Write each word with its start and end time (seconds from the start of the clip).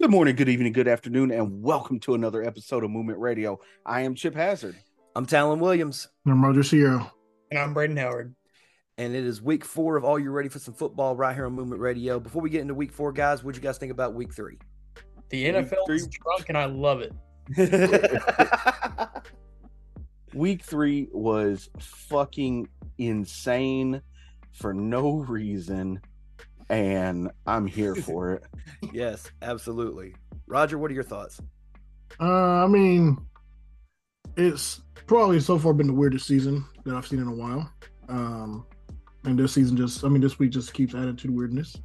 Good 0.00 0.10
morning, 0.10 0.34
good 0.34 0.48
evening, 0.48 0.72
good 0.72 0.88
afternoon, 0.88 1.30
and 1.30 1.62
welcome 1.62 2.00
to 2.00 2.14
another 2.14 2.42
episode 2.42 2.84
of 2.84 2.90
Movement 2.90 3.18
Radio. 3.18 3.60
I 3.84 4.00
am 4.00 4.14
Chip 4.14 4.34
Hazard. 4.34 4.74
I'm 5.14 5.26
Talon 5.26 5.60
Williams. 5.60 6.08
I'm 6.26 6.42
Roger 6.42 6.62
Sierra. 6.62 7.12
And 7.50 7.60
I'm 7.60 7.74
Braden 7.74 7.98
Howard. 7.98 8.34
And 8.96 9.14
it 9.14 9.26
is 9.26 9.42
week 9.42 9.62
four 9.62 9.98
of 9.98 10.04
All 10.04 10.18
You 10.18 10.30
Ready 10.30 10.48
for 10.48 10.58
Some 10.58 10.72
Football 10.72 11.16
right 11.16 11.34
here 11.34 11.44
on 11.44 11.52
Movement 11.52 11.82
Radio. 11.82 12.18
Before 12.18 12.40
we 12.40 12.48
get 12.48 12.62
into 12.62 12.72
week 12.72 12.92
four, 12.92 13.12
guys, 13.12 13.44
what'd 13.44 13.62
you 13.62 13.68
guys 13.68 13.76
think 13.76 13.92
about 13.92 14.14
week 14.14 14.32
three? 14.32 14.56
The 15.28 15.44
NFL 15.44 15.90
is 15.90 16.06
drunk 16.06 16.48
and 16.48 16.56
I 16.56 16.64
love 16.64 17.02
it. 17.02 17.12
week 20.34 20.62
three 20.62 21.08
was 21.12 21.68
fucking 21.78 22.70
insane 22.96 24.00
for 24.52 24.72
no 24.72 25.18
reason 25.18 26.00
and 26.70 27.30
I'm 27.46 27.66
here 27.66 27.94
for 28.06 28.32
it. 28.32 28.44
yes, 28.92 29.30
absolutely. 29.42 30.14
Roger, 30.46 30.78
what 30.78 30.90
are 30.90 30.94
your 30.94 31.04
thoughts? 31.04 31.40
Uh, 32.18 32.64
I 32.64 32.66
mean, 32.66 33.18
it's 34.36 34.80
probably 35.06 35.40
so 35.40 35.58
far 35.58 35.74
been 35.74 35.88
the 35.88 35.92
weirdest 35.92 36.26
season 36.26 36.64
that 36.84 36.94
I've 36.94 37.06
seen 37.06 37.20
in 37.20 37.26
a 37.28 37.34
while. 37.34 37.70
Um, 38.08 38.66
and 39.24 39.38
this 39.38 39.52
season 39.52 39.76
just, 39.76 40.04
I 40.04 40.08
mean, 40.08 40.22
this 40.22 40.38
week 40.38 40.50
just 40.50 40.72
keeps 40.72 40.94
adding 40.94 41.16
to 41.16 41.26
the 41.26 41.32
weirdness. 41.32 41.76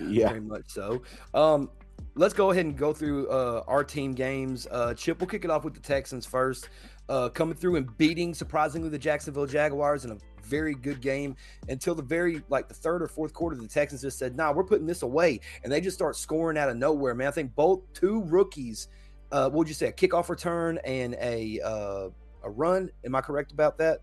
Yeah, 0.00 0.28
very 0.28 0.40
much 0.40 0.64
so. 0.68 1.02
Um, 1.34 1.70
let's 2.14 2.34
go 2.34 2.50
ahead 2.50 2.66
and 2.66 2.76
go 2.76 2.92
through 2.92 3.28
uh, 3.28 3.62
our 3.66 3.82
team 3.84 4.12
games. 4.12 4.66
Uh, 4.70 4.94
Chip, 4.94 5.20
we'll 5.20 5.28
kick 5.28 5.44
it 5.44 5.50
off 5.50 5.64
with 5.64 5.74
the 5.74 5.80
Texans 5.80 6.26
first, 6.26 6.68
uh, 7.08 7.28
coming 7.30 7.56
through 7.56 7.76
and 7.76 7.96
beating 7.96 8.34
surprisingly 8.34 8.88
the 8.88 8.98
Jacksonville 8.98 9.46
Jaguars 9.46 10.04
in 10.04 10.12
a 10.12 10.16
very 10.48 10.74
good 10.74 11.00
game 11.00 11.36
until 11.68 11.94
the 11.94 12.02
very 12.02 12.42
like 12.48 12.68
the 12.68 12.74
third 12.74 13.02
or 13.02 13.08
fourth 13.08 13.32
quarter. 13.32 13.56
The 13.56 13.68
Texans 13.68 14.02
just 14.02 14.18
said, 14.18 14.36
"Nah, 14.36 14.52
we're 14.52 14.64
putting 14.64 14.86
this 14.86 15.02
away," 15.02 15.40
and 15.62 15.72
they 15.72 15.80
just 15.80 15.96
start 15.96 16.16
scoring 16.16 16.58
out 16.58 16.68
of 16.68 16.76
nowhere. 16.76 17.14
Man, 17.14 17.28
I 17.28 17.30
think 17.30 17.54
both 17.54 17.80
two 17.92 18.22
rookies. 18.24 18.88
Uh, 19.30 19.44
what 19.44 19.58
would 19.58 19.68
you 19.68 19.74
say? 19.74 19.88
A 19.88 19.92
kickoff 19.92 20.28
return 20.28 20.78
and 20.84 21.14
a 21.20 21.60
uh, 21.60 22.08
a 22.42 22.50
run. 22.50 22.90
Am 23.04 23.14
I 23.14 23.20
correct 23.20 23.52
about 23.52 23.78
that? 23.78 24.00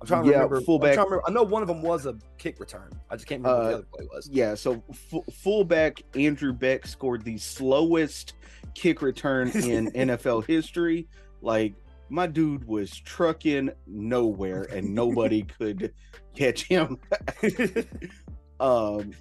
I'm 0.00 0.06
trying 0.06 0.24
to 0.24 0.30
yeah, 0.30 0.36
remember. 0.36 0.60
Fullback. 0.62 0.94
To 0.94 1.02
remember, 1.02 1.22
I 1.26 1.30
know 1.30 1.42
one 1.42 1.62
of 1.62 1.68
them 1.68 1.82
was 1.82 2.06
a 2.06 2.16
kick 2.38 2.58
return. 2.58 2.90
I 3.10 3.16
just 3.16 3.26
can't 3.26 3.42
remember 3.42 3.62
uh, 3.62 3.68
the 3.68 3.74
other 3.74 3.86
play 3.92 4.08
was. 4.12 4.28
Yeah, 4.32 4.54
so 4.54 4.82
f- 4.90 5.34
fullback 5.34 6.02
Andrew 6.14 6.52
Beck 6.52 6.86
scored 6.86 7.22
the 7.22 7.36
slowest 7.36 8.34
kick 8.74 9.02
return 9.02 9.48
in 9.54 9.90
NFL 9.92 10.46
history. 10.46 11.06
Like 11.42 11.74
my 12.10 12.26
dude 12.26 12.66
was 12.66 12.90
trucking 12.90 13.70
nowhere 13.86 14.64
and 14.64 14.94
nobody 14.94 15.42
could 15.58 15.94
catch 16.34 16.64
him. 16.64 16.98
um, 18.60 19.12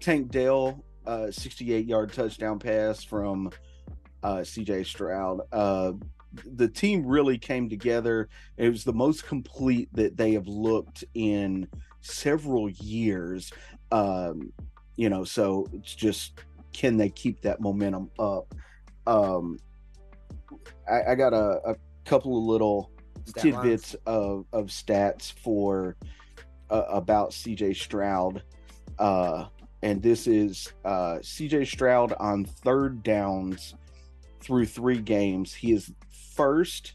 Tank 0.00 0.30
Dell, 0.30 0.84
uh, 1.06 1.30
68 1.30 1.86
yard 1.86 2.12
touchdown 2.12 2.58
pass 2.58 3.02
from 3.04 3.50
uh, 4.22 4.38
CJ 4.38 4.86
Stroud. 4.86 5.40
Uh, 5.52 5.92
the 6.56 6.68
team 6.68 7.06
really 7.06 7.38
came 7.38 7.68
together. 7.68 8.28
It 8.56 8.68
was 8.68 8.82
the 8.82 8.92
most 8.92 9.26
complete 9.26 9.88
that 9.92 10.16
they 10.16 10.32
have 10.32 10.48
looked 10.48 11.04
in 11.14 11.68
several 12.00 12.68
years. 12.68 13.52
Um, 13.92 14.52
you 14.96 15.08
know, 15.08 15.22
so 15.22 15.68
it's 15.72 15.94
just 15.94 16.40
can 16.72 16.96
they 16.96 17.08
keep 17.08 17.40
that 17.42 17.60
momentum 17.60 18.10
up? 18.18 18.52
Um, 19.06 19.58
I, 20.90 21.12
I 21.12 21.14
got 21.14 21.32
a, 21.32 21.60
a 21.64 21.76
couple 22.04 22.38
of 22.38 22.44
little 22.44 22.90
Stat 23.26 23.42
tidbits 23.42 23.94
of, 24.06 24.46
of 24.52 24.66
stats 24.66 25.32
for 25.32 25.96
uh, 26.70 26.84
about 26.88 27.30
CJ 27.30 27.76
Stroud. 27.76 28.42
Uh, 28.98 29.46
and 29.82 30.02
this 30.02 30.26
is 30.26 30.72
uh, 30.84 31.18
CJ 31.20 31.66
Stroud 31.66 32.14
on 32.18 32.44
third 32.44 33.02
downs 33.02 33.74
through 34.40 34.66
three 34.66 34.98
games. 34.98 35.54
He 35.54 35.72
is 35.72 35.92
first 36.34 36.94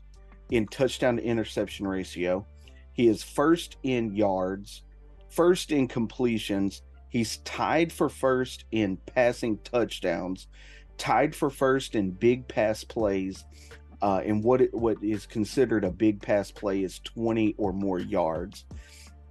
in 0.52 0.68
touchdown 0.68 1.18
to 1.18 1.24
interception 1.24 1.88
ratio. 1.88 2.46
He 2.94 3.08
is 3.08 3.24
first 3.24 3.78
in 3.84 4.16
yards, 4.16 4.84
first 5.30 5.72
in 5.72 5.88
completions. 5.88 6.82
He's 7.10 7.38
tied 7.38 7.92
for 7.92 8.10
first 8.10 8.66
in 8.72 8.98
passing 8.98 9.58
touchdowns, 9.60 10.48
tied 10.98 11.36
for 11.36 11.50
first 11.50 11.96
in 11.96 12.12
big 12.12 12.48
pass 12.48 12.84
plays, 12.84 13.46
uh, 14.02 14.22
and 14.26 14.44
what 14.44 14.62
it, 14.62 14.74
what 14.74 14.98
is 15.04 15.26
considered 15.26 15.84
a 15.84 15.92
big 15.92 16.22
pass 16.22 16.52
play 16.52 16.84
is 16.84 17.00
20 17.00 17.56
or 17.58 17.74
more 17.74 18.00
yards. 18.00 18.66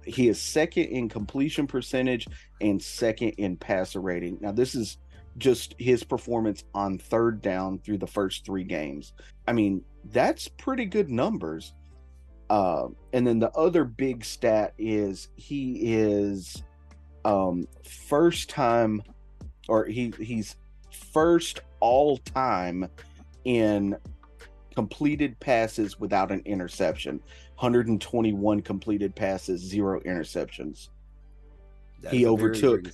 He 0.05 0.27
is 0.27 0.41
second 0.41 0.85
in 0.85 1.09
completion 1.09 1.67
percentage 1.67 2.27
and 2.61 2.81
second 2.81 3.31
in 3.31 3.57
passer 3.57 4.01
rating. 4.01 4.37
Now, 4.41 4.51
this 4.51 4.75
is 4.75 4.97
just 5.37 5.75
his 5.79 6.03
performance 6.03 6.63
on 6.73 6.97
third 6.97 7.41
down 7.41 7.79
through 7.79 7.97
the 7.97 8.07
first 8.07 8.45
three 8.45 8.63
games. 8.63 9.13
I 9.47 9.53
mean, 9.53 9.83
that's 10.05 10.47
pretty 10.47 10.85
good 10.85 11.09
numbers. 11.09 11.73
Uh, 12.49 12.87
and 13.13 13.25
then 13.25 13.39
the 13.39 13.51
other 13.51 13.83
big 13.83 14.25
stat 14.25 14.73
is 14.77 15.29
he 15.35 15.93
is 15.93 16.63
um, 17.25 17.67
first 17.83 18.49
time, 18.49 19.03
or 19.67 19.85
he 19.85 20.11
he's 20.19 20.55
first 21.13 21.61
all 21.79 22.17
time 22.17 22.89
in 23.45 23.95
completed 24.79 25.37
passes 25.41 25.99
without 25.99 26.31
an 26.31 26.41
interception 26.45 27.19
121 27.55 28.61
completed 28.61 29.13
passes 29.13 29.59
zero 29.59 29.99
interceptions 30.03 30.87
That's 32.01 32.15
he 32.15 32.25
overtook 32.25 32.85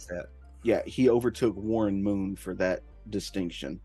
yeah 0.63 0.81
he 0.87 1.09
overtook 1.09 1.55
warren 1.55 2.01
moon 2.01 2.35
for 2.37 2.55
that 2.55 2.81
distinction 3.11 3.79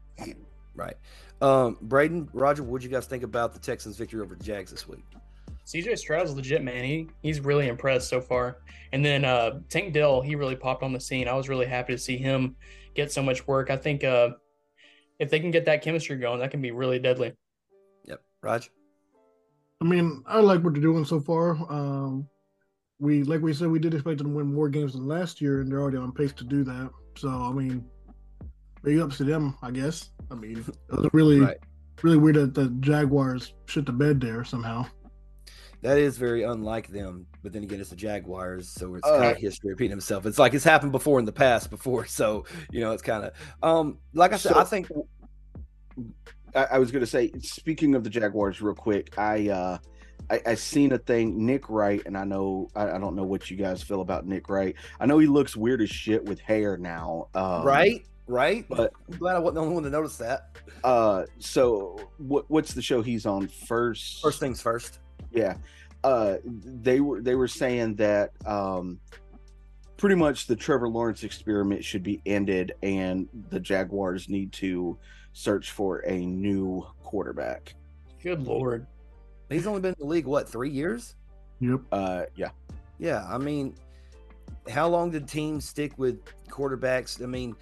right 0.74 0.96
um 1.42 1.76
braden 1.82 2.26
roger 2.32 2.62
what 2.62 2.80
do 2.80 2.86
you 2.86 2.90
guys 2.90 3.04
think 3.04 3.22
about 3.22 3.52
the 3.52 3.58
texans 3.58 3.98
victory 3.98 4.22
over 4.22 4.34
the 4.34 4.42
jags 4.42 4.70
this 4.70 4.88
week 4.88 5.04
CJ 5.66 5.98
Stroud's 5.98 6.34
legit, 6.34 6.64
man. 6.64 6.82
He 6.82 7.06
he's 7.22 7.38
really 7.38 7.68
impressed 7.68 8.08
so 8.08 8.20
far. 8.20 8.56
And 8.92 9.04
then 9.04 9.24
uh, 9.24 9.60
Tank 9.68 9.92
Dell, 9.92 10.20
he 10.20 10.34
really 10.34 10.56
popped 10.56 10.82
on 10.82 10.92
the 10.92 10.98
scene. 10.98 11.28
I 11.28 11.34
was 11.34 11.48
really 11.48 11.66
happy 11.66 11.92
to 11.92 11.98
see 11.98 12.16
him 12.16 12.56
get 12.94 13.12
so 13.12 13.22
much 13.22 13.46
work. 13.46 13.70
I 13.70 13.76
think 13.76 14.02
uh, 14.02 14.30
if 15.20 15.30
they 15.30 15.38
can 15.38 15.52
get 15.52 15.66
that 15.66 15.82
chemistry 15.82 16.16
going, 16.16 16.40
that 16.40 16.50
can 16.50 16.60
be 16.60 16.72
really 16.72 16.98
deadly. 16.98 17.34
Raj? 18.42 18.70
I 19.80 19.84
mean, 19.84 20.22
I 20.26 20.40
like 20.40 20.62
what 20.62 20.74
they're 20.74 20.82
doing 20.82 21.04
so 21.04 21.20
far. 21.20 21.50
Um, 21.70 22.28
we, 22.98 23.22
like 23.22 23.40
we 23.40 23.54
said, 23.54 23.68
we 23.68 23.78
did 23.78 23.94
expect 23.94 24.18
them 24.18 24.28
to 24.28 24.36
win 24.36 24.52
more 24.52 24.68
games 24.68 24.92
than 24.92 25.06
last 25.06 25.40
year, 25.40 25.60
and 25.60 25.70
they're 25.70 25.80
already 25.80 25.96
on 25.96 26.12
pace 26.12 26.32
to 26.34 26.44
do 26.44 26.64
that. 26.64 26.90
So, 27.16 27.28
I 27.28 27.52
mean, 27.52 27.84
big 28.82 28.98
ups 28.98 29.16
to 29.18 29.24
them, 29.24 29.56
I 29.62 29.70
guess. 29.70 30.10
I 30.30 30.34
mean, 30.34 30.58
it 30.58 30.66
was 30.96 31.08
really, 31.12 31.40
right. 31.40 31.56
really 32.02 32.18
weird 32.18 32.36
that 32.36 32.54
the 32.54 32.68
Jaguars 32.80 33.54
shit 33.66 33.86
the 33.86 33.92
bed 33.92 34.20
there 34.20 34.44
somehow. 34.44 34.86
That 35.82 35.96
is 35.96 36.18
very 36.18 36.42
unlike 36.42 36.88
them, 36.88 37.26
but 37.42 37.54
then 37.54 37.62
again, 37.62 37.80
it's 37.80 37.88
the 37.88 37.96
Jaguars, 37.96 38.68
so 38.68 38.94
it's 38.96 39.08
uh, 39.08 39.18
kind 39.18 39.32
of 39.32 39.38
history 39.38 39.70
repeating 39.70 39.92
himself. 39.92 40.26
It's 40.26 40.38
like 40.38 40.52
it's 40.52 40.64
happened 40.64 40.92
before 40.92 41.18
in 41.18 41.24
the 41.24 41.32
past 41.32 41.70
before, 41.70 42.04
so 42.06 42.44
you 42.70 42.80
know, 42.80 42.92
it's 42.92 43.02
kind 43.02 43.24
of 43.24 43.32
um, 43.62 43.98
like 44.12 44.34
I 44.34 44.36
said. 44.36 44.52
So, 44.52 44.60
I 44.60 44.64
think 44.64 44.88
I, 46.54 46.64
I 46.72 46.78
was 46.78 46.90
going 46.90 47.00
to 47.00 47.06
say, 47.06 47.30
speaking 47.40 47.94
of 47.94 48.04
the 48.04 48.10
Jaguars, 48.10 48.60
real 48.60 48.74
quick, 48.74 49.18
I 49.18 49.48
uh, 49.48 49.78
I, 50.30 50.40
I 50.46 50.54
seen 50.54 50.92
a 50.92 50.98
thing. 50.98 51.44
Nick 51.44 51.68
Wright, 51.68 52.02
and 52.06 52.16
I 52.16 52.24
know 52.24 52.68
I, 52.74 52.92
I, 52.92 52.98
don't 52.98 53.16
know 53.16 53.24
what 53.24 53.50
you 53.50 53.56
guys 53.56 53.82
feel 53.82 54.00
about 54.00 54.26
Nick 54.26 54.48
Wright. 54.48 54.76
I 55.00 55.06
know 55.06 55.18
he 55.18 55.26
looks 55.26 55.56
weird 55.56 55.82
as 55.82 55.90
shit 55.90 56.24
with 56.24 56.40
hair 56.40 56.76
now. 56.76 57.28
Um, 57.34 57.64
right, 57.64 58.06
right. 58.26 58.64
But 58.68 58.92
I'm 59.10 59.18
glad 59.18 59.36
I 59.36 59.38
wasn't 59.40 59.56
the 59.56 59.60
only 59.62 59.74
one 59.74 59.82
to 59.84 59.90
notice 59.90 60.16
that. 60.18 60.56
Uh, 60.84 61.24
so 61.38 62.10
what 62.18 62.48
what's 62.48 62.74
the 62.74 62.82
show 62.82 63.02
he's 63.02 63.26
on 63.26 63.48
first? 63.48 64.22
First 64.22 64.40
things 64.40 64.62
first. 64.62 65.00
Yeah. 65.32 65.56
Uh, 66.02 66.36
they 66.44 67.00
were 67.00 67.20
they 67.20 67.34
were 67.34 67.48
saying 67.48 67.96
that 67.96 68.30
um, 68.46 69.00
pretty 69.96 70.14
much 70.14 70.46
the 70.46 70.56
Trevor 70.56 70.88
Lawrence 70.88 71.24
experiment 71.24 71.84
should 71.84 72.02
be 72.02 72.22
ended, 72.24 72.72
and 72.82 73.28
the 73.50 73.60
Jaguars 73.60 74.28
need 74.28 74.52
to 74.54 74.96
search 75.40 75.70
for 75.70 75.98
a 76.06 76.26
new 76.26 76.86
quarterback. 77.02 77.74
Good 78.22 78.42
lord. 78.42 78.86
He's 79.48 79.66
only 79.66 79.80
been 79.80 79.94
in 79.94 80.00
the 80.00 80.06
league 80.06 80.26
what, 80.26 80.48
3 80.48 80.68
years? 80.70 81.16
Yep. 81.60 81.80
Uh 81.90 82.22
yeah. 82.36 82.50
Yeah, 82.98 83.26
I 83.28 83.38
mean 83.38 83.74
how 84.68 84.88
long 84.88 85.10
did 85.10 85.26
teams 85.26 85.64
stick 85.64 85.98
with 85.98 86.20
quarterbacks? 86.48 87.22
I 87.22 87.26
mean, 87.26 87.56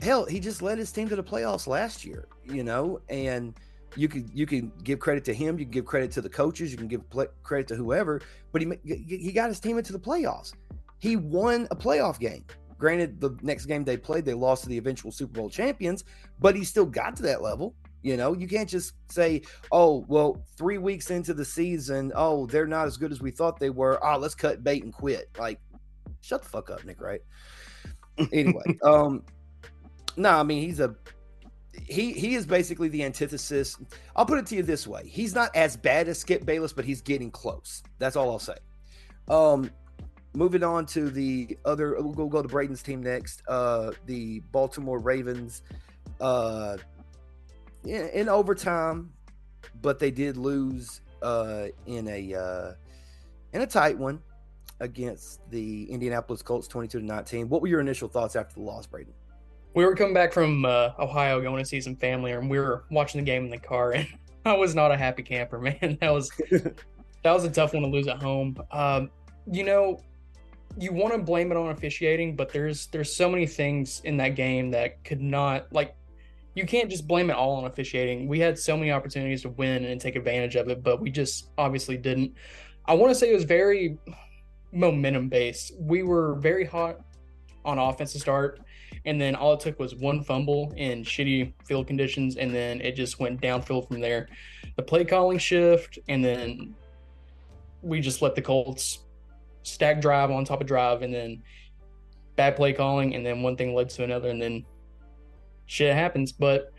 hell, 0.00 0.24
he 0.24 0.38
just 0.38 0.62
led 0.62 0.78
his 0.78 0.92
team 0.92 1.08
to 1.08 1.16
the 1.16 1.22
playoffs 1.22 1.66
last 1.66 2.04
year, 2.04 2.28
you 2.44 2.62
know, 2.62 3.00
and 3.08 3.54
you 3.96 4.08
could 4.08 4.30
you 4.32 4.46
can 4.46 4.72
give 4.82 5.00
credit 5.00 5.24
to 5.24 5.34
him, 5.34 5.58
you 5.58 5.64
can 5.64 5.72
give 5.72 5.84
credit 5.84 6.12
to 6.12 6.20
the 6.20 6.28
coaches, 6.28 6.70
you 6.70 6.78
can 6.78 6.88
give 6.88 7.02
credit 7.42 7.66
to 7.68 7.74
whoever, 7.74 8.20
but 8.52 8.62
he 8.62 8.72
he 8.84 9.32
got 9.32 9.48
his 9.48 9.58
team 9.58 9.76
into 9.78 9.92
the 9.92 9.98
playoffs. 9.98 10.52
He 10.98 11.16
won 11.16 11.66
a 11.70 11.76
playoff 11.76 12.18
game. 12.18 12.44
Granted, 12.84 13.18
the 13.18 13.34
next 13.40 13.64
game 13.64 13.82
they 13.82 13.96
played, 13.96 14.26
they 14.26 14.34
lost 14.34 14.64
to 14.64 14.68
the 14.68 14.76
eventual 14.76 15.10
Super 15.10 15.40
Bowl 15.40 15.48
champions, 15.48 16.04
but 16.38 16.54
he 16.54 16.64
still 16.64 16.84
got 16.84 17.16
to 17.16 17.22
that 17.22 17.40
level. 17.40 17.74
You 18.02 18.18
know, 18.18 18.34
you 18.34 18.46
can't 18.46 18.68
just 18.68 18.92
say, 19.10 19.40
oh, 19.72 20.04
well, 20.06 20.44
three 20.58 20.76
weeks 20.76 21.10
into 21.10 21.32
the 21.32 21.46
season, 21.46 22.12
oh, 22.14 22.44
they're 22.44 22.66
not 22.66 22.86
as 22.86 22.98
good 22.98 23.10
as 23.10 23.22
we 23.22 23.30
thought 23.30 23.58
they 23.58 23.70
were. 23.70 23.98
Oh, 24.04 24.18
let's 24.18 24.34
cut 24.34 24.62
bait 24.62 24.84
and 24.84 24.92
quit. 24.92 25.30
Like, 25.38 25.58
shut 26.20 26.42
the 26.42 26.48
fuck 26.50 26.68
up, 26.68 26.84
Nick, 26.84 27.00
right? 27.00 27.22
Anyway, 28.34 28.64
um, 28.82 29.24
no, 30.18 30.32
I 30.32 30.42
mean, 30.42 30.60
he's 30.60 30.80
a 30.80 30.94
he 31.72 32.12
he 32.12 32.34
is 32.34 32.44
basically 32.44 32.88
the 32.88 33.02
antithesis. 33.02 33.78
I'll 34.14 34.26
put 34.26 34.40
it 34.40 34.44
to 34.48 34.56
you 34.56 34.62
this 34.62 34.86
way: 34.86 35.08
he's 35.08 35.34
not 35.34 35.56
as 35.56 35.74
bad 35.74 36.06
as 36.08 36.18
Skip 36.18 36.44
Bayless, 36.44 36.74
but 36.74 36.84
he's 36.84 37.00
getting 37.00 37.30
close. 37.30 37.82
That's 37.98 38.14
all 38.14 38.30
I'll 38.30 38.38
say. 38.38 38.56
Um, 39.26 39.70
moving 40.34 40.62
on 40.62 40.86
to 40.86 41.10
the 41.10 41.56
other, 41.64 41.96
we'll 42.00 42.12
go, 42.12 42.26
go 42.26 42.42
to 42.42 42.48
Braden's 42.48 42.82
team 42.82 43.02
next. 43.02 43.42
Uh, 43.48 43.92
the 44.06 44.40
Baltimore 44.52 44.98
Ravens. 44.98 45.62
Uh, 46.20 46.76
in, 47.84 48.08
in 48.10 48.28
overtime, 48.28 49.12
but 49.82 49.98
they 49.98 50.10
did 50.10 50.36
lose 50.36 51.00
uh 51.22 51.66
in 51.86 52.06
a 52.08 52.34
uh 52.34 52.72
in 53.52 53.62
a 53.62 53.66
tight 53.66 53.96
one 53.96 54.20
against 54.80 55.40
the 55.50 55.84
Indianapolis 55.90 56.42
Colts, 56.42 56.68
twenty-two 56.68 57.00
to 57.00 57.04
nineteen. 57.04 57.48
What 57.48 57.60
were 57.60 57.68
your 57.68 57.80
initial 57.80 58.08
thoughts 58.08 58.36
after 58.36 58.54
the 58.54 58.62
loss, 58.62 58.86
Braden? 58.86 59.12
we 59.74 59.84
were 59.84 59.94
coming 59.94 60.14
back 60.14 60.32
from 60.32 60.64
uh, 60.64 60.90
Ohio 60.98 61.40
going 61.40 61.62
to 61.62 61.68
see 61.68 61.80
some 61.80 61.96
family, 61.96 62.32
and 62.32 62.48
we 62.48 62.58
were 62.58 62.84
watching 62.90 63.20
the 63.20 63.24
game 63.24 63.44
in 63.44 63.50
the 63.50 63.58
car, 63.58 63.92
and 63.92 64.06
I 64.46 64.54
was 64.54 64.74
not 64.74 64.90
a 64.90 64.96
happy 64.96 65.22
camper, 65.22 65.58
man. 65.58 65.98
That 66.00 66.12
was 66.12 66.30
that 66.50 67.32
was 67.32 67.44
a 67.44 67.50
tough 67.50 67.74
one 67.74 67.82
to 67.82 67.88
lose 67.88 68.06
at 68.06 68.22
home. 68.22 68.56
Um, 68.70 69.10
you 69.50 69.64
know, 69.64 70.00
you 70.78 70.92
want 70.92 71.12
to 71.14 71.18
blame 71.18 71.50
it 71.50 71.56
on 71.56 71.70
officiating, 71.70 72.36
but 72.36 72.52
there's 72.52 72.86
there's 72.86 73.14
so 73.14 73.30
many 73.30 73.46
things 73.46 74.00
in 74.04 74.16
that 74.18 74.30
game 74.30 74.70
that 74.72 75.02
could 75.04 75.20
not 75.20 75.72
like 75.72 75.94
you 76.54 76.66
can't 76.66 76.88
just 76.88 77.06
blame 77.06 77.30
it 77.30 77.34
all 77.34 77.56
on 77.56 77.64
officiating. 77.64 78.28
We 78.28 78.38
had 78.38 78.58
so 78.58 78.76
many 78.76 78.92
opportunities 78.92 79.42
to 79.42 79.48
win 79.50 79.84
and 79.84 80.00
take 80.00 80.16
advantage 80.16 80.56
of 80.56 80.68
it, 80.68 80.82
but 80.82 81.00
we 81.00 81.10
just 81.10 81.48
obviously 81.58 81.96
didn't. 81.96 82.32
I 82.86 82.94
want 82.94 83.10
to 83.10 83.14
say 83.14 83.30
it 83.30 83.34
was 83.34 83.44
very 83.44 83.98
momentum 84.72 85.28
based. 85.28 85.72
We 85.78 86.02
were 86.02 86.34
very 86.36 86.64
hot 86.64 87.00
on 87.64 87.78
offense 87.78 88.12
to 88.12 88.20
start 88.20 88.60
and 89.04 89.20
then 89.20 89.34
all 89.34 89.54
it 89.54 89.60
took 89.60 89.78
was 89.78 89.94
one 89.94 90.22
fumble 90.22 90.72
in 90.76 91.02
shitty 91.02 91.52
field 91.64 91.86
conditions, 91.86 92.36
and 92.36 92.54
then 92.54 92.80
it 92.80 92.92
just 92.92 93.20
went 93.20 93.40
downfield 93.40 93.88
from 93.88 94.00
there. 94.00 94.28
The 94.76 94.82
play 94.82 95.04
calling 95.04 95.38
shift, 95.38 95.98
and 96.08 96.24
then 96.24 96.74
we 97.82 98.00
just 98.00 98.22
let 98.22 98.34
the 98.34 98.42
Colts 98.42 99.00
stack 99.64 100.00
drive 100.00 100.30
on 100.30 100.44
top 100.44 100.60
of 100.60 100.66
drive, 100.66 101.02
and 101.02 101.12
then 101.12 101.42
bad 102.36 102.54
play 102.56 102.72
calling, 102.72 103.14
and 103.14 103.26
then 103.26 103.42
one 103.42 103.56
thing 103.56 103.74
led 103.74 103.88
to 103.90 104.04
another, 104.04 104.28
and 104.28 104.40
then 104.40 104.64
shit 105.66 105.94
happens. 105.94 106.30
But 106.30 106.72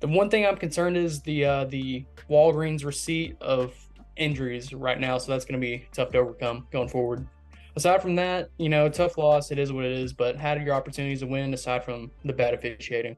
the 0.00 0.08
one 0.08 0.28
thing 0.28 0.46
I'm 0.46 0.56
concerned 0.56 0.96
is 0.96 1.22
the 1.22 1.44
uh, 1.44 1.64
the 1.64 2.04
Walgreens 2.28 2.84
receipt 2.84 3.36
of 3.40 3.74
injuries 4.16 4.74
right 4.74 5.00
now, 5.00 5.16
so 5.16 5.32
that's 5.32 5.46
going 5.46 5.58
to 5.58 5.66
be 5.66 5.86
tough 5.92 6.10
to 6.10 6.18
overcome 6.18 6.66
going 6.70 6.88
forward 6.88 7.26
aside 7.78 8.02
from 8.02 8.16
that, 8.16 8.50
you 8.58 8.68
know, 8.68 8.88
tough 8.88 9.16
loss. 9.16 9.50
It 9.50 9.58
is 9.58 9.72
what 9.72 9.84
it 9.84 9.92
is. 9.92 10.12
But 10.12 10.36
how 10.36 10.54
did 10.54 10.64
your 10.64 10.74
opportunities 10.74 11.20
to 11.20 11.26
win 11.26 11.54
aside 11.54 11.84
from 11.84 12.10
the 12.24 12.32
bad 12.32 12.52
officiating? 12.52 13.16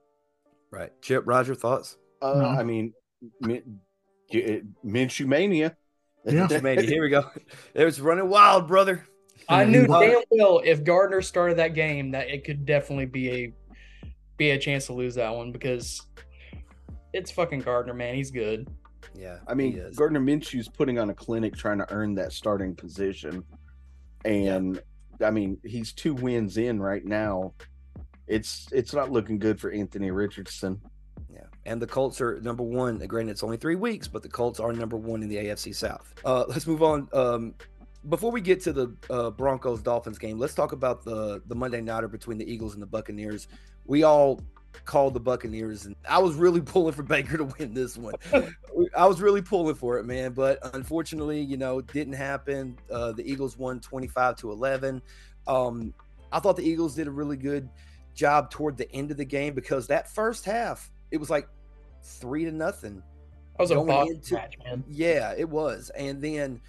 Right, 0.71 0.91
Chip. 1.03 1.25
Roger, 1.27 1.55
thoughts? 1.55 1.97
Uh, 2.23 2.35
no. 2.35 2.47
I 2.47 2.63
mean, 2.63 2.93
Minshew 4.85 5.27
mania. 5.27 5.77
Yeah, 6.31 6.49
mania. 6.63 6.83
Here 6.83 7.03
we 7.03 7.09
go. 7.09 7.25
It 7.75 7.85
was 7.85 8.01
running 8.01 8.29
wild, 8.29 8.69
brother. 8.69 9.07
I 9.49 9.65
knew 9.65 9.87
damn 9.87 10.23
well 10.31 10.61
if 10.63 10.85
Gardner 10.85 11.23
started 11.23 11.57
that 11.57 11.75
game 11.75 12.11
that 12.11 12.29
it 12.29 12.45
could 12.45 12.67
definitely 12.67 13.07
be 13.07 13.31
a 13.31 13.55
be 14.37 14.51
a 14.51 14.59
chance 14.59 14.87
to 14.87 14.93
lose 14.93 15.15
that 15.15 15.35
one 15.35 15.51
because 15.51 16.03
it's 17.13 17.31
fucking 17.31 17.61
Gardner, 17.61 17.95
man. 17.95 18.15
He's 18.15 18.31
good. 18.31 18.69
Yeah, 19.15 19.39
I 19.49 19.55
mean, 19.55 19.83
Gardner 19.97 20.21
Minshew's 20.21 20.69
putting 20.69 20.99
on 20.99 21.11
a 21.11 21.15
clinic 21.15 21.57
trying 21.57 21.79
to 21.79 21.91
earn 21.91 22.15
that 22.17 22.33
starting 22.33 22.77
position 22.77 23.43
and 24.25 24.81
yeah. 25.21 25.27
I 25.27 25.31
mean 25.31 25.59
he's 25.65 25.93
two 25.93 26.15
wins 26.15 26.57
in 26.57 26.81
right 26.81 27.05
now. 27.05 27.55
It's 28.27 28.69
it's 28.73 28.95
not 28.95 29.11
looking 29.11 29.39
good 29.39 29.61
for 29.61 29.71
Anthony 29.71 30.11
Richardson. 30.11 30.81
And 31.67 31.81
the 31.81 31.87
Colts 31.87 32.21
are 32.21 32.41
number 32.41 32.63
one. 32.63 32.99
Granted, 32.99 33.33
it's 33.33 33.43
only 33.43 33.57
three 33.57 33.75
weeks, 33.75 34.09
but 34.09 34.23
the 34.23 34.29
Colts 34.29 34.61
are 34.61 34.73
number 34.73 34.97
one 34.97 35.23
in 35.23 35.29
the 35.29 35.37
AFC 35.37 35.75
South. 35.75 36.15
Uh, 36.25 36.45
let's 36.49 36.67
move 36.67 36.83
on. 36.83 37.09
Um, 37.13 37.55
before 38.09 38.31
we 38.31 38.41
get 38.41 38.63
to 38.63 38.73
the 38.73 38.95
uh, 39.11 39.31
Broncos 39.31 39.83
Dolphins 39.83 40.19
game, 40.19 40.39
let's 40.39 40.55
talk 40.55 40.73
about 40.73 41.05
the 41.05 41.43
the 41.47 41.55
Monday 41.55 41.81
nighter 41.81 42.09
between 42.09 42.39
the 42.39 42.51
Eagles 42.51 42.73
and 42.73 42.83
the 42.83 42.87
Buccaneers. 42.87 43.49
We 43.85 44.05
all 44.05 44.41
called 44.85 45.15
the 45.15 45.21
Buccaneers, 45.21 45.87
and 45.87 45.95
I 46.09 46.19
was 46.19 46.35
really 46.35 46.61
pulling 46.63 46.95
for 46.95 47.03
Baker 47.03 47.37
to 47.37 47.45
win 47.45 47.75
this 47.75 47.99
one. 47.99 48.15
I 48.97 49.07
was 49.07 49.21
really 49.21 49.43
pulling 49.43 49.75
for 49.75 49.99
it, 49.99 50.05
man. 50.05 50.33
But 50.33 50.59
unfortunately, 50.75 51.41
you 51.41 51.57
know, 51.57 51.81
didn't 51.81 52.15
happen. 52.15 52.79
Uh, 52.91 53.13
the 53.13 53.31
Eagles 53.31 53.59
won 53.59 53.81
25 53.81 54.37
to 54.37 54.53
11. 54.53 55.03
Um, 55.47 55.93
I 56.33 56.39
thought 56.39 56.57
the 56.57 56.69
Eagles 56.69 56.95
did 56.95 57.07
a 57.07 57.11
really 57.11 57.37
good 57.37 57.69
job 58.15 58.51
toward 58.51 58.77
the 58.77 58.91
end 58.93 59.11
of 59.11 59.17
the 59.17 59.25
game 59.25 59.55
because 59.55 59.87
that 59.89 60.13
first 60.13 60.45
half, 60.45 60.91
it 61.11 61.19
was 61.19 61.31
like 61.31 61.49
three 62.03 62.45
to 62.45 62.53
nothing. 62.53 63.03
That 63.59 63.63
was 63.63 63.71
a 63.71 63.79
into, 63.79 64.35
match, 64.35 64.57
man. 64.65 64.85
Yeah, 64.89 65.35
it 65.37 65.49
was. 65.49 65.91
And 65.91 66.23
then 66.23 66.61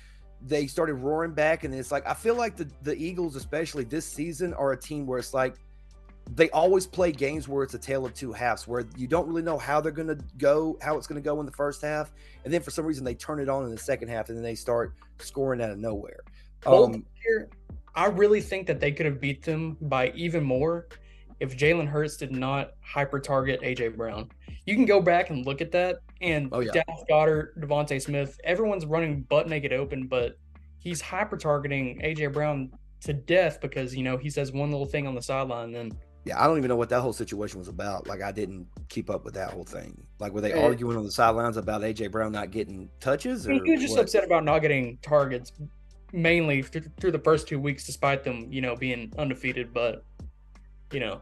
they 0.42 0.68
started 0.68 0.96
roaring 0.96 1.34
back, 1.34 1.64
and 1.64 1.74
it's 1.74 1.92
like 1.92 2.06
I 2.08 2.14
feel 2.14 2.36
like 2.36 2.56
the 2.56 2.68
the 2.82 2.96
Eagles, 2.96 3.36
especially 3.36 3.84
this 3.84 4.06
season, 4.06 4.54
are 4.54 4.74
a 4.74 4.78
team 4.78 5.06
where 5.06 5.20
it's 5.20 5.34
like 5.34 5.56
they 6.36 6.50
always 6.52 6.86
play 6.88 7.12
games 7.12 7.48
where 7.48 7.64
it's 7.64 7.74
a 7.74 7.80
tale 7.80 8.06
of 8.06 8.14
two 8.14 8.32
halves, 8.32 8.68
where 8.68 8.86
you 8.98 9.08
don't 9.08 9.28
really 9.28 9.42
know 9.42 9.58
how 9.58 9.82
they're 9.82 9.92
going 9.92 10.08
to 10.08 10.20
go, 10.38 10.78
how 10.82 10.98
it's 10.98 11.08
going 11.08 11.22
to 11.22 11.26
go 11.26 11.40
in 11.40 11.46
the 11.46 11.52
first 11.52 11.82
half, 11.82 12.12
and 12.44 12.54
then 12.54 12.62
for 12.62 12.72
some 12.72 12.86
reason 12.86 13.04
they 13.04 13.16
turn 13.16 13.40
it 13.40 13.50
on 13.50 13.66
in 13.66 13.72
the 13.72 13.78
second 13.78 14.10
half, 14.10 14.30
and 14.30 14.38
then 14.38 14.44
they 14.44 14.56
start 14.56 14.94
scoring 15.20 15.62
out 15.62 15.70
of 15.70 15.78
nowhere. 15.78 16.22
Um, 16.66 17.06
I 17.96 18.06
really 18.06 18.42
think 18.42 18.68
that 18.68 18.80
they 18.80 18.92
could 18.92 19.06
have 19.06 19.20
beat 19.20 19.44
them 19.44 19.78
by 19.82 20.12
even 20.16 20.44
more 20.44 20.88
if 21.42 21.58
Jalen 21.58 21.88
Hurts 21.88 22.18
did 22.18 22.32
not 22.32 22.74
hyper 22.82 23.20
target 23.20 23.62
AJ 23.62 23.98
Brown. 23.98 24.30
You 24.68 24.76
can 24.76 24.86
go 24.86 25.02
back 25.02 25.32
and 25.32 25.44
look 25.44 25.60
at 25.60 25.72
that, 25.72 25.98
and 26.22 26.50
oh, 26.52 26.60
yeah. 26.60 26.72
Dallas 26.72 27.04
Goedert, 27.10 27.58
DeVonta 27.60 28.00
Smith, 28.00 28.40
everyone's 28.44 28.86
running 28.86 29.24
butt 29.24 29.50
naked 29.50 29.74
open, 29.74 30.06
but 30.06 30.38
he's 30.78 31.02
hyper 31.02 31.38
targeting 31.38 32.00
AJ 32.02 32.32
Brown 32.32 32.72
to 33.02 33.14
death 33.14 33.60
because 33.60 33.96
you 33.96 34.04
know 34.04 34.18
he 34.18 34.30
says 34.30 34.52
one 34.52 34.70
little 34.70 34.86
thing 34.86 35.08
on 35.08 35.16
the 35.16 35.22
sideline, 35.22 35.66
and 35.66 35.76
then 35.76 35.92
yeah, 36.26 36.40
I 36.40 36.46
don't 36.46 36.60
even 36.60 36.70
know 36.70 36.76
what 36.76 36.90
that 36.90 37.02
whole 37.02 37.14
situation 37.14 37.58
was 37.58 37.68
about. 37.68 38.06
Like, 38.06 38.22
I 38.22 38.32
didn't 38.32 38.68
keep 38.90 39.10
up 39.10 39.26
with 39.26 39.34
that 39.34 39.50
whole 39.50 39.64
thing. 39.64 40.00
Like, 40.20 40.34
were 40.34 40.42
they 40.42 40.52
yeah. 40.52 40.64
arguing 40.64 40.96
on 40.96 41.04
the 41.04 41.12
sidelines 41.12 41.58
about 41.58 41.82
AJ 41.82 42.12
Brown 42.12 42.32
not 42.32 42.52
getting 42.52 42.88
touches? 43.00 43.48
Or 43.48 43.54
he 43.54 43.72
was 43.72 43.82
just 43.82 43.96
what? 43.96 44.04
upset 44.04 44.24
about 44.24 44.44
not 44.44 44.60
getting 44.60 45.00
targets, 45.02 45.52
mainly 46.14 46.62
th- 46.62 46.86
through 47.00 47.14
the 47.14 47.20
first 47.20 47.48
two 47.48 47.60
weeks, 47.60 47.84
despite 47.88 48.24
them, 48.24 48.46
you 48.52 48.62
know, 48.62 48.76
being 48.76 49.12
undefeated. 49.18 49.74
But, 49.74 50.06
you 50.92 51.00
know, 51.00 51.22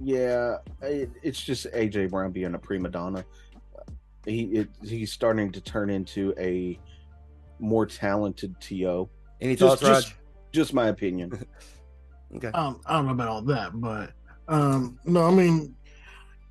yeah, 0.00 0.56
it, 0.82 1.10
it's 1.22 1.42
just 1.42 1.66
AJ 1.72 2.10
Brown 2.10 2.32
being 2.32 2.54
a 2.54 2.58
prima 2.58 2.88
donna. 2.88 3.24
He 4.24 4.42
it, 4.44 4.68
he's 4.82 5.12
starting 5.12 5.50
to 5.52 5.60
turn 5.60 5.90
into 5.90 6.34
a 6.38 6.78
more 7.58 7.86
talented 7.86 8.58
To. 8.60 9.08
Any 9.40 9.56
just, 9.56 9.80
thoughts, 9.80 9.82
Raj? 9.82 10.04
Just, 10.04 10.14
just 10.52 10.74
my 10.74 10.88
opinion. 10.88 11.44
Okay. 12.36 12.48
Um, 12.48 12.82
I 12.84 12.92
don't 12.92 13.06
know 13.06 13.12
about 13.12 13.28
all 13.28 13.40
that, 13.40 13.80
but 13.80 14.12
um, 14.48 14.98
no, 15.06 15.26
I 15.26 15.30
mean, 15.30 15.74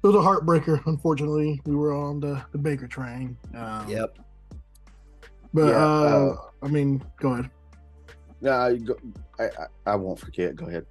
it 0.04 0.08
was 0.08 0.16
a 0.16 0.20
heartbreaker. 0.20 0.84
Unfortunately, 0.88 1.62
we 1.66 1.76
were 1.76 1.94
on 1.94 2.20
the, 2.20 2.44
the 2.52 2.58
Baker 2.58 2.88
train. 2.88 3.38
Um, 3.56 3.88
yep. 3.88 4.18
But 5.54 5.68
yeah, 5.68 5.86
uh, 5.86 6.36
uh, 6.36 6.36
I 6.64 6.68
mean, 6.68 7.04
go 7.20 7.34
ahead. 7.34 7.52
No, 8.42 8.52
I, 8.52 8.80
I, 9.40 9.44
I, 9.46 9.66
I 9.86 9.96
won't 9.96 10.20
forget. 10.20 10.56
Go 10.56 10.66
ahead. 10.66 10.86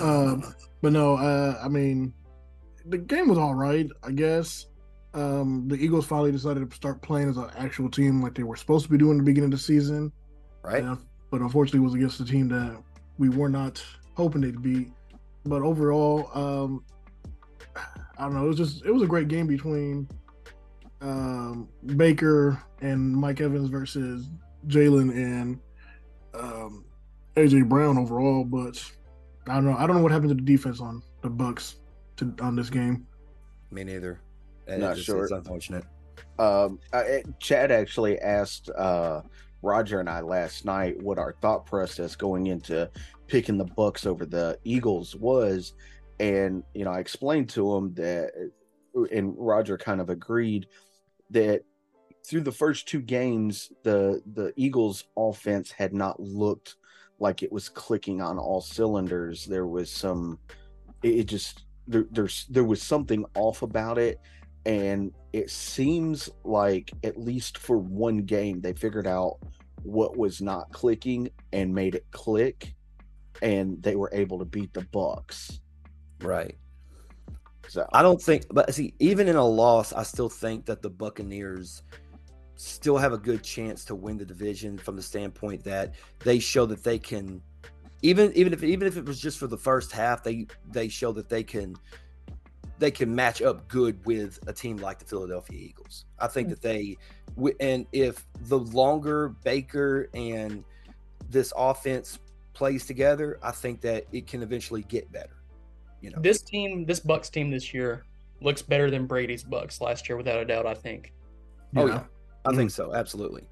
Um, 0.00 0.42
but 0.82 0.92
no, 0.92 1.16
uh, 1.16 1.58
I 1.62 1.68
mean, 1.68 2.12
the 2.86 2.98
game 2.98 3.28
was 3.28 3.38
all 3.38 3.54
right, 3.54 3.88
I 4.02 4.12
guess. 4.12 4.66
Um, 5.14 5.66
the 5.66 5.76
Eagles 5.76 6.06
finally 6.06 6.30
decided 6.30 6.68
to 6.68 6.76
start 6.76 7.00
playing 7.00 7.30
as 7.30 7.36
an 7.36 7.50
actual 7.56 7.90
team, 7.90 8.22
like 8.22 8.34
they 8.34 8.42
were 8.42 8.56
supposed 8.56 8.84
to 8.84 8.90
be 8.90 8.98
doing 8.98 9.12
at 9.12 9.18
the 9.18 9.24
beginning 9.24 9.52
of 9.52 9.58
the 9.58 9.64
season. 9.64 10.12
Right. 10.62 10.84
but 11.30 11.40
unfortunately, 11.40 11.80
it 11.80 11.84
was 11.84 11.94
against 11.94 12.18
the 12.18 12.24
team 12.24 12.48
that 12.48 12.82
we 13.18 13.28
were 13.28 13.48
not 13.48 13.82
hoping 14.14 14.42
they'd 14.42 14.60
beat. 14.60 14.92
But 15.44 15.62
overall, 15.62 16.30
um, 16.34 16.84
I 18.18 18.24
don't 18.24 18.34
know. 18.34 18.44
It 18.44 18.48
was 18.48 18.56
just 18.56 18.84
it 18.84 18.90
was 18.90 19.02
a 19.02 19.06
great 19.06 19.28
game 19.28 19.46
between 19.46 20.08
um, 21.00 21.68
Baker 21.96 22.62
and 22.80 23.14
Mike 23.14 23.40
Evans 23.40 23.68
versus 23.68 24.28
Jalen 24.66 25.10
and 25.10 25.60
um, 26.34 26.84
AJ 27.36 27.68
Brown 27.68 27.96
overall. 27.96 28.44
But 28.44 28.82
I 29.48 29.54
don't 29.54 29.64
know. 29.64 29.76
I 29.76 29.86
don't 29.86 29.96
know 29.96 30.02
what 30.02 30.12
happened 30.12 30.30
to 30.30 30.34
the 30.34 30.42
defense 30.42 30.80
on 30.80 31.02
the 31.22 31.30
Bucks 31.30 31.76
to, 32.16 32.34
on 32.40 32.56
this 32.56 32.70
game. 32.70 33.06
Me 33.70 33.84
neither. 33.84 34.20
And 34.66 34.80
Not 34.80 34.96
just, 34.96 35.06
sure. 35.06 35.22
It's 35.22 35.32
unfortunate. 35.32 35.84
Um, 36.38 36.78
I, 36.92 37.22
Chad 37.40 37.70
actually 37.70 38.18
asked 38.18 38.70
uh, 38.70 39.22
Roger 39.62 40.00
and 40.00 40.08
I 40.08 40.20
last 40.20 40.64
night 40.64 41.00
what 41.02 41.18
our 41.18 41.34
thought 41.40 41.66
process 41.66 42.16
going 42.16 42.46
into 42.46 42.90
picking 43.26 43.58
the 43.58 43.64
Bucks 43.64 44.06
over 44.06 44.26
the 44.26 44.58
Eagles 44.64 45.14
was, 45.14 45.74
and 46.20 46.62
you 46.74 46.84
know 46.84 46.90
I 46.90 47.00
explained 47.00 47.48
to 47.50 47.74
him 47.74 47.94
that, 47.94 48.30
and 49.12 49.34
Roger 49.36 49.76
kind 49.78 50.00
of 50.00 50.10
agreed 50.10 50.66
that 51.30 51.62
through 52.26 52.42
the 52.42 52.52
first 52.52 52.88
two 52.88 53.00
games 53.00 53.70
the 53.82 54.22
the 54.34 54.52
Eagles 54.56 55.04
offense 55.16 55.70
had 55.70 55.92
not 55.92 56.20
looked 56.20 56.76
like 57.18 57.42
it 57.42 57.50
was 57.50 57.68
clicking 57.68 58.20
on 58.20 58.38
all 58.38 58.60
cylinders. 58.60 59.46
There 59.46 59.66
was 59.66 59.90
some, 59.90 60.38
it, 61.02 61.24
just 61.24 61.64
there, 61.86 62.06
there's 62.10 62.46
there 62.48 62.64
was 62.64 62.82
something 62.82 63.24
off 63.34 63.62
about 63.62 63.98
it, 63.98 64.20
and 64.64 65.12
it 65.32 65.50
seems 65.50 66.28
like 66.44 66.90
at 67.04 67.18
least 67.18 67.58
for 67.58 67.78
one 67.78 68.18
game 68.18 68.60
they 68.60 68.72
figured 68.72 69.06
out 69.06 69.38
what 69.82 70.16
was 70.16 70.40
not 70.40 70.70
clicking 70.72 71.30
and 71.52 71.74
made 71.74 71.94
it 71.94 72.06
click, 72.10 72.74
and 73.42 73.82
they 73.82 73.96
were 73.96 74.10
able 74.12 74.38
to 74.38 74.44
beat 74.44 74.72
the 74.74 74.86
Bucks. 74.92 75.60
Right. 76.20 76.56
So 77.68 77.86
I 77.92 78.02
don't 78.02 78.20
think, 78.20 78.46
but 78.50 78.72
see, 78.72 78.94
even 78.98 79.28
in 79.28 79.36
a 79.36 79.44
loss, 79.44 79.92
I 79.92 80.02
still 80.02 80.28
think 80.28 80.66
that 80.66 80.82
the 80.82 80.90
Buccaneers 80.90 81.82
still 82.56 82.96
have 82.96 83.12
a 83.12 83.18
good 83.18 83.42
chance 83.42 83.84
to 83.84 83.94
win 83.94 84.16
the 84.16 84.24
division 84.24 84.78
from 84.78 84.96
the 84.96 85.02
standpoint 85.02 85.62
that 85.64 85.94
they 86.20 86.38
show 86.38 86.66
that 86.66 86.82
they 86.82 86.98
can, 86.98 87.40
even 88.02 88.32
even 88.34 88.52
if 88.52 88.62
even 88.62 88.86
if 88.88 88.96
it 88.96 89.04
was 89.04 89.20
just 89.20 89.38
for 89.38 89.46
the 89.46 89.58
first 89.58 89.92
half, 89.92 90.22
they 90.22 90.46
they 90.70 90.88
show 90.88 91.12
that 91.12 91.28
they 91.28 91.42
can 91.42 91.76
they 92.78 92.90
can 92.90 93.14
match 93.14 93.40
up 93.42 93.66
good 93.68 94.04
with 94.04 94.38
a 94.46 94.52
team 94.52 94.76
like 94.76 94.98
the 94.98 95.04
Philadelphia 95.04 95.58
Eagles. 95.58 96.04
I 96.18 96.26
think 96.26 96.48
that 96.48 96.62
they 96.62 96.96
and 97.60 97.86
if 97.92 98.26
the 98.42 98.58
longer 98.58 99.30
Baker 99.44 100.08
and 100.14 100.64
this 101.28 101.52
offense 101.56 102.18
plays 102.52 102.86
together, 102.86 103.38
I 103.42 103.50
think 103.50 103.80
that 103.82 104.06
it 104.12 104.26
can 104.26 104.42
eventually 104.42 104.82
get 104.82 105.10
better. 105.12 105.36
You 106.00 106.10
know, 106.10 106.18
This 106.20 106.42
team, 106.42 106.84
this 106.84 107.00
Bucks 107.00 107.28
team 107.28 107.50
this 107.50 107.74
year 107.74 108.04
looks 108.40 108.62
better 108.62 108.90
than 108.90 109.06
Brady's 109.06 109.42
Bucks 109.42 109.80
last 109.80 110.08
year, 110.08 110.16
without 110.16 110.38
a 110.38 110.44
doubt. 110.44 110.66
I 110.66 110.74
think. 110.74 111.12
Oh 111.74 111.86
yeah, 111.86 112.04
I 112.46 112.54
think 112.54 112.70
so. 112.70 112.94
Absolutely. 112.94 113.42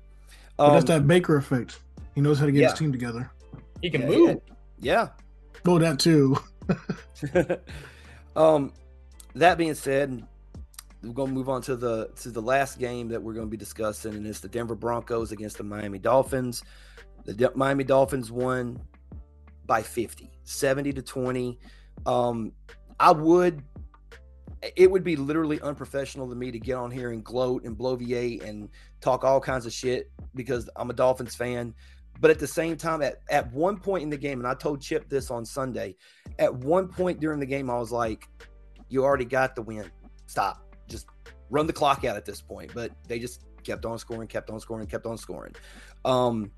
But 0.57 0.75
that's 0.75 0.91
Um, 0.91 1.01
that 1.01 1.09
Baker 1.09 1.37
effect. 1.37 1.81
He 2.15 2.21
knows 2.21 2.39
how 2.39 2.47
to 2.47 2.53
get 2.53 2.61
yeah. 2.61 2.71
his 2.71 2.79
team 2.79 2.93
together. 2.93 3.31
He 3.83 3.91
can 3.91 4.03
yeah, 4.03 4.09
move. 4.09 4.41
Yeah. 4.81 5.09
Oh, 5.67 5.79
that 5.79 5.99
too. 5.99 6.37
um, 8.37 8.73
that 9.35 9.59
being 9.59 9.75
said, 9.75 10.25
we're 11.03 11.13
gonna 11.13 11.33
move 11.33 11.49
on 11.49 11.61
to 11.63 11.77
the 11.77 12.11
to 12.23 12.31
the 12.31 12.41
last 12.41 12.79
game 12.79 13.09
that 13.09 13.23
we're 13.23 13.35
gonna 13.35 13.47
be 13.47 13.57
discussing, 13.57 14.15
and 14.15 14.27
it's 14.27 14.41
the 14.41 14.49
Denver 14.49 14.75
Broncos 14.75 15.33
against 15.33 15.59
the 15.59 15.65
Miami 15.65 15.99
Dolphins. 15.99 16.63
The 17.25 17.35
De- 17.35 17.53
Miami 17.55 17.85
Dolphins 17.85 18.31
won 18.31 18.81
by 19.67 19.83
50, 19.83 20.31
70 20.45 20.93
to 20.93 21.03
20. 21.03 21.59
Um, 22.07 22.53
I 23.01 23.13
would 23.13 23.63
it 24.77 24.91
would 24.91 25.05
be 25.05 25.17
literally 25.17 25.61
unprofessional 25.61 26.29
to 26.29 26.35
me 26.35 26.51
to 26.51 26.59
get 26.59 26.75
on 26.75 26.91
here 26.91 27.11
and 27.11 27.25
gloat 27.25 27.65
and 27.65 27.77
bloviate 27.77 28.43
and 28.43 28.69
talk 29.01 29.25
all 29.25 29.41
kinds 29.41 29.67
of 29.67 29.73
shit 29.73 30.11
because 30.35 30.69
I'm 30.77 30.91
a 30.91 30.93
Dolphins 30.93 31.35
fan. 31.35 31.75
But 32.21 32.31
at 32.31 32.39
the 32.39 32.47
same 32.47 32.77
time, 32.77 33.03
at, 33.03 33.23
at 33.29 33.53
one 33.53 33.79
point 33.79 34.05
in 34.05 34.11
the 34.11 34.17
game, 34.17 34.39
and 34.39 34.47
I 34.47 34.55
told 34.55 34.81
Chip 34.81 35.09
this 35.09 35.31
on 35.31 35.45
Sunday, 35.45 35.97
at 36.39 36.55
one 36.55 36.89
point 36.89 37.21
during 37.21 37.41
the 37.41 37.47
game, 37.47 37.69
I 37.69 37.79
was 37.79 37.91
like, 37.91 38.29
You 38.89 39.05
already 39.05 39.25
got 39.25 39.55
the 39.55 39.63
win. 39.63 39.91
Stop. 40.27 40.65
Just 40.89 41.07
run 41.51 41.67
the 41.67 41.73
clock 41.73 42.05
out 42.05 42.17
at 42.17 42.25
this 42.25 42.41
point. 42.41 42.71
But 42.73 42.93
they 43.09 43.19
just 43.19 43.43
kept 43.65 43.85
on 43.85 43.99
scoring, 43.99 44.29
kept 44.29 44.51
on 44.51 44.61
scoring, 44.61 44.87
kept 44.87 45.07
on 45.07 45.19
scoring. 45.19 45.55
Um, 46.05 46.53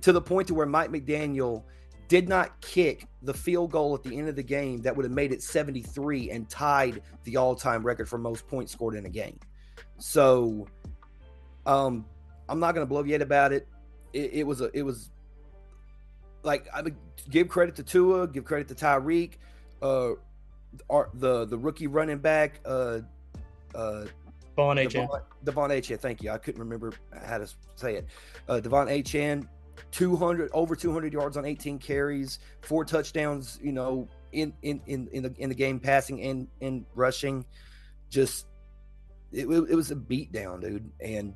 to 0.00 0.12
the 0.12 0.20
point 0.20 0.48
to 0.48 0.54
where 0.54 0.66
Mike 0.66 0.90
McDaniel 0.90 1.64
did 2.08 2.28
not 2.28 2.60
kick 2.60 3.06
the 3.22 3.34
field 3.34 3.70
goal 3.70 3.94
at 3.94 4.02
the 4.02 4.16
end 4.16 4.28
of 4.28 4.36
the 4.36 4.42
game 4.42 4.82
that 4.82 4.94
would 4.94 5.04
have 5.04 5.12
made 5.12 5.32
it 5.32 5.42
73 5.42 6.30
and 6.30 6.48
tied 6.48 7.02
the 7.24 7.36
all-time 7.36 7.82
record 7.82 8.08
for 8.08 8.18
most 8.18 8.46
points 8.46 8.72
scored 8.72 8.94
in 8.94 9.06
a 9.06 9.10
game. 9.10 9.38
So 9.98 10.66
um 11.66 12.04
I'm 12.48 12.60
not 12.60 12.74
going 12.74 12.86
to 12.86 12.94
bloviate 12.94 13.22
about 13.22 13.52
it. 13.52 13.66
it. 14.12 14.30
It 14.34 14.46
was 14.46 14.60
a 14.60 14.70
it 14.74 14.82
was 14.82 15.10
like 16.42 16.68
I 16.74 16.82
would 16.82 16.96
give 17.30 17.48
credit 17.48 17.74
to 17.76 17.82
Tua, 17.82 18.28
give 18.28 18.44
credit 18.44 18.68
to 18.68 18.74
Tyreek, 18.74 19.32
uh 19.80 20.10
our, 20.90 21.08
the 21.14 21.46
the 21.46 21.56
rookie 21.56 21.86
running 21.86 22.18
back 22.18 22.60
uh 22.64 23.00
uh. 23.74 24.04
Devon, 24.56 25.08
Devon 25.42 25.70
Achane, 25.70 25.98
thank 25.98 26.22
you. 26.22 26.30
I 26.30 26.38
couldn't 26.38 26.60
remember 26.60 26.92
how 27.26 27.38
to 27.38 27.48
say 27.74 27.96
it. 27.96 28.06
Uh, 28.48 28.60
Devon 28.60 28.86
Achane, 28.86 29.48
200 29.90 30.50
over 30.52 30.76
200 30.76 31.12
yards 31.12 31.36
on 31.36 31.44
18 31.44 31.78
carries, 31.78 32.38
four 32.62 32.84
touchdowns. 32.84 33.58
You 33.62 33.72
know, 33.72 34.08
in 34.32 34.52
in 34.62 34.80
in 34.86 35.08
in 35.12 35.22
the 35.22 35.34
in 35.38 35.48
the 35.48 35.54
game, 35.54 35.80
passing 35.80 36.22
and 36.22 36.48
and 36.60 36.84
rushing. 36.94 37.44
Just 38.10 38.46
it, 39.32 39.46
it 39.46 39.74
was 39.74 39.90
a 39.90 39.96
beatdown, 39.96 40.60
dude. 40.60 40.90
And 41.00 41.34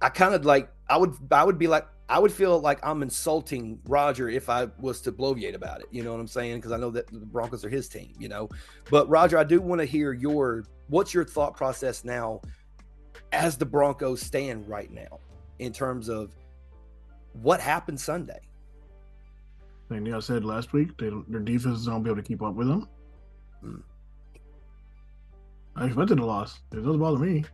I 0.00 0.08
kind 0.08 0.34
of 0.34 0.44
like 0.44 0.70
I 0.88 0.96
would 0.96 1.14
I 1.30 1.44
would 1.44 1.58
be 1.58 1.66
like 1.66 1.86
I 2.08 2.18
would 2.18 2.32
feel 2.32 2.58
like 2.58 2.80
I'm 2.82 3.02
insulting 3.02 3.78
Roger 3.86 4.28
if 4.28 4.48
I 4.48 4.68
was 4.78 5.00
to 5.02 5.12
bloviate 5.12 5.54
about 5.54 5.80
it. 5.80 5.86
You 5.90 6.02
know 6.02 6.12
what 6.12 6.20
I'm 6.20 6.26
saying? 6.26 6.56
Because 6.56 6.72
I 6.72 6.76
know 6.76 6.90
that 6.90 7.06
the 7.06 7.18
Broncos 7.20 7.64
are 7.64 7.68
his 7.68 7.88
team. 7.88 8.14
You 8.18 8.28
know, 8.28 8.48
but 8.90 9.08
Roger, 9.08 9.38
I 9.38 9.44
do 9.44 9.60
want 9.60 9.80
to 9.80 9.84
hear 9.84 10.12
your 10.12 10.64
what's 10.88 11.14
your 11.14 11.24
thought 11.24 11.56
process 11.56 12.04
now 12.04 12.40
as 13.32 13.56
the 13.56 13.66
Broncos 13.66 14.20
stand 14.20 14.68
right 14.68 14.90
now 14.90 15.20
in 15.60 15.72
terms 15.72 16.08
of 16.08 16.32
what 17.32 17.60
happened 17.60 18.00
Sunday. 18.00 18.40
Yeah, 19.90 20.16
I 20.16 20.20
said 20.20 20.44
last 20.44 20.72
week, 20.72 20.96
they, 20.98 21.10
their 21.28 21.40
defense 21.40 21.80
is 21.80 21.86
not 21.88 22.04
be 22.04 22.10
able 22.10 22.22
to 22.22 22.26
keep 22.26 22.42
up 22.42 22.54
with 22.54 22.68
them. 22.68 22.88
Hmm. 23.60 23.76
I 25.74 25.86
expected 25.86 26.20
a 26.20 26.24
loss. 26.24 26.60
It 26.72 26.76
doesn't 26.76 26.98
bother 26.98 27.18
me. 27.18 27.44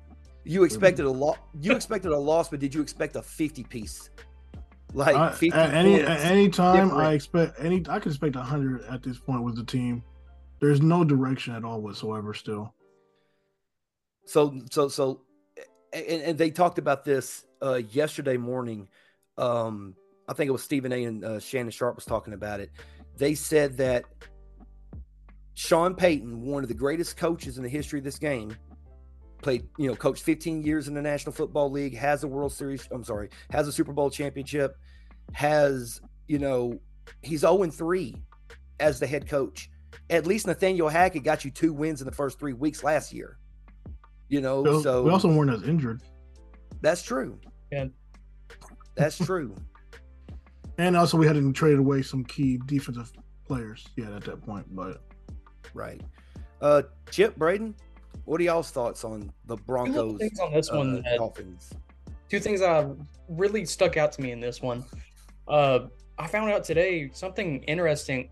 You 0.44 0.64
expected 0.64 1.06
a 1.06 1.10
loss. 1.10 1.38
You 1.60 1.72
expected 1.72 2.12
a 2.12 2.18
loss, 2.18 2.48
but 2.48 2.60
did 2.60 2.74
you 2.74 2.80
expect 2.80 3.16
a 3.16 3.22
50 3.22 3.64
piece? 3.64 4.10
Like 4.92 5.16
I, 5.16 5.30
50 5.30 5.52
at 5.52 5.74
any 5.74 6.00
at 6.00 6.20
any 6.20 6.48
time, 6.48 6.88
different. 6.88 7.06
I 7.06 7.12
expect 7.12 7.56
any. 7.58 7.84
I 7.88 7.98
could 7.98 8.12
expect 8.12 8.36
hundred 8.36 8.84
at 8.84 9.02
this 9.02 9.18
point 9.18 9.42
with 9.42 9.56
the 9.56 9.64
team. 9.64 10.02
There's 10.60 10.80
no 10.80 11.04
direction 11.04 11.54
at 11.54 11.64
all 11.64 11.80
whatsoever. 11.82 12.32
Still, 12.32 12.72
So 14.24 14.60
so 14.70 14.88
so, 14.88 15.22
and, 15.92 16.22
and 16.22 16.38
they 16.38 16.50
talked 16.50 16.78
about 16.78 17.04
this 17.04 17.44
uh, 17.60 17.80
yesterday 17.90 18.36
morning. 18.36 18.88
Um, 19.38 19.94
I 20.28 20.32
think 20.32 20.48
it 20.48 20.52
was 20.52 20.62
Stephen 20.62 20.92
A. 20.92 21.04
and 21.04 21.24
uh, 21.24 21.38
Shannon 21.38 21.70
Sharpe 21.70 21.96
was 21.96 22.04
talking 22.04 22.34
about 22.34 22.60
it. 22.60 22.70
They 23.16 23.34
said 23.34 23.76
that 23.78 24.04
Sean 25.54 25.94
Payton, 25.94 26.42
one 26.42 26.62
of 26.62 26.68
the 26.68 26.74
greatest 26.74 27.16
coaches 27.16 27.56
in 27.56 27.62
the 27.62 27.68
history 27.68 27.98
of 27.98 28.04
this 28.04 28.18
game, 28.18 28.56
played, 29.42 29.68
you 29.78 29.88
know, 29.88 29.94
coached 29.94 30.22
15 30.22 30.62
years 30.62 30.88
in 30.88 30.94
the 30.94 31.02
National 31.02 31.32
Football 31.32 31.70
League, 31.70 31.96
has 31.96 32.24
a 32.24 32.28
World 32.28 32.52
Series, 32.52 32.88
I'm 32.90 33.04
sorry, 33.04 33.30
has 33.50 33.68
a 33.68 33.72
Super 33.72 33.92
Bowl 33.92 34.10
championship, 34.10 34.76
has, 35.32 36.00
you 36.28 36.38
know, 36.38 36.78
he's 37.22 37.40
0 37.40 37.70
3 37.70 38.14
as 38.80 39.00
the 39.00 39.06
head 39.06 39.28
coach. 39.28 39.70
At 40.10 40.26
least 40.26 40.46
Nathaniel 40.46 40.88
Hackett 40.88 41.24
got 41.24 41.44
you 41.44 41.50
two 41.50 41.72
wins 41.72 42.00
in 42.00 42.06
the 42.06 42.12
first 42.12 42.38
three 42.38 42.52
weeks 42.52 42.84
last 42.84 43.12
year. 43.12 43.38
You 44.28 44.40
know, 44.40 44.64
So, 44.64 44.82
so 44.82 45.02
we 45.04 45.10
also 45.10 45.32
weren't 45.32 45.50
as 45.50 45.62
injured, 45.62 46.02
that's 46.80 47.02
true. 47.02 47.38
Yeah. 47.70 47.86
That's 48.96 49.18
true. 49.18 49.54
and 50.78 50.96
also 50.96 51.16
we 51.16 51.26
hadn't 51.26 51.52
traded 51.52 51.78
away 51.78 52.02
some 52.02 52.24
key 52.24 52.58
defensive 52.66 53.12
players 53.46 53.86
yet 53.96 54.12
at 54.12 54.24
that 54.24 54.42
point. 54.44 54.66
But 54.74 55.02
right. 55.74 56.00
Uh 56.60 56.82
Chip 57.10 57.36
Braden, 57.36 57.74
what 58.24 58.40
are 58.40 58.44
y'all's 58.44 58.70
thoughts 58.70 59.04
on 59.04 59.32
the 59.46 59.56
Two 59.56 59.62
Broncos 59.64 60.18
things 60.18 60.40
on 60.40 60.52
this 60.52 60.70
uh, 60.70 60.76
one 60.76 61.02
that 61.02 61.16
Dolphins? 61.18 61.72
two 62.28 62.40
things 62.40 62.60
that 62.60 62.88
really 63.28 63.64
stuck 63.64 63.96
out 63.96 64.12
to 64.12 64.22
me 64.22 64.32
in 64.32 64.40
this 64.40 64.60
one. 64.60 64.84
Uh, 65.48 65.80
I 66.18 66.26
found 66.26 66.50
out 66.50 66.64
today 66.64 67.10
something 67.12 67.62
interesting. 67.64 68.30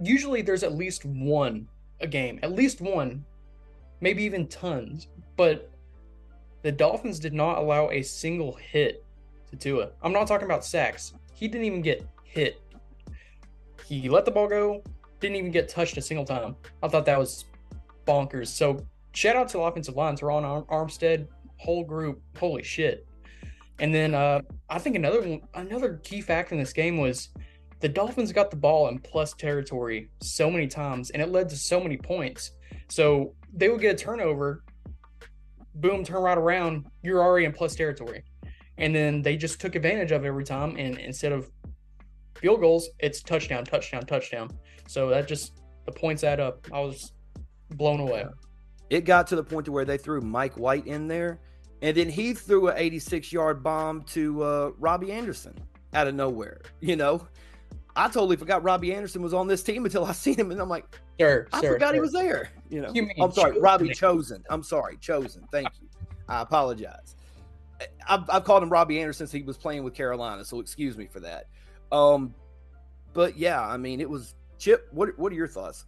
Usually, 0.00 0.42
there's 0.42 0.62
at 0.62 0.74
least 0.74 1.04
one 1.04 1.66
a 2.00 2.06
game, 2.06 2.38
at 2.42 2.52
least 2.52 2.80
one, 2.80 3.24
maybe 4.00 4.22
even 4.22 4.46
tons. 4.48 5.08
But 5.36 5.70
the 6.62 6.72
Dolphins 6.72 7.18
did 7.18 7.32
not 7.32 7.58
allow 7.58 7.90
a 7.90 8.02
single 8.02 8.54
hit 8.54 9.04
to 9.50 9.56
Tua. 9.56 9.90
I'm 10.02 10.12
not 10.12 10.26
talking 10.26 10.46
about 10.46 10.64
sacks. 10.64 11.14
He 11.32 11.48
didn't 11.48 11.66
even 11.66 11.82
get 11.82 12.06
hit. 12.24 12.60
He 13.84 14.08
let 14.08 14.24
the 14.24 14.30
ball 14.30 14.48
go, 14.48 14.82
didn't 15.20 15.36
even 15.36 15.50
get 15.50 15.68
touched 15.68 15.96
a 15.96 16.02
single 16.02 16.24
time. 16.24 16.56
I 16.82 16.88
thought 16.88 17.06
that 17.06 17.18
was 17.18 17.44
bonkers. 18.06 18.48
So 18.48 18.84
shout 19.12 19.36
out 19.36 19.48
to 19.48 19.58
the 19.58 19.62
offensive 19.62 19.96
line, 19.96 20.16
Terron 20.16 20.42
Ar- 20.42 20.84
Armstead, 20.84 21.28
whole 21.58 21.84
group. 21.84 22.20
Holy 22.38 22.62
shit. 22.62 23.06
And 23.78 23.94
then 23.94 24.14
uh, 24.14 24.40
I 24.70 24.78
think 24.78 24.96
another 24.96 25.38
another 25.54 26.00
key 26.02 26.20
factor 26.20 26.54
in 26.54 26.60
this 26.60 26.72
game 26.72 26.96
was 26.96 27.28
the 27.80 27.88
Dolphins 27.88 28.32
got 28.32 28.50
the 28.50 28.56
ball 28.56 28.88
in 28.88 28.98
plus 28.98 29.34
territory 29.34 30.08
so 30.22 30.50
many 30.50 30.66
times, 30.66 31.10
and 31.10 31.22
it 31.22 31.30
led 31.30 31.48
to 31.50 31.56
so 31.56 31.78
many 31.80 31.96
points. 31.96 32.52
So 32.88 33.34
they 33.52 33.68
would 33.68 33.80
get 33.80 33.94
a 33.94 33.98
turnover, 33.98 34.64
boom, 35.74 36.04
turn 36.04 36.22
right 36.22 36.38
around, 36.38 36.86
you're 37.02 37.22
already 37.22 37.44
in 37.44 37.52
plus 37.52 37.74
territory. 37.74 38.24
And 38.78 38.94
then 38.94 39.22
they 39.22 39.36
just 39.36 39.60
took 39.60 39.74
advantage 39.74 40.12
of 40.12 40.24
it 40.24 40.28
every 40.28 40.44
time, 40.44 40.76
and 40.76 40.98
instead 40.98 41.32
of 41.32 41.50
field 42.36 42.60
goals, 42.60 42.90
it's 42.98 43.22
touchdown, 43.22 43.64
touchdown, 43.64 44.02
touchdown. 44.02 44.50
So 44.86 45.08
that 45.08 45.26
just 45.26 45.60
the 45.86 45.92
points 45.92 46.24
add 46.24 46.40
up. 46.40 46.66
I 46.72 46.80
was 46.80 47.12
blown 47.70 48.00
away. 48.00 48.26
It 48.90 49.04
got 49.04 49.26
to 49.28 49.36
the 49.36 49.42
point 49.42 49.64
to 49.66 49.72
where 49.72 49.84
they 49.84 49.96
threw 49.98 50.20
Mike 50.20 50.58
White 50.58 50.86
in 50.86 51.08
there, 51.08 51.40
and 51.82 51.96
then 51.96 52.08
he 52.08 52.34
threw 52.34 52.68
an 52.68 52.76
86 52.76 53.32
yard 53.32 53.62
bomb 53.62 54.02
to 54.02 54.42
uh, 54.42 54.70
Robbie 54.78 55.12
Anderson 55.12 55.54
out 55.94 56.06
of 56.06 56.14
nowhere. 56.14 56.60
You 56.80 56.96
know, 56.96 57.26
I 57.96 58.08
totally 58.08 58.36
forgot 58.36 58.62
Robbie 58.62 58.94
Anderson 58.94 59.22
was 59.22 59.32
on 59.32 59.46
this 59.48 59.62
team 59.62 59.84
until 59.86 60.04
I 60.04 60.12
seen 60.12 60.36
him, 60.36 60.50
and 60.50 60.60
I'm 60.60 60.68
like, 60.68 60.84
Sure, 61.18 61.48
I 61.52 61.60
sure, 61.62 61.72
forgot 61.72 61.94
he 61.94 62.00
was 62.00 62.12
there. 62.12 62.50
You 62.68 62.82
know, 62.82 62.92
You 62.94 63.08
I'm 63.18 63.32
sorry. 63.32 63.58
Robbie 63.58 63.94
Chosen. 63.94 64.44
I'm 64.50 64.62
sorry, 64.62 64.98
Chosen. 64.98 65.46
Thank 65.50 65.68
you. 65.80 65.88
I 66.28 66.42
apologize. 66.42 67.15
I've, 68.08 68.28
I've 68.30 68.44
called 68.44 68.62
him 68.62 68.70
Robbie 68.70 69.00
Anderson 69.00 69.26
since 69.26 69.32
he 69.32 69.42
was 69.42 69.56
playing 69.56 69.84
with 69.84 69.94
Carolina, 69.94 70.44
so 70.44 70.60
excuse 70.60 70.96
me 70.96 71.06
for 71.06 71.20
that. 71.20 71.46
Um, 71.92 72.34
but 73.12 73.36
yeah, 73.36 73.60
I 73.60 73.76
mean, 73.76 74.00
it 74.00 74.08
was 74.08 74.34
Chip. 74.58 74.88
What 74.92 75.18
What 75.18 75.32
are 75.32 75.36
your 75.36 75.48
thoughts? 75.48 75.86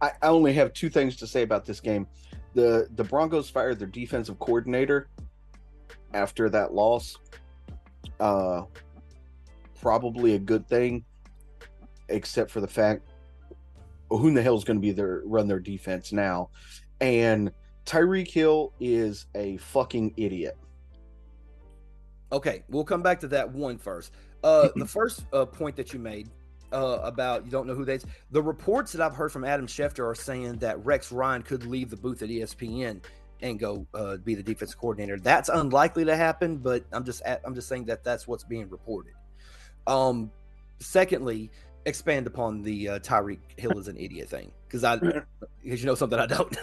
I, 0.00 0.12
I 0.22 0.28
only 0.28 0.52
have 0.54 0.72
two 0.72 0.88
things 0.88 1.16
to 1.16 1.26
say 1.26 1.42
about 1.42 1.64
this 1.64 1.80
game. 1.80 2.06
The 2.54 2.88
the 2.96 3.04
Broncos 3.04 3.48
fired 3.48 3.78
their 3.78 3.88
defensive 3.88 4.38
coordinator 4.38 5.08
after 6.14 6.48
that 6.50 6.74
loss. 6.74 7.16
Uh 8.18 8.62
probably 9.80 10.34
a 10.34 10.38
good 10.38 10.68
thing, 10.68 11.04
except 12.08 12.50
for 12.50 12.60
the 12.60 12.68
fact 12.68 13.10
who 14.10 14.28
in 14.28 14.34
the 14.34 14.42
hell 14.42 14.56
is 14.56 14.64
going 14.64 14.76
to 14.76 14.80
be 14.80 14.92
their 14.92 15.22
run 15.24 15.46
their 15.46 15.60
defense 15.60 16.12
now? 16.12 16.50
And 17.00 17.52
Tyreek 17.86 18.30
Hill 18.30 18.72
is 18.80 19.26
a 19.34 19.56
fucking 19.58 20.14
idiot. 20.16 20.56
Okay, 22.32 22.62
we'll 22.68 22.84
come 22.84 23.02
back 23.02 23.20
to 23.20 23.28
that 23.28 23.50
one 23.50 23.78
first. 23.78 24.12
Uh, 24.44 24.68
the 24.76 24.86
first 24.86 25.24
uh, 25.32 25.44
point 25.44 25.76
that 25.76 25.92
you 25.92 25.98
made 25.98 26.28
uh, 26.72 26.98
about 27.02 27.44
you 27.44 27.50
don't 27.50 27.66
know 27.66 27.74
who 27.74 27.84
they. 27.84 27.98
The 28.30 28.42
reports 28.42 28.92
that 28.92 29.04
I've 29.04 29.14
heard 29.14 29.32
from 29.32 29.44
Adam 29.44 29.66
Schefter 29.66 30.06
are 30.06 30.14
saying 30.14 30.58
that 30.58 30.84
Rex 30.84 31.10
Ryan 31.10 31.42
could 31.42 31.66
leave 31.66 31.90
the 31.90 31.96
booth 31.96 32.22
at 32.22 32.28
ESPN 32.28 33.00
and 33.42 33.58
go 33.58 33.86
uh, 33.94 34.16
be 34.18 34.34
the 34.34 34.42
defense 34.42 34.74
coordinator. 34.74 35.18
That's 35.18 35.48
unlikely 35.48 36.04
to 36.04 36.16
happen, 36.16 36.58
but 36.58 36.84
I'm 36.92 37.04
just 37.04 37.22
at, 37.22 37.40
I'm 37.44 37.54
just 37.54 37.68
saying 37.68 37.86
that 37.86 38.04
that's 38.04 38.28
what's 38.28 38.44
being 38.44 38.68
reported. 38.68 39.14
Um, 39.86 40.30
secondly, 40.78 41.50
expand 41.86 42.26
upon 42.26 42.62
the 42.62 42.88
uh, 42.88 42.98
Tyreek 43.00 43.40
Hill 43.56 43.78
is 43.78 43.88
an 43.88 43.96
idiot 43.96 44.28
thing 44.28 44.52
because 44.68 44.84
I 44.84 44.96
because 45.62 45.80
you 45.80 45.86
know 45.86 45.94
something 45.94 46.18
I 46.18 46.26
don't. 46.26 46.56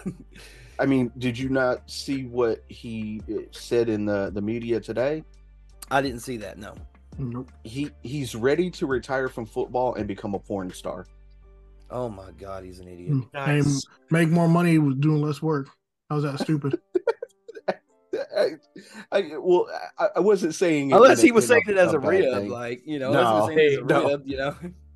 I 0.80 0.86
mean, 0.86 1.12
did 1.18 1.38
you 1.38 1.50
not 1.50 1.90
see 1.90 2.26
what 2.26 2.64
he 2.68 3.22
uh, 3.30 3.42
said 3.52 3.90
in 3.90 4.06
the 4.06 4.30
the 4.34 4.42
media 4.42 4.80
today? 4.80 5.24
I 5.92 6.02
didn't 6.02 6.20
see 6.20 6.38
that. 6.38 6.58
No. 6.58 6.74
Nope. 7.18 7.52
He 7.64 7.90
he's 8.04 8.36
ready 8.36 8.70
to 8.72 8.86
retire 8.86 9.28
from 9.30 9.46
football 9.46 9.96
and 9.96 10.08
become 10.08 10.36
a 10.36 10.40
porn 10.40 10.72
star. 10.72 11.06
Oh 11.90 12.10
my 12.10 12.32
God, 12.38 12.64
he's 12.64 12.80
an 12.80 12.88
idiot. 12.88 13.12
Hmm. 13.14 13.22
And 13.34 13.66
make 14.12 14.30
more 14.30 14.48
money 14.48 14.78
with 14.78 15.00
doing 15.02 15.22
less 15.22 15.42
work. 15.42 15.70
How's 16.10 16.24
that 16.24 16.40
stupid? 16.40 16.80
I, 18.38 18.52
I, 19.12 19.32
well, 19.40 19.68
I, 19.98 20.08
I 20.18 20.20
wasn't 20.20 20.54
saying 20.56 20.92
Unless 20.94 21.22
he 21.22 21.32
was 21.32 21.46
in 21.46 21.50
saying 21.50 21.64
it 21.70 21.78
as 21.78 21.94
a 21.94 22.00
bad 22.00 22.08
rib, 22.10 22.34
thing. 22.34 22.50
like 22.50 22.82
you 22.86 23.00
know, 23.00 23.12
unless 23.14 23.26
he 23.26 23.34
was 23.34 23.50
No, 23.50 23.56
saying 23.56 23.60
it 23.60 23.74
as 23.74 23.80
a 23.80 23.86
no. 23.86 24.08
rib, 24.10 24.22
you 24.26 24.38
know. 24.38 24.56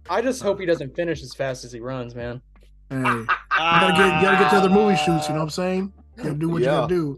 I 0.10 0.22
just 0.22 0.42
hope 0.44 0.60
he 0.60 0.66
doesn't 0.66 0.96
finish 0.96 1.24
as 1.24 1.34
fast 1.34 1.64
as 1.64 1.72
he 1.72 1.80
runs, 1.80 2.14
man. 2.14 2.42
hey, 2.90 2.98
you 2.98 3.26
gotta 3.58 3.94
get 3.94 4.16
you 4.18 4.22
gotta 4.22 4.38
get 4.44 4.50
to 4.52 4.58
other 4.58 4.70
movie 4.70 4.96
shoots. 4.98 5.28
You 5.28 5.34
know 5.36 5.40
what 5.40 5.44
I'm 5.46 5.50
saying? 5.50 5.94
You 6.18 6.24
gotta 6.24 6.36
do 6.36 6.50
what 6.50 6.62
Yeah. 6.62 6.70
you 6.70 6.78
gotta 6.82 6.94
do. 6.94 7.18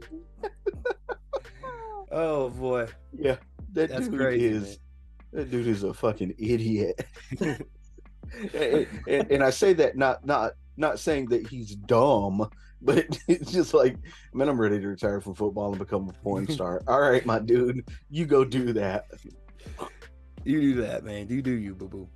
Oh 2.11 2.49
boy, 2.51 2.87
yeah, 3.17 3.37
that 3.73 3.89
that's 3.89 4.07
dude 4.07 4.19
crazy. 4.19 4.45
is 4.45 4.63
man. 4.63 4.77
that 5.33 5.51
dude 5.51 5.67
is 5.67 5.83
a 5.83 5.93
fucking 5.93 6.33
idiot. 6.37 7.05
and, 8.53 8.87
and- 9.07 9.31
and 9.31 9.43
I 9.43 9.49
say 9.49 9.73
that 9.73 9.95
not 9.97 10.25
not 10.25 10.53
not 10.77 10.99
saying 10.99 11.27
that 11.27 11.47
he's 11.47 11.75
dumb, 11.75 12.49
but 12.81 13.05
it's 13.27 13.51
just 13.51 13.73
like, 13.73 13.95
man, 14.33 14.49
I'm 14.49 14.59
ready 14.59 14.79
to 14.79 14.87
retire 14.87 15.21
from 15.21 15.35
football 15.35 15.69
and 15.69 15.79
become 15.79 16.09
a 16.09 16.13
porn 16.23 16.47
star. 16.47 16.81
All 16.87 16.99
right, 17.01 17.25
my 17.25 17.39
dude, 17.39 17.87
you 18.09 18.25
go 18.25 18.43
do 18.43 18.73
that. 18.73 19.05
You 20.43 20.59
do 20.61 20.81
that, 20.81 21.03
man. 21.03 21.27
You 21.29 21.41
do 21.41 21.51
you, 21.51 21.75
boo 21.75 21.87
boo. 21.87 22.09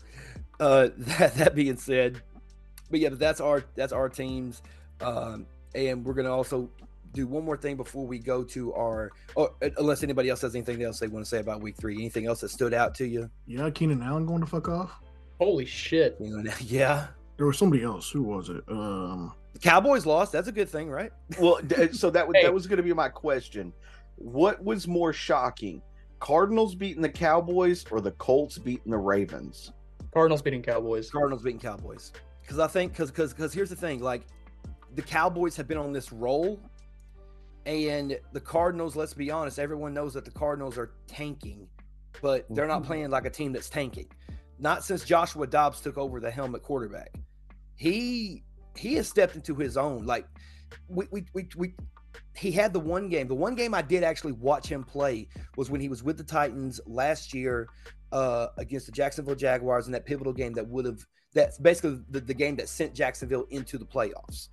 Uh, 0.60 0.90
that 0.98 1.36
that 1.36 1.56
being 1.56 1.78
said, 1.78 2.22
but 2.90 3.00
yeah, 3.00 3.10
but 3.10 3.20
that's 3.20 3.40
our 3.40 3.64
that's 3.76 3.94
our 3.94 4.10
teams, 4.10 4.62
um, 5.02 5.46
and 5.76 6.04
we're 6.04 6.14
gonna 6.16 6.34
also 6.34 6.70
do 7.18 7.28
one 7.28 7.44
more 7.44 7.58
thing 7.58 7.76
before 7.76 8.06
we 8.06 8.20
go 8.20 8.44
to 8.44 8.74
our. 8.74 9.12
Oh, 9.36 9.50
unless 9.78 10.04
anybody 10.04 10.30
else 10.30 10.42
has 10.42 10.56
anything 10.56 10.84
else 10.84 11.00
they 11.00 11.08
want 11.08 11.26
to 11.26 11.30
say 11.30 11.40
about 11.40 11.62
Week 11.62 11.76
Three, 11.78 11.96
anything 11.96 12.28
else 12.28 12.42
that 12.42 12.50
stood 12.50 12.74
out 12.74 12.94
to 12.96 13.08
you? 13.08 13.30
Yeah, 13.48 13.70
Keenan 13.72 14.02
Allen 14.04 14.26
going 14.26 14.42
to 14.42 14.46
fuck 14.48 14.70
off. 14.70 14.92
Holy 15.40 15.66
shit. 15.66 16.18
Yeah, 16.62 17.08
There 17.38 17.46
was 17.46 17.58
somebody 17.58 17.84
else. 17.84 18.10
Who 18.10 18.24
was 18.24 18.50
it? 18.50 18.64
Um, 18.70 19.34
the 19.54 19.60
Cowboys 19.60 20.06
lost. 20.06 20.32
That's 20.32 20.48
a 20.48 20.52
good 20.52 20.70
thing, 20.70 20.90
right? 20.90 21.12
Well, 21.40 21.60
so 21.92 22.10
that 22.12 22.28
was 22.28 22.36
Hey. 22.36 22.44
that 22.44 22.54
was 22.54 22.68
going 22.68 22.78
to 22.78 22.84
be 22.84 22.94
my 22.94 23.10
question. 23.10 23.74
What 24.16 24.64
was 24.64 24.88
more 24.88 25.14
shocking, 25.14 25.82
Cardinals 26.20 26.74
beating 26.76 27.02
the 27.02 27.10
Cowboys 27.10 27.86
or 27.92 28.02
the 28.02 28.12
Colts 28.14 28.58
beating 28.58 28.92
the 28.92 28.98
Ravens? 28.98 29.72
Cardinals 30.14 30.42
beating 30.42 30.62
Cowboys. 30.64 31.12
Cardinals 31.12 31.44
beating 31.44 31.60
Cowboys. 31.60 32.12
Because 32.42 32.60
I 32.60 32.68
think 32.68 32.94
because 32.94 33.12
because 33.12 33.34
because 33.34 33.54
here's 33.54 33.70
the 33.70 33.76
thing, 33.76 34.00
like 34.02 34.24
the 34.96 35.02
Cowboys 35.04 35.56
have 35.58 35.68
been 35.68 35.78
on 35.78 35.92
this 35.94 36.12
roll, 36.12 36.60
and 37.68 38.18
the 38.32 38.40
Cardinals. 38.42 38.96
Let's 38.96 39.14
be 39.14 39.30
honest, 39.30 39.60
everyone 39.60 39.94
knows 39.94 40.14
that 40.14 40.26
the 40.26 40.32
Cardinals 40.32 40.78
are 40.78 40.92
tanking, 41.08 41.68
but 42.22 42.46
they're 42.50 42.68
not 42.68 42.84
Mhm. 42.84 42.88
playing 42.88 43.10
like 43.10 43.26
a 43.26 43.30
team 43.30 43.52
that's 43.52 43.70
tanking. 43.70 44.08
Not 44.58 44.84
since 44.84 45.04
Joshua 45.04 45.46
Dobbs 45.46 45.82
took 45.82 45.98
over 45.98 46.20
the 46.20 46.32
helmet 46.32 46.64
quarterback. 46.64 47.14
He 47.76 48.44
he 48.76 48.96
has 48.96 49.08
stepped 49.08 49.36
into 49.36 49.56
his 49.56 49.76
own. 49.78 50.06
Like 50.06 50.26
we 50.88 51.08
we 51.12 51.26
we. 51.34 51.50
we 51.56 51.76
he 52.36 52.52
had 52.52 52.74
the 52.74 52.80
one 52.80 53.10
game. 53.10 53.28
The 53.28 53.36
one 53.36 53.56
game 53.56 53.74
I 53.74 53.82
did 53.82 54.04
actually 54.04 54.32
watch 54.34 54.68
him 54.68 54.84
play 54.84 55.28
was 55.56 55.70
when 55.70 55.82
he 55.82 55.90
was 55.90 56.04
with 56.04 56.18
the 56.18 56.24
Titans 56.24 56.80
last 56.86 57.34
year 57.34 57.68
uh, 58.12 58.48
against 58.58 58.86
the 58.86 58.92
Jacksonville 58.92 59.36
Jaguars 59.36 59.88
in 59.88 59.92
that 59.94 60.06
pivotal 60.06 60.34
game 60.34 60.54
that 60.54 60.68
would 60.68 60.86
have 60.86 61.06
that's 61.34 61.58
basically 61.60 62.00
the, 62.10 62.20
the 62.22 62.34
game 62.34 62.56
that 62.56 62.70
sent 62.70 62.94
Jacksonville 62.96 63.46
into 63.50 63.78
the 63.78 63.86
playoffs. 63.86 64.50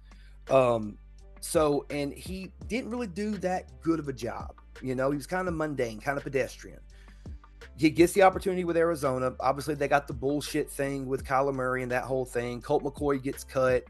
Um, 0.50 0.98
so 1.44 1.85
and 1.90 2.11
he 2.14 2.50
didn't 2.68 2.90
really 2.90 3.07
do 3.07 3.33
that 3.33 3.70
good 3.83 3.98
of 3.98 4.09
a 4.09 4.12
job. 4.14 4.54
You 4.80 4.94
know, 4.94 5.11
he 5.11 5.16
was 5.16 5.26
kind 5.26 5.46
of 5.46 5.52
mundane, 5.52 6.00
kind 6.00 6.16
of 6.16 6.24
pedestrian. 6.24 6.80
He 7.76 7.90
gets 7.90 8.14
the 8.14 8.22
opportunity 8.22 8.64
with 8.64 8.78
Arizona. 8.78 9.35
Obviously, 9.40 9.74
they 9.74 9.87
got 9.87 10.07
the 10.07 10.14
bullshit 10.14 10.70
thing 10.70 11.07
with 11.07 11.22
Kyler 11.22 11.52
Murray 11.52 11.83
and 11.83 11.92
that 11.92 12.04
whole 12.04 12.24
thing. 12.24 12.62
Colt 12.62 12.83
McCoy 12.83 13.22
gets 13.22 13.44
cut. 13.44 13.85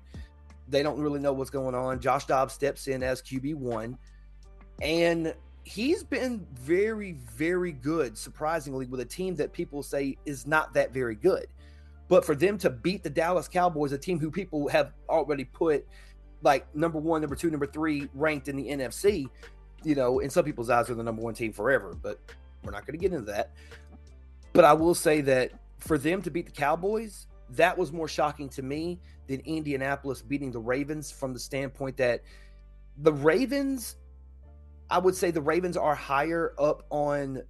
They 0.68 0.82
don't 0.82 0.98
really 0.98 1.20
know 1.20 1.32
what's 1.32 1.50
going 1.50 1.76
on. 1.76 2.00
Josh 2.00 2.26
Dobbs 2.26 2.54
steps 2.54 2.88
in 2.88 3.04
as 3.04 3.22
QB 3.22 3.54
one, 3.54 3.98
and 4.82 5.32
he's 5.62 6.02
been 6.02 6.44
very, 6.54 7.12
very 7.36 7.70
good, 7.70 8.18
surprisingly, 8.18 8.86
with 8.86 8.98
a 8.98 9.04
team 9.04 9.36
that 9.36 9.52
people 9.52 9.82
say 9.82 10.16
is 10.26 10.44
not 10.44 10.74
that 10.74 10.92
very 10.92 11.14
good. 11.14 11.46
But 12.08 12.24
for 12.24 12.34
them 12.34 12.58
to 12.58 12.70
beat 12.70 13.04
the 13.04 13.10
Dallas 13.10 13.46
Cowboys, 13.46 13.92
a 13.92 13.98
team 13.98 14.18
who 14.18 14.30
people 14.30 14.66
have 14.68 14.92
already 15.08 15.44
put 15.44 15.86
like 16.44 16.72
number 16.76 16.98
one, 16.98 17.22
number 17.22 17.34
two, 17.34 17.50
number 17.50 17.66
three 17.66 18.08
ranked 18.14 18.48
in 18.48 18.56
the 18.56 18.68
NFC, 18.68 19.28
you 19.82 19.94
know, 19.94 20.20
in 20.20 20.30
some 20.30 20.44
people's 20.44 20.70
eyes 20.70 20.90
are 20.90 20.94
the 20.94 21.02
number 21.02 21.22
one 21.22 21.34
team 21.34 21.52
forever, 21.52 21.96
but 22.00 22.20
we're 22.62 22.70
not 22.70 22.86
going 22.86 22.98
to 22.98 23.02
get 23.02 23.12
into 23.12 23.30
that. 23.32 23.50
But 24.52 24.64
I 24.64 24.72
will 24.72 24.94
say 24.94 25.20
that 25.22 25.52
for 25.78 25.98
them 25.98 26.22
to 26.22 26.30
beat 26.30 26.46
the 26.46 26.52
Cowboys, 26.52 27.26
that 27.50 27.76
was 27.76 27.92
more 27.92 28.08
shocking 28.08 28.48
to 28.50 28.62
me 28.62 29.00
than 29.26 29.40
Indianapolis 29.40 30.22
beating 30.22 30.52
the 30.52 30.60
Ravens 30.60 31.10
from 31.10 31.32
the 31.32 31.38
standpoint 31.38 31.96
that 31.96 32.22
the 32.98 33.12
Ravens, 33.12 33.96
I 34.90 34.98
would 34.98 35.14
say 35.14 35.30
the 35.30 35.42
Ravens 35.42 35.76
are 35.76 35.94
higher 35.94 36.54
up 36.58 36.84
on, 36.90 37.42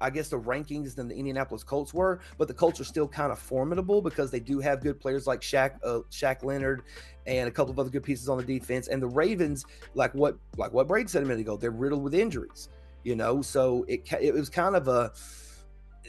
I 0.00 0.10
guess, 0.10 0.28
the 0.28 0.38
rankings 0.38 0.94
than 0.94 1.08
the 1.08 1.14
Indianapolis 1.14 1.64
Colts 1.64 1.94
were, 1.94 2.20
but 2.38 2.48
the 2.48 2.54
Colts 2.54 2.80
are 2.80 2.84
still 2.84 3.08
kind 3.08 3.32
of 3.32 3.38
formidable 3.38 4.02
because 4.02 4.30
they 4.30 4.40
do 4.40 4.60
have 4.60 4.82
good 4.82 5.00
players 5.00 5.26
like 5.26 5.40
Shaq, 5.40 5.78
uh, 5.82 6.00
Shaq 6.10 6.44
Leonard, 6.44 6.82
and 7.26 7.48
a 7.48 7.50
couple 7.50 7.72
of 7.72 7.78
other 7.78 7.90
good 7.90 8.02
pieces 8.02 8.28
on 8.28 8.38
the 8.38 8.44
defense. 8.44 8.88
And 8.88 9.02
the 9.02 9.08
Ravens, 9.08 9.64
like 9.94 10.14
what 10.14 10.36
like 10.56 10.72
what 10.72 10.88
Brady 10.88 11.08
said 11.08 11.22
a 11.22 11.26
minute 11.26 11.40
ago, 11.40 11.56
they're 11.56 11.70
riddled 11.70 12.02
with 12.02 12.14
injuries. 12.14 12.68
You 13.04 13.16
know, 13.16 13.42
so 13.42 13.84
it 13.88 14.10
it 14.20 14.34
was 14.34 14.48
kind 14.48 14.74
of 14.74 14.88
a 14.88 15.12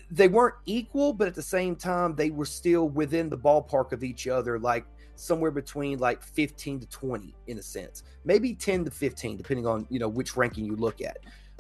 they 0.09 0.27
weren't 0.27 0.55
equal, 0.65 1.13
but 1.13 1.27
at 1.27 1.35
the 1.35 1.41
same 1.41 1.75
time, 1.75 2.15
they 2.15 2.29
were 2.29 2.45
still 2.45 2.89
within 2.89 3.29
the 3.29 3.37
ballpark 3.37 3.91
of 3.91 4.03
each 4.03 4.27
other, 4.27 4.59
like 4.59 4.85
somewhere 5.15 5.51
between 5.51 5.97
like 5.99 6.21
15 6.21 6.81
to 6.81 6.87
20 6.87 7.35
in 7.47 7.57
a 7.57 7.61
sense, 7.61 8.03
maybe 8.23 8.53
10 8.53 8.85
to 8.85 8.91
15, 8.91 9.37
depending 9.37 9.65
on 9.67 9.85
you 9.89 9.99
know 9.99 10.07
which 10.07 10.37
ranking 10.37 10.65
you 10.65 10.75
look 10.75 11.01
at. 11.01 11.17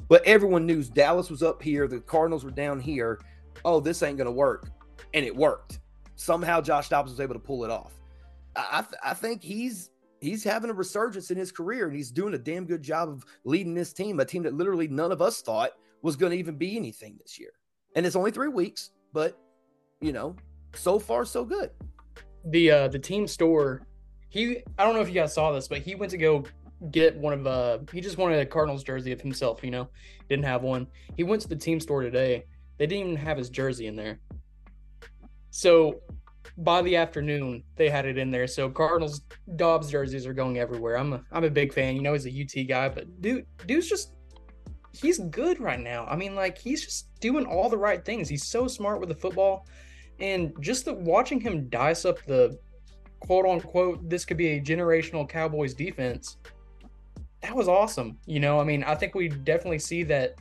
But 0.07 0.23
everyone 0.25 0.65
knew 0.65 0.83
Dallas 0.83 1.29
was 1.29 1.43
up 1.43 1.61
here, 1.61 1.87
the 1.87 1.99
Cardinals 1.99 2.43
were 2.43 2.51
down 2.51 2.79
here. 2.79 3.19
Oh, 3.65 3.79
this 3.79 4.03
ain't 4.03 4.17
gonna 4.17 4.31
work, 4.31 4.69
and 5.13 5.25
it 5.25 5.35
worked. 5.35 5.79
Somehow, 6.15 6.61
Josh 6.61 6.89
Dobbs 6.89 7.11
was 7.11 7.19
able 7.19 7.35
to 7.35 7.39
pull 7.39 7.63
it 7.63 7.69
off. 7.69 7.93
I, 8.57 8.81
th- 8.81 8.99
I 9.03 9.13
think 9.13 9.43
he's 9.43 9.91
he's 10.19 10.43
having 10.43 10.69
a 10.69 10.73
resurgence 10.73 11.31
in 11.31 11.37
his 11.37 11.51
career, 11.51 11.87
and 11.87 11.95
he's 11.95 12.11
doing 12.11 12.33
a 12.33 12.37
damn 12.37 12.65
good 12.65 12.81
job 12.81 13.09
of 13.09 13.25
leading 13.43 13.73
this 13.73 13.93
team, 13.93 14.19
a 14.19 14.25
team 14.25 14.43
that 14.43 14.53
literally 14.53 14.87
none 14.87 15.11
of 15.11 15.21
us 15.21 15.41
thought 15.41 15.71
was 16.01 16.15
going 16.15 16.31
to 16.31 16.37
even 16.37 16.55
be 16.55 16.75
anything 16.75 17.17
this 17.21 17.39
year. 17.39 17.51
And 17.95 18.05
it's 18.05 18.15
only 18.15 18.31
three 18.31 18.49
weeks, 18.49 18.91
but 19.13 19.39
you 20.01 20.11
know, 20.11 20.35
so 20.73 20.99
far 20.99 21.25
so 21.25 21.43
good. 21.43 21.71
The 22.45 22.71
uh 22.71 22.87
the 22.87 22.99
team 22.99 23.27
store, 23.27 23.85
he 24.29 24.57
I 24.77 24.85
don't 24.85 24.95
know 24.95 25.01
if 25.01 25.07
you 25.07 25.13
guys 25.13 25.33
saw 25.33 25.51
this, 25.51 25.67
but 25.67 25.79
he 25.79 25.95
went 25.95 26.11
to 26.11 26.17
go 26.17 26.43
get 26.91 27.15
one 27.17 27.33
of 27.33 27.47
uh 27.47 27.79
he 27.91 28.01
just 28.01 28.17
wanted 28.17 28.39
a 28.39 28.45
Cardinals 28.45 28.83
jersey 28.83 29.11
of 29.11 29.21
himself, 29.21 29.63
you 29.63 29.71
know. 29.71 29.89
Didn't 30.29 30.45
have 30.45 30.63
one. 30.63 30.87
He 31.15 31.23
went 31.23 31.41
to 31.43 31.47
the 31.47 31.55
team 31.55 31.79
store 31.79 32.01
today. 32.01 32.45
They 32.77 32.85
didn't 32.85 33.13
even 33.13 33.25
have 33.25 33.37
his 33.37 33.49
jersey 33.49 33.87
in 33.87 33.95
there. 33.95 34.19
So 35.49 36.01
by 36.57 36.81
the 36.81 36.95
afternoon, 36.95 37.63
they 37.75 37.89
had 37.89 38.05
it 38.05 38.17
in 38.17 38.31
there. 38.31 38.47
So 38.47 38.69
Cardinals 38.69 39.21
Dobbs 39.55 39.91
jerseys 39.91 40.25
are 40.25 40.33
going 40.33 40.57
everywhere. 40.57 40.97
I'm 40.97 41.13
a, 41.13 41.23
I'm 41.31 41.43
a 41.43 41.49
big 41.49 41.73
fan. 41.73 41.95
You 41.95 42.01
know, 42.01 42.13
he's 42.13 42.25
a 42.25 42.29
UT 42.29 42.67
guy, 42.67 42.89
but 42.89 43.21
dude, 43.21 43.45
dude's 43.65 43.87
just 43.87 44.13
he's 44.91 45.19
good 45.19 45.59
right 45.59 45.79
now. 45.79 46.05
I 46.05 46.15
mean, 46.15 46.35
like 46.35 46.57
he's 46.57 46.83
just 46.83 47.19
doing 47.19 47.45
all 47.45 47.69
the 47.69 47.77
right 47.77 48.03
things. 48.03 48.27
He's 48.27 48.45
so 48.45 48.67
smart 48.67 48.99
with 48.99 49.09
the 49.09 49.15
football, 49.15 49.67
and 50.19 50.53
just 50.59 50.85
the, 50.85 50.93
watching 50.93 51.39
him 51.39 51.69
dice 51.69 52.05
up 52.05 52.23
the 52.25 52.57
quote 53.19 53.45
unquote 53.45 54.09
this 54.09 54.25
could 54.25 54.37
be 54.37 54.49
a 54.49 54.61
generational 54.61 55.27
Cowboys 55.27 55.73
defense. 55.73 56.37
That 57.41 57.55
was 57.55 57.67
awesome. 57.67 58.17
You 58.25 58.39
know, 58.39 58.59
I 58.59 58.63
mean, 58.63 58.83
I 58.83 58.95
think 58.95 59.13
we 59.13 59.29
definitely 59.29 59.79
see 59.79 60.03
that 60.03 60.35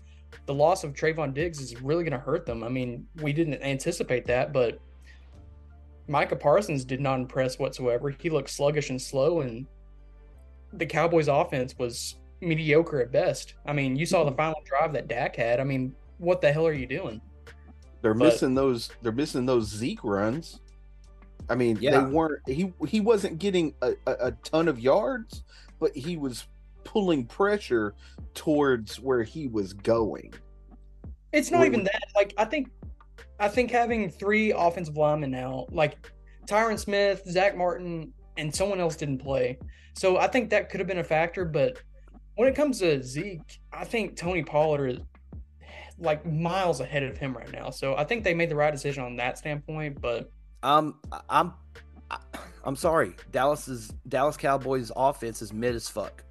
the 0.47 0.55
loss 0.55 0.83
of 0.83 0.95
Trevon 0.95 1.35
Diggs 1.35 1.61
is 1.61 1.81
really 1.83 2.05
going 2.05 2.19
to 2.19 2.25
hurt 2.25 2.47
them. 2.47 2.65
I 2.65 2.69
mean, 2.69 3.07
we 3.21 3.33
didn't 3.33 3.63
anticipate 3.63 4.25
that, 4.27 4.53
but 4.53 4.81
Micah 6.09 6.37
Parsons 6.37 6.85
did 6.85 7.01
not 7.01 7.19
impress 7.19 7.59
whatsoever. 7.59 8.11
He 8.11 8.31
looked 8.31 8.51
sluggish 8.51 8.91
and 8.91 9.01
slow, 9.01 9.41
and 9.41 9.67
the 10.73 10.87
Cowboys' 10.87 11.29
offense 11.29 11.77
was 11.79 12.17
mediocre 12.41 13.01
at 13.01 13.11
best. 13.13 13.55
I 13.67 13.73
mean, 13.73 13.97
you 13.97 14.07
saw 14.07 14.25
the 14.25 14.31
mm-hmm. 14.31 14.37
final 14.37 14.63
drive 14.65 14.93
that 14.93 15.09
Dak 15.09 15.37
had. 15.37 15.61
I 15.61 15.65
mean, 15.65 15.95
what 16.19 16.41
the 16.41 16.53
hell 16.53 16.67
are 16.67 16.73
you 16.73 16.87
doing? 16.87 17.21
They're 18.03 18.15
but, 18.15 18.27
missing 18.27 18.55
those. 18.55 18.91
They're 19.03 19.13
missing 19.13 19.47
those 19.47 19.69
Zeke 19.69 20.05
runs. 20.05 20.61
I 21.49 21.55
mean, 21.55 21.79
yeah. 21.81 22.01
they 22.01 22.07
weren't. 22.07 22.41
He 22.47 22.73
he 22.87 23.01
wasn't 23.01 23.39
getting 23.39 23.75
a, 23.83 23.93
a, 24.07 24.13
a 24.27 24.33
ton 24.33 24.69
of 24.69 24.79
yards, 24.79 25.45
but 25.79 25.97
he 25.97 26.17
was 26.17 26.47
pulling 26.85 27.25
pressure 27.25 27.95
towards 28.35 29.01
where 29.01 29.23
he 29.23 29.49
was 29.49 29.73
going. 29.73 30.35
It's 31.33 31.51
not 31.51 31.67
even 31.67 31.85
that. 31.85 32.03
Like 32.15 32.33
I 32.39 32.45
think 32.45 32.71
I 33.39 33.49
think 33.49 33.71
having 33.71 34.11
three 34.11 34.53
offensive 34.53 34.97
linemen 34.97 35.31
now, 35.31 35.67
like 35.71 35.97
Tyron 36.47 36.79
Smith, 36.79 37.23
Zack 37.29 37.57
Martin, 37.57 38.13
and 38.37 38.55
someone 38.55 38.81
else 38.81 38.97
didn't 38.97 39.19
play. 39.19 39.59
So 39.95 40.19
I 40.19 40.27
think 40.27 40.51
that 40.51 40.71
could 40.71 40.81
have 40.81 40.87
been 40.87 40.99
a 40.99 41.05
factor. 41.05 41.45
But 41.45 41.79
when 42.37 42.49
it 42.49 42.55
comes 42.55 42.81
to 42.81 43.03
Zeke, 43.03 43.61
I 43.73 43.85
think 43.85 44.17
Tony 44.17 44.43
Pollard 44.43 44.89
is 44.89 44.99
like 45.99 46.27
miles 46.27 46.81
ahead 46.81 47.03
of 47.03 47.17
him 47.17 47.37
right 47.37 47.51
now. 47.53 47.71
So 47.71 47.97
I 47.97 48.05
think 48.05 48.25
they 48.25 48.35
made 48.35 48.51
the 48.51 48.57
right 48.57 48.73
decision 48.73 49.05
on 49.05 49.17
that 49.17 49.39
standpoint. 49.39 50.01
But 50.01 50.31
um, 50.63 51.01
I'm 51.29 51.55
I'm 52.65 52.77
sorry, 52.77 53.15
Dallas's 53.31 53.93
Dallas 54.09 54.37
Cowboys 54.37 54.93
offense 54.97 55.43
is 55.43 55.53
mid 55.53 55.75
as 55.75 55.89
fuck. 55.89 56.25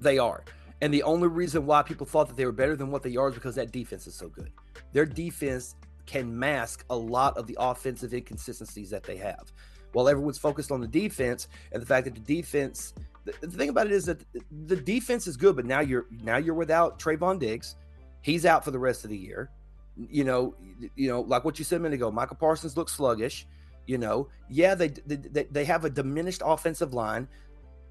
They 0.00 0.18
are. 0.18 0.44
And 0.82 0.92
the 0.92 1.02
only 1.02 1.28
reason 1.28 1.64
why 1.64 1.82
people 1.82 2.06
thought 2.06 2.28
that 2.28 2.36
they 2.36 2.44
were 2.44 2.52
better 2.52 2.76
than 2.76 2.90
what 2.90 3.02
they 3.02 3.16
are 3.16 3.28
is 3.28 3.34
because 3.34 3.54
that 3.54 3.72
defense 3.72 4.06
is 4.06 4.14
so 4.14 4.28
good. 4.28 4.50
Their 4.92 5.06
defense 5.06 5.74
can 6.06 6.36
mask 6.38 6.84
a 6.90 6.96
lot 6.96 7.36
of 7.36 7.46
the 7.46 7.56
offensive 7.58 8.14
inconsistencies 8.14 8.90
that 8.90 9.02
they 9.02 9.16
have. 9.16 9.52
While 9.92 10.08
everyone's 10.08 10.38
focused 10.38 10.70
on 10.70 10.80
the 10.80 10.86
defense 10.86 11.48
and 11.72 11.82
the 11.82 11.86
fact 11.86 12.04
that 12.04 12.14
the 12.14 12.20
defense, 12.20 12.94
the, 13.24 13.34
the 13.40 13.56
thing 13.56 13.68
about 13.68 13.86
it 13.86 13.92
is 13.92 14.04
that 14.06 14.20
the 14.66 14.76
defense 14.76 15.26
is 15.26 15.36
good, 15.36 15.56
but 15.56 15.64
now 15.64 15.80
you're 15.80 16.06
now 16.22 16.36
you're 16.36 16.54
without 16.54 16.98
Trevon 16.98 17.38
Diggs. 17.38 17.76
He's 18.22 18.44
out 18.44 18.64
for 18.64 18.70
the 18.70 18.78
rest 18.78 19.04
of 19.04 19.10
the 19.10 19.16
year. 19.16 19.50
You 19.96 20.24
know, 20.24 20.54
you 20.94 21.08
know, 21.08 21.22
like 21.22 21.44
what 21.44 21.58
you 21.58 21.64
said 21.64 21.80
a 21.80 21.82
minute 21.82 21.94
ago. 21.94 22.10
Michael 22.10 22.36
Parsons 22.36 22.76
looks 22.76 22.92
sluggish. 22.92 23.46
You 23.86 23.98
know, 23.98 24.28
yeah, 24.50 24.74
they 24.74 24.88
they, 24.88 25.44
they 25.44 25.64
have 25.64 25.84
a 25.84 25.90
diminished 25.90 26.42
offensive 26.44 26.92
line, 26.92 27.28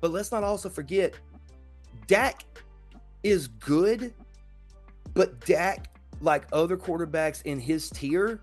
but 0.01 0.11
let's 0.11 0.31
not 0.31 0.43
also 0.43 0.69
forget, 0.69 1.15
Dak 2.05 2.43
is 3.23 3.47
good, 3.47 4.13
but 5.13 5.39
Dak 5.45 5.94
like 6.21 6.45
other 6.53 6.77
quarterbacks 6.77 7.41
in 7.43 7.59
his 7.59 7.89
tier, 7.89 8.41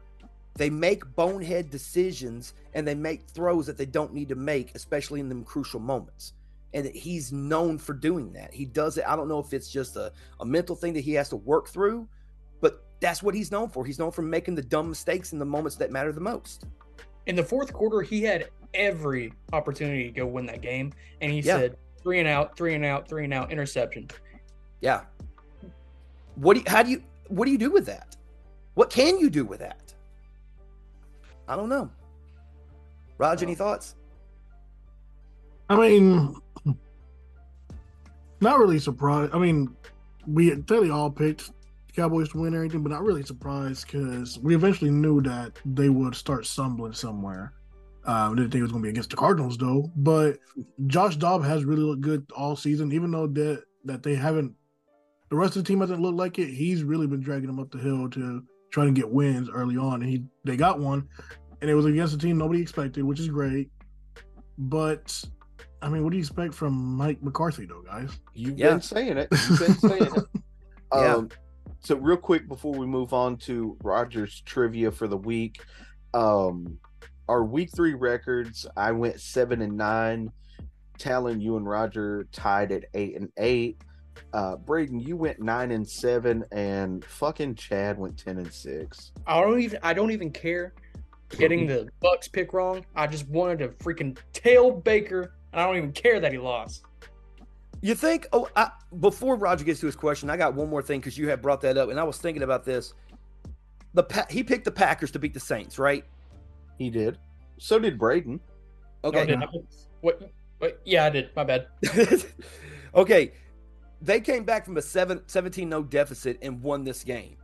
they 0.55 0.71
make 0.71 1.03
bonehead 1.15 1.71
decisions 1.71 2.55
and 2.75 2.87
they 2.87 2.95
make 2.95 3.27
throws 3.29 3.67
that 3.67 3.79
they 3.79 3.87
don't 3.87 4.13
need 4.13 4.29
to 4.29 4.35
make, 4.35 4.75
especially 4.75 5.21
in 5.21 5.29
them 5.29 5.45
crucial 5.45 5.81
moments. 5.81 6.35
And 6.75 6.87
he's 6.87 7.33
known 7.33 7.79
for 7.79 7.93
doing 7.93 8.33
that. 8.33 8.53
He 8.53 8.65
does 8.65 8.97
it. 8.97 9.05
I 9.07 9.17
don't 9.17 9.29
know 9.29 9.39
if 9.39 9.53
it's 9.53 9.71
just 9.71 9.97
a, 9.97 10.13
a 10.41 10.45
mental 10.45 10.75
thing 10.75 10.95
that 10.95 11.01
he 11.01 11.13
has 11.15 11.29
to 11.31 11.37
work 11.37 11.69
through, 11.69 12.09
but 12.61 12.85
that's 13.01 13.23
what 13.23 13.35
he's 13.35 13.51
known 13.51 13.69
for. 13.69 13.85
He's 13.85 13.99
known 13.99 14.11
for 14.11 14.23
making 14.23 14.55
the 14.55 14.63
dumb 14.63 14.89
mistakes 14.89 15.33
in 15.33 15.39
the 15.39 15.45
moments 15.45 15.77
that 15.77 15.91
matter 15.91 16.13
the 16.13 16.21
most. 16.21 16.65
In 17.27 17.37
the 17.37 17.45
fourth 17.45 17.73
quarter, 17.73 18.01
he 18.01 18.23
had 18.23 18.49
every 18.75 19.33
opportunity 19.53 20.05
to 20.05 20.11
go 20.11 20.27
win 20.27 20.47
that 20.47 20.63
game. 20.63 20.93
And 21.21 21.31
he 21.31 21.41
yeah. 21.41 21.59
said, 21.59 21.77
three 22.03 22.21
and 22.21 22.29
out, 22.29 22.57
three 22.57 22.75
and 22.75 22.85
out, 22.85 23.09
three 23.09 23.25
and 23.25 23.35
out, 23.35 23.53
interception. 23.53 24.09
Yeah. 24.81 25.03
What 26.37 26.55
do 26.55 26.61
you, 26.61 26.67
how 26.67 26.83
do 26.83 26.91
you, 26.91 27.03
what 27.33 27.47
do 27.47 27.51
you 27.53 27.59
do 27.59 27.71
with 27.71 27.87
that? 27.87 28.17
What 28.75 28.91
can 28.91 29.19
you 29.19 29.31
do 29.31 29.45
with 29.45 29.61
that? 29.61 29.95
I 31.49 31.57
don't 31.57 31.69
know. 31.69 31.91
Raj, 33.19 33.43
any 33.43 33.55
thoughts? 33.55 33.95
I 35.69 35.77
mean, 35.77 36.37
not 38.41 38.59
really 38.59 38.79
surprised. 38.79 39.35
I 39.35 39.39
mean, 39.39 39.75
we 40.27 40.51
totally 40.51 40.91
all 40.91 41.11
picked 41.11 41.51
Cowboys 41.95 42.29
to 42.31 42.39
win 42.39 42.55
everything, 42.55 42.83
but 42.83 42.91
not 42.91 43.03
really 43.03 43.23
surprised 43.23 43.87
because 43.87 44.39
we 44.39 44.55
eventually 44.55 44.91
knew 44.91 45.21
that 45.23 45.53
they 45.65 45.89
would 45.89 46.15
start 46.15 46.47
stumbling 46.47 46.93
somewhere. 46.93 47.53
Uh, 48.05 48.31
didn't 48.31 48.51
think 48.51 48.61
it 48.61 48.63
was 48.63 48.73
going 48.73 48.83
to 48.83 48.87
be 48.87 48.91
against 48.91 49.11
the 49.11 49.17
Cardinals 49.17 49.57
though. 49.57 49.91
But 49.97 50.39
Josh 50.87 51.17
Dobb 51.17 51.45
has 51.45 51.65
really 51.65 51.83
looked 51.83 52.01
good 52.01 52.27
all 52.35 52.57
season, 52.57 52.93
even 52.93 53.11
though 53.11 53.27
that 53.29 53.65
that 53.85 54.03
they 54.03 54.15
haven't 54.15 54.55
the 55.33 55.39
rest 55.39 55.57
of 55.57 55.65
the 55.65 55.67
team 55.67 55.79
doesn't 55.79 56.03
look 56.03 56.15
like 56.15 56.39
it. 56.39 56.53
He's 56.53 56.85
really 56.85 57.07
been 57.07 57.23
dragging 57.23 57.47
them 57.47 57.59
up 57.59 57.71
the 57.71 57.79
hill 57.79 58.11
to 58.11 58.45
try 58.71 58.85
to 58.85 58.91
get 58.91 59.09
wins 59.09 59.49
early 59.49 59.79
on, 59.79 60.03
and 60.03 60.05
he 60.05 60.25
they 60.45 60.59
got 60.59 60.79
one, 60.79 61.09
and 61.63 61.71
it 61.71 61.75
was 61.75 61.87
against 61.87 62.15
a 62.15 62.19
team 62.19 62.37
nobody 62.37 62.61
expected, 62.61 63.03
which 63.03 63.19
is 63.19 63.29
great. 63.29 63.71
But 64.59 65.25
I 65.81 65.89
mean, 65.89 66.05
what 66.05 66.11
do 66.11 66.19
you 66.19 66.21
expect 66.21 66.53
from 66.53 66.75
Mike 66.75 67.23
McCarthy, 67.23 67.65
though, 67.65 67.81
guys? 67.81 68.11
You've 68.35 68.59
yeah. 68.59 68.73
been 68.73 68.83
saying 68.83 69.17
it. 69.17 69.29
You've 69.49 69.59
been 69.59 69.79
saying 69.79 70.03
it. 70.03 70.25
yeah. 70.95 71.15
Um, 71.15 71.31
so 71.81 71.97
real 71.97 72.19
quick 72.19 72.47
before 72.47 72.75
we 72.75 72.85
move 72.85 73.15
on 73.15 73.39
to 73.39 73.79
Rogers 73.83 74.43
trivia 74.45 74.93
for 74.93 75.09
the 75.09 75.17
week, 75.17 75.65
um, 76.13 76.77
our 77.31 77.43
week 77.43 77.71
three 77.75 77.95
records, 77.95 78.67
I 78.77 78.93
went 78.93 79.19
seven 79.19 79.63
and 79.63 79.79
nine. 79.79 80.31
Talon, 80.99 81.41
you 81.41 81.57
and 81.57 81.67
Roger 81.67 82.29
tied 82.33 82.71
at 82.71 82.85
eight 82.93 83.17
and 83.17 83.31
eight 83.39 83.79
uh 84.33 84.57
Braden, 84.57 85.01
you 85.01 85.17
went 85.17 85.41
nine 85.41 85.71
and 85.71 85.89
seven, 85.89 86.45
and 86.53 87.05
fucking 87.05 87.55
Chad 87.55 87.99
went 87.99 88.19
ten 88.19 88.39
and 88.39 88.53
six. 88.53 89.13
I 89.27 89.41
don't 89.41 89.61
even 89.61 89.79
I 89.83 89.93
don't 89.93 90.11
even 90.11 90.31
care 90.31 90.73
getting 91.37 91.67
the 91.67 91.89
Bucks 92.01 92.29
pick 92.29 92.53
wrong. 92.53 92.85
I 92.95 93.07
just 93.07 93.29
wanted 93.29 93.59
to 93.61 93.69
freaking 93.69 94.17
tail 94.33 94.71
Baker, 94.71 95.35
and 95.53 95.61
I 95.61 95.67
don't 95.67 95.77
even 95.77 95.93
care 95.93 96.21
that 96.21 96.33
he 96.33 96.39
lost. 96.39 96.85
You 97.81 97.95
think? 97.95 98.29
Oh, 98.33 98.49
I, 98.55 98.71
before 99.01 99.37
Roger 99.37 99.65
gets 99.65 99.81
to 99.81 99.87
his 99.87 99.97
question, 99.97 100.31
I 100.31 100.37
got 100.37 100.55
one 100.55 100.71
more 100.71 100.83
thing 100.83 101.01
because 101.01 101.19
you 101.19 101.29
had 101.29 101.43
brought 101.43 101.61
that 101.63 101.77
up, 101.77 101.91
and 101.91 101.99
I 101.99 102.05
was 102.05 102.19
thinking 102.19 102.43
about 102.43 102.65
this. 102.65 102.95
The 103.95 104.27
he 104.31 104.43
picked 104.43 104.65
the 104.65 104.71
Packers 104.71 105.11
to 105.13 105.19
beat 105.19 105.35
the 105.35 105.41
Saints, 105.41 105.79
right? 105.79 106.05
He 106.79 106.91
did. 106.91 107.19
So 107.59 107.79
did 107.79 107.99
Braden. 107.99 108.41
Okay. 109.05 109.27
No, 109.27 109.47
what? 110.01 110.31
What? 110.59 110.81
Yeah, 110.85 111.05
I 111.05 111.11
did. 111.11 111.31
My 111.37 111.45
bad. 111.45 111.67
okay 112.95 113.33
they 114.03 114.21
came 114.21 114.45
back 114.45 114.65
from 114.65 114.77
a 114.77 114.83
7 114.83 115.23
17 115.27 115.69
0 115.69 115.83
deficit 115.85 116.39
and 116.43 116.61
won 116.61 116.85
this 116.85 117.05
game. 117.05 117.37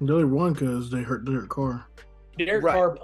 They 0.00 0.12
only 0.12 0.24
won 0.24 0.52
because 0.52 0.90
they 0.90 1.02
hurt 1.02 1.24
Derek 1.24 1.48
Carr. 1.48 1.86
Derek 2.38 2.64
right. 2.64 2.74
Carr, 2.74 2.98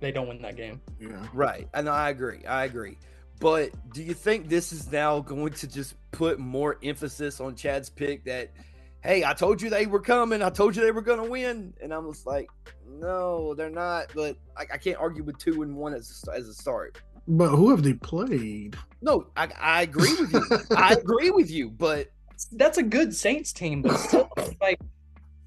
they 0.00 0.12
don't 0.12 0.28
win 0.28 0.42
that 0.42 0.56
game. 0.56 0.80
Yeah. 1.00 1.26
Right. 1.32 1.68
And 1.74 1.88
I 1.88 2.10
agree. 2.10 2.44
I 2.46 2.64
agree. 2.64 2.98
But 3.38 3.70
do 3.92 4.02
you 4.02 4.14
think 4.14 4.48
this 4.48 4.72
is 4.72 4.90
now 4.90 5.20
going 5.20 5.52
to 5.52 5.66
just 5.66 5.94
put 6.12 6.38
more 6.38 6.78
emphasis 6.82 7.40
on 7.40 7.54
Chad's 7.54 7.90
pick 7.90 8.24
that, 8.24 8.52
hey, 9.02 9.24
I 9.24 9.32
told 9.34 9.60
you 9.60 9.68
they 9.68 9.86
were 9.86 10.00
coming. 10.00 10.42
I 10.42 10.50
told 10.50 10.76
you 10.76 10.82
they 10.82 10.92
were 10.92 11.02
going 11.02 11.22
to 11.22 11.28
win. 11.28 11.74
And 11.82 11.92
I'm 11.92 12.10
just 12.12 12.26
like, 12.26 12.48
no, 12.86 13.54
they're 13.54 13.70
not. 13.70 14.12
But 14.14 14.36
I, 14.56 14.62
I 14.72 14.78
can't 14.78 14.98
argue 14.98 15.24
with 15.24 15.38
two 15.38 15.62
and 15.62 15.76
one 15.76 15.92
as 15.92 16.24
a, 16.28 16.32
as 16.32 16.48
a 16.48 16.54
start. 16.54 17.00
But 17.28 17.50
who 17.50 17.70
have 17.70 17.82
they 17.82 17.94
played? 17.94 18.76
No, 19.00 19.26
I, 19.36 19.48
I 19.60 19.82
agree 19.82 20.14
with 20.20 20.32
you. 20.32 20.44
I 20.76 20.94
agree 20.94 21.30
with 21.30 21.50
you. 21.50 21.70
But 21.70 22.08
that's 22.52 22.78
a 22.78 22.82
good 22.82 23.14
Saints 23.14 23.52
team, 23.52 23.82
but 23.82 23.96
still, 23.96 24.30
like 24.60 24.80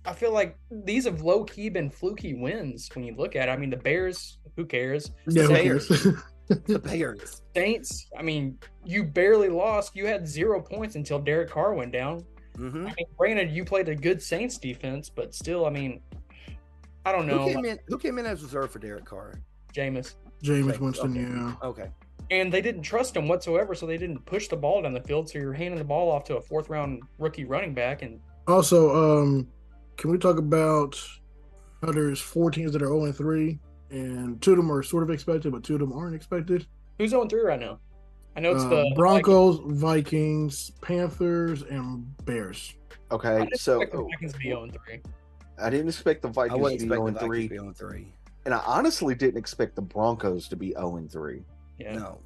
I 0.06 0.14
feel 0.14 0.32
like 0.32 0.58
these 0.70 1.06
have 1.06 1.22
low 1.22 1.44
key 1.44 1.70
been 1.70 1.90
fluky 1.90 2.34
wins 2.34 2.90
when 2.94 3.06
you 3.06 3.16
look 3.16 3.36
at 3.36 3.50
it. 3.50 3.52
I 3.52 3.58
mean, 3.58 3.70
the 3.70 3.78
Bears, 3.78 4.38
who 4.56 4.66
cares? 4.66 5.12
Yeah, 5.28 5.44
the 5.44 5.54
Bears. 5.54 5.88
the 6.68 6.80
Bears. 6.80 7.42
Saints, 7.56 8.08
I 8.18 8.22
mean, 8.22 8.60
you 8.86 9.04
barely 9.04 9.50
lost. 9.50 9.96
You 9.96 10.06
had 10.06 10.28
zero 10.28 10.62
points 10.62 10.96
until 10.96 11.20
Derek 11.20 11.50
Carr 11.50 11.74
went 11.74 11.92
down. 11.92 12.24
Mm-hmm. 12.58 12.88
I 12.88 12.94
mean, 12.98 13.08
granted, 13.18 13.52
you 13.52 13.66
played 13.66 13.90
a 13.90 13.96
good 13.96 14.22
Saints 14.22 14.58
defense, 14.58 15.10
but 15.10 15.34
still, 15.34 15.66
I 15.66 15.72
mean, 15.72 16.02
I 17.06 17.12
don't 17.12 17.28
know. 17.28 17.40
Who 17.40 17.54
came 17.54 17.66
in, 17.66 17.80
who 17.88 17.98
came 17.98 18.20
in 18.20 18.26
as 18.26 18.44
reserve 18.44 18.72
for 18.72 18.80
Derek 18.80 19.06
Carr? 19.06 19.42
Jameis. 19.74 20.16
Jameis 20.44 20.80
Winston, 20.80 21.12
okay. 21.12 21.22
yeah. 21.22 21.68
Okay 21.68 21.90
and 22.32 22.52
they 22.52 22.62
didn't 22.62 22.82
trust 22.84 23.16
him 23.16 23.28
whatsoever, 23.28 23.76
so 23.76 23.86
they 23.86 23.98
didn't 23.98 24.26
push 24.26 24.48
the 24.48 24.56
ball 24.56 24.82
down 24.82 24.94
the 24.94 25.02
field. 25.02 25.30
So 25.30 25.40
you're 25.40 25.54
handing 25.54 25.78
the 25.78 25.84
ball 25.86 26.12
off 26.12 26.24
to 26.26 26.38
a 26.38 26.42
fourth 26.42 26.70
round 26.70 27.04
rookie 27.20 27.46
running 27.46 27.74
back. 27.74 28.02
And 28.02 28.20
also, 28.48 29.22
um, 29.22 29.48
can 29.98 30.12
we 30.12 30.18
talk 30.18 30.38
about 30.38 31.00
how 31.82 31.92
there's 31.92 32.20
four 32.20 32.52
teams 32.52 32.74
that 32.74 32.82
are 32.82 32.88
0 32.88 33.06
and 33.06 33.16
3 33.16 33.60
and 33.92 34.42
two 34.42 34.52
of 34.52 34.58
them 34.58 34.72
are 34.72 34.82
sort 34.82 35.04
of 35.04 35.10
expected, 35.12 35.52
but 35.52 35.64
two 35.64 35.76
of 35.76 35.80
them 35.80 35.94
aren't 35.94 36.16
expected. 36.16 36.66
Who's 36.98 37.14
on 37.14 37.30
three 37.30 37.42
right 37.42 37.60
now? 37.60 37.80
I 38.36 38.40
know 38.40 38.52
it's 38.52 38.64
Uh, 38.64 38.70
the 38.70 38.92
Broncos, 38.96 39.60
Vikings, 39.80 40.72
Panthers, 40.82 41.62
and 41.62 42.06
Bears. 42.26 42.74
I 43.12 43.16
Okay, 43.16 43.40
didn't 43.40 43.60
so 43.60 43.82
expect 43.82 43.96
the 43.96 44.04
Vikings 44.10 44.34
to 44.34 44.40
be 44.40 44.52
on 44.54 44.72
three. 44.72 45.02
I 45.62 45.70
didn't 45.70 45.88
expect 45.88 46.22
the 46.24 46.28
Vikings 46.30 46.60
wasn't 46.60 46.80
to 46.82 46.86
be 46.88 46.94
expecting 46.94 47.06
0 47.06 47.06
the 47.06 47.20
Vikings 47.20 47.28
three, 47.30 47.44
to 47.48 47.50
be 47.50 47.60
on 47.60 47.74
three. 47.74 48.14
and 48.46 48.54
I 48.54 48.62
honestly 48.66 49.16
didn't 49.16 49.38
expect 49.38 49.76
the 49.76 49.82
Broncos 49.84 50.48
to 50.50 50.56
be 50.56 50.72
0 50.74 51.08
3. 51.10 51.44
Yeah. 51.78 51.94
No. 51.94 52.20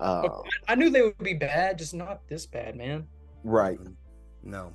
Uh, 0.00 0.28
I 0.68 0.74
knew 0.76 0.90
they 0.90 1.02
would 1.02 1.18
be 1.18 1.34
bad, 1.34 1.78
just 1.78 1.94
not 1.94 2.26
this 2.28 2.46
bad, 2.46 2.76
man. 2.76 3.06
right. 3.44 3.78
No. 4.44 4.72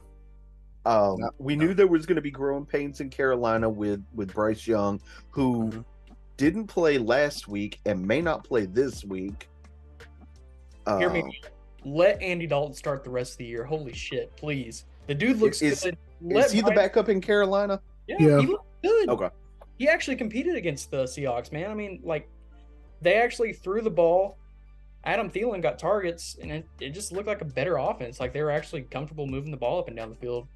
Um, 0.86 1.15
No, 1.19 1.30
we 1.38 1.56
no. 1.56 1.65
knew 1.67 1.73
there 1.73 1.88
was 1.88 2.06
going 2.06 2.17
to 2.17 2.21
be 2.21 2.30
growing 2.32 2.65
pains 2.65 2.99
in 2.99 3.10
Carolina 3.10 3.69
with 3.69 4.04
with 4.13 4.34
Bryce 4.34 4.67
Young, 4.67 4.99
who 5.30 5.69
Mhm. 5.69 5.86
didn't 6.36 6.67
play 6.67 6.97
last 6.97 7.47
week 7.47 7.80
and 7.86 8.06
may 8.06 8.19
not 8.21 8.43
play 8.43 8.65
this 8.65 9.06
week. 9.06 9.49
Hear 10.86 11.10
Uh, 11.10 11.13
me. 11.13 11.41
Let 11.86 12.21
Andy 12.21 12.47
Dalton 12.47 12.73
start 12.73 13.06
the 13.06 13.10
rest 13.10 13.34
of 13.34 13.38
the 13.38 13.45
year. 13.45 13.63
Holy 13.63 13.93
shit, 13.93 14.36
please. 14.36 14.86
The 15.08 15.15
dude 15.15 15.38
looks 15.39 15.62
Is- 15.62 15.84
good. 15.84 15.97
Let 16.21 16.47
is 16.47 16.52
he 16.52 16.62
the 16.62 16.71
backup 16.71 17.08
in 17.08 17.21
Carolina? 17.21 17.82
Yeah, 18.08 18.17
Yeah. 18.19 18.39
he 18.41 18.47
looked 18.47 18.65
good. 18.84 19.10
Okay. 19.10 19.30
He 19.78 19.88
actually 19.88 20.17
competed 20.17 20.56
against 20.56 20.91
the 20.91 21.04
Seahawks, 21.06 21.52
man. 21.54 21.71
I 21.71 21.73
mean, 21.73 22.02
like, 22.04 22.28
they 23.03 23.15
actually 23.15 23.53
threw 23.53 23.81
the 23.81 23.91
ball. 23.91 24.37
Adam 25.05 25.29
Thielen 25.29 25.61
got 25.61 25.77
targets, 25.77 26.37
and 26.41 26.51
it, 26.51 26.65
it 26.79 26.89
just 26.91 27.11
looked 27.11 27.27
like 27.27 27.41
a 27.41 27.45
better 27.45 27.75
offense. 27.77 28.19
Like, 28.21 28.31
they 28.31 28.41
were 28.41 28.51
actually 28.51 28.83
comfortable 28.83 29.27
moving 29.27 29.51
the 29.51 29.57
ball 29.57 29.79
up 29.79 29.89
and 29.89 29.97
down 29.97 30.09
the 30.09 30.15
field. 30.15 30.47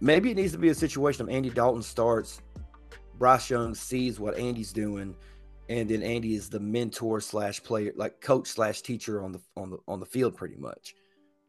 Maybe 0.00 0.30
it 0.30 0.36
needs 0.36 0.52
to 0.52 0.58
be 0.58 0.68
a 0.68 0.74
situation 0.74 1.22
of 1.22 1.28
Andy 1.30 1.50
Dalton 1.50 1.82
starts, 1.82 2.42
Bryce 3.18 3.50
Young 3.50 3.74
sees 3.74 4.20
what 4.20 4.36
Andy's 4.38 4.72
doing, 4.72 5.16
and 5.68 5.88
then 5.88 6.02
Andy 6.02 6.34
is 6.34 6.48
the 6.48 6.60
mentor 6.60 7.20
slash 7.20 7.62
player, 7.62 7.92
like 7.96 8.20
coach 8.20 8.48
slash 8.48 8.82
teacher 8.82 9.22
on 9.22 9.32
the 9.32 9.40
on 9.56 9.70
the 9.70 9.78
on 9.88 10.00
the 10.00 10.06
field, 10.06 10.36
pretty 10.36 10.56
much. 10.56 10.94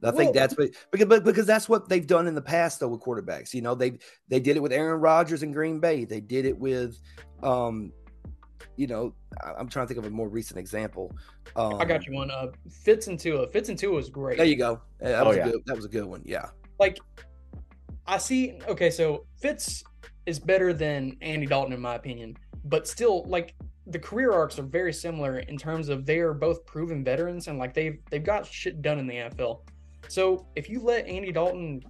I 0.03 0.11
think 0.11 0.25
Well- 0.25 0.33
that's 0.33 0.57
what 0.57 0.69
because 0.91 1.19
because 1.21 1.45
that's 1.45 1.67
what 1.67 1.89
they've 1.89 2.05
done 2.05 2.27
in 2.27 2.35
the 2.35 2.41
past 2.41 2.79
though 2.79 2.87
with 2.87 3.01
quarterbacks. 3.01 3.53
You 3.53 3.61
know, 3.61 3.75
they 3.75 3.97
they 4.27 4.39
did 4.39 4.55
it 4.55 4.61
with 4.61 4.71
Aaron 4.71 5.01
Rodgers 5.01 5.43
in 5.43 5.51
Green 5.51 5.79
Bay. 5.79 6.05
They 6.05 6.21
did 6.21 6.45
it 6.45 6.57
with 6.57 6.97
um 7.43 7.91
you 8.75 8.87
know, 8.87 9.13
I- 9.43 9.53
I'm 9.53 9.67
trying 9.69 9.87
to 9.87 9.93
think 9.93 10.05
of 10.05 10.11
a 10.11 10.13
more 10.15 10.27
recent 10.29 10.59
example. 10.59 11.15
Um, 11.55 11.75
I 11.75 11.85
got 11.85 12.05
you 12.05 12.13
one. 12.13 12.31
Uh, 12.31 12.47
Fitz 12.69 13.07
and 13.07 13.19
Tua. 13.19 13.47
Fitz 13.51 13.69
and 13.69 13.77
Tua 13.77 13.93
was 13.95 14.09
great. 14.09 14.37
There 14.37 14.45
you 14.45 14.55
go. 14.57 14.81
That 14.99 15.23
Oh, 15.23 15.29
was 15.29 15.37
yeah. 15.37 15.47
a 15.47 15.51
good. 15.51 15.61
That 15.65 15.75
was 15.75 15.85
a 15.85 15.89
good 15.89 16.05
one. 16.05 16.21
Yeah. 16.25 16.49
like 16.79 16.99
I 18.05 18.17
see 18.17 18.59
okay, 18.67 18.89
so 18.89 19.25
Fitz 19.41 19.83
is 20.25 20.39
better 20.39 20.71
than 20.73 21.17
Andy 21.21 21.45
Dalton 21.45 21.73
in 21.73 21.81
my 21.81 21.95
opinion, 21.95 22.37
but 22.65 22.87
still 22.87 23.23
like 23.25 23.55
the 23.87 23.99
career 23.99 24.31
arcs 24.33 24.59
are 24.59 24.63
very 24.63 24.93
similar 24.93 25.39
in 25.39 25.57
terms 25.57 25.89
of 25.89 26.05
they 26.05 26.19
are 26.19 26.33
both 26.33 26.65
proven 26.65 27.03
veterans 27.03 27.47
and 27.47 27.57
like 27.57 27.73
they've 27.73 27.99
they've 28.11 28.23
got 28.23 28.45
shit 28.45 28.81
done 28.81 28.99
in 28.99 29.07
the 29.07 29.15
NFL. 29.15 29.61
So 30.07 30.45
if 30.55 30.69
you 30.69 30.79
let 30.81 31.05
Andy 31.07 31.31
Dalton 31.31 31.81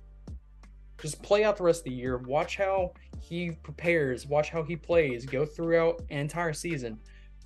just 0.99 1.21
play 1.21 1.43
out 1.43 1.57
the 1.57 1.63
rest 1.63 1.81
of 1.81 1.85
the 1.85 1.91
year, 1.91 2.17
watch 2.17 2.57
how 2.57 2.93
he 3.27 3.51
prepares, 3.51 4.25
watch 4.25 4.49
how 4.49 4.63
he 4.63 4.75
plays, 4.75 5.25
go 5.25 5.45
throughout 5.45 6.01
an 6.09 6.19
entire 6.19 6.53
season. 6.53 6.97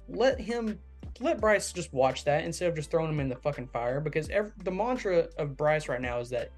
Let 0.08 0.39
him 0.39 0.78
let 1.20 1.41
Bryce 1.41 1.74
just 1.74 1.91
watch 1.94 2.24
that 2.26 2.44
instead 2.44 2.70
of 2.70 2.76
just 2.76 2.91
throwing 2.91 3.10
him 3.10 3.20
in 3.20 3.30
the 3.30 3.36
fucking 3.36 3.67
fire 3.67 4.00
because 4.00 4.30
ev 4.30 4.52
the 4.63 4.72
mantra 4.72 5.28
of 5.38 5.58
Bryce 5.58 5.88
right 5.88 6.02
now 6.02 6.20
is 6.20 6.30
that 6.30 6.52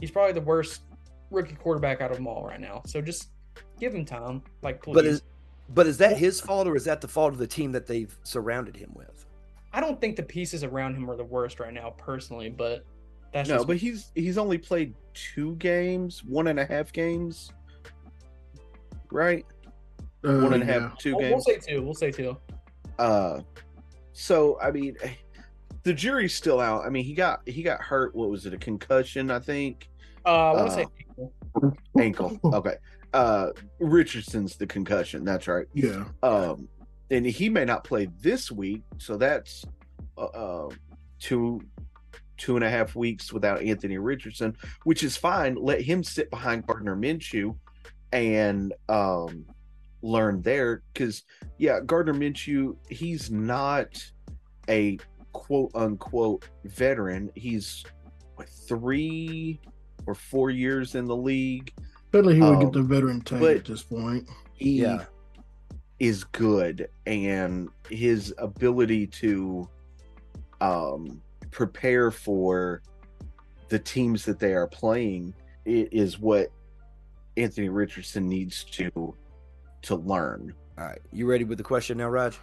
he's 0.00 0.10
probably 0.10 0.32
the 0.32 0.40
worst 0.40 0.82
rookie 1.30 1.56
quarterback 1.56 2.00
out 2.00 2.10
of 2.10 2.16
them 2.16 2.26
all 2.26 2.46
right 2.46 2.60
now. 2.60 2.82
So 2.86 3.00
just 3.00 3.30
give 3.78 3.94
him 3.94 4.04
time. 4.04 4.42
Like, 4.62 4.82
please. 4.82 4.94
But 4.94 5.06
is 5.06 5.22
but 5.74 5.86
is 5.86 5.98
that 5.98 6.16
his 6.16 6.40
fault 6.40 6.66
or 6.66 6.76
is 6.76 6.84
that 6.84 7.00
the 7.00 7.08
fault 7.08 7.32
of 7.32 7.38
the 7.38 7.46
team 7.46 7.72
that 7.72 7.86
they've 7.86 8.16
surrounded 8.22 8.76
him 8.76 8.90
with? 8.94 9.26
I 9.72 9.80
don't 9.80 10.00
think 10.00 10.16
the 10.16 10.22
pieces 10.22 10.64
around 10.64 10.96
him 10.96 11.08
are 11.10 11.16
the 11.16 11.24
worst 11.24 11.60
right 11.60 11.72
now, 11.72 11.90
personally. 11.96 12.50
But 12.50 12.84
that's 13.32 13.48
No, 13.48 13.56
just 13.56 13.66
but 13.66 13.76
he's 13.76 14.12
he's 14.14 14.38
only 14.38 14.58
played 14.58 14.94
two 15.14 15.56
games, 15.56 16.24
one 16.24 16.48
and 16.48 16.58
a 16.58 16.66
half 16.66 16.92
games, 16.92 17.52
right? 19.12 19.44
Uh, 20.24 20.40
One 20.40 20.54
and 20.54 20.62
a 20.62 20.66
half, 20.66 20.82
yeah. 20.82 20.90
two 20.98 21.16
We'll, 21.16 21.30
we'll 21.30 21.40
say 21.40 21.56
two. 21.56 21.82
We'll 21.82 21.94
say 21.94 22.10
two. 22.10 22.36
Uh, 22.98 23.40
so 24.12 24.58
I 24.60 24.70
mean, 24.70 24.96
the 25.82 25.94
jury's 25.94 26.34
still 26.34 26.60
out. 26.60 26.84
I 26.84 26.90
mean, 26.90 27.04
he 27.04 27.14
got 27.14 27.46
he 27.48 27.62
got 27.62 27.80
hurt. 27.80 28.14
What 28.14 28.30
was 28.30 28.46
it? 28.46 28.54
A 28.54 28.58
concussion, 28.58 29.30
I 29.30 29.38
think. 29.38 29.88
Uh, 30.26 30.52
I 30.52 30.52
want 30.52 30.68
to 30.68 30.74
say 30.74 30.86
Uh, 31.18 31.60
two. 31.60 31.76
Ankle. 31.98 32.38
Okay. 32.44 32.76
Uh, 33.12 33.48
Richardson's 33.80 34.56
the 34.56 34.66
concussion. 34.66 35.24
That's 35.24 35.48
right. 35.48 35.66
Yeah. 35.74 36.04
Um, 36.22 36.68
and 37.10 37.26
he 37.26 37.48
may 37.48 37.64
not 37.64 37.82
play 37.82 38.08
this 38.20 38.52
week, 38.52 38.82
so 38.98 39.16
that's 39.16 39.64
uh, 40.16 40.24
uh 40.26 40.68
two 41.18 41.62
two 42.36 42.56
and 42.56 42.64
a 42.64 42.70
half 42.70 42.96
weeks 42.96 43.32
without 43.32 43.62
Anthony 43.62 43.98
Richardson, 43.98 44.56
which 44.84 45.02
is 45.02 45.16
fine. 45.16 45.56
Let 45.56 45.82
him 45.82 46.02
sit 46.02 46.30
behind 46.30 46.66
Gardner 46.66 46.96
Minshew 46.96 47.56
and 48.12 48.72
um 48.88 49.44
learn 50.02 50.40
there 50.42 50.82
because 50.92 51.22
yeah, 51.58 51.78
Gardner 51.84 52.14
Minshew, 52.14 52.76
he's 52.88 53.30
not 53.30 53.88
a 54.68 54.98
quote 55.32 55.70
unquote 55.74 56.48
veteran. 56.64 57.30
He's 57.34 57.84
what 58.36 58.48
three 58.68 59.60
or 60.06 60.14
four 60.14 60.50
years 60.50 60.94
in 60.94 61.04
the 61.04 61.16
league. 61.16 61.70
Felt 62.12 62.24
like 62.26 62.36
he 62.36 62.40
would 62.40 62.54
Um, 62.54 62.60
get 62.60 62.72
the 62.72 62.82
veteran 62.82 63.20
tag 63.20 63.42
at 63.42 63.64
this 63.66 63.82
point. 63.82 64.28
He 64.54 64.80
Yeah. 64.82 65.04
is 65.98 66.24
good 66.24 66.88
and 67.04 67.68
his 67.90 68.32
ability 68.38 69.06
to 69.06 69.68
um 70.62 71.20
prepare 71.50 72.10
for 72.10 72.80
the 73.68 73.78
teams 73.78 74.24
that 74.24 74.38
they 74.38 74.54
are 74.54 74.66
playing 74.66 75.34
i- 75.66 75.88
is 75.92 76.18
what 76.18 76.50
Anthony 77.40 77.68
Richardson 77.68 78.28
needs 78.28 78.64
to 78.64 79.14
to 79.82 79.96
learn. 79.96 80.54
All 80.78 80.84
right. 80.84 81.00
You 81.12 81.26
ready 81.26 81.44
with 81.44 81.58
the 81.58 81.64
question 81.64 81.98
now, 81.98 82.08
Raj? 82.08 82.38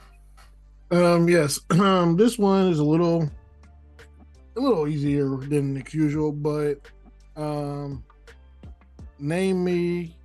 Um, 0.92 1.28
yes. 1.30 1.60
Um, 1.72 2.18
this 2.18 2.38
one 2.38 2.68
is 2.70 2.80
a 2.80 2.84
little, 2.84 3.30
a 4.56 4.60
little 4.60 4.88
easier 4.88 5.38
than 5.38 5.84
usual, 5.92 6.32
but 6.32 6.82
um, 7.36 8.04
name 9.20 9.64
me 9.64 10.16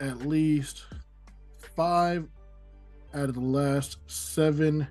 at 0.00 0.26
least 0.26 0.84
five 1.76 2.28
out 3.14 3.28
of 3.28 3.34
the 3.34 3.40
last 3.40 3.98
seven 4.06 4.86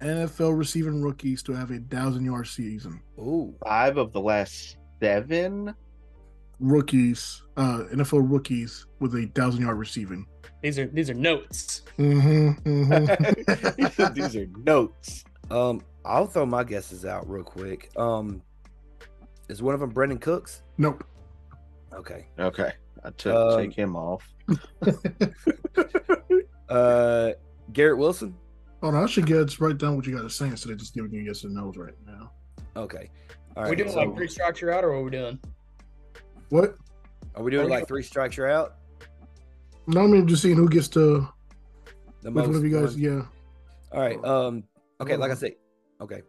NFL 0.00 0.56
receiving 0.56 1.02
rookies 1.02 1.42
to 1.42 1.52
have 1.52 1.70
a 1.70 1.78
thousand 1.78 2.24
yard 2.24 2.46
season. 2.46 3.00
Oh, 3.18 3.54
five 3.64 3.98
of 3.98 4.12
the 4.12 4.20
last 4.20 4.76
seven. 5.00 5.74
Rookies, 6.60 7.42
uh, 7.56 7.84
NFL 7.92 8.30
rookies 8.30 8.86
with 9.00 9.14
a 9.14 9.26
thousand 9.34 9.62
yard 9.62 9.78
receiving. 9.78 10.26
These 10.62 10.78
are 10.78 10.86
these 10.86 11.10
are 11.10 11.14
notes. 11.14 11.82
Mm-hmm, 11.98 14.12
These 14.14 14.36
are 14.36 14.46
notes. 14.64 15.24
Um, 15.50 15.82
I'll 16.04 16.26
throw 16.26 16.46
my 16.46 16.64
guesses 16.64 17.04
out 17.04 17.28
real 17.28 17.44
quick. 17.44 17.90
Um, 17.96 18.42
is 19.48 19.62
one 19.62 19.74
of 19.74 19.80
them 19.80 19.92
Brandin 19.92 20.20
Cooks? 20.20 20.62
Nope. 20.78 21.04
Okay. 21.92 22.26
Okay. 22.38 22.72
I 23.04 23.10
took 23.10 23.34
Um, 23.34 23.58
take 23.60 23.74
him 23.74 23.96
off. 23.96 24.26
Uh, 26.68 27.30
Garrett 27.72 27.96
Wilson. 27.96 28.34
Hold 28.82 28.96
on, 28.96 29.04
I 29.04 29.06
should 29.06 29.24
get 29.26 29.58
write 29.60 29.78
down 29.78 29.94
what 29.96 30.04
you 30.04 30.16
guys 30.16 30.24
are 30.24 30.28
saying 30.28 30.50
instead 30.50 30.72
of 30.72 30.78
just 30.78 30.94
giving 30.94 31.12
you 31.12 31.20
yes 31.22 31.44
and 31.44 31.54
no's 31.54 31.76
right 31.76 31.94
now. 32.04 32.32
Okay. 32.76 33.08
All 33.56 33.62
we 33.64 33.68
right. 33.70 33.78
doing 33.78 33.90
so- 33.90 33.98
like 34.00 34.14
three 34.16 34.28
strikes 34.28 34.60
you're 34.60 34.72
out, 34.72 34.84
or 34.84 34.92
what 34.92 35.04
we 35.04 35.10
doing? 35.10 35.38
What? 36.50 36.76
are 37.34 37.42
we 37.42 37.50
doing 37.50 37.66
are 37.66 37.70
like 37.70 37.86
three 37.88 38.02
strikes 38.02 38.36
you're 38.36 38.50
out? 38.50 38.76
No, 39.86 40.02
I 40.04 40.06
mean 40.06 40.26
just 40.26 40.42
seeing 40.42 40.56
who 40.56 40.68
gets 40.68 40.88
to 40.88 41.28
The 42.22 42.30
which 42.30 42.46
one 42.46 42.54
of 42.54 42.64
you 42.64 42.70
guys. 42.70 42.92
one? 42.94 43.02
Yeah. 43.02 43.22
All 43.92 44.00
right. 44.00 44.22
Um. 44.24 44.64
Okay. 45.00 45.16
Like 45.16 45.30
I 45.30 45.34
said. 45.34 45.52
Okay. 46.00 46.22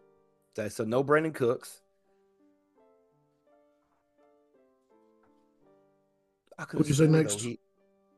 So, 0.69 0.83
no 0.83 1.03
Brandin 1.03 1.33
Cooks. 1.35 1.81
I 6.57 6.63
could've 6.65 6.79
What'd 6.79 6.87
you 6.89 6.95
say 6.95 7.07
next? 7.07 7.39
he- 7.41 7.59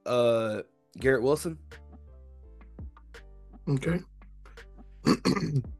uh, 0.06 0.62
Garrett 0.98 1.22
Wilson. 1.22 1.58
Okay. 3.68 4.00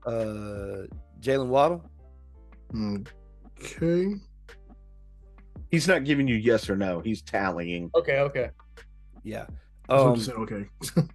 Uh, 0.06 0.86
Jaylen 1.22 1.48
Waddle. 1.48 1.84
okay. 3.62 4.16
He's 5.70 5.88
not 5.88 6.04
giving 6.04 6.28
you 6.28 6.36
yes 6.36 6.70
or 6.70 6.76
no. 6.76 7.00
He's 7.00 7.22
tallying. 7.22 7.92
Okay, 7.96 8.20
okay. 8.20 8.50
Yeah. 9.24 9.46
I 9.88 10.02
was 10.02 10.28
about 10.28 10.38
Um. 10.40 10.48
to 10.48 10.56
okay. 10.56 10.70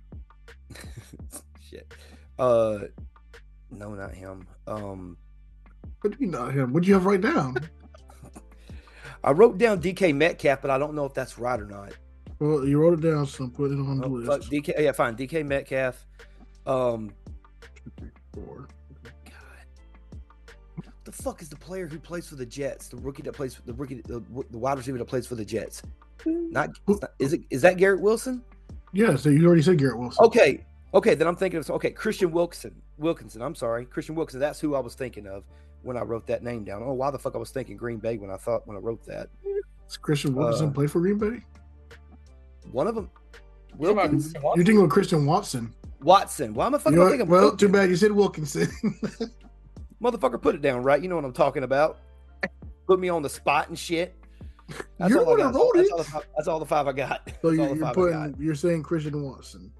shit. 1.61 1.93
Uh. 2.39 2.79
No, 3.71 3.95
not 3.95 4.15
him. 4.15 4.47
Um. 4.67 5.17
What 6.01 6.13
do 6.13 6.17
you 6.21 6.27
mean 6.27 6.31
not 6.41 6.53
him? 6.55 6.73
What 6.73 6.83
do 6.83 6.89
you 6.89 6.95
have 6.95 7.07
right 7.07 7.21
down? 7.21 7.57
I 9.25 9.31
wrote 9.33 9.57
down 9.59 9.81
DK 9.81 10.15
Metcalf, 10.15 10.61
but 10.61 10.71
I 10.71 10.79
don't 10.79 10.95
know 10.95 11.07
if 11.07 11.15
that's 11.15 11.39
right 11.39 11.59
or 11.59 11.67
not. 11.67 11.93
Well, 12.41 12.67
you 12.67 12.79
wrote 12.79 12.99
it 12.99 13.01
down, 13.09 13.27
so 13.27 13.45
I'm 13.45 13.51
putting 13.53 13.79
it 13.85 13.89
on 13.89 13.99
the 13.99 14.07
Oh, 14.07 14.21
fuck, 14.27 14.39
list. 14.41 14.51
DK, 14.51 14.75
yeah, 14.83 14.93
fine. 14.93 15.17
DK 15.17 15.47
Metcalf. 15.47 16.07
Um, 16.67 17.11
Four. 18.35 18.69
God, 21.15 21.19
the 21.19 21.23
fuck 21.23 21.43
is 21.43 21.49
the 21.49 21.57
player 21.57 21.87
who 21.87 21.99
plays 21.99 22.29
for 22.29 22.35
the 22.37 22.47
Jets? 22.47 22.89
The 22.89 22.97
rookie 22.97 23.23
that 23.23 23.33
plays 23.33 23.55
for 23.55 23.63
the 23.63 23.73
rookie, 23.75 24.01
the, 24.03 24.23
the 24.51 24.59
wide 24.59 24.79
receiver 24.79 24.99
that 24.99 25.05
plays 25.05 25.27
for 25.27 25.35
the 25.35 25.45
Jets. 25.45 25.83
Not, 26.27 26.71
not- 26.87 27.11
is 27.19 27.33
it? 27.33 27.43
Is 27.51 27.63
that 27.63 27.77
Garrett 27.77 28.01
Wilson? 28.01 28.43
Yeah, 28.93 29.17
so 29.17 29.29
you 29.29 29.45
already 29.47 29.63
said 29.63 29.79
Garrett 29.79 29.99
Wilson. 29.99 30.25
Okay, 30.25 30.65
okay. 30.95 31.15
Then 31.15 31.27
I'm 31.27 31.37
thinking 31.37 31.59
of 31.61 31.69
okay, 31.73 31.91
Christian 31.91 32.31
Wilkinson. 32.31 32.75
Wilkinson. 32.99 33.43
I'm 33.43 33.55
sorry, 33.55 33.85
Christian 33.85 34.15
Wilkinson. 34.15 34.41
That's 34.41 34.61
who 34.61 34.75
I 34.77 34.79
was 34.81 34.95
thinking 34.95 35.27
of 35.27 35.43
when 35.83 35.97
I 35.97 36.03
wrote 36.03 36.27
that 36.29 36.43
name 36.45 36.65
down. 36.65 36.83
Oh, 36.85 36.93
why 36.93 37.11
the 37.11 37.19
fuck 37.19 37.35
I 37.35 37.39
was 37.39 37.51
thinking 37.51 37.77
Green 37.77 37.99
Bay 37.99 38.17
when 38.17 38.31
I 38.31 38.37
thought 38.37 38.67
when 38.67 38.77
I 38.77 38.81
wrote 38.81 39.05
that. 39.07 39.29
Does 39.89 39.97
Christian 39.97 40.35
Wilson 40.35 40.69
Uh, 40.69 40.73
play 40.73 40.87
for 40.87 41.01
Green 41.01 41.19
Bay? 41.19 41.41
One 42.73 42.87
of 42.87 42.95
them, 42.95 43.11
What 43.77 43.91
about 43.91 44.03
Wilkins, 44.05 44.33
You're 44.33 44.43
Watson? 44.43 44.65
thinking 44.65 44.85
of 44.85 44.91
Christian 44.91 45.27
Watson. 45.27 45.75
Watson. 46.01 46.55
Why 46.55 46.67
am 46.67 46.75
I 46.75 46.79
fucking 46.79 46.93
You 46.99 47.05
know 47.05 47.11
thinking? 47.11 47.29
well, 47.29 47.41
Wilkins? 47.43 47.61
too 47.61 47.69
bad 47.69 47.91
you 47.91 47.97
said 47.97 48.13
Wilkinson. 48.13 48.69
Motherfucker, 50.05 50.41
put 50.41 50.55
it 50.55 50.61
down, 50.61 50.83
right? 50.83 51.03
You 51.03 51.09
know 51.09 51.17
what 51.17 51.25
I'm 51.25 51.33
talking 51.33 51.63
about. 51.65 51.99
Put 52.87 53.01
me 53.01 53.09
on 53.09 53.23
the 53.23 53.31
spot 53.31 53.69
and 53.71 53.79
shit. 53.79 54.15
That's 54.99 55.11
You're 55.11 55.25
all 55.25 55.33
I 55.33 55.37
the 55.37 55.43
one 55.43 55.53
got. 55.53 55.53
that 55.53 55.59
wrote 55.59 55.73
That's 55.75 55.89
it. 55.89 55.93
all, 55.93 55.99
the 55.99 56.05
five, 56.05 56.23
that's 56.37 56.49
all 56.49 56.59
the 56.59 56.67
five 56.67 56.87
I 56.87 56.93
got. 56.93 57.23
so 57.43 57.51
That's 57.51 57.57
you're, 57.57 57.69
the 57.69 57.75
you're 57.77 57.95
putting, 57.95 58.35
you're 58.39 58.55
saying 58.55 58.83
Christian 58.83 59.23
Watson. 59.23 59.73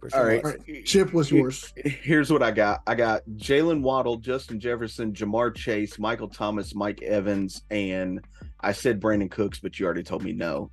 Christian 0.00 0.20
all, 0.20 0.26
right. 0.26 0.44
all 0.44 0.50
right. 0.52 0.84
Chip, 0.84 1.12
was 1.12 1.30
yours? 1.30 1.72
Here's 1.76 2.30
what 2.32 2.42
I 2.42 2.50
got. 2.50 2.80
I 2.86 2.94
got 2.94 3.22
Jaylen 3.36 3.82
Waddle, 3.82 4.16
Justin 4.16 4.58
Jefferson, 4.60 5.12
Ja'Marr 5.12 5.54
Chase, 5.54 5.98
Michael 5.98 6.28
Thomas, 6.28 6.74
Mike 6.74 7.02
Evans, 7.02 7.62
and 7.70 8.20
I 8.60 8.72
said 8.72 9.00
Brandin 9.00 9.30
Cooks, 9.30 9.58
but 9.58 9.78
you 9.78 9.84
already 9.86 10.02
told 10.02 10.22
me 10.22 10.32
no. 10.32 10.70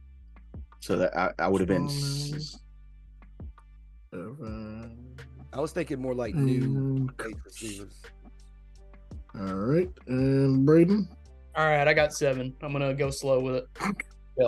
So 0.80 0.98
that 0.98 1.18
I, 1.18 1.32
I 1.40 1.48
would 1.48 1.62
have 1.62 1.68
been. 1.70 1.90
I 5.54 5.60
was 5.62 5.72
thinking 5.72 6.02
more 6.02 6.14
like 6.16 6.36
new 6.36 7.10
And- 7.20 7.36
receivers. 7.46 8.02
All 9.40 9.54
right, 9.56 9.90
and 10.08 10.66
Braden. 10.66 11.08
All 11.56 11.66
right, 11.66 11.88
I 11.88 11.94
got 11.94 12.14
seven. 12.14 12.54
I'm 12.62 12.72
gonna 12.72 12.94
go 12.94 13.10
slow 13.10 13.40
with 13.40 13.56
it. 13.56 13.68
Yeah. 14.38 14.48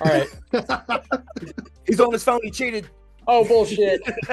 All 0.00 0.10
right. 0.10 0.28
He's 1.86 2.00
on 2.00 2.12
his 2.12 2.24
phone. 2.24 2.40
He 2.42 2.50
cheated. 2.50 2.88
Oh 3.26 3.44
bullshit. 3.46 4.00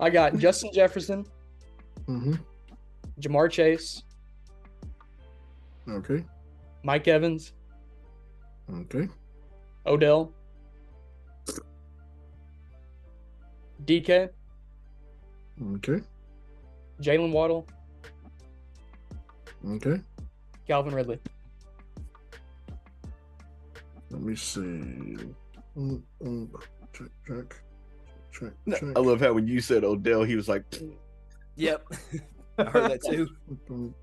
I 0.00 0.10
got 0.10 0.36
Justin 0.38 0.70
Jefferson, 0.72 1.24
hmm 2.06 2.34
Ja'Marr 3.20 3.50
Chase, 3.50 4.02
Okay. 5.88 6.24
Mike 6.82 7.06
Evans, 7.08 7.52
Okay. 8.74 9.08
Odell, 9.86 10.32
DK, 13.84 14.28
Okay. 15.76 16.00
Jaylen 17.00 17.30
Waddle, 17.32 17.66
Okay. 19.68 20.00
Calvin 20.66 20.94
Ridley. 20.94 21.18
Let 24.10 24.22
me 24.22 24.34
see. 24.34 24.60
Mm, 25.76 26.02
mm, 26.22 26.48
Check. 26.92 27.08
Check. 27.26 27.62
Check. 28.32 28.52
No, 28.66 28.76
check. 28.76 28.88
I 28.96 29.00
love 29.00 29.20
how 29.20 29.32
when 29.34 29.46
you 29.46 29.60
said 29.60 29.84
Odell, 29.84 30.22
he 30.24 30.34
was 30.36 30.48
like, 30.48 30.64
Yep. 31.56 31.86
I 32.58 32.64
heard 32.64 32.90
that 32.90 33.02
too. 33.04 33.28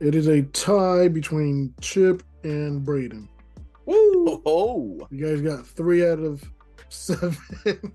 It 0.00 0.14
is 0.14 0.28
a 0.28 0.40
tie 0.42 1.08
between 1.08 1.74
Chip 1.82 2.22
and 2.42 2.82
Braden. 2.82 3.28
Woo! 3.84 4.40
"Oh, 4.46 5.06
You 5.10 5.26
guys 5.26 5.42
got 5.42 5.66
three 5.66 6.08
out 6.08 6.20
of 6.20 6.42
seven. 6.88 7.36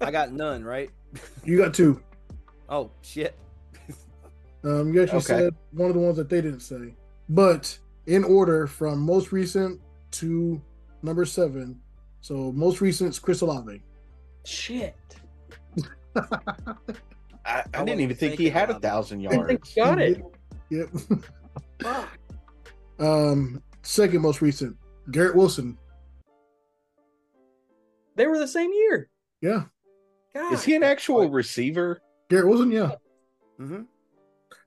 I 0.00 0.10
got 0.10 0.32
none, 0.32 0.64
right? 0.64 0.90
you 1.44 1.56
got 1.58 1.72
two. 1.74 2.00
Oh 2.68 2.90
shit. 3.02 3.36
Um, 4.64 4.92
you 4.92 5.02
actually 5.02 5.18
Okay. 5.18 5.26
said 5.26 5.54
one 5.72 5.88
of 5.88 5.94
the 5.94 6.00
ones 6.00 6.16
that 6.16 6.28
they 6.28 6.40
didn't 6.40 6.60
say, 6.60 6.94
but 7.28 7.78
in 8.06 8.24
order 8.24 8.66
from 8.66 8.98
most 9.00 9.30
recent 9.32 9.80
to 10.12 10.60
number 11.02 11.24
seven. 11.24 11.80
So 12.20 12.50
most 12.52 12.80
recent 12.80 13.10
is 13.10 13.18
Chris 13.20 13.40
Olave. 13.42 13.80
Shit. 14.44 14.96
I, 16.16 16.22
I, 17.44 17.64
I 17.74 17.84
didn't 17.84 18.00
even 18.00 18.16
think 18.16 18.36
he 18.38 18.48
had 18.48 18.68
a 18.68 18.72
about 18.72 18.82
that. 18.82 18.88
thousand 18.88 19.26
I 19.26 19.30
think 19.30 19.48
yards." 19.48 19.74
got 19.74 20.00
it. 20.00 20.22
Yep. 20.70 20.88
Fuck. 21.80 22.18
um, 22.98 23.62
second 23.82 24.20
most 24.20 24.42
recent, 24.42 24.76
Garrett 25.12 25.36
Wilson. 25.36 25.78
They 28.16 28.26
were 28.26 28.38
the 28.38 28.48
same 28.48 28.72
year. 28.72 29.08
Yeah, 29.40 29.64
God. 30.34 30.52
Is 30.52 30.64
he 30.64 30.74
an 30.76 30.82
actual 30.82 31.28
receiver? 31.30 32.00
Garrett 32.30 32.48
Wilson. 32.48 32.70
Yeah, 32.72 32.92
Mm-hmm. 33.60 33.82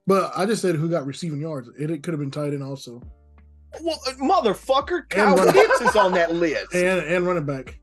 but 0.08 0.32
I 0.36 0.46
just 0.46 0.62
said 0.62 0.76
who 0.76 0.90
got 0.90 1.06
receiving 1.06 1.42
yards. 1.42 1.70
It, 1.80 1.92
it 1.92 2.04
could 2.04 2.14
have 2.14 2.20
been 2.20 2.32
tight 2.32 2.54
end 2.54 2.64
also, 2.64 3.02
Well, 3.82 4.00
uh, 4.08 4.12
motherfucker, 4.14 5.08
Kyle 5.10 5.52
Pitts 5.52 5.82
is 5.82 5.96
on 5.96 6.12
that 6.20 6.34
list. 6.34 6.74
and 6.74 7.02
and 7.02 7.26
running 7.28 7.46
back. 7.46 7.80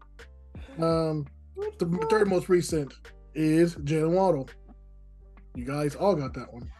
Um, 0.80 1.26
the 1.78 1.86
third 2.10 2.28
most 2.28 2.48
recent 2.48 2.92
is 3.34 3.74
Jaylen 3.76 4.10
Waddle. 4.12 4.48
You 5.54 5.64
guys 5.64 5.94
all 5.94 6.14
got 6.14 6.34
that 6.34 6.52
one. 6.52 6.70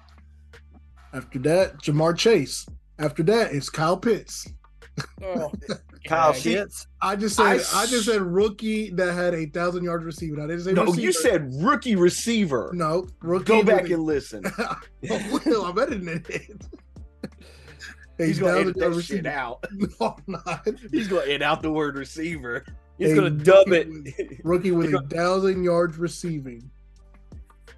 After 1.15 1.39
that, 1.41 1.79
Ja'Marr 1.79 2.17
Chase. 2.17 2.67
After 2.99 3.23
that, 3.25 3.53
it's 3.53 3.71
Kyle 3.71 3.97
Pitts. 3.97 4.47
Oh, 5.23 5.51
Kyle 6.07 6.33
gag. 6.33 6.43
Shits. 6.43 6.87
I 7.03 7.17
just 7.17 7.37
said 7.37 7.47
I 7.47 7.51
I, 7.53 7.57
s- 7.57 7.91
just 7.91 8.07
said 8.07 8.23
rookie 8.23 8.91
that 8.91 9.13
had 9.15 9.35
a 9.35 9.47
thousand 9.47 9.85
yards 9.85 10.05
receiving. 10.05 10.39
I 10.41 10.47
didn't 10.47 10.63
say 10.63 10.73
no, 10.73 10.85
receiver. 10.85 11.01
you 11.01 11.13
said 11.13 11.51
rookie 11.63 11.97
receiver. 11.97 12.71
no 12.75 13.07
rookie. 13.21 13.45
Go 13.45 13.63
back 13.63 13.83
with 13.83 13.93
and 13.93 14.05
listen. 14.05 14.45
I 14.59 14.77
will. 15.45 15.65
I'm 15.67 15.79
editing 15.79 16.09
it. 16.09 16.67
He's 18.19 18.39
gonna 18.39 18.53
thousand 18.53 18.69
edit 18.71 18.77
yard 18.79 18.95
that 18.95 19.03
shit 19.03 19.27
out. 19.27 19.67
No, 19.73 20.17
I'm 20.17 20.25
not. 20.47 20.67
He's 20.91 21.09
gonna 21.09 21.23
edit 21.23 21.43
out 21.43 21.61
the 21.61 21.71
word 21.71 21.97
receiver. 21.97 22.65
He's 22.99 23.13
A 23.13 23.15
gonna 23.15 23.29
dub 23.31 23.69
it. 23.73 23.89
rookie 23.89 24.41
Rookie 24.43 24.71
with 24.71 24.95
a 24.95 25.03
thousand 25.15 25.65
yards 25.65 25.99
receiving. 25.99 26.71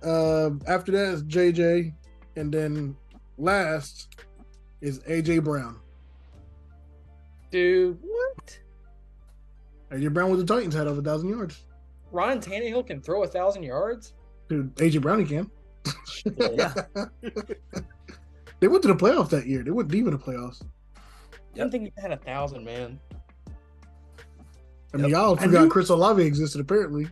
Um, 0.04 0.61
after 0.68 0.92
that 0.92 1.14
is 1.14 1.24
JJ, 1.24 1.92
and 2.37 2.52
then 2.54 2.94
last 3.37 4.14
is 4.81 5.00
AJ 5.00 5.42
Brown. 5.42 5.81
Dude, 7.50 7.98
what? 8.02 8.58
AJ 9.90 10.12
Brown 10.12 10.30
with 10.30 10.46
the 10.46 10.54
Titans 10.54 10.74
had 10.74 10.87
over 10.87 11.00
a 11.00 11.02
thousand 11.04 11.28
yards. 11.30 11.62
Ryan 12.12 12.40
Tannehill 12.40 12.87
can 12.87 13.00
throw 13.00 13.22
a 13.22 13.26
thousand 13.26 13.62
yards? 13.62 14.14
Dude, 14.48 14.74
AJ 14.76 15.00
Brown 15.02 15.26
can. 15.26 15.50
Yeah. 16.37 16.74
they 18.61 18.68
went 18.68 18.82
to 18.82 18.88
the 18.88 18.94
playoffs 18.94 19.30
that 19.30 19.46
year. 19.46 19.62
They 19.62 19.70
went 19.70 19.88
deep 19.90 20.06
in 20.06 20.12
the 20.12 20.18
playoffs. 20.18 20.62
I 20.96 21.00
didn't 21.54 21.70
think 21.72 21.84
he 21.84 21.92
had 22.00 22.12
a 22.12 22.16
thousand, 22.16 22.64
man. 22.64 22.98
I 24.94 24.96
mean, 24.96 25.06
Yep. 25.06 25.11
y'all 25.12 25.37
forgot 25.37 25.62
knew- 25.64 25.68
Chris 25.70 25.88
Olave 25.90 26.22
existed 26.22 26.61
apparently. 26.61 27.08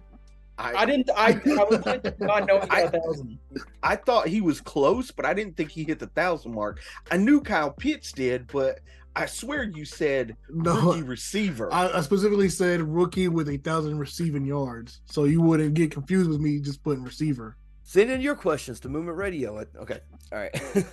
I 0.59 0.87
didn't. 0.87 1.11
I, 1.15 1.39
I 1.45 1.65
legit 1.69 2.03
did 2.03 2.19
not 2.21 2.47
know 2.47 2.59
he 2.61 2.67
got 2.67 2.95
a 2.95 2.99
thousand. 2.99 3.39
I 3.83 3.95
thought 3.95 4.27
he 4.27 4.41
was 4.41 4.59
close, 4.59 5.11
but 5.11 5.27
I 5.27 5.35
didn't 5.35 5.55
think 5.55 5.71
he 5.71 5.85
hit 5.85 5.99
the 5.99 6.07
thousand 6.07 6.55
mark. 6.55 6.81
I 7.11 7.19
knew 7.19 7.43
Kyle 7.43 7.71
Pitts 7.71 8.11
did, 8.11 8.47
but 8.51 8.81
I 9.17 9.25
swear 9.25 9.65
you 9.65 9.87
said 9.87 10.37
No, 10.51 10.81
rookie 10.81 11.03
receiver. 11.03 11.73
I, 11.73 11.89
I 11.91 12.01
specifically 12.03 12.51
said 12.51 12.83
rookie 12.83 13.29
with 13.29 13.49
a 13.49 13.57
thousand 13.57 13.99
receiving 13.99 14.45
yards, 14.45 15.01
so 15.07 15.25
you 15.25 15.41
wouldn't 15.41 15.75
get 15.75 15.91
confused 15.91 16.29
with 16.29 16.39
me 16.41 16.61
just 16.61 16.83
putting 16.85 17.03
receiver. 17.03 17.57
Send 17.83 18.11
in 18.11 18.21
your 18.21 18.35
questions 18.35 18.79
to 18.81 18.89
Movement 18.89 19.17
Radio. 19.17 19.59
At, 19.59 19.69
okay. 19.81 20.01
All 20.33 20.39
right. 20.39 20.55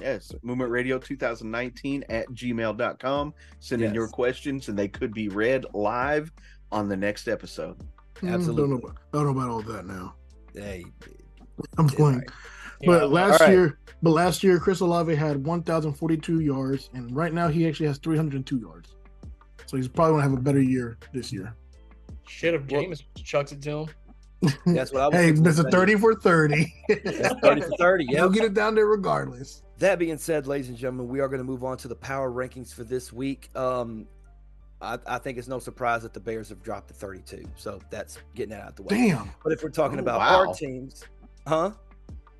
yes, 0.00 0.32
Movement 0.42 0.70
Radio 0.70 0.98
2019 0.98 2.04
at 2.10 2.28
gmail.com. 2.28 3.34
Send 3.60 3.82
in 3.82 3.94
your 3.94 4.08
questions, 4.08 4.68
and 4.68 4.78
they 4.78 4.88
could 4.88 5.14
be 5.14 5.28
read 5.28 5.64
live 5.72 6.30
on 6.72 6.88
the 6.88 6.96
next 6.96 7.26
episode. 7.26 7.78
Mm, 8.16 8.34
Absolutely. 8.34 8.62
Don't 8.62 8.70
know, 8.70 8.76
about, 8.76 8.98
don't 9.12 9.24
know 9.24 9.30
about 9.30 9.50
all 9.50 9.62
that 9.62 9.86
now. 9.86 10.14
hey. 10.54 10.84
I'm 11.78 11.88
yeah, 11.88 11.96
playing. 11.96 12.24
Right. 12.80 12.86
But 12.86 13.00
Yeah. 13.02 13.06
last 13.06 13.40
All 13.40 13.46
right. 13.46 13.52
year, 13.52 13.78
but 14.02 14.10
last 14.10 14.42
year 14.42 14.58
Chris 14.58 14.80
Olave 14.80 15.14
had 15.14 15.44
1,042 15.44 16.40
yards, 16.40 16.90
and 16.94 17.14
right 17.14 17.32
now 17.32 17.48
he 17.48 17.66
actually 17.68 17.86
has 17.86 17.98
302 17.98 18.58
yards. 18.58 18.94
So 19.66 19.76
he's 19.76 19.88
probably 19.88 20.14
gonna 20.14 20.22
have 20.24 20.32
a 20.32 20.42
better 20.42 20.62
year 20.62 20.98
this 21.12 21.32
year. 21.32 21.54
Shit, 22.26 22.54
if 22.54 22.62
Well- 22.70 22.82
James 22.82 23.04
chucks 23.16 23.52
it 23.52 23.62
to 23.62 23.70
him. 23.70 23.86
That's 24.66 24.90
what 24.90 25.02
I 25.02 25.06
was 25.08 25.14
hey, 25.16 25.26
fixing 25.28 25.44
to 25.44 25.50
Mister 25.50 25.70
30 25.70 25.94
for 25.96 26.14
30. 26.14 26.72
That's 27.04 27.34
30 27.40 27.60
for 27.60 27.76
30. 27.78 28.04
Yeah, 28.08 28.10
He'll 28.20 28.30
get 28.30 28.44
it 28.44 28.54
down 28.54 28.74
there 28.74 28.86
regardless. 28.86 29.62
That 29.78 29.98
being 29.98 30.16
said, 30.16 30.46
ladies 30.46 30.68
and 30.70 30.78
gentlemen, 30.78 31.08
we 31.08 31.20
are 31.20 31.28
going 31.28 31.40
to 31.40 31.44
move 31.44 31.62
on 31.62 31.76
to 31.78 31.88
the 31.88 31.94
power 31.94 32.30
rankings 32.30 32.72
for 32.72 32.82
this 32.84 33.12
week. 33.12 33.50
Um, 33.54 34.06
I, 34.80 34.98
I 35.06 35.18
think 35.18 35.36
it's 35.36 35.46
no 35.48 35.58
surprise 35.58 36.02
that 36.04 36.14
the 36.14 36.20
Bears 36.20 36.48
have 36.48 36.62
dropped 36.62 36.88
to 36.88 36.94
32. 36.94 37.44
So 37.56 37.80
that's 37.90 38.18
getting 38.34 38.50
that 38.50 38.62
out 38.62 38.76
the 38.76 38.82
way. 38.84 39.08
Damn. 39.08 39.30
But 39.44 39.52
if 39.52 39.62
we're 39.62 39.68
talking 39.68 39.98
Oh, 39.98 40.02
about 40.02 40.20
wow. 40.20 40.46
our 40.48 40.54
teams, 40.54 41.04
huh? 41.46 41.72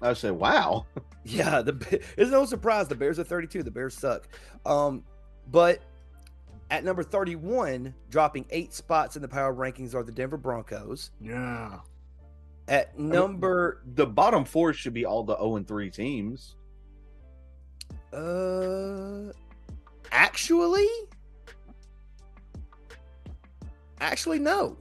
I 0.02 0.12
said, 0.14 0.32
wow. 0.32 0.86
Yeah, 1.22 1.60
the 1.60 2.00
it's 2.16 2.30
no 2.30 2.46
surprise 2.46 2.88
the 2.88 2.94
Bears 2.94 3.18
are 3.18 3.24
32. 3.24 3.62
The 3.62 3.70
Bears 3.70 3.94
suck. 3.94 4.26
Um, 4.64 5.04
but 5.50 5.80
at 6.70 6.82
number 6.82 7.02
31, 7.02 7.94
dropping 8.08 8.46
eight 8.50 8.72
spots 8.72 9.16
in 9.16 9.22
the 9.22 9.28
power 9.28 9.54
rankings 9.54 9.94
are 9.94 10.02
the 10.02 10.12
Denver 10.12 10.38
Broncos. 10.38 11.10
Yeah. 11.20 11.80
At 12.68 12.98
number 12.98 13.82
the 13.94 14.06
bottom 14.06 14.46
four 14.46 14.72
should 14.72 14.94
be 14.94 15.04
all 15.04 15.22
the 15.22 15.36
0 15.36 15.56
and 15.56 15.68
3 15.68 15.90
teams. 15.90 16.56
uh 18.14 19.30
actually 20.10 20.88
actually 24.00 24.38
no. 24.38 24.78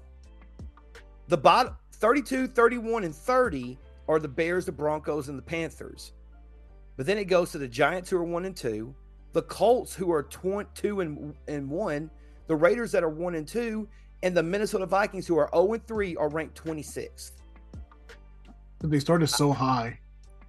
The 1.27 1.37
bottom 1.37 1.75
32, 1.93 2.47
31 2.47 3.03
and 3.03 3.13
30 3.13 3.77
are 4.09 4.19
the 4.19 4.27
Bears, 4.27 4.65
the 4.65 4.71
Broncos 4.71 5.29
and 5.29 5.37
the 5.37 5.43
Panthers. 5.43 6.13
But 6.97 7.05
then 7.05 7.17
it 7.17 7.25
goes 7.25 7.51
to 7.51 7.57
the 7.59 7.67
Giants 7.67 8.09
who 8.09 8.17
are 8.17 8.23
1 8.23 8.43
and 8.43 8.55
2, 8.57 8.93
the 9.31 9.43
Colts 9.43 9.93
who 9.95 10.11
are 10.11 10.23
tw- 10.23 10.67
2 10.75 10.99
and 11.01 11.33
and 11.47 11.69
1, 11.69 12.09
the 12.47 12.55
Raiders 12.55 12.91
that 12.91 13.03
are 13.03 13.09
1 13.09 13.35
and 13.35 13.47
2, 13.47 13.87
and 14.23 14.35
the 14.35 14.43
Minnesota 14.43 14.85
Vikings 14.87 15.27
who 15.27 15.37
are 15.37 15.49
0 15.53 15.73
and 15.73 15.87
3 15.87 16.15
are 16.17 16.27
ranked 16.27 16.61
26th. 16.61 17.31
They 18.81 18.99
started 18.99 19.27
so 19.27 19.53
high. 19.53 19.99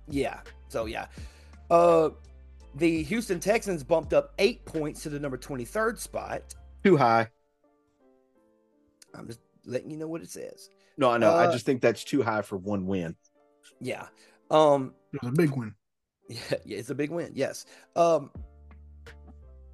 Yeah. 0.09 0.41
So 0.69 0.87
yeah. 0.87 1.07
Uh 1.71 2.11
the 2.77 3.03
Houston 3.03 3.41
Texans 3.41 3.83
bumped 3.83 4.13
up 4.13 4.33
eight 4.39 4.65
points 4.65 5.03
to 5.03 5.09
the 5.11 5.19
number 5.21 5.37
23rd 5.37 5.99
spot. 5.99 6.55
Too 6.85 6.97
high. 6.97 7.29
I'm 9.15 9.27
just 9.27 9.41
letting 9.67 9.91
you 9.91 9.97
know 9.97 10.07
what 10.07 10.23
it 10.23 10.31
says. 10.31 10.71
No, 10.97 11.11
I 11.11 11.19
know. 11.19 11.33
I 11.35 11.47
Uh, 11.47 11.53
just 11.53 11.67
think 11.67 11.81
that's 11.81 12.05
too 12.05 12.23
high 12.23 12.43
for 12.43 12.57
one 12.57 12.87
win. 12.87 13.17
Yeah. 13.81 14.07
Um 14.51 14.95
It 15.12 15.23
was 15.23 15.31
a 15.33 15.35
big 15.35 15.51
win. 15.51 15.75
yeah, 16.29 16.39
it's 16.64 16.91
a 16.91 16.95
big 16.95 17.11
win. 17.11 17.33
Yes. 17.35 17.66
Um 17.97 18.31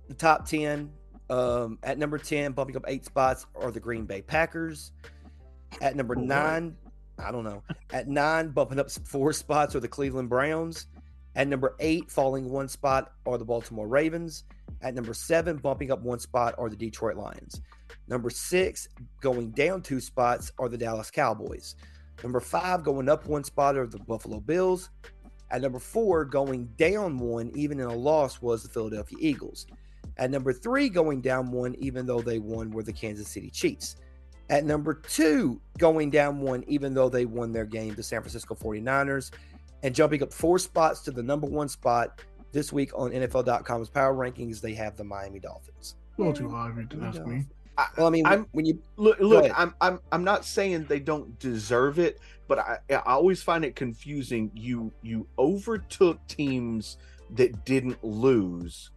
the 0.09 0.15
top 0.15 0.47
10 0.47 0.91
um 1.31 1.79
at 1.83 1.99
number 1.99 2.19
10 2.19 2.53
bumping 2.53 2.77
up 2.77 2.85
8 2.87 3.05
spots 3.05 3.47
are 3.55 3.71
the 3.71 3.81
Green 3.81 4.05
Bay 4.05 4.23
Packers. 4.23 4.93
At 5.81 5.97
number 5.97 6.15
Oh, 6.17 6.21
wow. 6.21 6.27
9, 6.59 6.77
I 7.19 7.33
don't 7.33 7.45
know. 7.45 7.63
At 7.93 8.09
9 8.09 8.51
bumping 8.51 8.79
up 8.79 8.91
4 8.91 9.33
spots 9.33 9.75
are 9.75 9.81
the 9.81 9.89
Cleveland 9.89 10.29
Browns. 10.29 10.87
At 11.35 11.49
number 11.49 11.77
8 11.81 12.11
falling 12.11 12.49
1 12.51 12.69
spot 12.69 13.13
are 13.27 13.37
the 13.37 13.45
Baltimore 13.45 13.89
Ravens. 13.89 14.45
At 14.81 14.95
number 14.95 15.13
7 15.13 15.57
bumping 15.59 15.91
up 15.91 16.01
1 16.01 16.19
spot 16.21 16.55
are 16.59 16.71
the 16.71 16.77
Detroit 16.77 17.17
Lions. 17.17 17.61
Number 18.09 18.31
6 18.31 18.89
going 19.21 19.51
down 19.51 19.83
2 19.83 20.01
spots 20.01 20.53
are 20.59 20.69
the 20.69 20.79
Dallas 20.79 21.11
Cowboys. 21.11 21.75
Number 22.23 22.41
5 22.41 22.83
going 22.83 23.09
up 23.09 23.27
1 23.27 23.45
spot 23.45 23.77
are 23.77 23.87
the 23.87 23.99
Buffalo 23.99 24.41
Bills. 24.41 24.91
At 25.51 25.63
number 25.63 25.79
four, 25.79 26.25
going 26.25 26.67
down 26.77 27.19
one, 27.19 27.53
even 27.55 27.79
in 27.79 27.87
a 27.87 27.95
loss, 27.95 28.43
was 28.43 28.63
the 28.63 28.69
Philadelphia 28.69 29.19
Eagles. 29.21 29.67
At 30.17 30.31
number 30.31 30.53
three, 30.53 30.89
going 30.89 31.21
down 31.21 31.53
one, 31.53 31.77
even 31.79 32.07
though 32.07 32.21
they 32.21 32.39
won, 32.39 32.71
were 32.71 32.83
the 32.83 32.93
Kansas 32.93 33.29
City 33.29 33.51
Chiefs. 33.51 33.97
At 34.49 34.65
number 34.65 34.95
two, 34.95 35.61
going 35.79 36.11
down 36.11 36.41
one, 36.41 36.65
even 36.67 36.95
though 36.95 37.09
they 37.09 37.27
won 37.27 37.53
their 37.53 37.65
game, 37.65 37.95
the 37.95 38.03
San 38.03 38.23
Francisco 38.23 38.55
49ers. 38.55 39.31
And 39.83 39.95
jumping 39.95 40.23
up 40.23 40.33
four 40.33 40.59
spots 40.59 41.01
to 41.03 41.11
the 41.11 41.23
number 41.23 41.47
one 41.47 41.69
spot 41.69 42.21
this 42.53 42.73
week 42.73 42.91
on 42.95 43.11
NFL.com's 43.11 43.91
power 43.91 44.15
rankings, 44.15 44.61
they 44.61 44.75
have 44.75 44.97
the 44.97 45.05
Miami 45.05 45.39
Dolphins. 45.39 45.97
A 46.17 46.23
little 46.23 46.33
too 46.33 46.49
high 46.49 46.71
if 46.71 46.77
you 46.77 46.87
to 46.87 47.05
ask 47.05 47.25
me. 47.25 47.45
I, 47.79 47.87
Well, 47.97 48.07
I 48.07 48.11
mean, 48.11 48.27
I'm- 48.27 48.47
when 48.53 48.65
you 48.67 48.81
look, 48.97 49.19
look. 49.21 49.51
I'm, 49.59 49.75
I'm 49.81 50.01
I'm 50.13 50.25
not 50.25 50.45
saying 50.45 50.85
they 50.89 51.01
don't 51.01 51.39
deserve 51.39 51.99
it, 51.99 52.21
but 52.49 52.59
I, 52.59 52.79
I 52.91 53.03
always 53.07 53.43
find 53.43 53.65
it 53.65 53.77
confusing. 53.77 54.51
You 54.55 54.93
you 55.03 55.27
overtook 55.39 56.19
teams 56.29 56.97
that 57.31 57.65
didn't 57.65 58.03
lose. 58.05 58.91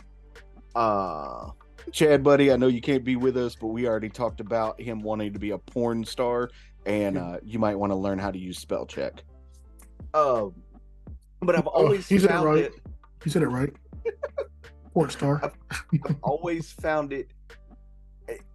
Uh 0.75 1.49
Chad, 1.91 2.23
buddy, 2.23 2.51
I 2.51 2.57
know 2.57 2.67
you 2.67 2.81
can't 2.81 3.03
be 3.03 3.15
with 3.15 3.35
us, 3.37 3.55
but 3.55 3.67
we 3.67 3.87
already 3.87 4.09
talked 4.09 4.41
about 4.41 4.79
him 4.79 5.01
wanting 5.01 5.33
to 5.33 5.39
be 5.39 5.51
a 5.51 5.57
porn 5.57 6.03
star, 6.05 6.49
and 6.85 7.17
uh, 7.17 7.37
you 7.43 7.57
might 7.57 7.75
want 7.75 7.91
to 7.91 7.95
learn 7.95 8.19
how 8.19 8.29
to 8.29 8.37
use 8.37 8.59
spell 8.59 8.85
check. 8.85 9.23
Um, 10.13 10.53
but 11.39 11.55
I've 11.55 11.65
Oh, 11.67 11.71
always 11.85 12.07
he 12.07 12.19
said 12.19 12.29
it 12.29 12.33
found 12.33 12.45
right. 12.45 12.63
it 12.65 12.73
You 13.25 13.31
said 13.31 13.41
it 13.41 13.47
right. 13.47 13.73
Port 14.93 15.11
star. 15.13 15.51
I've 16.05 16.15
always 16.21 16.71
found 16.71 17.13
it 17.13 17.31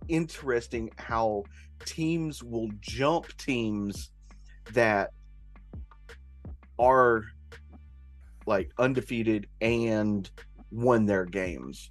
interesting 0.09 0.91
how 0.97 1.45
teams 1.85 2.43
will 2.43 2.71
jump 2.81 3.37
teams 3.37 4.11
that 4.73 5.11
are 6.79 7.25
like 8.47 8.71
undefeated 8.79 9.47
and 9.61 10.31
won 10.71 11.07
their 11.07 11.25
games. 11.25 11.91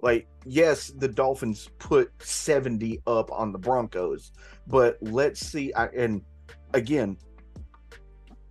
Like, 0.00 0.28
yes, 0.44 0.92
the 0.96 1.08
Dolphins 1.08 1.70
put 1.78 2.12
70 2.22 3.00
up 3.06 3.32
on 3.32 3.50
the 3.50 3.58
Broncos, 3.58 4.32
but 4.66 4.96
let's 5.00 5.44
see. 5.44 5.72
I, 5.74 5.86
and 5.86 6.22
again, 6.72 7.16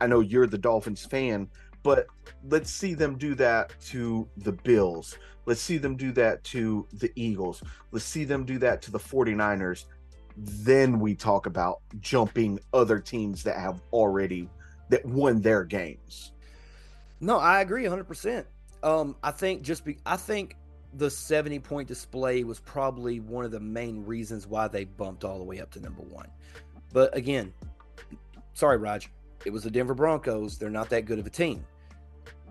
I 0.02 0.08
know 0.08 0.20
you're 0.20 0.48
the 0.48 0.58
Dolphins 0.58 1.06
fan, 1.06 1.48
but 1.84 2.08
let's 2.50 2.70
see 2.70 2.94
them 2.94 3.18
do 3.18 3.34
that 3.36 3.74
to 3.88 4.28
the 4.38 4.52
Bills. 4.52 5.18
Let's 5.48 5.62
see 5.62 5.78
them 5.78 5.96
do 5.96 6.12
that 6.12 6.44
to 6.46 6.86
the 6.92 7.10
Eagles. 7.16 7.64
Let's 7.92 8.06
see 8.06 8.26
them 8.26 8.44
do 8.46 8.60
that 8.60 8.82
to 8.84 8.92
the 8.92 9.00
49ers. 9.00 9.86
Then 10.36 11.00
we 11.00 11.16
talk 11.16 11.46
about 11.46 11.80
jumping 12.02 12.60
other 12.74 13.00
teams 13.00 13.44
that 13.44 13.58
have 13.58 13.82
already 13.94 14.50
that 14.90 15.06
won 15.06 15.42
their 15.42 15.64
games. 15.64 16.34
No, 17.22 17.40
I 17.40 17.62
agree 17.62 17.86
100%. 17.86 18.44
Um, 18.84 19.16
I 19.24 19.32
think 19.32 19.62
just 19.62 19.86
be, 19.86 19.98
I 20.06 20.18
think 20.18 20.58
the 20.94 21.10
70 21.10 21.60
point 21.60 21.88
display 21.88 22.44
was 22.44 22.60
probably 22.60 23.22
one 23.22 23.46
of 23.46 23.52
the 23.52 23.60
main 23.60 24.06
reasons 24.06 24.48
why 24.48 24.68
they 24.68 24.84
bumped 24.84 25.24
all 25.24 25.38
the 25.38 25.46
way 25.46 25.62
up 25.62 25.72
to 25.72 25.80
number 25.80 26.02
one. 26.04 26.28
But 26.92 27.16
again, 27.16 27.54
sorry, 28.54 28.78
Raj, 28.78 29.10
it 29.46 29.52
was 29.52 29.64
the 29.64 29.72
Denver 29.72 29.94
Broncos. 29.94 30.58
They're 30.58 30.70
not 30.70 30.90
that 30.90 31.06
good 31.06 31.20
of 31.20 31.26
a 31.26 31.30
team. 31.30 31.66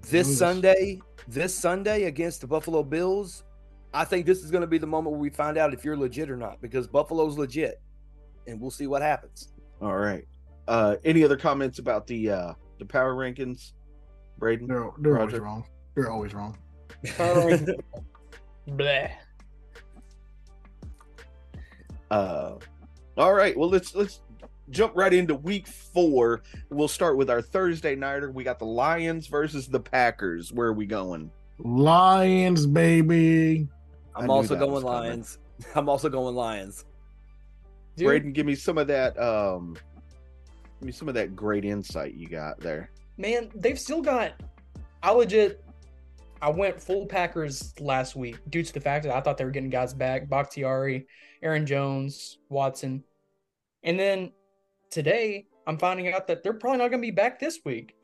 This 0.02 0.38
Sunday, 0.38 1.00
this 1.28 1.54
Sunday 1.54 2.04
against 2.04 2.40
the 2.40 2.46
Buffalo 2.46 2.82
Bills, 2.82 3.44
I 3.92 4.04
think 4.04 4.26
this 4.26 4.42
is 4.42 4.50
going 4.50 4.60
to 4.60 4.66
be 4.66 4.78
the 4.78 4.86
moment 4.86 5.12
where 5.12 5.20
we 5.20 5.30
find 5.30 5.58
out 5.58 5.72
if 5.72 5.84
you're 5.84 5.96
legit 5.96 6.30
or 6.30 6.36
not 6.36 6.60
because 6.60 6.86
Buffalo's 6.86 7.38
legit, 7.38 7.80
and 8.46 8.60
we'll 8.60 8.70
see 8.70 8.86
what 8.86 9.02
happens. 9.02 9.52
All 9.80 9.96
right. 9.96 10.26
Uh 10.68 10.96
any 11.04 11.22
other 11.22 11.36
comments 11.36 11.78
about 11.78 12.06
the 12.06 12.30
uh 12.30 12.52
the 12.78 12.84
power 12.84 13.14
rankings? 13.14 13.72
Braden? 14.38 14.66
They're 14.66 14.90
they're 14.98 15.20
always 15.20 15.38
wrong. 15.38 15.64
They're 15.94 16.10
always 16.10 16.34
wrong. 16.34 16.58
Bleh. 18.68 19.10
Uh, 22.10 22.54
all 23.16 23.34
right. 23.34 23.56
Well, 23.56 23.68
let's 23.68 23.94
let's 23.94 24.20
jump 24.70 24.96
right 24.96 25.12
into 25.12 25.34
week 25.34 25.66
four. 25.66 26.42
We'll 26.70 26.88
start 26.88 27.16
with 27.16 27.30
our 27.30 27.42
Thursday 27.42 27.94
nighter. 27.94 28.30
We 28.30 28.44
got 28.44 28.58
the 28.58 28.66
Lions 28.66 29.26
versus 29.26 29.68
the 29.68 29.80
Packers. 29.80 30.52
Where 30.52 30.68
are 30.68 30.72
we 30.72 30.86
going? 30.86 31.30
Lions, 31.58 32.66
baby. 32.66 33.68
I 34.14 34.22
I'm 34.22 34.30
also 34.30 34.56
that 34.56 34.66
was 34.66 34.82
going 34.82 34.94
coming. 34.94 35.10
Lions. 35.10 35.38
I'm 35.74 35.88
also 35.88 36.08
going 36.08 36.34
Lions. 36.34 36.84
Dude, 37.96 38.06
Braden, 38.06 38.32
give 38.32 38.46
me 38.46 38.54
some 38.54 38.78
of 38.78 38.86
that. 38.88 39.18
Um, 39.18 39.76
give 40.80 40.86
me 40.86 40.92
some 40.92 41.08
of 41.08 41.14
that 41.14 41.34
great 41.34 41.64
insight 41.64 42.14
you 42.14 42.28
got 42.28 42.60
there. 42.60 42.90
man, 43.16 43.50
they've 43.54 43.78
still 43.78 44.02
got. 44.02 44.32
I 45.02 45.10
legit. 45.12 45.62
I 46.42 46.50
went 46.50 46.80
full 46.80 47.06
Packers 47.06 47.72
last 47.80 48.14
week 48.14 48.36
due 48.50 48.62
to 48.62 48.72
the 48.72 48.80
fact 48.80 49.04
that 49.04 49.14
I 49.14 49.22
thought 49.22 49.38
they 49.38 49.44
were 49.44 49.50
getting 49.50 49.70
guys 49.70 49.94
back: 49.94 50.28
Bakhtiari, 50.28 51.06
Aaron 51.42 51.64
Jones, 51.64 52.38
Watson, 52.50 53.02
and 53.82 53.98
then 53.98 54.32
today 54.96 55.44
I'm 55.66 55.76
finding 55.76 56.10
out 56.10 56.26
that 56.26 56.42
they're 56.42 56.54
probably 56.54 56.78
not 56.78 56.88
going 56.88 57.02
to 57.02 57.06
be 57.06 57.10
back 57.10 57.38
this 57.38 57.60
week. 57.66 57.94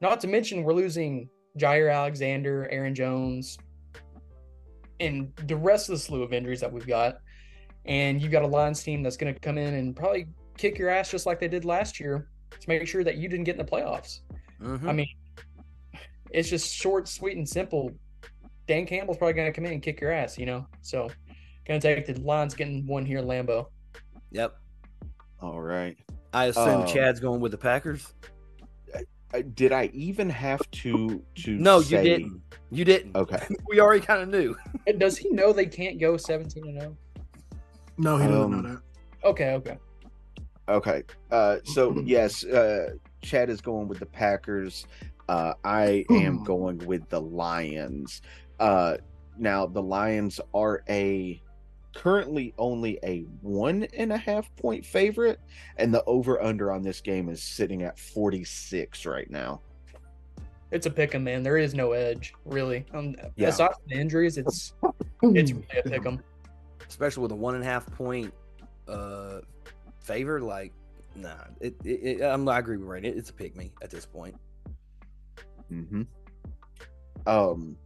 Not 0.00 0.20
to 0.22 0.26
mention 0.26 0.64
we're 0.64 0.72
losing 0.72 1.28
Jaire 1.56 1.94
Alexander, 1.94 2.68
Aaron 2.72 2.96
Jones, 2.96 3.56
and 4.98 5.32
the 5.46 5.54
rest 5.54 5.88
of 5.88 5.94
the 5.94 6.00
slew 6.00 6.24
of 6.24 6.32
injuries 6.32 6.60
that 6.60 6.72
we've 6.72 6.86
got. 6.86 7.18
And 7.84 8.20
you've 8.20 8.32
got 8.32 8.42
a 8.42 8.46
Lions 8.46 8.82
team 8.82 9.04
that's 9.04 9.16
going 9.16 9.32
to 9.32 9.38
come 9.38 9.56
in 9.56 9.74
and 9.74 9.94
probably 9.94 10.26
kick 10.58 10.78
your 10.78 10.88
ass 10.88 11.12
just 11.12 11.26
like 11.26 11.38
they 11.38 11.46
did 11.46 11.64
last 11.64 12.00
year 12.00 12.28
to 12.50 12.68
make 12.68 12.84
sure 12.88 13.04
that 13.04 13.18
you 13.18 13.28
didn't 13.28 13.44
get 13.44 13.52
in 13.52 13.64
the 13.64 13.70
playoffs. 13.70 14.22
Mhm. 14.60 14.88
I 14.88 14.92
mean, 14.92 15.08
it's 16.32 16.50
just 16.50 16.74
short, 16.74 17.06
sweet, 17.06 17.36
and 17.36 17.48
simple. 17.48 17.92
Dan 18.66 18.84
Campbell's 18.84 19.16
probably 19.16 19.34
going 19.34 19.46
to 19.46 19.52
come 19.52 19.64
in 19.64 19.74
and 19.74 19.82
kick 19.82 20.00
your 20.00 20.10
ass, 20.10 20.36
you 20.36 20.46
know? 20.46 20.66
So, 20.80 21.08
going 21.66 21.80
to 21.80 21.94
take 21.94 22.06
the 22.06 22.20
Lions 22.20 22.54
getting 22.54 22.84
one 22.84 23.06
here 23.06 23.22
Lambo. 23.22 23.66
Yep. 24.32 24.56
All 25.40 25.60
right. 25.60 25.96
I 26.36 26.46
assume 26.46 26.82
Um, 26.82 26.86
Chad's 26.86 27.18
going 27.18 27.40
with 27.40 27.52
the 27.52 27.56
Packers. 27.58 28.12
Did 29.54 29.72
I 29.72 29.90
even 29.94 30.28
have 30.28 30.70
to 30.82 31.22
to? 31.36 31.50
No, 31.56 31.78
you 31.80 31.96
didn't. 31.98 32.42
You 32.70 32.84
didn't. 32.84 33.16
Okay. 33.16 33.38
We 33.68 33.80
already 33.80 34.04
kind 34.04 34.20
of 34.22 34.28
knew. 34.28 34.54
And 34.86 35.00
Does 35.00 35.16
he 35.16 35.30
know 35.30 35.52
they 35.54 35.64
can't 35.66 35.98
go 35.98 36.16
17 36.18 36.68
and 36.68 36.78
oh? 36.78 36.80
0? 36.80 36.96
No, 37.96 38.16
he 38.18 38.26
doesn't 38.28 38.42
Um, 38.42 38.62
know 38.62 38.68
that. 38.74 38.82
Okay, 39.28 39.52
okay. 39.54 39.78
Okay. 40.68 41.02
Uh, 41.30 41.56
so 41.64 41.98
yes, 42.04 42.44
uh, 42.44 42.90
Chad 43.22 43.48
is 43.48 43.62
going 43.62 43.88
with 43.88 43.98
the 43.98 44.06
Packers. 44.06 44.86
Uh, 45.30 45.54
I 45.64 46.04
am 46.10 46.38
Hmm. 46.38 46.44
going 46.44 46.78
with 46.86 47.08
the 47.08 47.20
Lions. 47.20 48.20
Uh, 48.60 48.98
now 49.38 49.66
the 49.66 49.82
Lions 49.82 50.38
are 50.54 50.82
a 50.88 51.42
currently 52.02 52.52
only 52.58 52.98
a 53.02 53.20
one 53.40 53.84
and 53.94 54.12
a 54.12 54.16
half 54.18 54.54
point 54.56 54.84
favorite, 54.84 55.40
and 55.78 55.92
the 55.92 56.04
over 56.04 56.42
under 56.42 56.70
on 56.72 56.82
this 56.82 57.00
game 57.00 57.28
is 57.28 57.42
sitting 57.42 57.82
at 57.82 57.98
46 57.98 59.06
right 59.06 59.30
now. 59.30 59.60
It's 60.70 60.86
a 60.86 60.90
pick 60.90 61.14
'em, 61.14 61.24
man. 61.24 61.42
There 61.42 61.56
is 61.56 61.74
no 61.74 61.92
edge, 61.92 62.34
really. 62.44 62.84
Um, 62.92 63.16
Yeah. 63.36 63.48
Aside 63.48 63.72
from 63.74 63.82
the 63.88 63.94
injuries, 63.94 64.36
it's 64.36 64.74
it's 65.22 65.52
really 65.52 65.66
a 65.78 65.82
pick 65.82 66.04
'em. 66.06 66.20
especially 66.88 67.22
with 67.22 67.32
a 67.32 67.36
one 67.36 67.54
and 67.54 67.64
a 67.64 67.66
half 67.66 67.86
point 67.92 68.32
uh 68.88 69.40
favor. 70.00 70.40
Like, 70.40 70.72
nah, 71.14 71.34
it, 71.60 71.74
it, 71.84 72.20
it 72.20 72.22
I'm 72.22 72.48
I 72.48 72.58
agree 72.58 72.76
with 72.76 72.86
Ray. 72.88 73.00
It, 73.00 73.16
it's 73.16 73.30
a 73.30 73.32
pick 73.32 73.56
me 73.56 73.72
at 73.82 73.90
this 73.90 74.04
point. 74.06 74.36
Mm-hmm. 75.72 76.02
Um. 77.26 77.76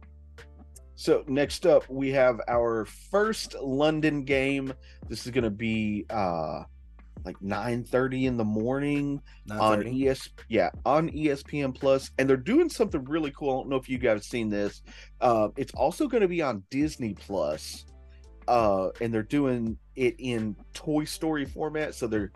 So 1.01 1.23
next 1.27 1.65
up, 1.65 1.89
we 1.89 2.11
have 2.11 2.39
our 2.47 2.85
first 2.85 3.55
London 3.59 4.23
game. 4.23 4.71
This 5.09 5.25
is 5.25 5.31
going 5.31 5.45
to 5.45 5.49
be 5.49 6.05
uh 6.11 6.61
like 7.25 7.39
9:30 7.39 8.25
in 8.25 8.37
the 8.37 8.45
morning 8.45 9.19
on 9.49 9.81
9:30? 9.81 10.05
ES 10.05 10.29
yeah, 10.47 10.69
on 10.85 11.09
ESPN 11.09 11.73
Plus 11.73 12.11
and 12.19 12.29
they're 12.29 12.37
doing 12.37 12.69
something 12.69 13.03
really 13.05 13.31
cool. 13.31 13.49
I 13.49 13.53
don't 13.61 13.69
know 13.69 13.77
if 13.77 13.89
you 13.89 13.97
guys 13.97 14.17
have 14.17 14.23
seen 14.25 14.47
this. 14.47 14.83
Uh 15.19 15.47
it's 15.57 15.73
also 15.73 16.07
going 16.07 16.21
to 16.21 16.27
be 16.27 16.43
on 16.43 16.61
Disney 16.69 17.15
Plus. 17.15 17.83
Uh 18.47 18.89
and 19.01 19.11
they're 19.11 19.23
doing 19.23 19.79
it 19.95 20.13
in 20.19 20.55
Toy 20.75 21.05
Story 21.05 21.45
format, 21.45 21.95
so 21.95 22.05
they're 22.05 22.31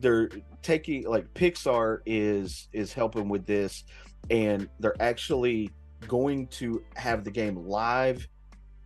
they're 0.00 0.30
taking 0.62 1.06
like 1.06 1.26
Pixar 1.34 1.98
is 2.06 2.68
is 2.72 2.94
helping 2.94 3.28
with 3.28 3.44
this 3.44 3.84
and 4.30 4.66
they're 4.80 4.96
actually 4.98 5.70
going 6.06 6.46
to 6.48 6.82
have 6.96 7.24
the 7.24 7.30
game 7.30 7.56
live 7.66 8.26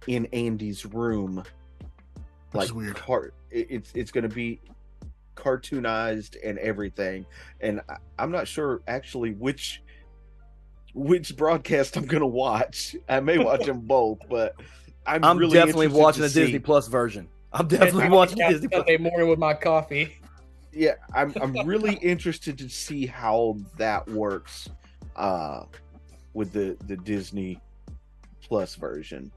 in 0.07 0.27
Andy's 0.33 0.85
room 0.87 1.43
Which 2.53 2.65
is 2.65 2.73
weird. 2.73 2.97
car- 2.97 3.33
it's 3.51 3.93
it's 3.95 4.11
going 4.11 4.29
to 4.29 4.35
be 4.35 4.61
cartoonized 5.37 6.37
and 6.45 6.59
everything 6.59 7.25
and 7.61 7.81
I, 7.89 7.97
i'm 8.19 8.31
not 8.31 8.47
sure 8.47 8.83
actually 8.87 9.33
which 9.33 9.83
which 10.95 11.35
broadcast 11.37 11.97
i'm 11.97 12.05
going 12.05 12.21
to 12.21 12.27
watch 12.27 12.95
i 13.09 13.19
may 13.21 13.39
watch 13.39 13.65
them 13.65 13.81
both 13.87 14.19
but 14.29 14.55
i'm, 15.07 15.25
I'm 15.25 15.39
really 15.39 15.55
definitely 15.55 15.89
watching 15.89 16.23
to 16.23 16.29
the 16.29 16.41
Disney 16.41 16.59
Plus 16.59 16.87
version. 16.89 17.29
I'm 17.53 17.67
definitely 17.67 18.05
I'm 18.05 18.11
watching 18.13 18.43
out 18.43 18.51
Disney 18.51 18.69
Plus. 18.69 18.81
Sunday 18.87 18.99
morning 18.99 19.29
with 19.29 19.39
my 19.39 19.55
coffee. 19.55 20.17
yeah 20.73 20.93
i'm 21.15 21.33
i'm 21.41 21.55
really 21.67 21.95
interested 22.03 22.59
to 22.59 22.69
see 22.69 23.07
how 23.07 23.57
that 23.79 24.07
works 24.09 24.69
uh 25.17 25.65
with 26.35 26.53
the 26.53 26.76
the 26.87 26.97
disney 26.97 27.61
plus 28.43 28.74
version 28.74 29.30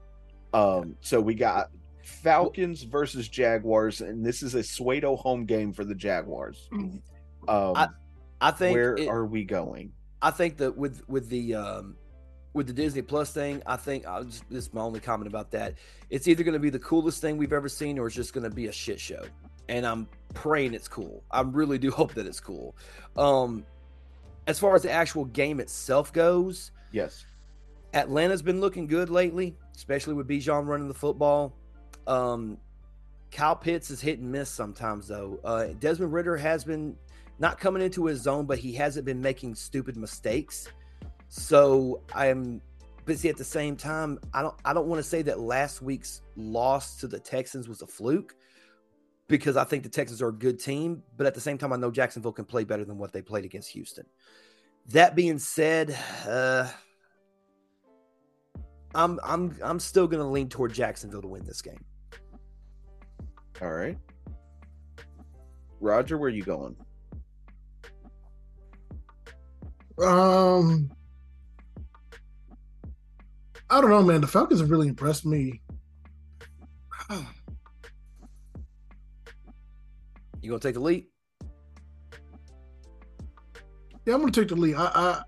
um 0.54 0.96
so 1.00 1.20
we 1.20 1.34
got 1.34 1.70
falcons 2.02 2.82
versus 2.82 3.28
jaguars 3.28 4.00
and 4.00 4.24
this 4.24 4.42
is 4.42 4.54
a 4.54 4.60
Suedo 4.60 5.18
home 5.18 5.44
game 5.44 5.72
for 5.72 5.84
the 5.84 5.94
jaguars 5.94 6.68
um 6.72 6.92
I 7.48 7.88
I 8.40 8.50
think 8.52 8.74
where 8.74 8.94
it- 8.96 9.08
are 9.08 9.26
we 9.26 9.44
going 9.44 9.92
I 10.22 10.30
think 10.30 10.56
that 10.58 10.76
with 10.76 11.06
with 11.08 11.28
the 11.28 11.54
um, 11.54 11.96
with 12.52 12.66
the 12.66 12.72
Disney 12.72 13.02
Plus 13.02 13.32
thing, 13.32 13.62
I 13.66 13.76
think 13.76 14.06
I'll 14.06 14.24
just, 14.24 14.48
this 14.48 14.66
is 14.66 14.74
my 14.74 14.80
only 14.80 15.00
comment 15.00 15.28
about 15.28 15.50
that. 15.50 15.74
It's 16.08 16.26
either 16.26 16.42
going 16.42 16.54
to 16.54 16.58
be 16.58 16.70
the 16.70 16.78
coolest 16.78 17.20
thing 17.20 17.36
we've 17.36 17.52
ever 17.52 17.68
seen, 17.68 17.98
or 17.98 18.06
it's 18.06 18.16
just 18.16 18.32
going 18.32 18.44
to 18.44 18.54
be 18.54 18.66
a 18.66 18.72
shit 18.72 18.98
show. 18.98 19.22
And 19.68 19.86
I'm 19.86 20.08
praying 20.32 20.74
it's 20.74 20.88
cool. 20.88 21.22
I 21.30 21.42
really 21.42 21.78
do 21.78 21.90
hope 21.92 22.14
that 22.14 22.26
it's 22.26 22.40
cool. 22.40 22.74
Um, 23.16 23.64
as 24.46 24.58
far 24.58 24.74
as 24.74 24.82
the 24.82 24.90
actual 24.90 25.26
game 25.26 25.60
itself 25.60 26.12
goes, 26.12 26.70
yes 26.96 27.24
Atlanta's 27.96 28.42
been 28.42 28.60
looking 28.60 28.86
good 28.86 29.08
lately, 29.08 29.56
especially 29.74 30.12
with 30.14 30.28
Bijan 30.28 30.66
running 30.66 30.86
the 30.86 30.94
football. 30.94 31.56
Um, 32.06 32.58
Kyle 33.30 33.56
Pitts 33.56 33.90
is 33.90 34.00
hit 34.00 34.18
and 34.18 34.30
miss 34.30 34.50
sometimes, 34.50 35.08
though. 35.08 35.40
Uh, 35.42 35.68
Desmond 35.80 36.12
Ridder 36.12 36.36
has 36.36 36.62
been 36.62 36.96
not 37.38 37.58
coming 37.58 37.82
into 37.82 38.04
his 38.06 38.20
zone, 38.20 38.44
but 38.44 38.58
he 38.58 38.72
hasn't 38.72 39.06
been 39.06 39.20
making 39.20 39.54
stupid 39.54 39.96
mistakes. 39.96 40.68
So 41.28 42.02
I'm, 42.14 42.60
but 43.04 43.18
see, 43.18 43.28
at 43.28 43.36
the 43.36 43.44
same 43.44 43.76
time, 43.76 44.18
I 44.34 44.42
don't, 44.42 44.54
I 44.64 44.74
don't 44.74 44.88
want 44.88 44.98
to 44.98 45.08
say 45.08 45.22
that 45.22 45.40
last 45.40 45.80
week's 45.80 46.22
loss 46.36 46.96
to 46.98 47.08
the 47.08 47.18
Texans 47.18 47.68
was 47.68 47.82
a 47.82 47.86
fluke 47.86 48.34
because 49.28 49.56
I 49.56 49.64
think 49.64 49.82
the 49.82 49.88
Texans 49.88 50.22
are 50.22 50.28
a 50.28 50.34
good 50.34 50.60
team, 50.60 51.02
but 51.16 51.26
at 51.26 51.34
the 51.34 51.40
same 51.40 51.58
time, 51.58 51.72
I 51.72 51.76
know 51.76 51.90
Jacksonville 51.90 52.32
can 52.32 52.44
play 52.44 52.64
better 52.64 52.84
than 52.84 52.98
what 52.98 53.12
they 53.12 53.22
played 53.22 53.44
against 53.44 53.70
Houston. 53.70 54.06
That 54.90 55.16
being 55.16 55.38
said, 55.38 55.98
uh, 56.28 56.68
I'm 58.96 59.20
I'm 59.22 59.56
I'm 59.62 59.78
still 59.78 60.06
going 60.06 60.22
to 60.22 60.28
lean 60.28 60.48
toward 60.48 60.72
Jacksonville 60.72 61.22
to 61.22 61.28
win 61.28 61.44
this 61.44 61.62
game. 61.62 61.84
all 63.62 63.70
right 63.70 63.98
roger 65.80 66.16
where 66.16 66.28
are 66.28 66.30
you 66.30 66.42
going 66.42 66.74
Um, 70.02 70.90
I 73.70 73.80
don't 73.80 73.90
know, 73.90 74.02
man. 74.02 74.20
The 74.20 74.26
Falcons 74.26 74.60
have 74.60 74.70
really 74.70 74.88
impressed 74.88 75.26
me. 75.26 75.62
You 80.42 80.50
gonna 80.50 80.60
take 80.60 80.74
the 80.74 80.80
lead? 80.80 81.06
Yeah, 84.04 84.14
I'm 84.14 84.20
gonna 84.20 84.30
take 84.30 84.46
the 84.46 84.54
lead. 84.54 84.76
I 84.76 84.84
I, 84.94 85.22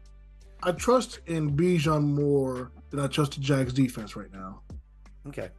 I 0.62 0.72
trust 0.72 1.18
in 1.26 1.56
Bijan 1.56 2.04
more 2.04 2.70
than 2.91 3.01
I 3.01 3.07
trust 3.07 3.34
the 3.34 3.41
Jags 3.41 3.72
defense 3.72 4.16
right 4.16 4.32
now. 4.32 4.62
Okay. 5.26 5.51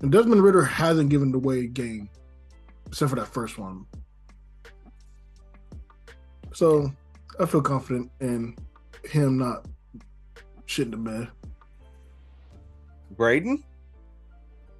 And 0.00 0.10
Desmond 0.10 0.42
Ridder 0.42 0.62
hasn't 0.62 1.10
given 1.10 1.34
away 1.34 1.60
a 1.60 1.66
game, 1.66 2.08
except 2.86 3.10
for 3.10 3.16
that 3.16 3.28
first 3.28 3.58
one. 3.58 3.84
So 6.52 6.90
I 7.38 7.46
feel 7.46 7.62
confident 7.62 8.10
in 8.20 8.56
him 9.04 9.38
not 9.38 9.66
shitting 10.66 10.90
the 10.90 10.96
bed. 10.96 11.28
braden 13.10 13.62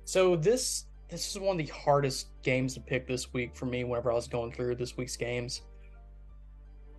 So 0.05 0.37
this 0.37 0.87
this 1.09 1.29
is 1.29 1.39
one 1.39 1.61
of 1.61 1.67
the 1.67 1.73
hardest 1.73 2.29
games 2.43 2.75
to 2.75 2.81
pick 2.81 3.07
this 3.07 3.33
week 3.33 3.55
for 3.55 3.67
me 3.67 3.85
whenever 3.85 4.13
I 4.13 4.15
was 4.15 4.29
going 4.29 4.53
through 4.53 4.77
this 4.77 4.97
week's 4.97 5.17
games. 5.17 5.63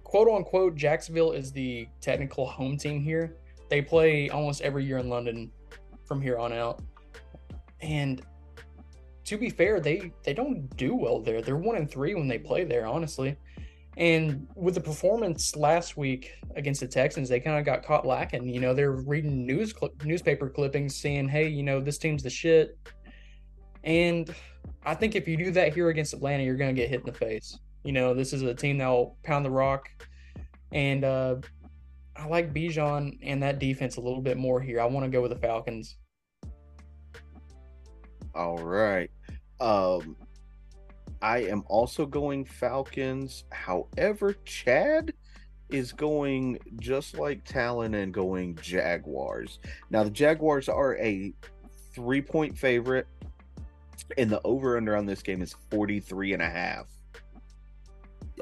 Quote 0.03 0.27
unquote, 0.27 0.75
Jacksonville 0.75 1.31
is 1.31 1.53
the 1.53 1.87
technical 2.01 2.45
home 2.45 2.77
team 2.77 3.01
here. 3.01 3.37
They 3.71 3.81
play 3.81 4.29
almost 4.29 4.61
every 4.61 4.83
year 4.83 4.97
in 4.97 5.07
London 5.07 5.49
from 6.03 6.21
here 6.21 6.37
on 6.37 6.51
out. 6.51 6.81
And 7.79 8.21
to 9.23 9.37
be 9.37 9.49
fair, 9.49 9.79
they 9.79 10.11
they 10.25 10.33
don't 10.33 10.75
do 10.75 10.93
well 10.93 11.21
there. 11.21 11.41
They're 11.41 11.55
one 11.55 11.77
and 11.77 11.89
three 11.89 12.13
when 12.13 12.27
they 12.27 12.37
play 12.37 12.65
there, 12.65 12.85
honestly. 12.85 13.37
And 13.95 14.45
with 14.55 14.75
the 14.75 14.81
performance 14.81 15.55
last 15.55 15.95
week 15.95 16.33
against 16.57 16.81
the 16.81 16.87
Texans, 16.87 17.29
they 17.29 17.39
kind 17.39 17.57
of 17.57 17.63
got 17.63 17.85
caught 17.85 18.05
lacking. 18.05 18.49
You 18.49 18.59
know, 18.59 18.73
they're 18.73 18.91
reading 18.91 19.45
news 19.45 19.71
cl- 19.71 19.93
newspaper 20.03 20.49
clippings 20.49 20.97
saying, 20.97 21.29
"Hey, 21.29 21.47
you 21.47 21.63
know, 21.63 21.79
this 21.79 21.97
team's 21.97 22.23
the 22.23 22.29
shit." 22.29 22.77
And 23.85 24.35
I 24.85 24.95
think 24.95 25.15
if 25.15 25.29
you 25.29 25.37
do 25.37 25.49
that 25.51 25.73
here 25.73 25.87
against 25.87 26.13
Atlanta, 26.13 26.43
you're 26.43 26.57
going 26.57 26.75
to 26.75 26.79
get 26.79 26.89
hit 26.89 26.99
in 26.99 27.05
the 27.05 27.13
face. 27.13 27.57
You 27.85 27.93
know, 27.93 28.13
this 28.13 28.33
is 28.33 28.41
a 28.41 28.53
team 28.53 28.79
that 28.79 28.87
will 28.87 29.17
pound 29.23 29.45
the 29.45 29.49
rock. 29.49 29.87
And 30.73 31.05
uh, 31.05 31.35
I 32.15 32.27
like 32.27 32.53
Bijan 32.53 33.17
and 33.21 33.41
that 33.43 33.59
defense 33.59 33.97
a 33.97 34.01
little 34.01 34.21
bit 34.21 34.37
more 34.37 34.59
here. 34.59 34.79
I 34.81 34.85
want 34.85 35.05
to 35.05 35.09
go 35.09 35.21
with 35.21 35.31
the 35.31 35.39
Falcons. 35.39 35.97
All 38.35 38.57
right. 38.57 39.09
Um 39.59 40.15
I 41.21 41.39
am 41.39 41.63
also 41.67 42.05
going 42.05 42.45
Falcons. 42.45 43.43
However, 43.51 44.35
Chad 44.43 45.13
is 45.69 45.91
going 45.91 46.57
just 46.79 47.17
like 47.17 47.43
Talon 47.45 47.93
and 47.93 48.13
going 48.13 48.57
Jaguars. 48.61 49.59
Now 49.89 50.03
the 50.03 50.09
Jaguars 50.09 50.67
are 50.67 50.97
a 50.97 51.33
3-point 51.95 52.57
favorite 52.57 53.07
and 54.17 54.29
the 54.29 54.41
over 54.43 54.77
under 54.77 54.95
on 54.95 55.05
this 55.05 55.21
game 55.21 55.41
is 55.41 55.55
43 55.69 56.33
and 56.33 56.41
a 56.41 56.49
half. 56.49 56.87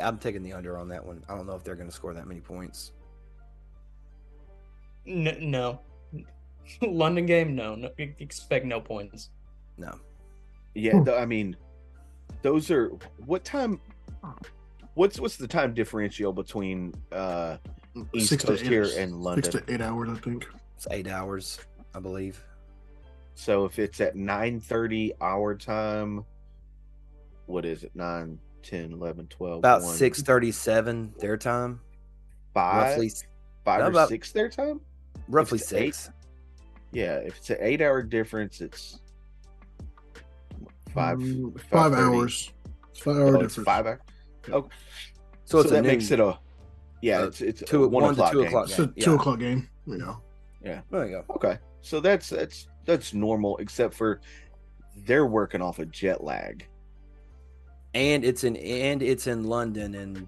I'm 0.02 0.18
taking 0.18 0.44
the 0.44 0.54
under 0.54 0.78
on 0.78 0.88
that 0.90 1.06
one. 1.06 1.24
I 1.28 1.36
don't 1.36 1.46
know 1.46 1.56
if 1.56 1.64
they're 1.64 1.76
going 1.76 1.90
to 1.90 1.96
score 1.96 2.14
that 2.14 2.28
many 2.28 2.40
points. 2.40 2.94
N- 5.10 5.38
no. 5.52 5.82
London 6.82 7.26
game, 7.26 7.56
no, 7.56 7.76
no. 7.76 7.90
Expect 7.98 8.66
no 8.66 8.80
points. 8.80 9.32
No. 9.78 10.00
Yeah, 10.76 10.98
Hmm. 10.98 11.04
th- 11.06 11.18
I 11.18 11.26
mean 11.26 11.58
those 12.44 12.70
are 12.72 12.90
what 13.26 13.44
time 13.44 13.82
what's 14.94 15.20
what's 15.20 15.36
the 15.38 15.48
time 15.48 15.74
differential 15.74 16.32
between 16.32 16.94
uh 17.12 17.58
East 18.14 18.30
Six 18.30 18.44
to 18.44 18.48
Coast 18.52 18.64
eight- 18.64 18.70
here 18.70 18.88
and 18.98 19.22
London? 19.22 19.52
Six 19.52 19.66
to 19.66 19.74
eight 19.74 19.82
hours, 19.82 20.10
I 20.10 20.16
think. 20.16 20.48
It's 20.76 20.88
eight 20.92 21.08
hours, 21.08 21.60
I 21.96 22.00
believe. 22.00 22.42
So 23.34 23.66
if 23.66 23.80
it's 23.80 24.00
at 24.00 24.16
9:30 24.16 25.14
our 25.22 25.56
time, 25.56 26.24
what 27.48 27.66
is 27.66 27.84
it? 27.84 27.92
9, 27.96 28.38
10, 28.62 28.94
11, 28.94 29.28
12, 29.28 29.60
About 29.60 29.82
6:37 29.82 31.14
their 31.20 31.36
time, 31.38 31.82
five. 32.54 32.92
roughly 32.92 33.10
five 33.66 33.82
How 33.82 33.88
or 33.88 33.90
about- 33.92 34.10
six 34.10 34.32
their 34.32 34.50
time. 34.50 34.82
Roughly 35.30 35.60
it's 35.60 35.72
eight- 35.74 36.10
Yeah, 36.92 37.18
if 37.18 37.38
it's 37.38 37.50
an 37.52 37.58
eight-hour 37.62 38.02
difference, 38.04 38.62
it's 38.62 39.00
five. 40.94 41.20
Mm, 41.20 41.60
five 41.62 41.92
5:30. 41.94 41.98
hours. 42.16 42.52
It's 42.90 43.00
five 43.00 43.16
hour 43.18 43.28
Oh, 43.38 43.42
difference. 43.42 43.56
five 43.66 43.86
hours. 43.86 44.00
Oh, 44.52 44.62
So 45.46 45.58
so, 45.58 45.60
it's 45.60 45.72
a 45.72 45.74
that 45.76 45.84
makes 45.84 46.10
noon. 46.10 46.20
it 46.20 46.24
a. 46.24 46.40
Yeah, 47.02 47.20
Uh, 47.22 47.28
it's 47.28 47.42
it's 47.42 47.62
two- 47.64 47.84
a 47.84 47.88
one, 47.88 48.04
one 48.04 48.16
to 48.16 48.22
o'clock 48.22 48.34
game. 48.34 48.64
It's 48.64 48.80
a 48.80 48.94
Yeah. 48.96 49.06
two 49.06 49.14
o'clock 49.16 49.40
game. 49.40 49.70
You 49.86 49.98
know. 49.98 50.22
Yeah. 50.62 50.82
There 50.92 51.06
you 51.06 51.12
go. 51.28 51.34
Okay, 51.36 51.60
so 51.82 52.00
that's 52.00 52.30
that's 52.30 52.68
that's 52.86 53.14
normal, 53.14 53.58
except 53.58 53.94
for 53.94 54.20
they're 55.06 55.26
working 55.28 55.62
off 55.62 55.80
a 55.80 55.86
jet 55.86 56.24
lag. 56.24 56.68
And 57.94 58.26
it's 58.26 58.44
in 58.44 58.56
and 58.58 59.02
it's 59.02 59.28
in 59.28 59.44
London, 59.46 59.94
and 59.96 60.28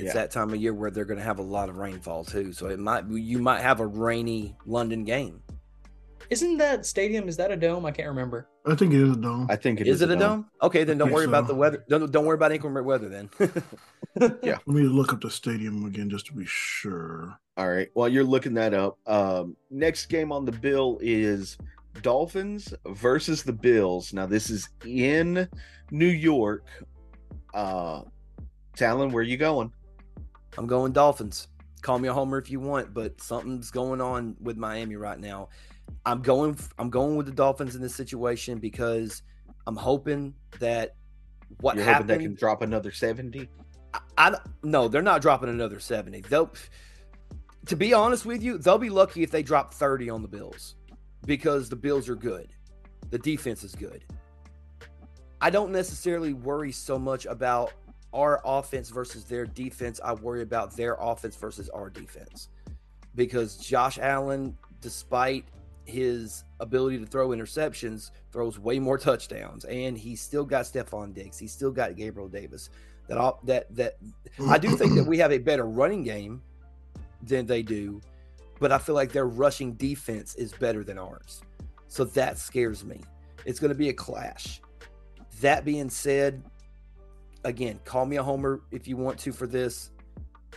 it's 0.00 0.14
Yeah. 0.14 0.20
that 0.22 0.30
time 0.30 0.50
of 0.50 0.56
year 0.56 0.74
where 0.74 0.90
they're 0.90 1.04
going 1.04 1.18
to 1.18 1.24
have 1.24 1.38
a 1.38 1.42
lot 1.42 1.68
of 1.68 1.76
rainfall 1.76 2.24
too. 2.24 2.52
So 2.52 2.66
it 2.66 2.78
might 2.78 3.04
you 3.08 3.38
might 3.38 3.60
have 3.60 3.80
a 3.80 3.86
rainy 3.86 4.56
London 4.66 5.04
game. 5.04 5.42
Isn't 6.30 6.58
that 6.58 6.86
stadium? 6.86 7.28
Is 7.28 7.36
that 7.38 7.50
a 7.50 7.56
dome? 7.56 7.84
I 7.84 7.90
can't 7.90 8.06
remember. 8.08 8.46
I 8.64 8.76
think 8.76 8.92
it 8.92 9.00
is 9.00 9.10
a 9.10 9.16
dome. 9.16 9.46
I 9.50 9.56
think 9.56 9.80
it 9.80 9.88
is 9.88 10.00
it 10.00 10.10
a 10.10 10.16
dome? 10.16 10.46
Okay, 10.62 10.84
then 10.84 10.96
don't 10.98 11.08
think 11.08 11.16
worry 11.16 11.24
about 11.24 11.48
the 11.48 11.54
weather. 11.54 11.84
Don't, 11.88 12.12
don't 12.12 12.24
worry 12.24 12.34
about 12.36 12.52
inclement 12.52 12.86
weather 12.86 13.08
then. 13.08 13.30
Yeah. 14.42 14.58
Let 14.66 14.68
me 14.68 14.82
look 14.82 15.12
up 15.12 15.20
the 15.20 15.30
stadium 15.30 15.84
again 15.86 16.10
just 16.10 16.26
to 16.26 16.32
be 16.32 16.44
sure. 16.44 17.38
All 17.56 17.68
right. 17.70 17.88
While 17.94 18.08
you're 18.08 18.24
looking 18.24 18.54
that 18.54 18.74
up, 18.74 18.98
um, 19.06 19.56
next 19.70 20.06
game 20.06 20.32
on 20.32 20.44
the 20.44 20.50
bill 20.52 20.98
is 21.00 21.56
Dolphins 22.02 22.74
versus 22.86 23.44
the 23.44 23.52
Bills. 23.52 24.12
Now 24.12 24.26
this 24.26 24.50
is 24.50 24.68
in 24.84 25.48
New 25.92 26.06
York. 26.08 26.66
Uh, 27.54 28.02
Talon, 28.76 29.10
where 29.12 29.20
are 29.20 29.24
you 29.24 29.36
going? 29.36 29.72
I'm 30.58 30.66
going 30.66 30.92
Dolphins. 30.92 31.48
Call 31.82 31.98
me 31.98 32.08
a 32.08 32.12
homer 32.12 32.38
if 32.38 32.50
you 32.50 32.60
want, 32.60 32.92
but 32.92 33.20
something's 33.20 33.70
going 33.70 34.00
on 34.00 34.36
with 34.40 34.56
Miami 34.56 34.96
right 34.96 35.18
now. 35.18 35.48
I'm 36.04 36.22
going. 36.22 36.58
I'm 36.78 36.90
going 36.90 37.16
with 37.16 37.26
the 37.26 37.32
Dolphins 37.32 37.74
in 37.74 37.82
this 37.82 37.94
situation 37.94 38.58
because 38.58 39.22
I'm 39.66 39.76
hoping 39.76 40.34
that 40.60 40.96
what 41.60 41.76
you're 41.76 41.84
happened. 41.84 42.10
hoping 42.10 42.18
they 42.18 42.24
can 42.28 42.34
drop 42.34 42.62
another 42.62 42.92
seventy. 42.92 43.48
I, 43.94 44.00
I 44.18 44.36
no, 44.62 44.88
they're 44.88 45.02
not 45.02 45.22
dropping 45.22 45.48
another 45.48 45.80
70. 45.80 46.22
They'll 46.22 46.52
to 47.66 47.76
be 47.76 47.92
honest 47.92 48.24
with 48.24 48.42
you, 48.42 48.58
they'll 48.58 48.78
be 48.78 48.90
lucky 48.90 49.22
if 49.22 49.30
they 49.30 49.42
drop 49.42 49.74
30 49.74 50.10
on 50.10 50.22
the 50.22 50.28
Bills 50.28 50.76
because 51.26 51.68
the 51.68 51.76
Bills 51.76 52.08
are 52.08 52.14
good. 52.14 52.52
The 53.10 53.18
defense 53.18 53.64
is 53.64 53.74
good. 53.74 54.04
I 55.40 55.50
don't 55.50 55.72
necessarily 55.72 56.32
worry 56.32 56.72
so 56.72 56.98
much 56.98 57.26
about 57.26 57.72
our 58.12 58.40
offense 58.44 58.90
versus 58.90 59.24
their 59.24 59.46
defense. 59.46 60.00
I 60.04 60.14
worry 60.14 60.42
about 60.42 60.76
their 60.76 60.96
offense 61.00 61.36
versus 61.36 61.68
our 61.70 61.90
defense. 61.90 62.48
Because 63.14 63.56
Josh 63.56 63.98
Allen, 63.98 64.56
despite 64.80 65.44
his 65.84 66.44
ability 66.60 66.98
to 66.98 67.06
throw 67.06 67.28
interceptions, 67.28 68.10
throws 68.32 68.58
way 68.58 68.78
more 68.78 68.98
touchdowns. 68.98 69.64
And 69.64 69.98
he's 69.98 70.20
still 70.20 70.44
got 70.44 70.64
Stefon 70.64 71.12
Diggs. 71.12 71.38
He's 71.38 71.52
still 71.52 71.72
got 71.72 71.96
Gabriel 71.96 72.28
Davis 72.28 72.70
that 73.10 73.18
all 73.18 73.40
that 73.42 73.66
that 73.74 73.96
I 74.48 74.56
do 74.56 74.76
think 74.76 74.94
that 74.94 75.04
we 75.04 75.18
have 75.18 75.32
a 75.32 75.38
better 75.38 75.66
running 75.66 76.04
game 76.04 76.40
than 77.24 77.44
they 77.44 77.60
do, 77.60 78.00
but 78.60 78.70
I 78.70 78.78
feel 78.78 78.94
like 78.94 79.10
their 79.10 79.26
rushing 79.26 79.72
defense 79.74 80.36
is 80.36 80.52
better 80.52 80.84
than 80.84 80.96
ours. 80.96 81.42
So 81.88 82.04
that 82.04 82.38
scares 82.38 82.84
me. 82.84 83.00
It's 83.44 83.58
going 83.58 83.70
to 83.70 83.78
be 83.78 83.88
a 83.88 83.92
clash. 83.92 84.60
That 85.40 85.64
being 85.64 85.90
said, 85.90 86.40
again, 87.44 87.80
call 87.84 88.06
me 88.06 88.16
a 88.16 88.22
homer 88.22 88.62
if 88.70 88.86
you 88.86 88.96
want 88.96 89.18
to 89.20 89.32
for 89.32 89.46
this, 89.46 89.90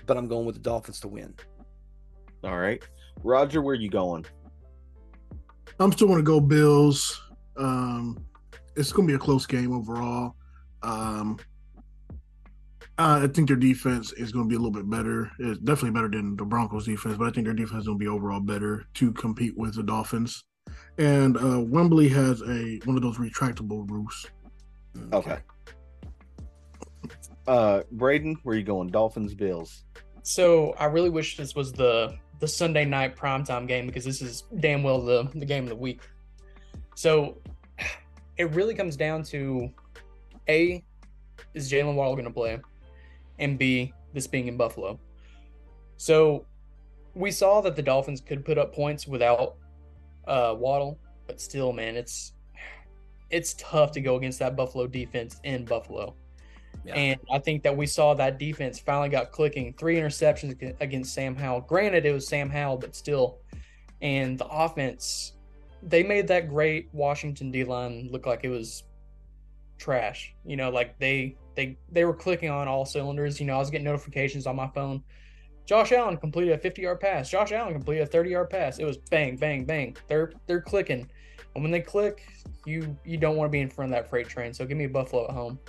but 0.05 0.17
I'm 0.17 0.27
going 0.27 0.45
with 0.45 0.55
the 0.55 0.61
Dolphins 0.61 0.99
to 1.01 1.07
win. 1.07 1.33
All 2.43 2.57
right, 2.57 2.83
Roger, 3.23 3.61
where 3.61 3.75
you 3.75 3.89
going? 3.89 4.25
I'm 5.79 5.91
still 5.91 6.07
going 6.07 6.19
to 6.19 6.23
go 6.23 6.39
Bills. 6.39 7.21
Um, 7.57 8.25
it's 8.75 8.91
going 8.91 9.07
to 9.07 9.11
be 9.11 9.15
a 9.15 9.19
close 9.19 9.45
game 9.45 9.73
overall. 9.73 10.35
Um, 10.81 11.39
I 12.97 13.27
think 13.27 13.47
their 13.47 13.57
defense 13.57 14.11
is 14.13 14.31
going 14.31 14.45
to 14.45 14.49
be 14.49 14.55
a 14.55 14.59
little 14.59 14.71
bit 14.71 14.89
better. 14.89 15.31
It's 15.39 15.59
definitely 15.59 15.91
better 15.91 16.09
than 16.09 16.35
the 16.35 16.45
Broncos 16.45 16.85
defense, 16.85 17.17
but 17.17 17.27
I 17.27 17.31
think 17.31 17.45
their 17.45 17.55
defense 17.55 17.81
is 17.81 17.87
going 17.87 17.97
to 17.97 18.03
be 18.03 18.09
overall 18.09 18.39
better 18.39 18.85
to 18.95 19.11
compete 19.13 19.57
with 19.57 19.75
the 19.75 19.83
Dolphins. 19.83 20.43
And 20.97 21.37
uh, 21.37 21.61
Wembley 21.61 22.07
has 22.09 22.41
a 22.41 22.79
one 22.85 22.95
of 22.95 23.01
those 23.01 23.17
retractable 23.17 23.89
roofs. 23.89 24.27
Okay. 25.11 25.39
Uh, 27.47 27.83
Braden, 27.91 28.37
where 28.43 28.55
you 28.55 28.63
going? 28.63 28.89
Dolphins, 28.89 29.33
Bills. 29.33 29.83
So 30.23 30.73
I 30.79 30.85
really 30.85 31.09
wish 31.09 31.37
this 31.37 31.55
was 31.55 31.73
the 31.73 32.15
the 32.39 32.47
Sunday 32.47 32.85
night 32.85 33.15
primetime 33.15 33.67
game 33.67 33.87
because 33.87 34.05
this 34.05 34.21
is 34.21 34.43
damn 34.59 34.83
well 34.83 35.01
the 35.01 35.29
the 35.35 35.45
game 35.45 35.63
of 35.63 35.69
the 35.69 35.75
week. 35.75 36.01
So 36.95 37.37
it 38.37 38.51
really 38.51 38.73
comes 38.73 38.95
down 38.95 39.23
to 39.23 39.69
a 40.47 40.83
is 41.53 41.71
Jaylen 41.71 41.95
Waddle 41.95 42.15
going 42.15 42.25
to 42.25 42.31
play, 42.31 42.59
and 43.39 43.59
b 43.59 43.93
this 44.13 44.27
being 44.27 44.47
in 44.47 44.57
Buffalo. 44.57 44.99
So 45.97 46.45
we 47.15 47.31
saw 47.31 47.61
that 47.61 47.75
the 47.75 47.81
Dolphins 47.81 48.21
could 48.21 48.45
put 48.45 48.57
up 48.57 48.73
points 48.73 49.07
without 49.07 49.55
uh, 50.27 50.55
Waddle, 50.57 50.97
but 51.27 51.41
still, 51.41 51.73
man, 51.73 51.95
it's 51.95 52.33
it's 53.29 53.55
tough 53.57 53.91
to 53.93 54.01
go 54.01 54.15
against 54.15 54.39
that 54.39 54.55
Buffalo 54.55 54.87
defense 54.87 55.39
in 55.43 55.65
Buffalo. 55.65 56.15
Yeah. 56.85 56.95
And 56.95 57.19
I 57.31 57.39
think 57.39 57.63
that 57.63 57.75
we 57.75 57.85
saw 57.85 58.13
that 58.15 58.37
defense 58.37 58.79
finally 58.79 59.09
got 59.09 59.31
clicking. 59.31 59.73
Three 59.77 59.95
interceptions 59.95 60.75
against 60.81 61.13
Sam 61.13 61.35
Howell. 61.35 61.61
Granted, 61.61 62.05
it 62.05 62.11
was 62.11 62.27
Sam 62.27 62.49
Howell, 62.49 62.77
but 62.77 62.95
still. 62.95 63.39
And 64.01 64.37
the 64.37 64.47
offense, 64.47 65.33
they 65.81 66.03
made 66.03 66.27
that 66.27 66.49
great 66.49 66.89
Washington 66.91 67.51
D 67.51 67.63
line 67.63 68.09
look 68.11 68.25
like 68.25 68.43
it 68.43 68.49
was 68.49 68.83
trash. 69.77 70.33
You 70.45 70.57
know, 70.57 70.69
like 70.69 70.99
they 70.99 71.37
they 71.55 71.77
they 71.91 72.05
were 72.05 72.13
clicking 72.13 72.49
on 72.49 72.67
all 72.67 72.85
cylinders. 72.85 73.39
You 73.39 73.45
know, 73.45 73.55
I 73.55 73.59
was 73.59 73.69
getting 73.69 73.85
notifications 73.85 74.45
on 74.45 74.55
my 74.55 74.67
phone. 74.67 75.03
Josh 75.65 75.93
Allen 75.93 76.17
completed 76.17 76.53
a 76.53 76.57
50 76.57 76.81
yard 76.81 76.99
pass. 76.99 77.29
Josh 77.29 77.51
Allen 77.51 77.73
completed 77.73 78.03
a 78.03 78.05
30 78.07 78.29
yard 78.29 78.49
pass. 78.49 78.79
It 78.79 78.85
was 78.85 78.97
bang, 78.97 79.37
bang, 79.37 79.65
bang. 79.65 79.95
They're 80.07 80.33
they're 80.47 80.61
clicking. 80.61 81.09
And 81.55 81.63
when 81.63 81.71
they 81.71 81.81
click, 81.81 82.27
you 82.65 82.97
you 83.05 83.17
don't 83.17 83.37
want 83.37 83.49
to 83.49 83.51
be 83.51 83.61
in 83.61 83.69
front 83.69 83.93
of 83.93 83.97
that 83.97 84.09
freight 84.09 84.27
train. 84.27 84.53
So 84.53 84.65
give 84.65 84.77
me 84.77 84.87
Buffalo 84.87 85.25
at 85.25 85.31
home. 85.31 85.59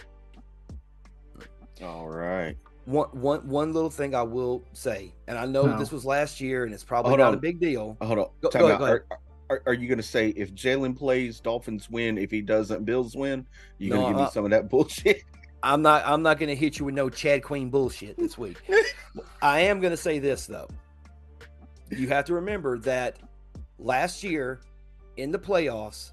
All 1.82 2.08
right. 2.08 2.56
One, 2.86 3.08
one, 3.12 3.48
one 3.48 3.72
little 3.72 3.90
thing 3.90 4.14
I 4.14 4.22
will 4.22 4.62
say, 4.74 5.12
and 5.26 5.38
I 5.38 5.46
know 5.46 5.64
No. 5.66 5.78
this 5.78 5.90
was 5.90 6.04
last 6.04 6.40
year, 6.40 6.64
and 6.64 6.74
it's 6.74 6.84
probably 6.84 7.10
Hold 7.10 7.20
not 7.20 7.28
on. 7.28 7.34
a 7.34 7.38
big 7.38 7.58
deal. 7.58 7.96
Hold 8.02 8.18
on. 8.18 8.26
Go- 8.42 8.50
go 8.50 8.66
ahead, 8.66 8.78
go 8.78 8.84
ahead. 8.84 9.00
Are, 9.10 9.18
are, 9.50 9.62
are 9.66 9.72
you 9.74 9.88
going 9.88 9.98
to 9.98 10.02
say 10.02 10.28
if 10.30 10.52
Jaylen 10.54 10.94
plays, 10.96 11.40
Dolphins 11.40 11.88
win? 11.88 12.18
If 12.18 12.30
he 12.30 12.42
doesn't, 12.42 12.84
Bills 12.84 13.16
win? 13.16 13.46
You 13.78 13.88
going 13.90 14.00
to 14.02 14.06
No, 14.06 14.08
give 14.10 14.16
me 14.18 14.22
uh, 14.24 14.30
some 14.30 14.44
of 14.44 14.50
that 14.50 14.68
bullshit? 14.68 15.22
I'm 15.62 15.80
not. 15.80 16.02
I'm 16.06 16.22
not 16.22 16.38
going 16.38 16.50
to 16.50 16.54
hit 16.54 16.78
you 16.78 16.84
with 16.84 16.94
no 16.94 17.08
Chad 17.08 17.42
Queen 17.42 17.70
bullshit 17.70 18.18
this 18.18 18.36
week. 18.36 18.58
I 19.42 19.60
am 19.60 19.80
going 19.80 19.92
to 19.92 19.96
say 19.96 20.18
this 20.18 20.46
though. 20.46 20.68
You 21.90 22.08
have 22.08 22.26
to 22.26 22.34
remember 22.34 22.78
that 22.80 23.16
last 23.78 24.22
year 24.22 24.60
in 25.16 25.30
the 25.30 25.38
playoffs, 25.38 26.12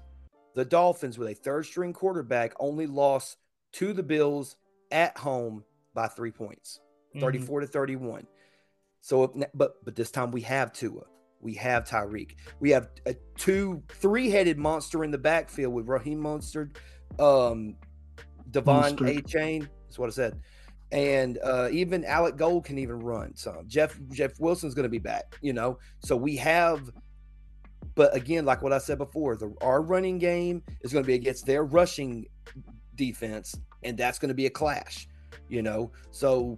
the 0.54 0.64
Dolphins 0.64 1.18
with 1.18 1.28
a 1.28 1.34
third 1.34 1.66
string 1.66 1.92
quarterback 1.92 2.54
only 2.60 2.86
lost 2.86 3.36
to 3.72 3.92
the 3.92 4.02
Bills 4.02 4.56
at 4.92 5.16
home 5.18 5.64
by 5.94 6.06
three 6.08 6.30
points, 6.30 6.80
Mhm. 7.14 7.20
34 7.20 7.60
to 7.60 7.66
31. 7.66 8.26
So, 9.00 9.24
if, 9.24 9.30
but 9.54 9.84
but 9.84 9.96
this 9.96 10.10
time 10.10 10.30
we 10.30 10.42
have 10.42 10.72
Tua, 10.72 11.02
we 11.40 11.54
have 11.54 11.84
Tyreek, 11.84 12.36
we 12.60 12.70
have 12.70 12.88
a 13.06 13.14
two 13.36 13.82
three 13.88 14.30
headed 14.30 14.58
monster 14.58 15.02
in 15.02 15.10
the 15.10 15.18
backfield 15.18 15.74
with 15.74 15.88
Raheem 15.88 16.20
Monster, 16.20 16.70
um, 17.18 17.76
Devon 18.50 18.96
Mostert. 18.96 19.22
Achane. 19.22 19.68
That's 19.86 19.98
what 19.98 20.08
I 20.08 20.12
said. 20.12 20.40
And 20.92 21.38
uh, 21.42 21.68
even 21.72 22.04
Alec 22.04 22.34
Ingold 22.34 22.64
can 22.66 22.78
even 22.78 22.98
run 23.00 23.34
some. 23.34 23.66
Jeff 23.66 23.98
Jeff 24.10 24.38
Wilson's 24.38 24.74
going 24.74 24.84
to 24.84 24.90
be 24.90 24.98
back, 24.98 25.36
you 25.40 25.52
know. 25.54 25.78
So 26.04 26.16
we 26.16 26.36
have, 26.36 26.90
but 27.94 28.14
again, 28.14 28.44
like 28.44 28.62
what 28.62 28.72
I 28.74 28.78
said 28.78 28.98
before, 28.98 29.36
the 29.36 29.54
our 29.62 29.80
running 29.82 30.18
game 30.18 30.62
is 30.82 30.92
going 30.92 31.02
to 31.02 31.06
be 31.06 31.14
against 31.14 31.46
their 31.46 31.64
rushing 31.64 32.26
defense, 32.94 33.54
and 33.84 33.96
that's 33.96 34.18
going 34.18 34.28
to 34.28 34.34
be 34.34 34.46
a 34.46 34.50
clash, 34.50 35.08
you 35.48 35.62
know. 35.62 35.90
So, 36.10 36.56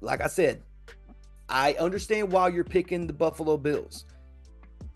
like 0.00 0.20
I 0.20 0.26
said, 0.26 0.62
I 1.48 1.74
understand 1.74 2.30
why 2.32 2.48
you're 2.48 2.64
picking 2.64 3.06
the 3.06 3.12
Buffalo 3.12 3.56
Bills. 3.56 4.06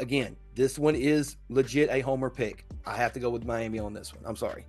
Again, 0.01 0.37
this 0.55 0.79
one 0.79 0.95
is 0.95 1.37
legit 1.49 1.91
a 1.91 2.01
homer 2.01 2.31
pick. 2.31 2.65
I 2.85 2.97
have 2.97 3.13
to 3.15 3.21
go 3.21 3.31
with 3.31 3.45
Miami 3.45 3.79
on 3.79 3.93
this 3.93 4.15
one. 4.15 4.23
I'm 4.27 4.37
sorry. 4.37 4.67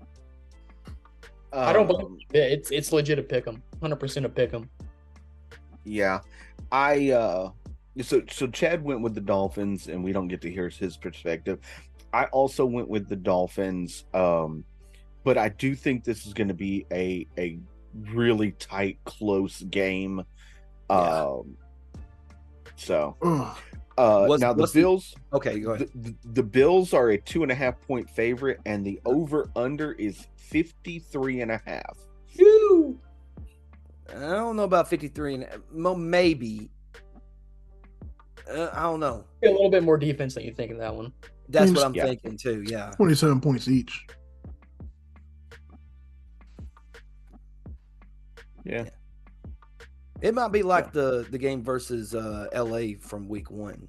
I 1.54 1.74
don't 1.74 1.88
believe 1.88 2.06
Um, 2.06 2.18
yeah, 2.34 2.44
it's 2.44 2.72
it's 2.72 2.92
legit 2.92 3.18
to 3.18 3.24
pick 3.24 3.46
them. 3.46 3.64
100% 3.82 4.22
to 4.22 4.30
pick 4.30 4.52
them. 4.52 4.70
Yeah, 5.86 6.20
I 6.72 7.12
uh, 7.12 7.52
so 8.02 8.22
so 8.30 8.48
Chad 8.48 8.84
went 8.84 9.02
with 9.02 9.16
the 9.16 9.22
Dolphins, 9.22 9.88
and 9.88 10.04
we 10.04 10.12
don't 10.12 10.28
get 10.28 10.42
to 10.42 10.52
hear 10.52 10.70
his 10.70 10.98
perspective. 10.98 11.60
I 12.14 12.26
also 12.26 12.66
went 12.66 12.90
with 12.90 13.08
the 13.08 13.16
Dolphins, 13.16 14.06
um, 14.14 14.64
but 15.28 15.38
I 15.38 15.50
do 15.50 15.76
think 15.76 16.06
this 16.06 16.26
is 16.26 16.34
going 16.34 16.48
to 16.48 16.54
be 16.54 16.86
a 16.90 17.28
a 17.38 17.60
really 18.14 18.52
tight, 18.54 18.98
close 19.04 19.62
game. 19.64 20.24
Yeah. 20.90 20.96
Um, 21.36 21.58
So 22.78 23.18
uh, 23.22 24.26
Was- 24.30 24.40
now 24.40 24.54
the 24.54 24.62
was 24.62 24.72
the- 24.72 24.82
Bills, 24.82 25.16
Okay, 25.34 25.60
go 25.60 25.76
the, 25.76 25.84
ahead. 25.84 25.90
the, 25.96 26.16
the 26.34 26.44
Bills 26.44 26.94
are 26.94 27.10
a 27.10 27.18
two 27.18 27.44
and 27.44 27.52
a 27.52 27.56
half 27.56 27.76
point 27.82 28.10
favorite, 28.10 28.62
and 28.66 28.86
the 28.86 29.02
over 29.06 29.50
under 29.58 29.92
is 29.94 30.28
53 30.38 31.42
and 31.42 31.52
a 31.52 31.62
half. 31.66 31.98
Phew. 32.28 32.98
I 34.16 34.20
don't 34.20 34.56
know 34.56 34.64
about 34.64 34.88
53 34.88 35.34
and 35.34 35.48
mo- 35.74 35.94
maybe. 35.96 36.70
Uh, 38.50 38.70
I 38.72 38.84
don't 38.84 39.02
know. 39.02 39.26
A 39.44 39.50
little 39.50 39.70
bit 39.70 39.84
more 39.84 39.98
defense 39.98 40.36
than 40.36 40.44
you 40.46 40.54
think 40.54 40.72
in 40.72 40.78
that 40.78 40.96
one. 40.96 41.12
That's 41.50 41.72
what 41.72 41.84
I'm 41.84 41.94
Yeah. 41.94 42.06
thinking 42.06 42.38
too. 42.38 42.64
Yeah. 42.66 42.92
27 42.92 43.42
points 43.42 43.68
each. 43.68 44.08
Yeah. 48.68 48.86
It 50.22 50.34
might 50.34 50.51
be 50.51 50.63
like 50.63 50.91
the 50.91 51.28
the 51.30 51.38
game 51.38 51.63
versus 51.63 52.15
uh 52.15 52.47
LA 52.53 52.99
from 52.99 53.28
week 53.28 53.51
1, 53.51 53.88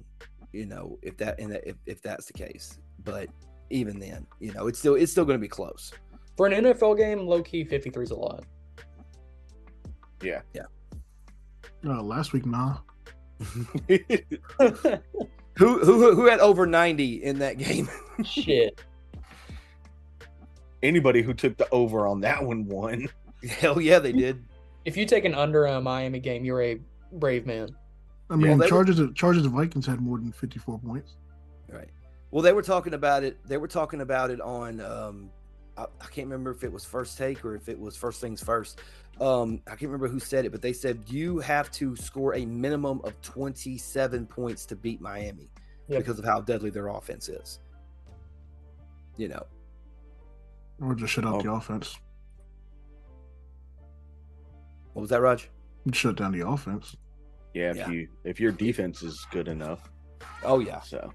you 0.53 0.65
know, 0.65 0.97
if 1.01 1.17
that 1.17 1.39
and 1.39 1.59
if, 1.65 1.75
if 1.85 2.01
that's 2.01 2.25
the 2.27 2.33
case. 2.33 2.77
But 3.03 3.29
even 3.69 3.99
then, 3.99 4.27
you 4.39 4.53
know, 4.53 4.67
it's 4.67 4.79
still 4.79 4.95
it's 4.95 5.11
still 5.11 5.25
going 5.25 5.37
to 5.37 5.41
be 5.41 5.47
close. 5.47 5.91
For 6.37 6.47
an 6.47 6.65
NFL 6.65 6.97
game, 6.97 7.19
low 7.19 7.41
key, 7.41 7.63
53 7.63 8.03
is 8.03 8.11
a 8.11 8.15
lot. 8.15 8.45
Yeah, 10.21 10.41
yeah. 10.53 10.65
Uh, 11.85 12.01
last 12.01 12.33
week, 12.33 12.45
nah. 12.45 12.77
Who 15.59 15.79
who 15.79 16.15
who 16.15 16.25
had 16.25 16.39
over 16.39 16.65
90 16.65 17.21
in 17.21 17.39
that 17.39 17.57
game? 17.57 17.89
Shit. 18.23 18.81
Anybody 20.81 21.21
who 21.21 21.33
took 21.33 21.57
the 21.57 21.67
over 21.71 22.07
on 22.07 22.21
that 22.21 22.41
one 22.41 22.65
won. 22.65 23.09
Hell 23.45 23.81
yeah, 23.81 23.99
they 23.99 24.13
did. 24.13 24.45
If 24.89 24.97
you 24.97 25.05
take 25.05 25.23
an 25.23 25.35
under 25.35 25.67
on 25.67 25.75
a 25.75 25.81
Miami 25.81 26.19
game, 26.19 26.43
you're 26.43 26.63
a 26.63 26.79
brave 27.13 27.45
man. 27.45 27.69
I 28.31 28.35
mean, 28.35 28.47
they 28.47 28.55
were- 28.65 28.67
Chargers, 28.67 28.99
Chargers 29.13 29.45
and 29.45 29.53
Vikings 29.53 29.85
had 29.85 30.01
more 30.01 30.17
than 30.17 30.31
54 30.31 30.79
points. 30.79 31.15
Right. 31.71 31.89
Well, 32.31 32.41
they 32.41 32.53
were 32.53 32.63
talking 32.63 32.95
about 32.95 33.23
it. 33.23 33.37
They 33.47 33.57
were 33.57 33.67
talking 33.67 34.01
about 34.01 34.31
it 34.31 34.41
on. 34.41 34.81
Um, 34.81 35.29
I, 35.77 35.83
I 35.83 36.05
can't 36.07 36.25
remember 36.25 36.49
if 36.49 36.63
it 36.63 36.71
was 36.71 36.85
first 36.85 37.19
take 37.19 37.45
or 37.45 37.53
if 37.55 37.69
it 37.69 37.79
was 37.79 37.95
first 37.95 38.19
things 38.19 38.41
first. 38.43 38.79
Um, 39.21 39.61
I 39.67 39.71
can't 39.71 39.83
remember 39.91 40.07
who 40.07 40.19
said 40.19 40.45
it, 40.45 40.51
but 40.51 40.63
they 40.63 40.73
said 40.73 41.03
you 41.05 41.37
have 41.37 41.69
to 41.73 41.95
score 41.95 42.33
a 42.33 42.45
minimum 42.47 42.99
of 43.03 43.19
27 43.21 44.25
points 44.25 44.65
to 44.65 44.75
beat 44.75 45.01
Miami 45.01 45.51
Yep. 45.87 45.99
because 45.99 46.17
of 46.17 46.25
how 46.25 46.41
deadly 46.41 46.71
their 46.71 46.87
offense 46.87 47.29
is. 47.29 47.59
You 49.17 49.27
know, 49.27 49.43
Or 50.81 50.95
just 50.95 51.13
shut 51.13 51.25
out 51.25 51.35
Oh. 51.35 51.41
the 51.43 51.51
offense. 51.51 51.95
What 54.93 55.01
was 55.01 55.09
that, 55.11 55.21
Raj? 55.21 55.49
Shut 55.93 56.15
down 56.17 56.31
the 56.31 56.47
offense. 56.47 56.95
Yeah, 57.53 57.71
if 57.71 57.77
Yeah. 57.77 57.89
you 57.89 58.07
if 58.23 58.39
your 58.39 58.51
defense 58.51 59.01
is 59.03 59.25
good 59.31 59.47
enough. 59.47 59.89
Oh 60.43 60.59
yeah, 60.59 60.81
So 60.81 61.11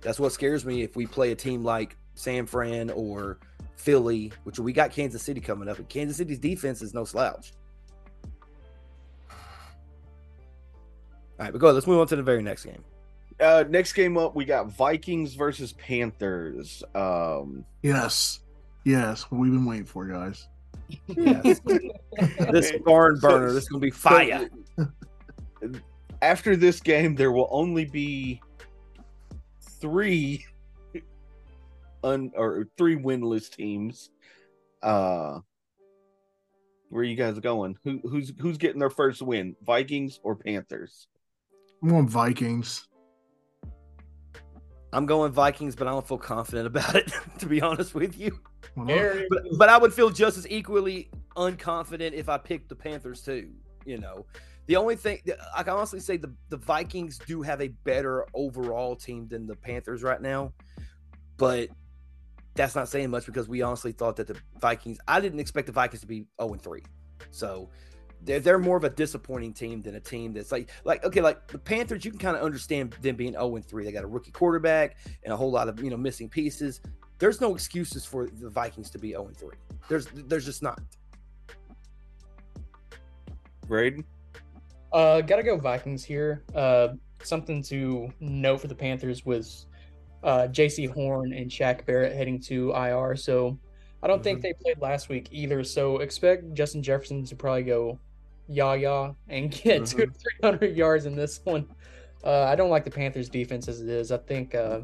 that's 0.00 0.18
what 0.20 0.32
scares 0.32 0.64
me. 0.64 0.82
If 0.82 0.96
we 0.96 1.06
play 1.06 1.32
a 1.32 1.34
team 1.36 1.64
like 1.64 1.96
San 2.14 2.46
Fran 2.46 2.90
or 2.90 3.38
Philly, 3.76 4.32
which 4.44 4.58
we 4.58 4.72
got 4.72 4.90
Kansas 4.92 5.22
City 5.22 5.40
coming 5.40 5.68
up, 5.68 5.78
and 5.78 5.88
Kansas 5.88 6.16
City's 6.16 6.38
defense 6.38 6.82
is 6.82 6.92
no 6.94 7.04
slouch. 7.04 7.52
All 11.38 11.44
right, 11.44 11.52
but 11.52 11.58
go. 11.60 11.70
Let's 11.70 11.86
move 11.86 12.00
on 12.00 12.06
to 12.08 12.16
the 12.16 12.22
very 12.22 12.42
next 12.42 12.64
game. 12.64 12.82
uh 13.40 13.62
next 13.68 13.92
game 13.92 14.18
up 14.18 14.34
we 14.34 14.44
got 14.44 14.66
Vikings 14.72 15.34
versus 15.34 15.72
Panthers. 15.74 16.82
Um 16.94 17.64
Yes. 17.82 18.40
Yes. 18.84 19.22
What 19.30 19.38
we've 19.40 19.52
been 19.52 19.64
waiting 19.64 19.84
for, 19.86 20.06
guys. 20.06 20.48
Yes. 21.06 21.60
this 22.50 22.72
barn 22.84 23.18
burner. 23.20 23.52
This 23.52 23.64
is 23.64 23.68
gonna 23.68 23.80
be 23.80 23.90
fire. 23.90 24.48
after 26.22 26.56
this 26.56 26.80
game 26.80 27.14
there 27.14 27.32
will 27.32 27.48
only 27.50 27.84
be 27.84 28.40
three 29.80 30.44
un 32.02 32.30
or 32.36 32.68
three 32.76 32.96
winless 32.96 33.50
teams. 33.50 34.10
Uh 34.82 35.40
where 36.90 37.02
are 37.02 37.04
you 37.04 37.16
guys 37.16 37.38
going? 37.38 37.76
Who 37.84 38.00
who's 38.04 38.32
who's 38.38 38.56
getting 38.56 38.78
their 38.78 38.90
first 38.90 39.20
win? 39.22 39.56
Vikings 39.62 40.20
or 40.22 40.36
Panthers? 40.36 41.06
I'm 41.82 41.88
going 41.90 42.08
Vikings. 42.08 42.88
I'm 44.92 45.06
going 45.06 45.32
Vikings, 45.32 45.76
but 45.76 45.86
I 45.86 45.90
don't 45.90 46.06
feel 46.06 46.18
confident 46.18 46.66
about 46.66 46.94
it. 46.94 47.12
To 47.38 47.46
be 47.46 47.60
honest 47.62 47.94
with 47.94 48.18
you, 48.18 48.40
But 49.30 49.42
but 49.58 49.68
I 49.68 49.78
would 49.78 49.92
feel 49.92 50.10
just 50.10 50.38
as 50.38 50.48
equally 50.48 51.10
unconfident 51.36 52.12
if 52.12 52.28
I 52.28 52.38
picked 52.38 52.68
the 52.68 52.74
Panthers 52.74 53.22
too. 53.22 53.50
You 53.84 53.98
know, 53.98 54.26
the 54.66 54.76
only 54.76 54.96
thing 54.96 55.20
I 55.56 55.62
can 55.62 55.72
honestly 55.72 56.00
say 56.00 56.16
the 56.16 56.32
the 56.50 56.56
Vikings 56.56 57.18
do 57.18 57.42
have 57.42 57.60
a 57.60 57.68
better 57.68 58.26
overall 58.34 58.96
team 58.96 59.26
than 59.28 59.46
the 59.46 59.56
Panthers 59.56 60.02
right 60.02 60.20
now, 60.20 60.52
but 61.36 61.68
that's 62.54 62.74
not 62.74 62.88
saying 62.88 63.10
much 63.10 63.24
because 63.24 63.48
we 63.48 63.62
honestly 63.62 63.92
thought 63.92 64.16
that 64.16 64.26
the 64.26 64.36
Vikings. 64.60 64.98
I 65.08 65.20
didn't 65.20 65.40
expect 65.40 65.66
the 65.66 65.72
Vikings 65.72 66.00
to 66.02 66.06
be 66.06 66.26
zero 66.40 66.52
and 66.52 66.62
three, 66.62 66.82
so. 67.30 67.70
They're, 68.20 68.40
they're 68.40 68.58
more 68.58 68.76
of 68.76 68.82
a 68.82 68.90
disappointing 68.90 69.52
team 69.52 69.80
than 69.80 69.94
a 69.94 70.00
team 70.00 70.32
that's 70.32 70.50
like 70.50 70.70
like 70.84 71.04
okay 71.04 71.20
like 71.20 71.46
the 71.46 71.56
Panthers 71.56 72.04
you 72.04 72.10
can 72.10 72.18
kind 72.18 72.36
of 72.36 72.42
understand 72.42 72.96
them 73.00 73.14
being 73.14 73.34
0 73.34 73.54
and 73.54 73.64
3 73.64 73.84
they 73.84 73.92
got 73.92 74.02
a 74.02 74.08
rookie 74.08 74.32
quarterback 74.32 74.96
and 75.22 75.32
a 75.32 75.36
whole 75.36 75.52
lot 75.52 75.68
of 75.68 75.80
you 75.80 75.88
know 75.88 75.96
missing 75.96 76.28
pieces 76.28 76.80
there's 77.18 77.40
no 77.40 77.54
excuses 77.54 78.04
for 78.04 78.26
the 78.26 78.48
Vikings 78.48 78.90
to 78.90 78.98
be 78.98 79.10
0 79.10 79.26
and 79.26 79.36
3. 79.36 79.50
There's 79.88 80.06
there's 80.06 80.44
just 80.44 80.62
not. 80.62 80.80
Braden? 83.66 84.04
Uh, 84.92 85.20
gotta 85.20 85.42
go 85.42 85.56
Vikings 85.56 86.04
here. 86.04 86.44
Uh, 86.54 86.88
something 87.22 87.62
to 87.64 88.10
note 88.20 88.60
for 88.60 88.68
the 88.68 88.74
Panthers 88.74 89.26
was 89.26 89.66
uh, 90.22 90.48
Jaycee 90.50 90.90
Horn 90.90 91.32
and 91.32 91.50
Shaq 91.50 91.84
Barrett 91.84 92.14
heading 92.14 92.40
to 92.42 92.72
IR. 92.72 93.16
So 93.16 93.58
I 94.02 94.06
don't 94.06 94.22
think 94.22 94.40
they 94.40 94.54
played 94.54 94.80
last 94.80 95.08
week 95.08 95.28
either. 95.30 95.62
So 95.64 95.98
expect 95.98 96.54
Justin 96.54 96.82
Jefferson 96.82 97.24
to 97.24 97.36
probably 97.36 97.64
go 97.64 97.98
yah 98.48 98.72
yah 98.72 99.12
and 99.28 99.50
get 99.62 99.86
two 99.86 100.06
to 100.06 100.12
three 100.12 100.38
hundred 100.42 100.76
yards 100.76 101.06
in 101.06 101.14
this 101.14 101.40
one. 101.44 101.68
Uh, 102.24 102.44
I 102.44 102.56
don't 102.56 102.70
like 102.70 102.84
the 102.84 102.90
Panthers 102.90 103.28
defense 103.28 103.68
as 103.68 103.80
it 103.80 103.88
is. 103.88 104.10
I 104.10 104.18
think 104.18 104.54
uh, 104.54 104.80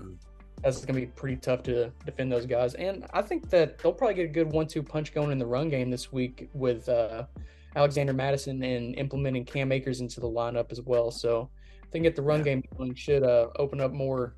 that's 0.64 0.84
going 0.84 0.98
to 0.98 1.06
be 1.06 1.06
pretty 1.06 1.36
tough 1.36 1.62
to 1.64 1.92
defend 2.06 2.32
those 2.32 2.46
guys. 2.46 2.74
And 2.74 3.06
I 3.12 3.20
think 3.20 3.50
that 3.50 3.78
they'll 3.78 3.92
probably 3.92 4.14
get 4.14 4.24
a 4.24 4.32
good 4.32 4.50
one-two 4.50 4.82
punch 4.82 5.12
going 5.12 5.30
in 5.30 5.38
the 5.38 5.46
run 5.46 5.68
game 5.68 5.90
this 5.90 6.10
week 6.10 6.48
with 6.54 6.88
uh, 6.88 7.26
Alexander 7.76 8.14
Mattison 8.14 8.62
and 8.62 8.94
implementing 8.96 9.44
Cam 9.44 9.72
Akers 9.72 10.00
into 10.00 10.20
the 10.20 10.26
lineup 10.26 10.72
as 10.72 10.80
well. 10.80 11.10
So 11.10 11.50
I 11.82 11.86
think 11.90 12.04
get 12.04 12.16
the 12.16 12.22
run 12.22 12.42
game 12.42 12.62
going 12.78 12.94
should 12.94 13.22
uh, 13.22 13.48
open 13.56 13.80
up 13.80 13.92
more 13.92 14.36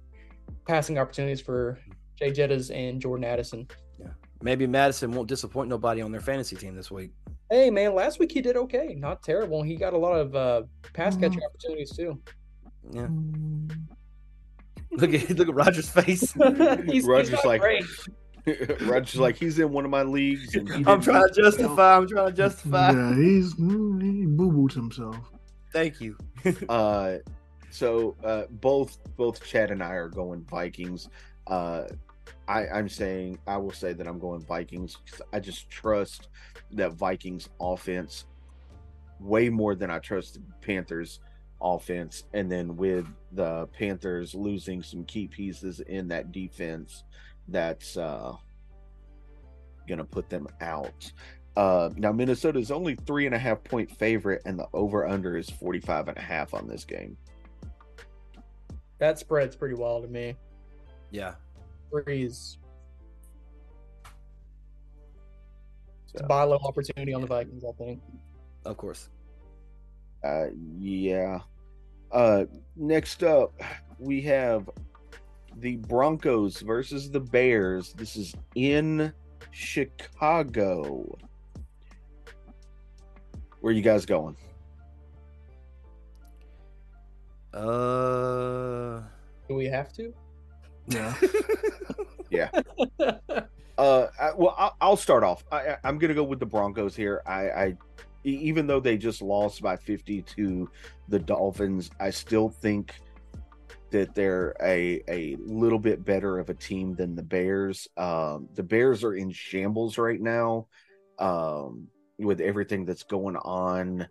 passing 0.66 0.98
opportunities 0.98 1.40
for 1.40 1.78
Jay 2.16 2.32
Jettas 2.32 2.74
and 2.74 3.00
Jordan 3.00 3.24
Addison. 3.24 3.68
Yeah, 3.98 4.08
maybe 4.42 4.66
Mattison 4.66 5.12
won't 5.12 5.28
disappoint 5.28 5.68
nobody 5.68 6.02
on 6.02 6.10
their 6.10 6.20
fantasy 6.20 6.56
team 6.56 6.74
this 6.74 6.90
week. 6.90 7.12
Hey 7.50 7.70
man, 7.70 7.94
last 7.94 8.18
week 8.18 8.32
he 8.32 8.40
did 8.40 8.56
okay, 8.56 8.96
not 8.98 9.22
terrible. 9.22 9.62
He 9.62 9.76
got 9.76 9.92
a 9.92 9.98
lot 9.98 10.18
of 10.18 10.34
uh, 10.34 10.62
pass 10.92 11.16
catching 11.16 11.42
opportunities 11.44 11.94
too. 11.96 12.20
Yeah. 12.90 13.08
Look 14.92 15.12
at 15.14 15.28
look 15.36 15.48
at 15.48 15.54
Roger's 15.54 15.88
face. 15.88 16.32
he's, 16.86 17.04
Roger's 17.04 17.30
he's 17.30 17.44
like- 17.44 17.62
Roger's 18.82 19.16
like 19.16 19.36
he's 19.36 19.58
in 19.58 19.72
one 19.72 19.84
of 19.84 19.90
my 19.90 20.02
leagues 20.02 20.54
and 20.54 20.70
I'm 20.88 21.00
trying 21.02 21.26
to 21.26 21.34
justify. 21.42 21.96
I'm 21.96 22.08
trying 22.08 22.28
to 22.28 22.32
justify. 22.32 22.92
Yeah, 22.92 23.14
he's 23.16 23.52
he 23.54 23.62
boo 24.26 24.50
booed 24.52 24.72
himself. 24.72 25.16
Thank 25.72 26.00
you. 26.00 26.16
uh 26.68 27.16
so 27.70 28.16
uh 28.24 28.44
both 28.48 28.98
both 29.16 29.44
chad 29.44 29.70
and 29.70 29.82
i 29.82 29.90
are 29.90 30.08
going 30.08 30.42
vikings 30.44 31.08
uh 31.48 31.82
i 32.48 32.66
i'm 32.68 32.88
saying 32.88 33.36
i 33.48 33.56
will 33.56 33.72
say 33.72 33.92
that 33.92 34.06
i'm 34.06 34.18
going 34.20 34.40
vikings 34.40 34.96
because 35.04 35.20
i 35.32 35.40
just 35.40 35.68
trust 35.68 36.28
that 36.70 36.92
vikings 36.92 37.48
offense 37.60 38.24
way 39.20 39.48
more 39.48 39.74
than 39.74 39.90
i 39.90 39.98
trust 39.98 40.34
the 40.34 40.40
panthers 40.66 41.18
offense 41.60 42.24
and 42.34 42.50
then 42.50 42.76
with 42.76 43.06
the 43.32 43.66
panthers 43.68 44.34
losing 44.34 44.82
some 44.82 45.04
key 45.04 45.26
pieces 45.26 45.80
in 45.80 46.08
that 46.08 46.30
defense 46.30 47.04
that's 47.48 47.96
uh 47.96 48.34
gonna 49.88 50.04
put 50.04 50.28
them 50.28 50.46
out 50.60 51.12
uh, 51.56 51.88
now 51.96 52.12
Minnesota 52.12 52.58
is 52.58 52.70
only 52.70 52.94
three 53.06 53.24
and 53.24 53.34
a 53.34 53.38
half 53.38 53.64
point 53.64 53.90
favorite, 53.90 54.42
and 54.44 54.58
the 54.58 54.68
over 54.74 55.06
under 55.06 55.38
is 55.38 55.48
45 55.48 56.08
and 56.08 56.18
a 56.18 56.20
half 56.20 56.52
on 56.52 56.68
this 56.68 56.84
game. 56.84 57.16
That 58.98 59.18
spread's 59.18 59.56
pretty 59.56 59.74
wild 59.74 60.04
to 60.04 60.08
me. 60.08 60.36
Yeah. 61.10 61.34
Threes. 61.90 62.58
It's 66.04 66.14
a 66.14 66.18
So, 66.18 66.26
buy 66.26 66.42
low 66.44 66.58
opportunity 66.62 67.14
on 67.14 67.22
the 67.22 67.26
Vikings, 67.26 67.64
I 67.64 67.72
think. 67.72 68.00
Of 68.66 68.76
course. 68.76 69.08
Uh, 70.26 70.46
yeah. 70.78 71.40
Uh, 72.12 72.44
next 72.76 73.22
up, 73.22 73.52
we 73.98 74.20
have 74.22 74.68
the 75.58 75.76
Broncos 75.76 76.60
versus 76.60 77.10
the 77.10 77.20
Bears. 77.20 77.92
This 77.94 78.16
is 78.16 78.34
in 78.54 79.12
Chicago. 79.50 81.18
Where 83.60 83.70
are 83.72 83.76
you 83.76 83.82
guys 83.82 84.06
going? 84.06 84.36
Uh, 87.52 89.00
Do 89.48 89.54
we 89.54 89.64
have 89.66 89.92
to? 89.94 90.12
No. 90.88 91.14
yeah. 92.30 92.50
Uh, 93.78 94.06
I, 94.20 94.32
well, 94.36 94.54
I, 94.58 94.70
I'll 94.80 94.96
start 94.96 95.24
off. 95.24 95.42
I, 95.50 95.56
I- 95.70 95.76
I'm 95.84 95.98
going 95.98 96.10
to 96.10 96.14
go 96.14 96.22
with 96.24 96.38
the 96.38 96.46
Broncos 96.46 96.94
here. 96.94 97.22
I, 97.26 97.48
I, 97.50 97.76
even 98.26 98.66
though 98.66 98.80
they 98.80 98.96
just 98.96 99.22
lost 99.22 99.62
by 99.62 99.76
50 99.76 100.22
to 100.22 100.68
the 101.08 101.18
Dolphins, 101.18 101.90
I 102.00 102.10
still 102.10 102.48
think 102.48 102.94
that 103.90 104.14
they're 104.14 104.54
a 104.60 105.00
a 105.08 105.36
little 105.38 105.78
bit 105.78 106.04
better 106.04 106.38
of 106.38 106.50
a 106.50 106.54
team 106.54 106.94
than 106.94 107.14
the 107.14 107.22
Bears. 107.22 107.88
Um, 107.96 108.48
the 108.54 108.62
Bears 108.62 109.04
are 109.04 109.14
in 109.14 109.30
shambles 109.30 109.96
right 109.96 110.20
now, 110.20 110.66
um, 111.18 111.86
with 112.18 112.40
everything 112.40 112.84
that's 112.84 113.04
going 113.04 113.36
on 113.36 114.08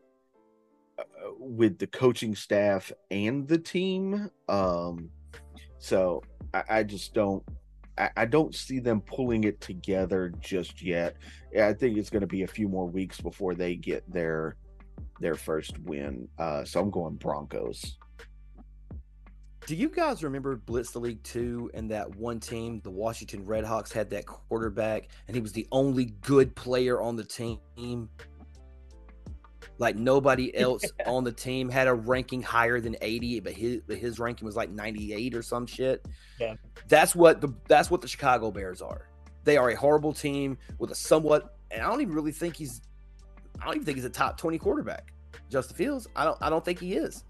uh, 0.97 1.03
with 1.37 1.77
the 1.77 1.87
coaching 1.87 2.35
staff 2.35 2.91
and 3.11 3.47
the 3.47 3.57
team. 3.57 4.29
Um, 4.47 5.09
so 5.77 6.23
I, 6.53 6.63
I 6.69 6.83
just 6.83 7.13
don't. 7.13 7.43
I, 7.97 8.25
don't 8.25 8.53
see 8.53 8.79
them 8.79 9.01
pulling 9.01 9.45
it 9.45 9.61
together 9.61 10.33
just 10.39 10.81
yet. 10.81 11.15
I 11.59 11.73
think 11.73 11.97
it's 11.97 12.09
going 12.09 12.21
to 12.21 12.27
be 12.27 12.43
a 12.43 12.47
few 12.47 12.67
more 12.67 12.87
weeks 12.87 13.21
before 13.21 13.55
they 13.55 13.75
get 13.75 14.03
their 14.11 14.57
their 15.21 15.35
first 15.35 15.77
win. 15.79 16.27
Uh, 16.37 16.65
so 16.65 16.81
I'm 16.81 16.89
going 16.89 17.15
Broncos. 17.15 17.97
do 19.65 19.75
you 19.75 19.89
guys 19.89 20.23
remember 20.23 20.57
Blitz 20.57 20.91
the 20.91 20.99
League 20.99 21.23
2 21.23 21.71
and 21.73 21.89
that 21.91 22.13
one 22.17 22.39
team, 22.39 22.81
the 22.83 22.91
Washington 22.91 23.45
Redhawks, 23.45 23.93
had 23.93 24.09
that 24.09 24.25
quarterback 24.25 25.07
and 25.27 25.35
he 25.35 25.41
was 25.41 25.53
the 25.53 25.67
only 25.71 26.05
good 26.21 26.53
player 26.55 27.01
on 27.01 27.15
the 27.15 27.23
team? 27.23 28.09
Like 29.77 29.95
nobody 29.95 30.55
else 30.57 30.83
on 31.05 31.23
the 31.23 31.31
team 31.31 31.69
had 31.69 31.87
a 31.87 31.93
ranking 31.93 32.41
higher 32.41 32.79
than 32.79 32.95
80, 33.01 33.39
but 33.41 33.53
his 33.53 33.81
but 33.87 33.97
his 33.97 34.19
ranking 34.19 34.45
was 34.45 34.55
like 34.55 34.69
98 34.69 35.35
or 35.35 35.41
some 35.41 35.65
shit. 35.65 36.05
Yeah. 36.39 36.55
That's 36.87 37.15
what 37.15 37.41
the 37.41 37.53
that's 37.67 37.91
what 37.91 38.01
the 38.01 38.07
Chicago 38.07 38.51
Bears 38.51 38.81
are. 38.81 39.09
They 39.43 39.57
are 39.57 39.69
a 39.69 39.75
horrible 39.75 40.13
team 40.13 40.57
with 40.79 40.91
a 40.91 40.95
somewhat 40.95 41.55
and 41.71 41.81
I 41.81 41.89
don't 41.89 42.01
even 42.01 42.13
really 42.13 42.31
think 42.31 42.55
he's 42.55 42.81
I 43.61 43.65
don't 43.65 43.75
even 43.75 43.85
think 43.85 43.97
he's 43.97 44.05
a 44.05 44.09
top 44.09 44.37
20 44.37 44.57
quarterback. 44.57 45.13
Justin 45.49 45.75
Fields, 45.75 46.07
I 46.15 46.23
don't 46.25 46.37
I 46.41 46.49
don't 46.49 46.63
think 46.63 46.79
he 46.79 46.93
is. 46.95 47.23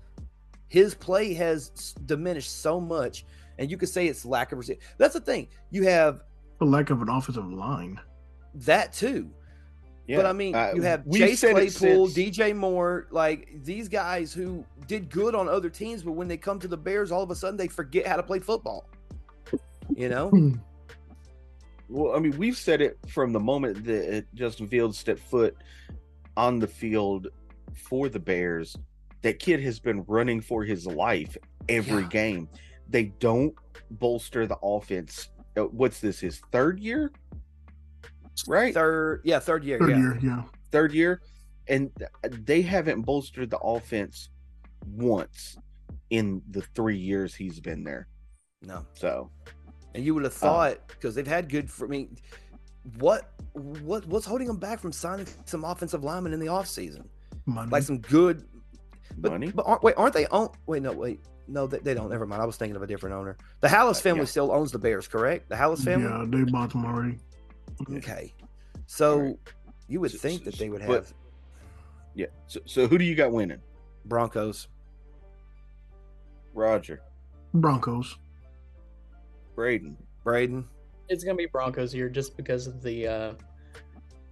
His 0.67 0.95
play 0.95 1.33
has 1.35 1.93
diminished 2.05 2.61
so 2.61 2.79
much, 2.81 3.25
and 3.59 3.69
you 3.69 3.77
could 3.77 3.87
say 3.89 4.07
it's 4.07 4.25
lack 4.25 4.51
of 4.51 4.59
rece- 4.59 4.79
That's 4.97 5.13
the 5.13 5.19
thing. 5.21 5.47
You 5.69 5.83
have 5.83 6.21
The 6.59 6.65
lack 6.65 6.89
of 6.89 7.01
an 7.01 7.09
offensive 7.09 7.45
line. 7.51 7.99
that 8.55 8.91
too. 8.93 9.29
Yeah, 10.07 10.17
But 10.17 10.25
I 10.27 10.33
mean, 10.33 10.53
uh, 10.53 10.71
you 10.75 10.81
have 10.83 11.03
we've 11.05 11.19
Chase 11.21 11.41
Claypool, 11.41 12.09
DJ 12.09 12.55
Moore, 12.55 13.07
like 13.09 13.49
these 13.63 13.87
guys 13.89 14.31
who 14.33 14.63
did 14.87 15.09
good 15.09 15.33
on 15.33 15.47
other 15.49 15.69
teams, 15.69 16.03
but 16.03 16.11
when 16.11 16.27
they 16.27 16.37
come 16.37 16.59
to 16.59 16.67
the 16.67 16.77
Bears, 16.77 17.11
all 17.11 17.23
of 17.23 17.31
a 17.31 17.35
sudden 17.35 17.57
they 17.57 17.67
forget 17.67 18.05
how 18.05 18.15
to 18.15 18.23
play 18.23 18.39
football. 18.39 18.87
You 19.95 20.09
know? 20.09 20.29
Hmm. 20.29 20.53
Well, 21.89 22.15
I 22.15 22.19
mean, 22.19 22.35
we've 22.37 22.57
said 22.57 22.81
it 22.81 22.97
from 23.07 23.31
the 23.31 23.39
moment 23.39 23.83
that 23.85 24.25
Justin 24.33 24.67
Fields 24.67 24.97
stepped 24.97 25.19
foot 25.21 25.55
on 26.35 26.59
the 26.59 26.67
field 26.67 27.27
for 27.75 28.09
the 28.09 28.19
Bears. 28.19 28.75
That 29.21 29.39
kid 29.39 29.59
has 29.61 29.79
been 29.79 30.03
running 30.07 30.41
for 30.41 30.63
his 30.63 30.85
life 30.87 31.37
every 31.69 32.03
Yeah. 32.03 32.09
game. 32.09 32.49
They 32.89 33.05
don't 33.19 33.53
bolster 33.91 34.45
the 34.47 34.57
offense. 34.61 35.29
Uh, 35.57 35.63
What's 35.63 35.99
this? 35.99 36.19
His 36.19 36.39
third 36.51 36.79
year, 36.79 37.11
right? 38.47 38.73
Third, 38.73 39.21
yeah, 39.23 39.39
third 39.39 39.63
year, 39.63 39.79
Third 39.79 39.89
yeah. 39.91 39.97
year, 39.97 40.19
yeah. 40.21 40.41
Third 40.71 40.93
year, 40.93 41.21
and 41.67 41.89
they 42.45 42.61
haven't 42.61 43.01
bolstered 43.01 43.49
the 43.49 43.59
offense 43.59 44.29
once 44.88 45.57
in 46.09 46.41
the 46.51 46.61
three 46.61 46.97
years 46.97 47.33
he's 47.33 47.59
been 47.59 47.83
there. 47.83 48.07
No, 48.61 48.86
So 48.93 49.29
and 49.93 50.03
you 50.03 50.13
would 50.13 50.23
have 50.23 50.33
thought 50.33 50.88
because 50.88 51.15
they've 51.15 51.25
had 51.27 51.49
good. 51.49 51.69
For, 51.69 51.86
I 51.86 51.89
mean, 51.89 52.17
what 52.99 53.31
what 53.53 54.05
what's 54.07 54.25
holding 54.25 54.47
them 54.47 54.57
back 54.57 54.79
from 54.79 54.91
signing 54.91 55.27
some 55.45 55.63
offensive 55.63 56.03
linemen 56.03 56.33
in 56.33 56.39
the 56.39 56.47
offseason? 56.47 57.05
Money. 57.45 57.69
like 57.71 57.83
some 57.83 57.99
good 57.99 58.43
but, 59.17 59.31
money. 59.31 59.51
But 59.51 59.65
aren't, 59.67 59.83
wait, 59.83 59.95
aren't 59.97 60.13
they 60.13 60.25
own? 60.27 60.49
Wait, 60.65 60.81
no, 60.81 60.91
wait, 60.91 61.19
no, 61.47 61.67
they, 61.67 61.77
they 61.79 61.93
don't. 61.93 62.09
Never 62.09 62.25
mind. 62.25 62.41
I 62.41 62.45
was 62.45 62.57
thinking 62.57 62.75
of 62.75 62.81
a 62.81 62.88
different 62.88 63.15
owner. 63.15 63.38
The 63.61 63.67
Halas 63.67 63.91
Uh, 63.91 64.01
family 64.01 64.21
yeah. 64.21 64.25
still 64.25 64.51
owns 64.51 64.71
the 64.71 64.79
Bears, 64.79 65.07
correct? 65.07 65.49
The 65.49 65.55
Halas 65.55 65.83
family. 65.83 66.07
yeah, 66.09 66.25
they 66.27 66.49
bought 66.51 66.71
them 66.71 66.86
already. 66.86 67.19
Okay, 67.97 68.34
so 68.86 69.20
Right. 69.20 69.39
you 69.88 69.99
would 69.99 70.11
So- 70.11 70.18
think 70.18 70.43
so- 70.43 70.49
that 70.51 70.59
they 70.59 70.70
would 70.70 70.82
but- 70.86 71.05
have 71.05 71.13
Yeah. 72.13 72.28
So, 72.47 72.59
so 72.66 72.88
who 72.88 72.97
do 72.97 73.03
you 73.03 73.16
got 73.16 73.32
winning? 73.32 73.61
Broncos. 74.05 74.68
Roger, 76.53 77.01
Broncos. 77.53 78.18
Braden. 79.55 79.97
Braden. 80.24 80.68
It's 81.09 81.24
gonna 81.24 81.36
be 81.38 81.45
Broncos 81.47 81.91
here 81.91 82.09
just 82.09 82.38
because 82.38 82.68
of 82.68 82.82
the 82.82 83.07
uh, 83.07 83.34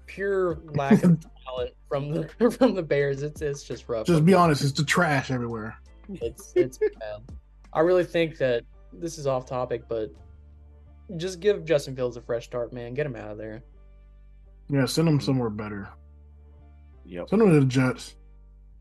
pure 0.06 0.60
lack 0.76 1.04
of 1.04 1.20
talent 1.46 1.72
from 1.90 2.12
the 2.12 2.52
from 2.58 2.74
the 2.76 2.84
Bears. 2.84 3.24
It's 3.24 3.42
it's 3.42 3.64
just 3.64 3.88
rough. 3.90 4.08
Just 4.08 4.26
be 4.26 4.34
honest, 4.34 4.64
it's 4.64 4.72
the 4.72 4.84
trash 4.86 5.30
everywhere. 5.32 5.78
It's 6.10 6.54
it's 6.56 6.78
bad. 6.78 7.22
I 7.74 7.82
really 7.82 8.04
think 8.06 8.38
that 8.38 8.64
this 8.94 9.18
is 9.18 9.28
off 9.28 9.46
topic, 9.46 9.84
but 9.90 10.10
just 11.18 11.40
give 11.40 11.66
Justin 11.66 11.96
Fields 11.96 12.18
a 12.18 12.22
fresh 12.22 12.46
start, 12.46 12.74
man. 12.74 12.94
Get 12.94 13.06
him 13.06 13.16
out 13.16 13.32
of 13.32 13.38
there. 13.38 13.64
Yeah, 14.70 14.86
send 14.86 15.08
him 15.08 15.20
somewhere 15.20 15.50
better. 15.50 15.90
Yep. 17.06 17.30
Send 17.30 17.42
him 17.42 17.50
to 17.50 17.60
the 17.60 17.66
Jets. 17.66 18.16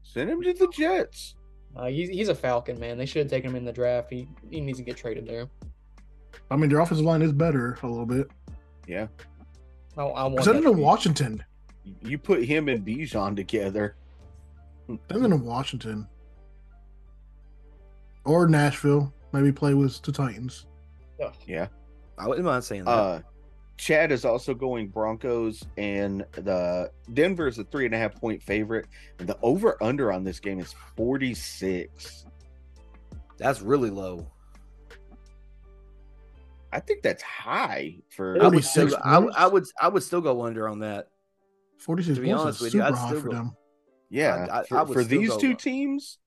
Send 0.02 0.30
him 0.30 0.42
to 0.42 0.52
the 0.52 0.68
Jets. 0.68 1.34
Uh, 1.74 1.86
he's 1.86 2.08
he's 2.08 2.28
a 2.28 2.34
Falcon, 2.34 2.78
man. 2.78 2.98
They 2.98 3.06
should 3.06 3.22
have 3.22 3.30
taken 3.30 3.50
him 3.50 3.56
in 3.56 3.64
the 3.64 3.72
draft. 3.72 4.10
He 4.10 4.28
he 4.50 4.60
needs 4.60 4.78
to 4.78 4.84
get 4.84 4.96
traded 4.96 5.26
there. 5.26 5.48
I 6.50 6.56
mean, 6.56 6.70
their 6.70 6.80
offensive 6.80 7.04
line 7.04 7.22
is 7.22 7.32
better 7.32 7.78
a 7.82 7.86
little 7.86 8.06
bit. 8.06 8.30
Yeah. 8.86 9.06
I, 9.96 10.02
I 10.02 10.24
want 10.24 10.44
Send 10.44 10.58
that 10.58 10.62
them 10.62 10.72
to 10.72 10.76
to 10.76 10.82
Washington. 10.82 11.44
You 12.02 12.18
put 12.18 12.44
him 12.44 12.68
and 12.68 12.86
Bijan 12.86 13.36
together. 13.36 13.96
Send 14.86 15.24
them 15.24 15.30
to 15.30 15.36
Washington. 15.36 16.06
Or 18.24 18.46
Nashville. 18.46 19.12
Maybe 19.32 19.50
play 19.50 19.74
with 19.74 20.00
the 20.02 20.12
Titans. 20.12 20.66
Yeah. 21.46 21.68
I 22.18 22.28
wouldn't 22.28 22.44
mind 22.46 22.64
saying 22.64 22.84
that. 22.84 22.90
Uh 22.90 23.20
Chad 23.78 24.12
is 24.12 24.24
also 24.24 24.54
going 24.54 24.88
Broncos 24.88 25.64
and 25.76 26.24
the 26.32 26.90
Denver 27.14 27.48
is 27.48 27.58
a 27.58 27.64
three 27.64 27.84
and 27.86 27.94
a 27.94 27.98
half 27.98 28.14
point 28.14 28.40
favorite. 28.42 28.86
And 29.18 29.26
the 29.28 29.36
over 29.42 29.82
under 29.82 30.12
on 30.12 30.22
this 30.22 30.38
game 30.38 30.60
is 30.60 30.72
46. 30.96 32.26
That's 33.38 33.60
really 33.60 33.90
low. 33.90 34.30
I 36.72 36.80
think 36.80 37.02
that's 37.02 37.22
high 37.22 37.96
for 38.10 38.42
I 38.42 38.48
would 38.48 38.64
still, 38.64 38.88
46 38.88 39.02
I, 39.04 39.18
would- 39.18 39.24
points? 39.24 39.36
I 39.38 39.46
would, 39.46 39.64
I 39.82 39.88
would 39.88 40.02
still 40.02 40.20
go 40.20 40.42
under 40.42 40.68
on 40.68 40.78
that. 40.80 41.08
46 41.78 42.16
To 42.16 42.22
be 42.22 42.30
honest 42.32 42.60
with 42.60 42.74
you, 42.74 42.82
I'd 42.82 42.94
high 42.94 43.08
still 43.08 43.20
for 43.20 43.28
go- 43.28 43.34
them. 43.34 43.56
yeah. 44.10 44.46
I- 44.50 44.60
I- 44.60 44.64
for 44.64 44.78
I 44.78 44.82
would 44.82 44.94
for 44.94 45.02
still 45.02 45.20
these 45.20 45.28
go- 45.30 45.38
two 45.38 45.54
teams, 45.54 46.18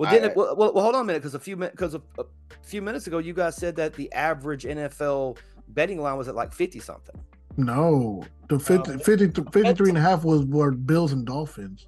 Well, 0.00 0.10
then, 0.10 0.30
I- 0.30 0.32
well, 0.34 0.56
well, 0.56 0.72
well, 0.72 0.82
hold 0.84 0.94
on 0.94 1.02
a 1.02 1.04
minute, 1.04 1.18
because 1.20 1.34
a 1.34 1.38
few 1.38 1.56
because 1.56 1.94
a, 1.94 2.00
a 2.18 2.24
few 2.62 2.80
minutes 2.80 3.06
ago, 3.06 3.18
you 3.18 3.34
guys 3.34 3.54
said 3.56 3.76
that 3.76 3.92
the 3.94 4.10
average 4.12 4.64
NFL 4.64 5.36
betting 5.68 6.00
line 6.00 6.16
was 6.16 6.26
at 6.26 6.34
like 6.34 6.52
fifty 6.54 6.80
something. 6.80 7.14
No. 7.58 8.24
The 8.48 8.58
50, 8.58 8.92
Um, 8.92 8.98
50 9.00 9.42
53 9.52 9.88
and 9.90 9.98
a 9.98 10.00
half 10.00 10.24
was 10.24 10.44
were 10.46 10.70
Bills 10.70 11.12
and 11.12 11.26
Dolphins. 11.26 11.86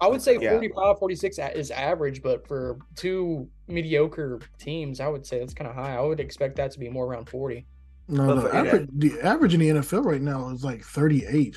I 0.00 0.08
would 0.08 0.20
say 0.20 0.36
Yeah. 0.40 0.50
45, 0.50 0.98
46 0.98 1.38
is 1.54 1.70
average, 1.70 2.20
but 2.22 2.44
for 2.48 2.78
two 2.96 3.48
mediocre 3.68 4.40
teams, 4.58 4.98
I 4.98 5.06
would 5.06 5.24
say 5.24 5.38
that's 5.38 5.54
kind 5.54 5.70
of 5.70 5.76
high. 5.76 5.94
I 5.96 6.00
would 6.00 6.18
expect 6.18 6.56
that 6.56 6.72
to 6.72 6.80
be 6.80 6.88
more 6.88 7.06
around 7.06 7.28
40. 7.28 7.64
No, 8.08 8.34
the 8.34 8.40
for- 8.42 8.48
yeah. 8.52 8.60
average, 8.60 8.88
the 8.94 9.20
average 9.20 9.54
in 9.54 9.60
the 9.60 9.68
NFL 9.68 10.04
right 10.04 10.20
now 10.20 10.48
is 10.48 10.64
like 10.64 10.82
38. 10.82 11.56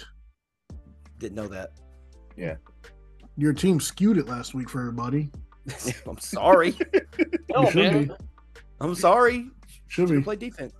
Didn't 1.18 1.36
know 1.36 1.48
that. 1.48 1.72
Yeah. 2.38 2.58
Your 3.38 3.54
team 3.54 3.80
skewed 3.80 4.18
it 4.20 4.28
last 4.28 4.54
week 4.54 4.70
for 4.70 4.80
everybody. 4.82 5.32
I'm 6.08 6.18
sorry. 6.20 6.76
No, 7.50 7.70
should 7.70 7.76
man. 7.94 8.04
be. 8.06 8.12
I'm 8.82 8.96
sorry. 8.96 9.50
Should 9.88 10.10
Should 10.10 10.18
be. 10.18 10.24
play 10.24 10.36
defense. 10.36 10.74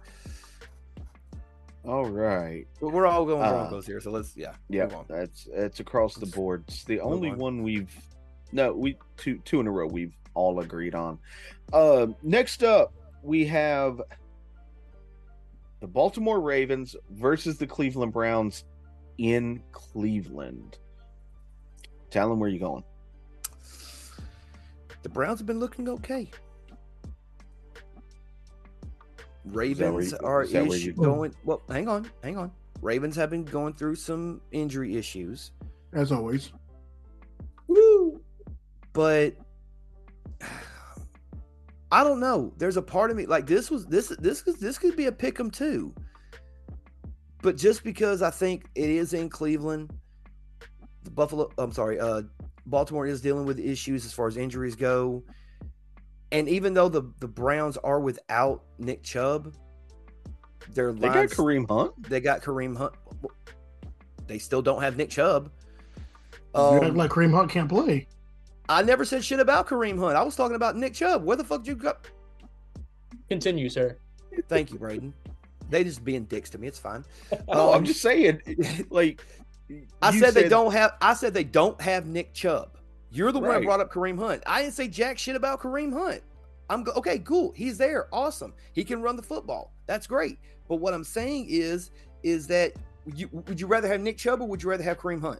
all 1.86 2.06
right. 2.06 2.66
But 2.82 2.90
we're 2.90 3.06
all 3.08 3.26
going 3.26 3.42
Uh, 3.44 3.52
Broncos 3.52 3.86
here, 3.86 4.00
so 4.02 4.12
let's 4.12 4.36
yeah. 4.36 4.54
Yeah, 4.70 4.86
move 4.86 4.96
on. 4.96 5.06
that's 5.10 5.48
that's 5.56 5.80
across 5.80 6.16
the 6.16 6.26
board. 6.28 6.64
It's 6.68 6.84
the 6.84 6.98
Move 6.98 7.06
only 7.06 7.30
on. 7.32 7.38
one 7.38 7.64
we've 7.64 7.96
no, 8.52 8.74
we 8.74 8.98
two 9.18 9.40
two 9.40 9.60
in 9.60 9.68
a 9.68 9.72
row 9.72 9.88
we've 9.88 10.14
all 10.34 10.60
agreed 10.60 10.96
on. 10.96 11.18
Uh, 11.74 12.08
next 12.24 12.64
up, 12.64 12.94
we 13.24 13.46
have 13.46 14.02
the 15.80 15.88
Baltimore 15.88 16.40
Ravens 16.42 16.96
versus 17.12 17.58
the 17.58 17.68
Cleveland 17.68 18.14
Browns 18.14 18.66
in 19.18 19.62
Cleveland. 19.72 20.78
Tell 22.12 22.30
them 22.30 22.40
where 22.40 22.50
you 22.50 22.60
going. 22.60 22.84
The 25.06 25.10
Browns 25.10 25.40
have 25.40 25.46
been 25.46 25.60
looking 25.60 25.88
okay. 25.88 26.32
Ravens 29.46 30.14
you- 30.14 30.18
are 30.24 30.42
is 30.42 30.52
issue- 30.52 30.88
you- 30.88 30.94
going. 30.94 31.32
Well, 31.44 31.62
hang 31.70 31.88
on, 31.88 32.10
hang 32.24 32.38
on. 32.40 32.52
Ravens 32.82 33.16
have 33.16 33.30
been 33.30 33.46
going 33.46 33.76
through 33.76 33.98
some 33.98 34.42
injury 34.52 34.96
issues, 34.96 35.52
As 35.94 36.12
always. 36.12 36.52
Woo! 37.68 38.20
but 38.94 39.36
I 41.92 42.04
don't 42.04 42.20
know. 42.20 42.52
There's 42.58 42.78
a 42.78 42.82
part 42.82 43.12
of 43.12 43.16
me 43.18 43.28
like 43.28 43.46
this 43.46 43.70
was 43.70 43.86
this 43.86 44.08
this 44.20 44.42
could 44.42 44.60
this 44.60 44.80
could 44.80 44.96
be 44.96 45.06
a 45.06 45.12
pick 45.12 45.40
'em 45.40 45.52
too. 45.52 45.94
But 47.44 47.58
just 47.58 47.84
because 47.84 48.24
I 48.24 48.32
think 48.32 48.66
it 48.74 48.90
is 48.90 49.14
in 49.14 49.30
Cleveland, 49.30 49.94
the 51.04 51.12
Buffalo 51.12 51.52
I'm 51.60 51.72
sorry, 51.72 52.00
uh 52.00 52.24
Baltimore 52.66 53.06
is 53.06 53.22
dealing 53.22 53.46
with 53.46 53.60
issues 53.60 54.06
as 54.06 54.14
far 54.14 54.28
as 54.28 54.38
injuries 54.38 54.76
go. 54.76 55.24
And 56.32 56.50
even 56.50 56.74
though 56.74 56.90
the, 56.90 57.04
the 57.20 57.28
Browns 57.28 57.78
are 57.78 58.00
without 58.00 58.64
Nick 58.80 59.04
Chubb, 59.04 59.54
their 60.74 60.92
They 60.94 61.08
got 61.08 61.16
lines, 61.16 61.34
Kareem 61.34 61.68
Hunt. 61.70 62.10
they 62.10 62.20
got 62.20 62.42
Kareem 62.42 62.76
Hunt. 62.76 62.94
They 64.28 64.40
still 64.40 64.62
don't 64.62 64.82
have 64.82 64.98
Nick 64.98 65.10
Chubb. 65.12 65.52
you 66.56 66.60
Um, 66.62 66.84
act 66.84 66.96
like 66.96 67.12
Kareem 67.12 67.32
Hunt 67.32 67.52
can't 67.52 67.70
play. 67.70 68.08
I 68.68 68.82
never 68.82 69.06
said 69.06 69.24
shit 69.24 69.40
about 69.40 69.68
Kareem 69.68 70.00
Hunt. 70.00 70.16
I 70.18 70.24
was 70.24 70.36
talking 70.36 70.56
about 70.56 70.76
Nick 70.76 70.96
Chubb. 70.96 71.24
Where 71.24 71.38
the 71.38 71.44
fuck 71.44 71.64
did 71.64 71.68
you 71.70 71.76
go? 71.76 71.94
Continue, 73.30 73.70
sir. 73.70 73.98
Thank 74.50 74.72
you, 74.72 74.80
Braden. 74.80 75.14
They 75.70 75.84
just 75.84 76.04
being 76.04 76.26
dicks 76.26 76.50
to 76.52 76.58
me. 76.58 76.68
It's 76.68 76.80
fine. 76.80 77.06
No, 77.48 77.72
I'm 77.72 77.80
Um, 77.80 77.86
just 77.86 78.02
saying, 78.02 78.42
like 78.90 79.24
I 80.02 80.12
you 80.12 80.20
said, 80.20 80.34
they 80.34 80.48
don't 80.48 80.72
have. 80.74 80.94
I 81.02 81.14
said 81.14 81.34
they 81.34 81.44
don't 81.44 81.80
have 81.82 82.06
Nick 82.06 82.34
Chubb. 82.34 82.78
You're 83.12 83.32
the 83.32 83.40
one 83.40 83.54
that 83.54 83.64
brought 83.64 83.80
up 83.80 83.92
Kareem 83.92 84.20
Hunt. 84.20 84.44
I 84.46 84.62
didn't 84.62 84.74
say 84.74 84.88
jack 84.88 85.18
shit 85.18 85.36
about 85.36 85.62
Kareem 85.62 85.94
Hunt. 85.94 86.22
I'm 86.70 86.84
go- 86.84 86.92
okay. 86.94 87.20
Cool. 87.20 87.54
He's 87.56 87.78
there. 87.78 88.08
Awesome. 88.12 88.54
He 88.74 88.84
can 88.84 89.02
run 89.02 89.16
the 89.16 89.24
football. 89.24 89.72
That's 89.88 90.08
great. 90.08 90.38
But 90.68 90.78
what 90.78 90.94
I'm 90.94 91.04
saying 91.04 91.48
is, 91.50 91.92
is 92.24 92.48
that 92.48 92.74
you, 93.16 93.30
would 93.32 93.60
you 93.60 93.68
rather 93.68 93.88
have 93.88 94.02
Nick 94.02 94.18
Chubb 94.18 94.42
or 94.42 94.48
would 94.48 94.62
you 94.62 94.70
rather 94.70 94.84
have 94.84 95.00
Kareem 95.00 95.22
Hunt? 95.22 95.40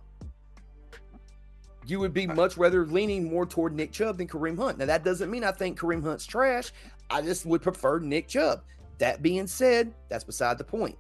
You 1.88 2.00
would 2.00 2.14
be 2.14 2.26
much 2.26 2.58
rather 2.58 2.86
leaning 2.86 3.30
more 3.30 3.46
toward 3.46 3.74
Nick 3.74 3.92
Chubb 3.92 4.18
than 4.18 4.28
Kareem 4.28 4.58
Hunt. 4.58 4.78
Now 4.78 4.86
that 4.86 5.04
doesn't 5.04 5.30
mean 5.30 5.44
I 5.44 5.52
think 5.52 5.80
Kareem 5.80 6.04
Hunt's 6.04 6.26
trash. 6.26 6.72
I 7.10 7.22
just 7.22 7.46
would 7.46 7.62
prefer 7.62 8.00
Nick 8.00 8.28
Chubb. 8.28 8.62
That 8.98 9.22
being 9.22 9.46
said, 9.48 9.94
that's 10.10 10.24
beside 10.24 10.58
the 10.58 10.64
point. 10.64 10.98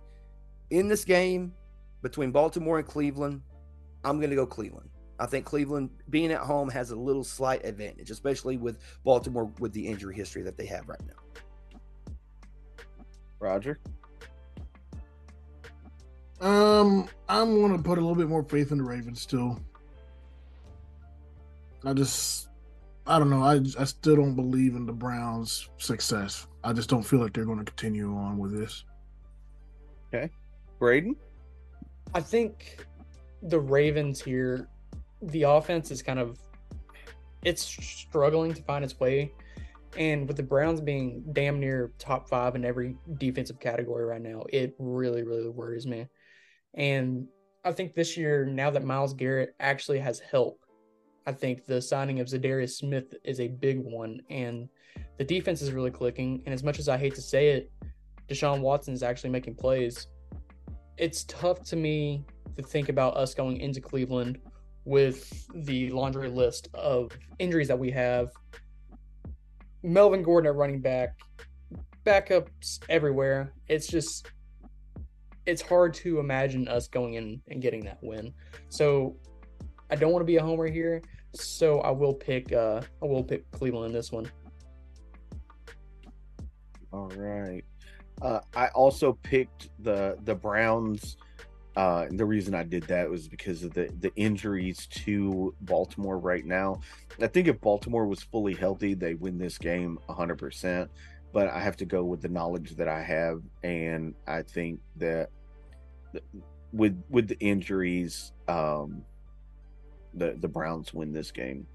In 0.69 0.87
this 0.87 1.05
game 1.05 1.53
between 2.05 2.29
Baltimore 2.29 2.77
and 2.77 2.87
Cleveland, 2.87 3.41
I'm 4.03 4.19
going 4.19 4.29
to 4.29 4.35
go 4.35 4.45
Cleveland. 4.45 4.91
I 5.17 5.25
think 5.25 5.43
Cleveland 5.43 5.89
being 6.11 6.31
at 6.31 6.41
home 6.41 6.69
has 6.69 6.91
a 6.91 6.95
little 6.95 7.23
slight 7.23 7.65
advantage, 7.65 8.11
especially 8.11 8.57
with 8.57 8.77
Baltimore 9.03 9.51
with 9.57 9.73
the 9.73 9.87
injury 9.87 10.13
history 10.13 10.43
that 10.43 10.55
they 10.55 10.67
have 10.67 10.87
right 10.87 11.01
now. 11.07 12.13
Roger. 13.39 13.79
Um, 16.41 17.09
I'm 17.27 17.59
gonna 17.59 17.81
put 17.81 17.97
a 17.97 18.01
little 18.01 18.15
bit 18.15 18.27
more 18.27 18.43
faith 18.43 18.71
in 18.71 18.77
the 18.77 18.83
Ravens 18.83 19.21
still. 19.21 19.59
I 21.83 21.93
just, 21.93 22.49
I 23.07 23.17
don't 23.17 23.31
know. 23.31 23.41
I 23.41 23.61
I 23.79 23.85
still 23.85 24.17
don't 24.17 24.35
believe 24.35 24.75
in 24.75 24.85
the 24.85 24.93
Browns' 24.93 25.69
success. 25.77 26.45
I 26.63 26.71
just 26.71 26.89
don't 26.89 27.03
feel 27.03 27.19
like 27.19 27.33
they're 27.33 27.45
going 27.45 27.59
to 27.59 27.65
continue 27.65 28.15
on 28.15 28.37
with 28.37 28.55
this. 28.55 28.83
Okay. 30.13 30.29
Braden. 30.77 31.15
I 32.13 32.21
think 32.21 32.85
the 33.41 33.59
Ravens 33.59 34.21
here, 34.21 34.67
the 35.21 35.43
offense 35.43 35.91
is 35.91 36.01
kind 36.01 36.19
of 36.19 36.37
it's 37.43 37.61
struggling 37.61 38.53
to 38.53 38.61
find 38.63 38.83
its 38.83 38.99
way. 38.99 39.31
And 39.97 40.27
with 40.27 40.35
the 40.35 40.43
Browns 40.43 40.81
being 40.81 41.23
damn 41.31 41.59
near 41.59 41.93
top 41.99 42.27
five 42.27 42.55
in 42.55 42.65
every 42.65 42.97
defensive 43.17 43.59
category 43.59 44.03
right 44.03 44.21
now, 44.21 44.43
it 44.49 44.75
really, 44.77 45.23
really 45.23 45.47
worries 45.47 45.87
me. 45.87 46.07
And 46.73 47.27
I 47.63 47.71
think 47.71 47.93
this 47.93 48.17
year, 48.17 48.45
now 48.45 48.69
that 48.71 48.83
Myles 48.83 49.13
Garrett 49.13 49.55
actually 49.59 49.99
has 49.99 50.19
help, 50.19 50.59
I 51.25 51.31
think 51.31 51.65
the 51.65 51.81
signing 51.81 52.19
of 52.19 52.27
Za'Darius 52.27 52.71
Smith 52.71 53.13
is 53.23 53.39
a 53.39 53.47
big 53.47 53.79
one. 53.79 54.19
And 54.29 54.67
the 55.17 55.23
defense 55.23 55.61
is 55.61 55.71
really 55.71 55.91
clicking. 55.91 56.43
And 56.45 56.53
as 56.53 56.63
much 56.63 56.77
as 56.77 56.89
I 56.89 56.97
hate 56.97 57.15
to 57.15 57.21
say 57.21 57.49
it, 57.49 57.71
Deshaun 58.27 58.59
Watson 58.59 58.93
is 58.93 59.03
actually 59.03 59.29
making 59.29 59.55
plays. 59.55 60.07
It's 60.97 61.23
tough 61.25 61.63
to 61.65 61.75
me 61.75 62.25
to 62.55 62.63
think 62.63 62.89
about 62.89 63.17
us 63.17 63.33
going 63.33 63.59
into 63.59 63.81
Cleveland 63.81 64.39
with 64.85 65.47
the 65.53 65.89
laundry 65.89 66.29
list 66.29 66.69
of 66.73 67.11
injuries 67.39 67.67
that 67.67 67.77
we 67.77 67.91
have. 67.91 68.31
Melvin 69.83 70.23
Gordon 70.23 70.49
at 70.49 70.55
running 70.55 70.79
back, 70.79 71.19
backups 72.05 72.79
everywhere. 72.89 73.51
It's 73.67 73.87
just 73.87 74.31
it's 75.45 75.61
hard 75.61 75.93
to 75.93 76.19
imagine 76.19 76.67
us 76.67 76.87
going 76.87 77.15
in 77.15 77.41
and 77.49 77.61
getting 77.61 77.83
that 77.85 77.99
win. 78.01 78.33
So 78.69 79.15
I 79.91 79.95
don't 79.95 80.11
want 80.11 80.21
to 80.21 80.25
be 80.25 80.37
a 80.37 80.41
homer 80.41 80.67
here. 80.67 81.01
So 81.33 81.81
I 81.81 81.91
will 81.91 82.13
pick 82.13 82.53
uh 82.53 82.81
I 83.01 83.05
will 83.05 83.23
pick 83.23 83.49
Cleveland 83.51 83.87
in 83.87 83.93
this 83.93 84.11
one. 84.11 84.31
All 86.91 87.09
right. 87.09 87.63
Uh, 88.21 88.39
I 88.55 88.67
also 88.67 89.13
picked 89.23 89.69
the 89.79 90.17
the 90.23 90.35
Browns. 90.35 91.17
Uh, 91.77 92.05
and 92.07 92.17
the 92.17 92.25
reason 92.25 92.55
I 92.55 92.63
did 92.63 92.83
that 92.83 93.09
was 93.09 93.27
because 93.27 93.63
of 93.63 93.73
the 93.73 93.89
the 93.99 94.13
injuries 94.15 94.87
to 94.87 95.53
Baltimore 95.61 96.17
right 96.17 96.45
now. 96.45 96.79
I 97.19 97.27
think 97.27 97.47
if 97.47 97.59
Baltimore 97.59 98.07
was 98.07 98.23
fully 98.23 98.53
healthy, 98.53 98.93
they 98.93 99.13
win 99.13 99.37
this 99.37 99.57
game 99.57 99.99
100%. 100.07 100.87
But 101.33 101.49
I 101.49 101.59
have 101.59 101.75
to 101.77 101.85
go 101.85 102.05
with 102.05 102.21
the 102.21 102.29
knowledge 102.29 102.77
that 102.77 102.87
I 102.87 103.01
have, 103.01 103.41
and 103.61 104.15
I 104.25 104.41
think 104.41 104.79
that 104.95 105.29
with 106.71 107.01
with 107.09 107.27
the 107.27 107.39
injuries, 107.39 108.31
um, 108.47 109.03
the 110.15 110.35
the 110.39 110.47
Browns 110.47 110.93
win 110.93 111.13
this 111.13 111.31
game. 111.31 111.65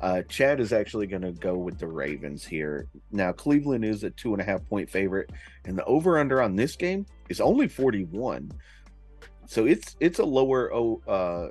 Uh, 0.00 0.22
Chad 0.22 0.60
is 0.60 0.72
actually 0.72 1.06
going 1.06 1.22
to 1.22 1.32
go 1.32 1.56
with 1.56 1.78
the 1.78 1.86
Ravens 1.86 2.44
here. 2.44 2.86
Now, 3.10 3.32
Cleveland 3.32 3.84
is 3.84 4.04
a 4.04 4.10
two 4.10 4.32
and 4.32 4.40
a 4.40 4.44
half 4.44 4.66
point 4.68 4.88
favorite, 4.88 5.30
and 5.64 5.76
the 5.76 5.84
over 5.84 6.18
under 6.18 6.40
on 6.40 6.56
this 6.56 6.76
game 6.76 7.06
is 7.28 7.40
only 7.40 7.68
41. 7.68 8.50
So 9.46 9.66
it's 9.66 9.96
it's 10.00 10.18
a 10.18 10.24
lower 10.24 10.72
uh 11.08 11.48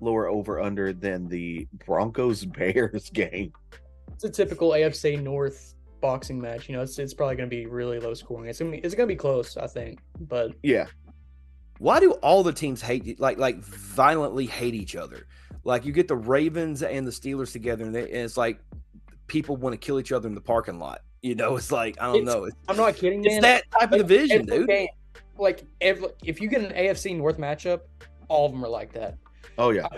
lower 0.00 0.28
over 0.28 0.60
under 0.60 0.92
than 0.92 1.28
the 1.28 1.66
Broncos 1.86 2.44
Bears 2.44 3.10
game. 3.10 3.52
It's 4.12 4.24
a 4.24 4.30
typical 4.30 4.70
AFC 4.70 5.20
North 5.20 5.74
boxing 6.00 6.38
match. 6.40 6.68
You 6.68 6.76
know, 6.76 6.82
it's 6.82 6.98
it's 6.98 7.14
probably 7.14 7.36
going 7.36 7.48
to 7.48 7.56
be 7.56 7.66
really 7.66 7.98
low 7.98 8.14
scoring. 8.14 8.48
It's 8.48 8.58
gonna 8.58 8.70
be 8.70 8.78
it's 8.78 8.94
gonna 8.94 9.06
be 9.06 9.16
close, 9.16 9.56
I 9.56 9.66
think. 9.66 10.00
But 10.20 10.52
Yeah, 10.62 10.86
Why 11.78 12.00
do 12.00 12.12
all 12.12 12.42
the 12.42 12.52
teams 12.52 12.80
hate 12.80 13.18
like 13.20 13.38
like 13.38 13.58
violently 13.58 14.46
hate 14.46 14.74
each 14.74 14.96
other? 14.96 15.26
Like 15.64 15.84
you 15.84 15.92
get 15.92 16.08
the 16.08 16.16
Ravens 16.16 16.82
and 16.82 17.06
the 17.06 17.10
Steelers 17.10 17.52
together, 17.52 17.84
and, 17.84 17.94
they, 17.94 18.02
and 18.02 18.16
it's 18.22 18.36
like 18.36 18.60
people 19.26 19.56
want 19.56 19.72
to 19.72 19.78
kill 19.78 19.98
each 19.98 20.12
other 20.12 20.28
in 20.28 20.34
the 20.34 20.40
parking 20.40 20.78
lot. 20.78 21.00
You 21.22 21.34
know, 21.34 21.56
it's 21.56 21.72
like 21.72 21.96
I 22.00 22.06
don't 22.06 22.16
It's- 22.22 22.34
know. 22.34 22.44
It's, 22.44 22.56
I'm 22.68 22.76
not 22.76 22.96
kidding, 22.96 23.24
it's 23.24 23.34
man. 23.34 23.42
that 23.42 23.64
type 23.70 23.92
of 23.92 23.98
division, 23.98 24.42
Every 24.42 24.58
dude. 24.58 24.68
game, 24.68 24.88
like 25.38 25.64
every, 25.80 26.08
if 26.22 26.40
you 26.40 26.48
get 26.48 26.60
an 26.62 26.72
AFC 26.72 27.16
North 27.16 27.38
matchup, 27.38 27.80
all 28.28 28.46
of 28.46 28.52
them 28.52 28.62
are 28.64 28.68
like 28.68 28.92
that. 28.92 29.16
oh 29.58 29.70
yeah, 29.70 29.88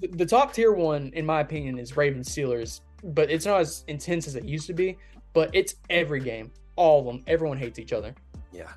The, 0.00 0.06
the 0.08 0.26
top 0.26 0.52
tier 0.52 0.72
one, 0.72 1.10
in 1.14 1.26
my 1.26 1.40
opinion, 1.40 1.78
is 1.78 1.96
Ravens 1.96 2.28
Steelers, 2.28 2.80
but 3.02 3.30
it's 3.30 3.46
not 3.46 3.60
as 3.60 3.84
intense 3.88 4.26
as 4.28 4.36
it 4.36 4.44
used 4.44 4.66
to 4.68 4.74
be. 4.74 4.96
But 5.32 5.50
it's 5.52 5.74
every 5.90 6.20
game, 6.20 6.50
all 6.76 7.00
of 7.00 7.06
them. 7.06 7.22
Everyone 7.26 7.58
hates 7.58 7.78
each 7.78 7.92
other. 7.92 8.14
Yeah. 8.52 8.70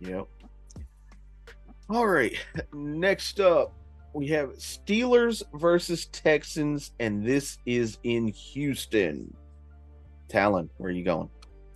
yep. 0.00 0.26
All 1.92 2.06
right, 2.06 2.34
next 2.72 3.38
up 3.38 3.74
we 4.14 4.26
have 4.28 4.52
Steelers 4.54 5.42
versus 5.52 6.06
Texans, 6.06 6.92
and 7.00 7.22
this 7.22 7.58
is 7.66 7.98
in 8.02 8.28
Houston. 8.28 9.36
Talon, 10.30 10.70
where 10.78 10.88
are 10.88 10.92
you 10.94 11.04
going? 11.04 11.28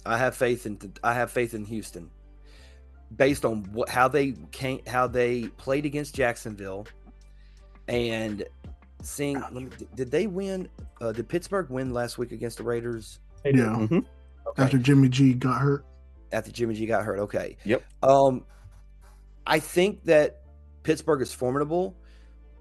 I 0.06 0.16
have 0.16 0.34
faith 0.34 0.64
in 0.64 0.78
I 1.04 1.12
have 1.12 1.30
faith 1.30 1.52
in 1.52 1.66
Houston, 1.66 2.08
based 3.14 3.44
on 3.44 3.64
what 3.74 3.90
how 3.90 4.08
they 4.08 4.32
came 4.52 4.80
how 4.86 5.06
they 5.06 5.48
played 5.58 5.84
against 5.84 6.14
Jacksonville, 6.14 6.86
and 7.86 8.42
seeing 9.02 9.38
let 9.38 9.52
me, 9.52 9.68
did 9.96 10.10
they 10.10 10.26
win? 10.28 10.66
Uh, 10.98 11.12
did 11.12 11.28
Pittsburgh 11.28 11.68
win 11.68 11.92
last 11.92 12.16
week 12.16 12.32
against 12.32 12.56
the 12.56 12.64
Raiders? 12.64 13.20
They 13.44 13.52
do. 13.52 13.58
Yeah. 13.58 13.64
Mhm. 13.66 14.06
Okay. 14.46 14.62
After 14.62 14.78
Jimmy 14.78 15.10
G 15.10 15.34
got 15.34 15.60
hurt. 15.60 15.84
after 16.32 16.50
Jimmy 16.50 16.74
G 16.74 16.86
got 16.86 17.04
hurt. 17.04 17.18
Okay. 17.18 17.58
Yep. 17.66 17.84
Um, 18.02 18.46
I 19.46 19.58
think 19.58 20.04
that 20.04 20.42
Pittsburgh 20.82 21.22
is 21.22 21.32
formidable, 21.32 21.96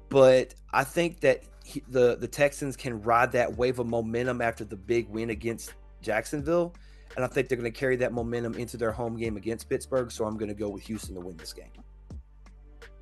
but 0.09 0.53
I 0.71 0.83
think 0.83 1.19
that 1.21 1.43
he, 1.63 1.83
the 1.89 2.15
the 2.15 2.27
Texans 2.27 2.75
can 2.75 3.01
ride 3.01 3.31
that 3.31 3.57
wave 3.57 3.79
of 3.79 3.87
momentum 3.87 4.41
after 4.41 4.63
the 4.63 4.75
big 4.75 5.09
win 5.09 5.31
against 5.31 5.73
Jacksonville, 6.01 6.75
and 7.15 7.25
I 7.25 7.27
think 7.27 7.49
they're 7.49 7.57
going 7.57 7.71
to 7.71 7.77
carry 7.77 7.95
that 7.97 8.13
momentum 8.13 8.53
into 8.55 8.77
their 8.77 8.91
home 8.91 9.17
game 9.17 9.37
against 9.37 9.69
Pittsburgh. 9.69 10.11
So 10.11 10.25
I'm 10.25 10.37
going 10.37 10.49
to 10.49 10.55
go 10.55 10.69
with 10.69 10.83
Houston 10.83 11.15
to 11.15 11.21
win 11.21 11.37
this 11.37 11.53
game. 11.53 11.71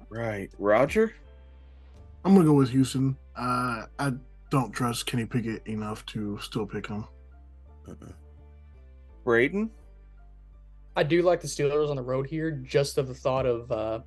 Right, 0.09 0.51
Roger. 0.59 1.13
I'm 2.23 2.35
gonna 2.35 2.45
go 2.45 2.53
with 2.53 2.69
Houston. 2.69 3.17
Uh, 3.35 3.85
I 3.99 4.13
don't 4.49 4.71
trust 4.71 5.05
Kenny 5.07 5.25
Pickett 5.25 5.65
enough 5.65 6.05
to 6.07 6.37
still 6.39 6.65
pick 6.65 6.87
him. 6.87 7.05
Mm-mm. 7.87 8.13
Braden. 9.23 9.71
I 10.95 11.03
do 11.03 11.21
like 11.21 11.41
the 11.41 11.47
Steelers 11.47 11.89
on 11.89 11.95
the 11.95 12.03
road 12.03 12.27
here, 12.27 12.51
just 12.51 12.97
of 12.97 13.07
the 13.07 13.13
thought 13.13 13.45
of. 13.45 13.71
Uh, 13.71 13.99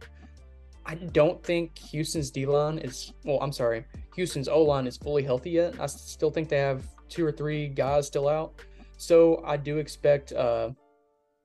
I 0.85 0.95
don't 0.95 1.43
think 1.43 1.77
Houston's 1.79 2.31
D 2.31 2.47
line 2.47 2.79
is. 2.79 3.13
Well, 3.25 3.39
I'm 3.41 3.53
sorry, 3.53 3.85
Houston's 4.15 4.49
O 4.49 4.63
line 4.63 4.87
is 4.87 4.97
fully 4.97 5.23
healthy 5.23 5.51
yet. 5.51 5.75
I 5.81 5.87
still 5.87 6.31
think 6.31 6.49
they 6.49 6.59
have 6.59 6.85
two 7.09 7.27
or 7.27 7.33
three 7.33 7.69
guys 7.69 8.07
still 8.07 8.29
out. 8.29 8.55
So 8.97 9.43
I 9.45 9.57
do 9.57 9.79
expect. 9.79 10.33
Uh, 10.33 10.71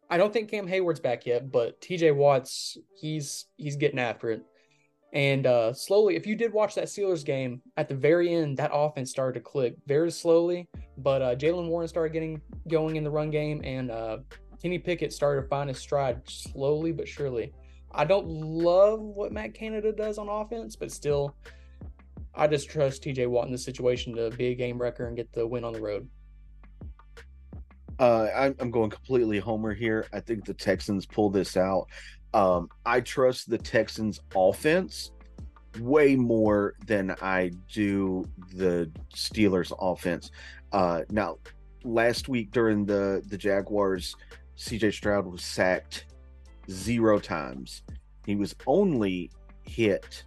I 0.09 0.17
don't 0.17 0.31
think 0.31 0.51
Cam 0.51 0.67
Hayward's 0.67 0.99
back 0.99 1.25
yet, 1.25 1.51
but 1.51 1.79
T.J. 1.81 2.11
Watts, 2.11 2.77
he's 2.95 3.45
he's 3.57 3.77
getting 3.77 3.99
after 3.99 4.29
it. 4.29 4.43
And 5.13 5.45
uh, 5.45 5.73
slowly, 5.73 6.15
if 6.15 6.25
you 6.25 6.35
did 6.35 6.53
watch 6.53 6.75
that 6.75 6.85
Steelers 6.85 7.25
game, 7.25 7.61
at 7.75 7.89
the 7.89 7.95
very 7.95 8.33
end, 8.33 8.57
that 8.57 8.71
offense 8.73 9.09
started 9.09 9.39
to 9.39 9.43
click 9.43 9.75
very 9.87 10.11
slowly. 10.11 10.69
But 10.97 11.21
uh, 11.21 11.35
Jaylen 11.35 11.67
Warren 11.67 11.87
started 11.87 12.13
getting 12.13 12.41
going 12.69 12.95
in 12.95 13.03
the 13.03 13.09
run 13.09 13.31
game, 13.31 13.61
and 13.63 13.91
uh, 13.91 14.19
Kenny 14.61 14.77
Pickett 14.77 15.11
started 15.11 15.41
to 15.41 15.47
find 15.47 15.69
his 15.69 15.79
stride 15.79 16.21
slowly 16.29 16.91
but 16.91 17.07
surely. 17.07 17.53
I 17.93 18.05
don't 18.05 18.27
love 18.27 19.01
what 19.01 19.31
Matt 19.31 19.53
Canada 19.53 19.91
does 19.91 20.17
on 20.17 20.29
offense, 20.29 20.75
but 20.75 20.91
still, 20.91 21.35
I 22.33 22.47
just 22.47 22.69
trust 22.69 23.03
TJ 23.03 23.27
Watt 23.27 23.47
in 23.47 23.51
this 23.51 23.65
situation 23.65 24.15
to 24.15 24.29
be 24.29 24.47
a 24.47 24.55
game 24.55 24.81
wrecker 24.81 25.07
and 25.07 25.17
get 25.17 25.31
the 25.33 25.45
win 25.45 25.63
on 25.63 25.73
the 25.73 25.81
road. 25.81 26.07
Uh, 27.99 28.53
I'm, 28.59 28.71
going 28.71 28.89
completely 28.89 29.37
homer 29.37 29.73
here. 29.73 30.07
I 30.11 30.21
think 30.21 30.45
the 30.45 30.53
Texans 30.53 31.05
pull 31.05 31.29
this 31.29 31.55
out. 31.55 31.87
Um, 32.33 32.69
I 32.85 33.01
trust 33.01 33.49
the 33.49 33.57
Texans 33.57 34.21
offense 34.33 35.11
way 35.79 36.15
more 36.15 36.75
than 36.87 37.15
I 37.21 37.51
do 37.71 38.25
the 38.53 38.89
Steelers 39.13 39.71
offense. 39.79 40.31
Uh, 40.71 41.01
now, 41.09 41.37
last 41.83 42.29
week 42.29 42.51
during 42.51 42.85
the 42.85 43.21
the 43.27 43.37
Jaguars, 43.37 44.15
CJ 44.57 44.93
Stroud 44.93 45.25
was 45.25 45.43
sacked 45.43 46.05
zero 46.69 47.19
times. 47.19 47.83
He 48.25 48.35
was 48.35 48.55
only 48.67 49.31
hit 49.63 50.23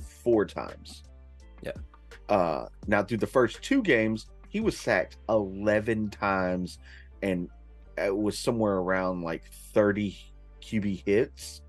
four 0.00 0.46
times. 0.46 1.02
Yeah. 1.62 1.72
Uh, 2.28 2.66
now 2.86 3.02
through 3.02 3.18
the 3.18 3.26
first 3.26 3.62
two 3.62 3.82
games, 3.82 4.26
he 4.48 4.60
was 4.60 4.78
sacked 4.78 5.16
eleven 5.28 6.08
times, 6.10 6.78
and 7.22 7.48
it 7.98 8.16
was 8.16 8.38
somewhere 8.38 8.76
around 8.76 9.22
like 9.22 9.44
thirty 9.72 10.16
QB 10.62 11.04
hits. 11.04 11.60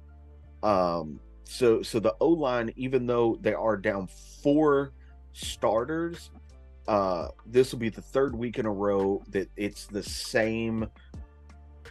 Um, 0.63 1.19
so 1.43 1.81
so 1.81 1.99
the 1.99 2.15
O 2.19 2.29
line, 2.29 2.71
even 2.75 3.05
though 3.05 3.37
they 3.41 3.53
are 3.53 3.77
down 3.77 4.07
four 4.41 4.93
starters, 5.33 6.31
uh, 6.87 7.29
this 7.45 7.71
will 7.71 7.79
be 7.79 7.89
the 7.89 8.01
third 8.01 8.35
week 8.35 8.59
in 8.59 8.65
a 8.65 8.71
row 8.71 9.21
that 9.29 9.49
it's 9.57 9.85
the 9.87 10.03
same 10.03 10.87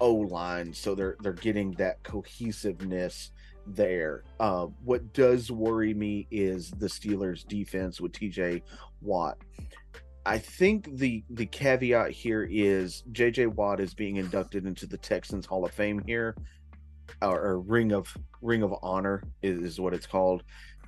O 0.00 0.14
line. 0.14 0.72
So 0.72 0.94
they're 0.94 1.16
they're 1.20 1.32
getting 1.32 1.72
that 1.72 2.02
cohesiveness 2.02 3.30
there. 3.66 4.24
Uh, 4.40 4.66
what 4.84 5.12
does 5.12 5.50
worry 5.50 5.94
me 5.94 6.26
is 6.30 6.70
the 6.70 6.86
Steelers' 6.86 7.46
defense 7.46 8.00
with 8.00 8.12
TJ 8.12 8.62
Watt. 9.00 9.38
I 10.26 10.38
think 10.38 10.96
the 10.96 11.22
the 11.30 11.46
caveat 11.46 12.10
here 12.10 12.48
is 12.50 13.04
JJ 13.12 13.48
Watt 13.48 13.80
is 13.80 13.94
being 13.94 14.16
inducted 14.16 14.66
into 14.66 14.86
the 14.86 14.96
Texans 14.98 15.46
Hall 15.46 15.64
of 15.64 15.72
Fame 15.72 16.02
here, 16.06 16.34
or, 17.20 17.40
or 17.40 17.60
Ring 17.60 17.92
of 17.92 18.14
Ring 18.40 18.62
of 18.62 18.74
Honor 18.82 19.22
is, 19.42 19.60
is 19.60 19.80
what 19.80 19.94
it's 19.94 20.06
called. 20.06 20.42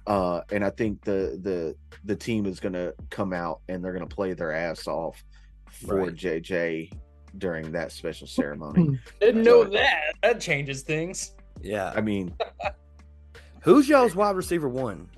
Uh, 0.07 0.41
and 0.51 0.65
I 0.65 0.71
think 0.71 1.05
the 1.05 1.39
the 1.43 1.77
the 2.05 2.17
team 2.17 2.47
is 2.47 2.61
going 2.61 2.75
to 2.75 2.95
come 3.11 3.33
out 3.33 3.61
and 3.69 3.85
they're 3.85 3.93
going 3.93 4.07
to 4.07 4.15
play 4.15 4.33
their 4.33 4.53
ass 4.53 4.87
off 4.87 5.23
for 5.69 5.97
Right. 5.97 6.15
JJ 6.15 6.93
during 7.39 7.73
that 7.73 7.93
special 7.93 8.27
ceremony. 8.27 8.99
Didn't 9.21 9.43
know 9.43 9.65
that. 9.65 10.15
That 10.23 10.41
changes 10.41 10.83
things. 10.83 11.35
Yeah. 11.63 11.93
I 11.95 12.01
mean, 12.01 12.35
Who's 13.63 13.89
y'all's 13.89 14.15
wide 14.15 14.37
receiver 14.37 14.69
one? 14.69 15.09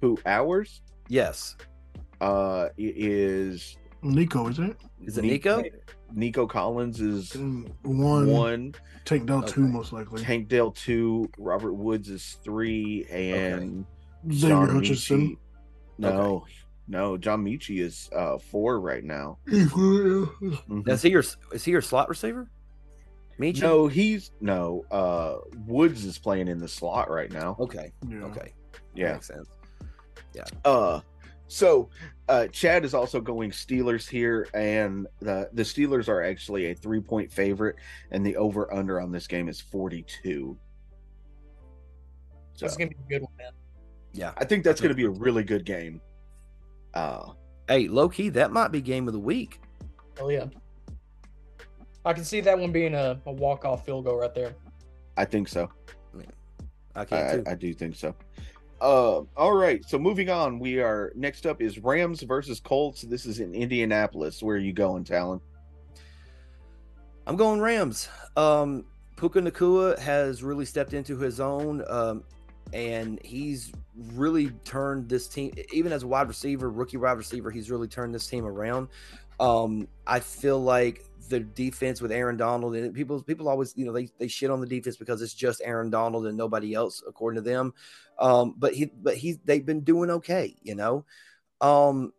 who 0.00 0.18
ours 0.26 0.80
Yes. 1.08 1.56
uh 2.20 2.64
i- 2.64 2.72
is 2.76 3.76
Nico, 4.02 4.48
isn't 4.48 4.70
it? 4.70 4.76
Is 5.04 5.16
it 5.18 5.22
Nico? 5.24 5.62
Nico 6.12 6.44
Collins 6.46 7.00
is 7.00 7.34
One, 7.36 8.26
one, 8.28 8.74
Tank 9.04 9.26
Dell 9.26 9.42
two, 9.42 9.66
most 9.66 9.92
likely. 9.92 10.20
Tank 10.22 10.48
Dell 10.48 10.72
two, 10.72 11.30
Robert 11.38 11.74
Woods 11.74 12.08
is 12.10 12.36
three, 12.42 13.06
and 13.10 13.86
Xavier 14.32 14.66
Hutchinson. 14.66 15.20
Metchie- 15.30 15.38
No, 15.98 16.44
no, 16.88 17.16
John 17.16 17.44
Metchie 17.44 17.80
is 17.80 18.10
uh 18.14 18.38
four 18.38 18.80
right 18.80 19.04
now. 19.04 19.38
Mhm. 19.46 20.88
Is 20.88 21.02
he 21.02 21.10
your 21.10 21.24
is 21.52 21.64
he 21.64 21.70
your 21.70 21.82
slot 21.82 22.08
receiver? 22.08 22.50
Meach? 23.38 23.60
No, 23.60 23.86
he's 23.88 24.30
no. 24.40 24.84
Uh, 24.90 25.38
Woods 25.66 26.04
is 26.04 26.18
playing 26.18 26.48
in 26.48 26.58
the 26.58 26.68
slot 26.68 27.10
right 27.10 27.30
now. 27.32 27.56
Okay. 27.58 27.92
Yeah. 28.08 28.24
Okay. 28.24 28.52
Yeah. 28.94 29.12
Makes 29.14 29.28
sense. 29.28 29.48
Yeah. 30.34 30.44
Uh, 30.64 31.00
so 31.48 31.88
uh, 32.28 32.46
Chad 32.48 32.84
is 32.84 32.94
also 32.94 33.20
going 33.20 33.50
Steelers 33.50 34.08
here, 34.08 34.48
and 34.54 35.06
the 35.20 35.48
the 35.54 35.62
Steelers 35.62 36.08
are 36.08 36.22
actually 36.22 36.66
a 36.66 36.74
three 36.74 37.00
point 37.00 37.32
favorite, 37.32 37.76
and 38.10 38.24
the 38.24 38.36
over 38.36 38.72
under 38.72 39.00
on 39.00 39.10
this 39.10 39.26
game 39.26 39.48
is 39.48 39.60
forty 39.60 40.02
two. 40.02 40.56
So 42.54 42.66
That's 42.66 42.76
gonna 42.76 42.90
be 42.90 42.96
a 42.96 43.08
good 43.08 43.22
one, 43.22 43.32
man. 43.38 43.52
Yeah. 44.12 44.32
I 44.36 44.44
think 44.44 44.62
that's 44.62 44.80
going 44.80 44.90
to 44.90 44.94
be 44.94 45.04
a 45.04 45.10
really 45.10 45.42
good 45.42 45.64
game. 45.64 46.00
Uh, 46.94 47.32
Hey, 47.68 47.88
low 47.88 48.08
key, 48.08 48.28
that 48.30 48.52
might 48.52 48.68
be 48.68 48.80
game 48.80 49.06
of 49.06 49.14
the 49.14 49.20
week. 49.20 49.60
Oh 50.20 50.28
yeah. 50.28 50.46
I 52.04 52.12
can 52.12 52.24
see 52.24 52.40
that 52.40 52.58
one 52.58 52.72
being 52.72 52.94
a, 52.94 53.20
a 53.24 53.32
walk 53.32 53.64
off 53.64 53.86
field 53.86 54.04
goal 54.04 54.18
right 54.18 54.34
there. 54.34 54.54
I 55.16 55.24
think 55.24 55.48
so. 55.48 55.70
I 56.94 57.06
can 57.06 57.26
I, 57.26 57.36
too. 57.36 57.44
I 57.46 57.54
do 57.54 57.72
think 57.72 57.94
so. 57.94 58.14
Uh, 58.80 59.22
all 59.36 59.54
right. 59.54 59.82
So 59.88 59.98
moving 59.98 60.28
on, 60.28 60.58
we 60.58 60.80
are 60.80 61.12
next 61.14 61.46
up 61.46 61.62
is 61.62 61.78
Rams 61.78 62.20
versus 62.22 62.60
Colts. 62.60 63.02
This 63.02 63.24
is 63.24 63.40
in 63.40 63.54
Indianapolis. 63.54 64.42
Where 64.42 64.56
are 64.56 64.60
you 64.60 64.74
going, 64.74 65.04
Talon? 65.04 65.40
I'm 67.26 67.36
going 67.36 67.60
Rams. 67.60 68.08
Um, 68.36 68.84
Puka 69.16 69.40
Nacua 69.40 69.98
has 69.98 70.42
really 70.42 70.66
stepped 70.66 70.92
into 70.92 71.16
his 71.16 71.40
own, 71.40 71.82
um, 71.88 72.24
and 72.74 73.18
he's 73.24 73.72
really 73.94 74.50
turned 74.64 75.08
this 75.08 75.28
team. 75.28 75.52
Even 75.72 75.92
as 75.92 76.02
a 76.02 76.06
wide 76.06 76.28
receiver, 76.28 76.70
rookie 76.70 76.96
wide 76.96 77.12
receiver, 77.18 77.50
he's 77.50 77.70
really 77.70 77.88
turned 77.88 78.14
this 78.14 78.26
team 78.26 78.44
around. 78.44 78.88
Um, 79.40 79.88
I 80.06 80.20
feel 80.20 80.62
like 80.62 81.04
the 81.28 81.40
defense 81.40 82.00
with 82.00 82.12
Aaron 82.12 82.36
Donald 82.36 82.76
and 82.76 82.94
people, 82.94 83.22
people 83.22 83.48
always, 83.48 83.74
you 83.76 83.84
know, 83.84 83.92
they, 83.92 84.08
they 84.18 84.28
shit 84.28 84.50
on 84.50 84.60
the 84.60 84.66
defense 84.66 84.96
because 84.96 85.22
it's 85.22 85.34
just 85.34 85.62
Aaron 85.64 85.90
Donald 85.90 86.26
and 86.26 86.36
nobody 86.36 86.74
else, 86.74 87.02
according 87.06 87.42
to 87.42 87.50
them. 87.50 87.74
Um, 88.18 88.54
but 88.56 88.74
he, 88.74 88.86
but 88.86 89.16
he, 89.16 89.38
they've 89.44 89.64
been 89.64 89.80
doing 89.80 90.10
okay, 90.10 90.56
you 90.62 90.74
know. 90.74 91.04
Um, 91.60 92.12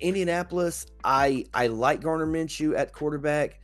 Indianapolis, 0.00 0.86
I 1.02 1.46
I 1.54 1.68
like 1.68 2.02
Gardner 2.02 2.26
Minshew 2.26 2.76
at 2.76 2.92
quarterback, 2.92 3.60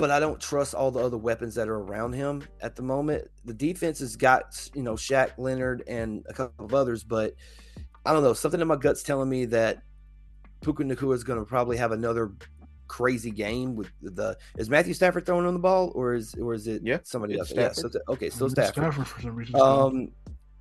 but 0.00 0.10
I 0.10 0.18
don't 0.18 0.40
trust 0.40 0.74
all 0.74 0.90
the 0.90 1.00
other 1.00 1.18
weapons 1.18 1.54
that 1.56 1.68
are 1.68 1.76
around 1.76 2.14
him 2.14 2.42
at 2.62 2.74
the 2.74 2.82
moment. 2.82 3.28
The 3.44 3.52
defense 3.52 3.98
has 4.00 4.16
got 4.16 4.68
you 4.74 4.82
know 4.82 4.94
Shaq 4.94 5.32
Leonard 5.38 5.84
and 5.86 6.24
a 6.28 6.32
couple 6.32 6.64
of 6.64 6.74
others, 6.74 7.04
but 7.04 7.34
I 8.04 8.12
don't 8.12 8.22
know. 8.22 8.32
Something 8.32 8.60
in 8.60 8.66
my 8.66 8.76
gut's 8.76 9.02
telling 9.02 9.28
me 9.28 9.44
that 9.46 9.82
Puka 10.62 10.84
Nacua 10.84 11.14
is 11.14 11.22
going 11.22 11.38
to 11.38 11.44
probably 11.44 11.76
have 11.76 11.92
another 11.92 12.32
crazy 12.88 13.30
game 13.30 13.76
with 13.76 13.88
the 14.02 14.36
is 14.58 14.68
Matthew 14.68 14.94
Stafford 14.94 15.24
throwing 15.24 15.46
on 15.46 15.52
the 15.52 15.60
ball 15.60 15.92
or 15.94 16.14
is 16.14 16.34
or 16.34 16.54
is 16.54 16.66
it 16.66 16.82
Yeah, 16.82 16.98
somebody 17.04 17.34
it's 17.34 17.50
else? 17.50 17.52
Yeah, 17.52 17.70
Stafford. 17.72 17.92
so, 17.92 18.00
okay, 18.08 18.30
so 18.30 18.48
Stafford. 18.48 18.74
Stafford. 18.74 19.06
for 19.06 19.20
some 19.20 19.36
reason. 19.36 19.60
Um, 19.60 20.08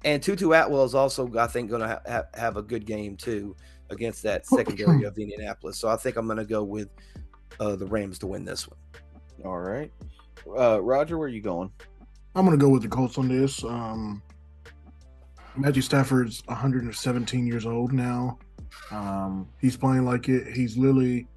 and 0.06 0.22
Tutu 0.22 0.52
Atwell 0.52 0.84
is 0.84 0.96
also, 0.96 1.30
I 1.38 1.48
think, 1.48 1.70
going 1.70 1.82
to 1.82 1.88
ha- 1.88 2.02
ha- 2.08 2.24
have 2.34 2.56
a 2.58 2.62
good 2.62 2.86
game 2.86 3.18
too 3.18 3.56
against 3.90 4.22
that 4.24 4.46
secondary 4.46 5.04
of 5.04 5.18
Indianapolis. 5.18 5.78
So 5.78 5.90
I 5.90 5.96
think 5.96 6.18
I'm 6.18 6.26
going 6.26 6.38
to 6.38 6.46
go 6.46 6.64
with 6.64 6.90
uh, 7.60 7.76
the 7.76 7.86
Rams 7.86 8.20
to 8.20 8.28
win 8.28 8.46
this 8.46 8.68
one. 8.68 8.78
All 9.46 9.60
right. 9.60 9.92
Uh, 10.58 10.82
Roger, 10.82 11.18
where 11.18 11.28
are 11.28 11.32
you 11.32 11.42
going? 11.42 11.72
I'm 12.36 12.46
gonna 12.46 12.58
go 12.58 12.70
with 12.70 12.82
the 12.82 12.88
Colts 12.88 13.18
on 13.18 13.28
this. 13.28 13.64
Um, 13.64 14.22
Matthew 15.56 15.82
Stafford's 15.82 16.44
117 16.46 17.48
years 17.48 17.66
old 17.66 17.92
now. 17.92 18.38
Um, 18.92 19.48
he's 19.60 19.76
playing 19.76 20.06
like 20.06 20.30
it. 20.30 20.48
He's 20.54 20.78
literally 20.78 21.28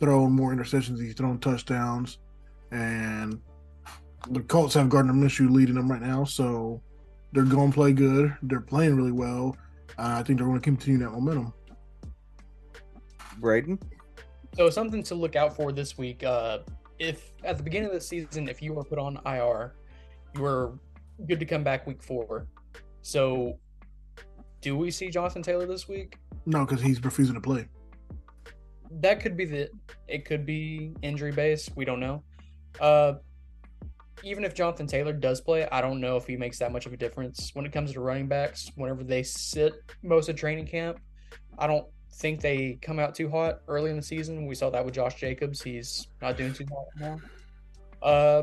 thrown 0.00 0.32
more 0.32 0.54
interceptions. 0.54 1.00
He's 1.00 1.14
thrown 1.14 1.38
touchdowns, 1.38 2.18
and 2.70 3.40
the 4.30 4.40
Colts 4.40 4.74
have 4.74 4.88
Gardner 4.88 5.12
Minshew 5.12 5.50
leading 5.50 5.74
them 5.74 5.90
right 5.90 6.00
now. 6.02 6.24
So 6.24 6.80
they're 7.32 7.44
going 7.44 7.70
to 7.70 7.74
play 7.74 7.92
good. 7.92 8.34
They're 8.42 8.60
playing 8.60 8.96
really 8.96 9.12
well. 9.12 9.56
Uh, 9.98 10.16
I 10.18 10.22
think 10.22 10.38
they're 10.38 10.46
going 10.46 10.60
to 10.60 10.64
continue 10.64 10.98
that 11.00 11.10
momentum. 11.10 11.52
Braden? 13.38 13.78
So 14.56 14.70
something 14.70 15.02
to 15.04 15.14
look 15.14 15.36
out 15.36 15.54
for 15.54 15.72
this 15.72 15.98
week. 15.98 16.24
Uh, 16.24 16.58
if 16.98 17.32
at 17.44 17.56
the 17.56 17.62
beginning 17.62 17.88
of 17.88 17.94
the 17.94 18.00
season, 18.00 18.48
if 18.48 18.62
you 18.62 18.72
were 18.72 18.84
put 18.84 18.98
on 18.98 19.20
IR, 19.26 19.74
you 20.34 20.42
were 20.42 20.78
good 21.26 21.40
to 21.40 21.46
come 21.46 21.62
back 21.62 21.86
week 21.86 22.02
four. 22.02 22.46
So, 23.02 23.58
do 24.60 24.76
we 24.76 24.90
see 24.90 25.10
Jonathan 25.10 25.42
Taylor 25.42 25.66
this 25.66 25.88
week? 25.88 26.18
No, 26.46 26.64
because 26.64 26.82
he's 26.82 27.02
refusing 27.04 27.34
to 27.34 27.40
play. 27.40 27.68
That 28.90 29.20
could 29.20 29.36
be 29.36 29.44
the. 29.44 29.70
It 30.06 30.24
could 30.24 30.44
be 30.46 30.94
injury 31.02 31.32
based. 31.32 31.70
We 31.76 31.84
don't 31.84 32.00
know. 32.00 32.22
Uh, 32.80 33.14
even 34.24 34.44
if 34.44 34.54
Jonathan 34.54 34.86
Taylor 34.86 35.12
does 35.12 35.40
play, 35.40 35.68
I 35.70 35.80
don't 35.80 36.00
know 36.00 36.16
if 36.16 36.26
he 36.26 36.36
makes 36.36 36.58
that 36.58 36.72
much 36.72 36.86
of 36.86 36.92
a 36.92 36.96
difference 36.96 37.50
when 37.54 37.64
it 37.66 37.72
comes 37.72 37.92
to 37.92 38.00
running 38.00 38.26
backs. 38.26 38.70
Whenever 38.74 39.04
they 39.04 39.22
sit 39.22 39.74
most 40.02 40.28
of 40.28 40.36
training 40.36 40.66
camp, 40.66 40.98
I 41.58 41.66
don't 41.66 41.86
think 42.18 42.40
they 42.40 42.78
come 42.82 42.98
out 42.98 43.14
too 43.14 43.30
hot 43.30 43.60
early 43.68 43.90
in 43.90 43.96
the 43.96 44.02
season. 44.02 44.46
We 44.46 44.54
saw 44.54 44.70
that 44.70 44.84
with 44.84 44.94
Josh 44.94 45.14
Jacobs. 45.14 45.62
He's 45.62 46.08
not 46.20 46.36
doing 46.36 46.52
too 46.52 46.66
hot 46.70 46.86
now. 46.98 47.16
Uh, 48.02 48.42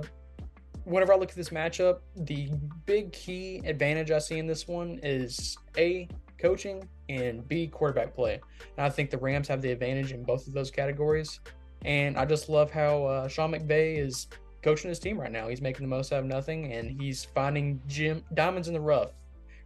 whenever 0.85 1.13
I 1.13 1.17
look 1.17 1.29
at 1.29 1.35
this 1.35 1.49
matchup, 1.49 1.99
the 2.15 2.49
big 2.85 3.11
key 3.11 3.61
advantage 3.65 4.11
I 4.11 4.19
see 4.19 4.39
in 4.39 4.47
this 4.47 4.67
one 4.67 4.99
is 5.03 5.57
A, 5.77 6.07
coaching, 6.37 6.87
and 7.09 7.45
B, 7.47 7.67
quarterback 7.67 8.15
play. 8.15 8.39
And 8.77 8.85
I 8.85 8.89
think 8.89 9.09
the 9.09 9.17
Rams 9.17 9.47
have 9.49 9.61
the 9.61 9.71
advantage 9.71 10.13
in 10.13 10.23
both 10.23 10.47
of 10.47 10.53
those 10.53 10.71
categories. 10.71 11.41
And 11.83 12.17
I 12.17 12.25
just 12.25 12.49
love 12.49 12.71
how 12.71 13.03
uh, 13.03 13.27
Sean 13.27 13.51
McVay 13.51 13.99
is 13.99 14.27
coaching 14.63 14.89
his 14.89 14.99
team 14.99 15.19
right 15.19 15.31
now. 15.31 15.47
He's 15.49 15.61
making 15.61 15.83
the 15.83 15.89
most 15.89 16.13
out 16.13 16.19
of 16.19 16.25
nothing, 16.25 16.71
and 16.73 16.99
he's 16.99 17.25
finding 17.25 17.81
gym 17.87 18.23
diamonds 18.33 18.67
in 18.67 18.73
the 18.73 18.81
rough. 18.81 19.11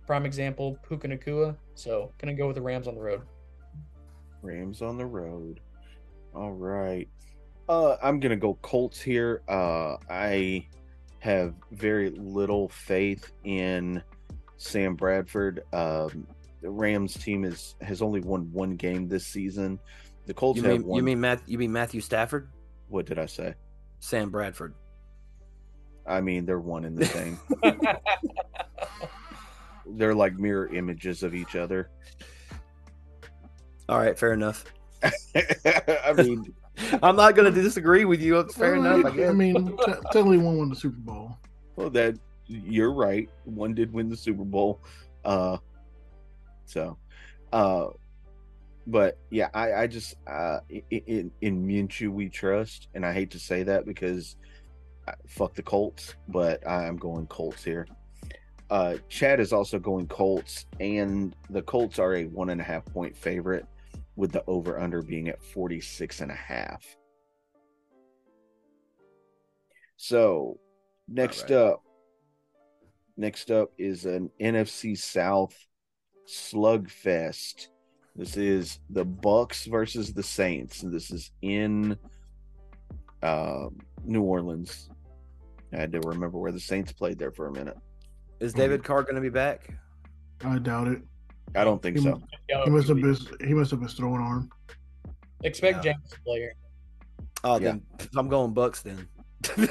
Prime 0.05 0.25
example, 0.25 0.77
Puka 0.87 1.07
Nacua. 1.07 1.55
So, 1.75 2.11
gonna 2.17 2.33
go 2.33 2.47
with 2.47 2.55
the 2.55 2.61
Rams 2.61 2.87
on 2.87 2.95
the 2.95 3.01
road. 3.01 3.21
Rams 4.41 4.81
on 4.81 4.97
the 4.97 5.05
road. 5.05 5.59
All 6.33 6.51
right. 6.51 7.07
Uh, 7.67 7.97
I'm 8.01 8.19
gonna 8.19 8.35
go 8.35 8.55
Colts 8.61 8.99
here. 8.99 9.41
Uh, 9.47 9.97
I 10.09 10.67
have 11.19 11.53
very 11.71 12.09
little 12.11 12.69
faith 12.69 13.31
in 13.43 14.01
Sam 14.57 14.95
Bradford. 14.95 15.63
Um, 15.73 16.27
the 16.61 16.69
Rams 16.69 17.13
team 17.13 17.43
is 17.43 17.75
has 17.81 18.01
only 18.01 18.21
won 18.21 18.51
one 18.51 18.75
game 18.75 19.07
this 19.07 19.25
season. 19.25 19.79
The 20.25 20.33
Colts 20.33 20.57
You 20.57 20.63
have 20.63 20.79
mean 20.79 20.87
one. 20.87 20.97
you 20.97 21.03
mean 21.03 21.21
Matt? 21.21 21.41
You 21.47 21.57
mean 21.57 21.71
Matthew 21.71 22.01
Stafford? 22.01 22.49
what 22.87 23.05
did 23.05 23.19
I 23.19 23.27
say? 23.27 23.53
Sam 23.99 24.29
Bradford. 24.31 24.73
I 26.07 26.21
mean, 26.21 26.45
they're 26.45 26.59
one 26.59 26.85
in 26.85 26.95
the 26.95 27.05
same. 27.05 27.39
they're 29.85 30.15
like 30.15 30.39
mirror 30.39 30.67
images 30.73 31.21
of 31.21 31.35
each 31.35 31.55
other. 31.55 31.91
All 33.89 33.97
right, 33.99 34.17
fair 34.17 34.33
enough. 34.33 34.63
I 35.03 36.13
mean, 36.15 36.53
I'm 37.03 37.15
not 37.15 37.35
going 37.35 37.53
to 37.53 37.61
disagree 37.61 38.05
with 38.05 38.21
you. 38.21 38.39
It's 38.39 38.55
fair 38.55 38.75
enough. 38.75 39.05
I 39.05 39.25
I 39.27 39.31
mean, 39.33 39.75
t- 39.77 39.83
technically 40.11 40.37
one 40.37 40.57
won 40.57 40.69
the 40.69 40.75
Super 40.75 40.99
Bowl. 40.99 41.37
well, 41.75 41.89
that 41.89 42.15
you're 42.47 42.93
right. 42.93 43.29
One 43.45 43.73
did 43.73 43.91
win 43.91 44.09
the 44.09 44.17
Super 44.17 44.43
Bowl. 44.45 44.81
Uh, 45.25 45.57
so, 46.65 46.97
uh, 47.51 47.87
but 48.87 49.17
yeah, 49.29 49.49
I, 49.53 49.73
I 49.73 49.87
just 49.87 50.15
uh, 50.27 50.59
i- 50.71 50.83
i- 50.91 51.03
in 51.07 51.31
in 51.41 51.65
Minshew 51.67 52.09
we 52.09 52.29
trust, 52.29 52.87
and 52.93 53.05
I 53.05 53.13
hate 53.13 53.31
to 53.31 53.39
say 53.39 53.63
that 53.63 53.85
because 53.85 54.35
uh, 55.07 55.13
fuck 55.27 55.53
the 55.55 55.63
Colts, 55.63 56.15
but 56.27 56.65
I'm 56.67 56.97
going 56.97 57.27
Colts 57.27 57.63
here. 57.63 57.87
Uh, 58.69 58.97
Chad 59.09 59.39
is 59.39 59.51
also 59.51 59.79
going 59.79 60.07
Colts, 60.07 60.65
and 60.79 61.35
the 61.49 61.61
Colts 61.63 61.97
are 61.99 62.15
a 62.15 62.25
one 62.25 62.49
and 62.51 62.61
a 62.61 62.63
half 62.63 62.85
point 62.85 63.15
favorite, 63.17 63.65
with 64.15 64.31
the 64.31 64.43
over 64.47 64.79
under 64.79 65.01
being 65.01 65.29
at 65.29 65.43
46 65.43 66.21
and 66.21 66.31
a 66.31 66.35
half. 66.35 66.83
So, 69.97 70.59
next 71.07 71.43
right. 71.43 71.59
up, 71.59 71.83
next 73.17 73.51
up 73.51 73.71
is 73.77 74.05
an 74.05 74.29
NFC 74.39 74.97
South 74.97 75.55
slugfest. 76.27 77.67
This 78.15 78.37
is 78.37 78.79
the 78.89 79.05
Bucks 79.05 79.65
versus 79.65 80.13
the 80.13 80.23
Saints, 80.23 80.83
and 80.83 80.93
this 80.93 81.11
is 81.11 81.31
in 81.41 81.97
um, 83.23 83.77
New 84.03 84.21
Orleans. 84.21 84.89
I 85.73 85.77
had 85.77 85.91
to 85.91 85.99
remember 85.99 86.37
where 86.37 86.51
the 86.51 86.59
Saints 86.59 86.91
played 86.91 87.19
there 87.19 87.31
for 87.31 87.47
a 87.47 87.51
minute. 87.51 87.77
Is 88.39 88.53
David 88.53 88.83
Carr 88.83 89.03
going 89.03 89.15
to 89.15 89.21
be 89.21 89.29
back? 89.29 89.73
I 90.43 90.57
doubt 90.59 90.87
it. 90.87 91.01
I 91.55 91.63
don't 91.63 91.81
think 91.81 91.97
He 91.97 92.03
so. 92.03 92.21
He 92.63 92.69
must 92.69 92.87
have 92.87 92.97
been. 93.01 93.17
He 93.45 93.53
must 93.53 93.71
have 93.71 93.79
been 93.79 93.89
throwing 93.89 94.21
arm. 94.21 94.49
expect 95.43 95.83
Yeah. 95.85 95.93
James 95.93 96.09
to 96.11 96.21
play 96.21 96.37
here. 96.39 96.53
Oh, 97.43 97.53
Yeah. 97.59 97.71
then 97.71 97.81
I'm 98.17 98.27
going 98.27 98.53
Bucks. 98.53 98.81
Then 98.81 99.07
I'm 99.57 99.67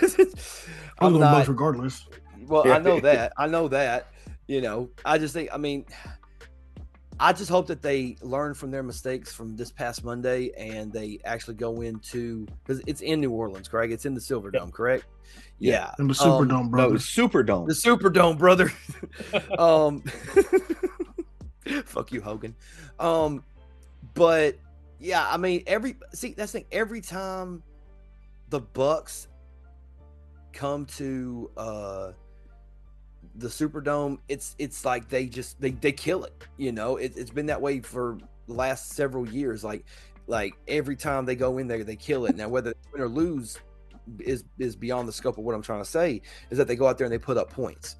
I'm 1.01 1.11
going 1.13 1.21
not. 1.21 1.33
Bucks 1.33 1.49
regardless. 1.49 2.07
Well, 2.47 2.71
I 2.73 2.79
know 2.79 3.01
that. 3.09 3.33
I 3.37 3.47
know 3.47 3.69
that. 3.69 4.09
You 4.47 4.61
know, 4.63 4.89
I 5.05 5.19
just 5.19 5.35
think. 5.35 5.51
I 5.53 5.59
mean, 5.59 5.85
I 7.21 7.33
just 7.33 7.51
hope 7.51 7.67
that 7.67 7.83
they 7.83 8.17
learn 8.23 8.55
from 8.55 8.71
their 8.71 8.83
mistakes 8.83 9.33
from 9.33 9.57
this 9.57 9.71
past 9.71 10.05
Monday 10.05 10.51
and 10.57 10.93
they 10.93 11.19
actually 11.25 11.55
go 11.57 11.83
into 11.83 12.47
because 12.65 12.81
it's 12.87 13.01
in 13.03 13.21
New 13.21 13.31
Orleans, 13.31 13.69
Greg. 13.69 13.93
It's 13.93 14.07
in 14.07 14.15
the 14.15 14.21
Silverdome, 14.21 14.73
correct? 14.73 15.05
Yeah. 15.59 15.93
And 15.99 16.09
the 16.09 16.23
Um, 16.25 16.49
Superdome, 16.49 16.63
No, 16.65 16.69
brother. 16.71 16.95
it's 16.95 17.05
Superdome. 17.15 17.67
The 17.67 17.75
Superdome, 17.75 18.39
brother. 18.39 18.73
um, 19.59 20.03
fuck 21.85 22.13
you, 22.13 22.21
Hogan. 22.21 22.55
Um, 22.99 23.45
but 24.15 24.57
yeah, 24.99 25.27
I 25.29 25.37
mean, 25.37 25.63
every 25.67 25.97
see 26.13 26.33
that's 26.33 26.53
the 26.53 26.61
thing. 26.61 26.69
Every 26.73 27.01
time 27.01 27.63
the 28.51 28.61
Bucks 28.61 29.29
come 30.53 30.87
to 30.87 31.51
uh 31.57 32.13
the 33.37 33.49
Superdome, 33.49 34.19
it's 34.29 34.57
it's 34.59 34.85
like 34.85 35.09
they 35.09 35.27
just 35.27 35.61
they 35.61 35.71
they 35.71 35.93
kill 35.93 36.25
it. 36.25 36.45
You 36.57 36.73
know, 36.73 36.97
it, 36.97 37.13
it's 37.17 37.31
been 37.31 37.47
that 37.47 37.61
way 37.61 37.81
for 37.81 38.19
last 38.47 38.91
several 38.91 39.29
years. 39.29 39.63
Like 39.63 39.85
like 40.27 40.55
every 40.67 40.97
time 40.97 41.25
they 41.25 41.37
go 41.37 41.59
in 41.59 41.69
there, 41.69 41.85
they 41.85 41.97
kill 41.97 42.27
it. 42.27 42.37
Now 42.37 42.49
whether 42.49 42.75
win 42.93 43.03
or 43.03 43.09
lose 43.09 43.59
is 44.19 44.45
is 44.59 44.75
beyond 44.75 45.09
the 45.09 45.13
scope 45.13 45.39
of 45.39 45.45
what 45.45 45.55
I'm 45.55 45.63
trying 45.63 45.83
to 45.83 45.89
say. 45.89 46.23
Is 46.51 46.59
that 46.59 46.67
they 46.67 46.77
go 46.77 46.87
out 46.87 46.99
there 46.99 47.05
and 47.05 47.13
they 47.13 47.19
put 47.19 47.37
up 47.37 47.51
points. 47.51 47.97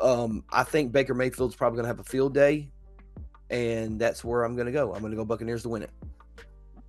Um, 0.00 0.44
I 0.50 0.62
think 0.62 0.92
Baker 0.92 1.14
Mayfield's 1.14 1.56
probably 1.56 1.78
going 1.78 1.84
to 1.84 1.88
have 1.88 1.98
a 1.98 2.04
field 2.04 2.32
day, 2.32 2.70
and 3.50 3.98
that's 3.98 4.24
where 4.24 4.44
I'm 4.44 4.54
going 4.54 4.66
to 4.66 4.72
go. 4.72 4.92
I'm 4.92 5.00
going 5.00 5.12
to 5.12 5.16
go 5.16 5.24
Buccaneers 5.24 5.62
to 5.62 5.68
win 5.68 5.82
it. 5.82 5.90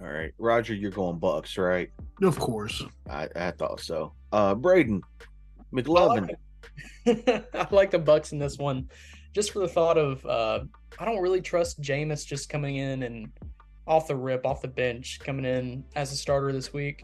All 0.02 0.07
right, 0.07 0.31
Roger, 0.38 0.73
you're 0.73 0.91
going 0.91 1.19
Bucks, 1.19 1.57
right? 1.57 1.90
Of 2.22 2.40
course. 2.40 2.84
I, 3.10 3.27
I 3.36 3.52
thought 3.52 3.81
so. 3.81 4.14
Uh, 4.31 4.56
Braden 4.56 5.02
I 5.22 5.76
McLovin. 5.76 6.30
like. 7.06 7.48
I 7.53 7.68
like 7.72 7.91
the 7.91 7.99
Bucks 7.99 8.31
in 8.31 8.40
this 8.40 8.57
one, 8.57 8.90
just 9.34 9.52
for 9.52 9.60
the 9.60 9.68
thought 9.68 9.98
of 9.98 10.26
uh, 10.26 10.61
I 10.98 11.06
don't 11.06 11.22
really 11.22 11.41
trust 11.41 11.81
Jameis 11.81 12.26
just 12.26 12.49
coming 12.49 12.77
in 12.77 13.03
and 13.03 13.31
off 13.88 14.07
the 14.07 14.15
rip, 14.15 14.45
off 14.45 14.61
the 14.61 14.68
bench, 14.68 15.19
coming 15.19 15.45
in 15.45 15.84
as 15.95 16.11
a 16.11 16.15
starter 16.15 16.52
this 16.52 16.72
week. 16.72 17.03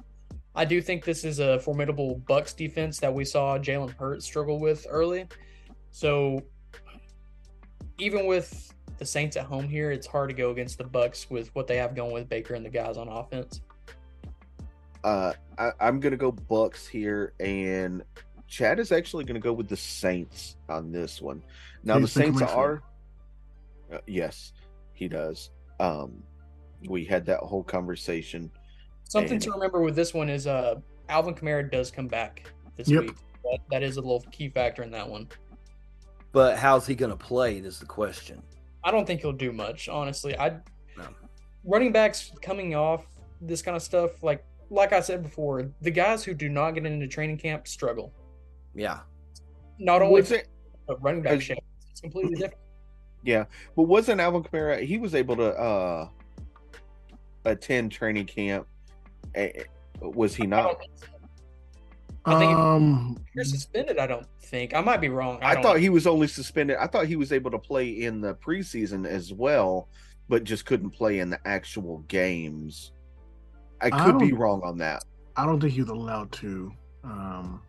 I 0.55 0.63
do 0.63 0.81
think 0.81 1.03
this 1.03 1.25
is 1.25 1.39
a 1.39 1.59
formidable 1.59 2.21
Bucks 2.27 2.53
defense 2.53 2.99
that 2.99 3.13
we 3.13 3.25
saw 3.25 3.57
Jalen 3.57 3.93
Hurts 3.97 4.25
struggle 4.25 4.59
with 4.59 4.87
early. 4.89 5.27
So 5.91 6.41
even 7.97 8.25
with 8.25 8.73
the 8.97 9.05
Saints 9.05 9.35
at 9.37 9.45
home 9.45 9.67
here, 9.67 9.91
it's 9.91 10.07
hard 10.07 10.29
to 10.29 10.35
go 10.35 10.51
against 10.51 10.77
the 10.77 10.83
Bucks 10.83 11.29
with 11.29 11.53
what 11.55 11.67
they 11.67 11.77
have 11.77 11.95
going 11.95 12.13
with 12.13 12.29
Baker 12.29 12.53
and 12.53 12.65
the 12.65 12.69
guys 12.69 12.97
on 12.97 13.07
offense. 13.07 13.61
Uh, 15.03 15.33
I, 15.57 15.71
I'm 15.79 15.99
gonna 15.99 16.17
go 16.17 16.31
Bucks 16.31 16.87
here, 16.87 17.33
and 17.39 18.03
Chad 18.47 18.79
is 18.79 18.91
actually 18.91 19.23
gonna 19.25 19.39
go 19.39 19.53
with 19.53 19.67
the 19.69 19.77
Saints 19.77 20.57
on 20.69 20.91
this 20.91 21.21
one. 21.21 21.43
Now 21.83 21.95
the 21.95 22.01
He's 22.01 22.13
thinking 22.13 22.39
Saints 22.39 22.53
are, 22.53 22.81
uh, 23.93 23.97
yes, 24.07 24.53
he 24.93 25.07
does. 25.07 25.51
Um, 25.79 26.23
we 26.89 27.05
had 27.05 27.25
that 27.27 27.39
whole 27.41 27.63
conversation. 27.63 28.49
Something 29.03 29.33
And- 29.33 29.41
to 29.43 29.51
remember 29.51 29.81
with 29.81 29.95
this 29.95 30.13
one 30.13 30.29
is 30.29 30.47
uh 30.47 30.75
Alvin 31.09 31.35
Kamara 31.35 31.69
does 31.71 31.91
come 31.91 32.07
back 32.07 32.51
this 32.75 32.87
Yep. 32.89 33.01
week. 33.03 33.15
That, 33.43 33.59
that 33.69 33.83
is 33.83 33.97
a 33.97 34.01
little 34.01 34.21
key 34.31 34.49
factor 34.49 34.81
in 34.81 34.89
that 34.91 35.07
one. 35.07 35.27
But 36.31 36.57
how's 36.57 36.87
he 36.87 36.95
going 36.95 37.11
to 37.11 37.15
play? 37.17 37.57
Is 37.59 37.79
the 37.79 37.85
question. 37.85 38.41
I 38.85 38.91
don't 38.91 39.05
think 39.05 39.19
he'll 39.21 39.33
do 39.33 39.51
much, 39.51 39.89
honestly. 39.89 40.37
I 40.37 40.49
No. 40.95 41.07
running 41.65 41.91
backs 41.91 42.31
coming 42.41 42.75
off 42.75 43.05
this 43.41 43.61
kind 43.61 43.75
of 43.75 43.81
stuff, 43.83 44.23
like 44.23 44.45
like 44.69 44.93
I 44.93 44.99
said 44.99 45.21
before, 45.23 45.69
the 45.81 45.91
guys 45.91 46.23
who 46.23 46.33
do 46.33 46.49
not 46.49 46.71
get 46.71 46.85
into 46.85 47.07
training 47.07 47.37
camp 47.37 47.67
struggle. 47.67 48.11
Yeah. 48.73 49.01
Not 49.79 50.01
only 50.01 50.13
Was 50.21 50.31
it- 50.31 50.47
but 50.87 51.01
running 51.03 51.21
back 51.23 51.41
shape, 51.41 51.59
it's 51.91 51.99
completely 52.01 52.35
different. 52.35 52.61
Yeah, 53.23 53.45
but 53.75 53.83
wasn't 53.83 54.21
Alvin 54.21 54.43
Kamara? 54.43 54.83
He 54.85 54.99
was 54.99 55.15
able 55.15 55.35
to 55.37 55.49
uh 55.59 56.09
attend 57.43 57.91
training 57.91 58.27
camp. 58.27 58.67
Eh, 59.33 59.49
eh, 59.55 59.63
Was 59.99 60.35
he 60.35 60.43
I 60.43 60.45
not? 60.45 60.61
don't 60.63 60.79
think 60.79 60.91
so. 60.95 61.07
I 62.27 62.39
think 62.39 62.51
if 62.51 62.57
Um, 62.57 63.25
you're 63.35 63.43
suspended. 63.45 63.99
I 63.99 64.07
don't 64.07 64.25
think. 64.41 64.73
I 64.73 64.81
might 64.81 65.01
be 65.01 65.09
wrong. 65.09 65.37
I, 65.41 65.51
I 65.51 65.61
thought 65.61 65.75
know. 65.75 65.81
he 65.81 65.89
was 65.89 66.07
only 66.07 66.27
suspended. 66.27 66.77
I 66.77 66.87
thought 66.87 67.05
he 67.07 67.15
was 67.15 67.31
able 67.31 67.51
to 67.51 67.59
play 67.59 67.87
in 67.89 68.19
the 68.21 68.33
preseason 68.35 69.05
as 69.05 69.31
well, 69.31 69.89
but 70.27 70.43
just 70.43 70.65
couldn't 70.65 70.89
play 70.91 71.19
in 71.19 71.29
the 71.29 71.39
actual 71.45 71.99
games. 72.07 72.93
I 73.81 73.87
I 73.91 74.05
could 74.05 74.19
be 74.19 74.33
wrong 74.33 74.61
on 74.63 74.77
that. 74.79 75.03
I 75.37 75.45
don't 75.45 75.59
think 75.59 75.73
he 75.73 75.81
was 75.81 75.89
allowed 75.89 76.31
to. 76.33 76.71
Um, 77.03 77.61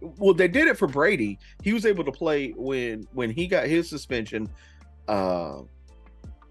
Well, 0.00 0.34
they 0.34 0.48
did 0.48 0.66
it 0.66 0.76
for 0.76 0.88
Brady. 0.88 1.38
He 1.62 1.72
was 1.72 1.86
able 1.86 2.04
to 2.04 2.12
play 2.12 2.50
when 2.56 3.06
when 3.12 3.30
he 3.30 3.46
got 3.46 3.66
his 3.66 3.88
suspension 3.88 4.48
uh 5.08 5.60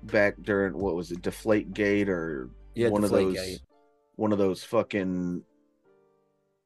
back 0.04 0.36
during 0.42 0.78
what 0.78 0.96
was 0.96 1.12
it, 1.12 1.22
Deflate 1.22 1.74
Gate 1.74 2.08
or 2.10 2.50
Yeah. 2.76 2.90
one 2.90 3.04
of 3.04 3.10
those 3.10 3.36
Gate. 3.36 3.60
one 4.16 4.32
of 4.32 4.38
those 4.38 4.64
fucking 4.64 5.44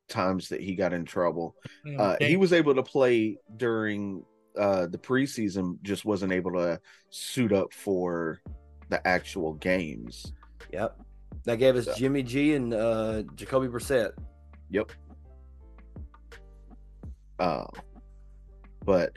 times 0.07 0.49
that 0.49 0.61
he 0.61 0.75
got 0.75 0.93
in 0.93 1.05
trouble. 1.05 1.55
Mm, 1.85 1.99
Uh, 1.99 2.17
he 2.25 2.37
was 2.37 2.53
able 2.53 2.73
to 2.75 2.83
play 2.83 3.37
during 3.57 4.23
uh, 4.57 4.87
the 4.87 4.97
preseason, 4.97 5.77
just 5.83 6.05
wasn't 6.05 6.31
able 6.31 6.51
to 6.53 6.79
suit 7.09 7.53
up 7.53 7.71
for 7.73 8.41
the 8.89 9.05
actual 9.07 9.53
games. 9.55 10.33
Yep. 10.71 10.99
That 11.43 11.57
gave 11.57 11.75
us 11.75 11.85
So- 11.85 11.93
Jimmy 11.95 12.23
G 12.23 12.55
and 12.55 12.73
uh, 12.73 13.23
Jacoby 13.35 13.67
Brissett. 13.67 14.11
Yep. 14.69 14.91
Uh, 17.39 17.65
but 18.83 19.15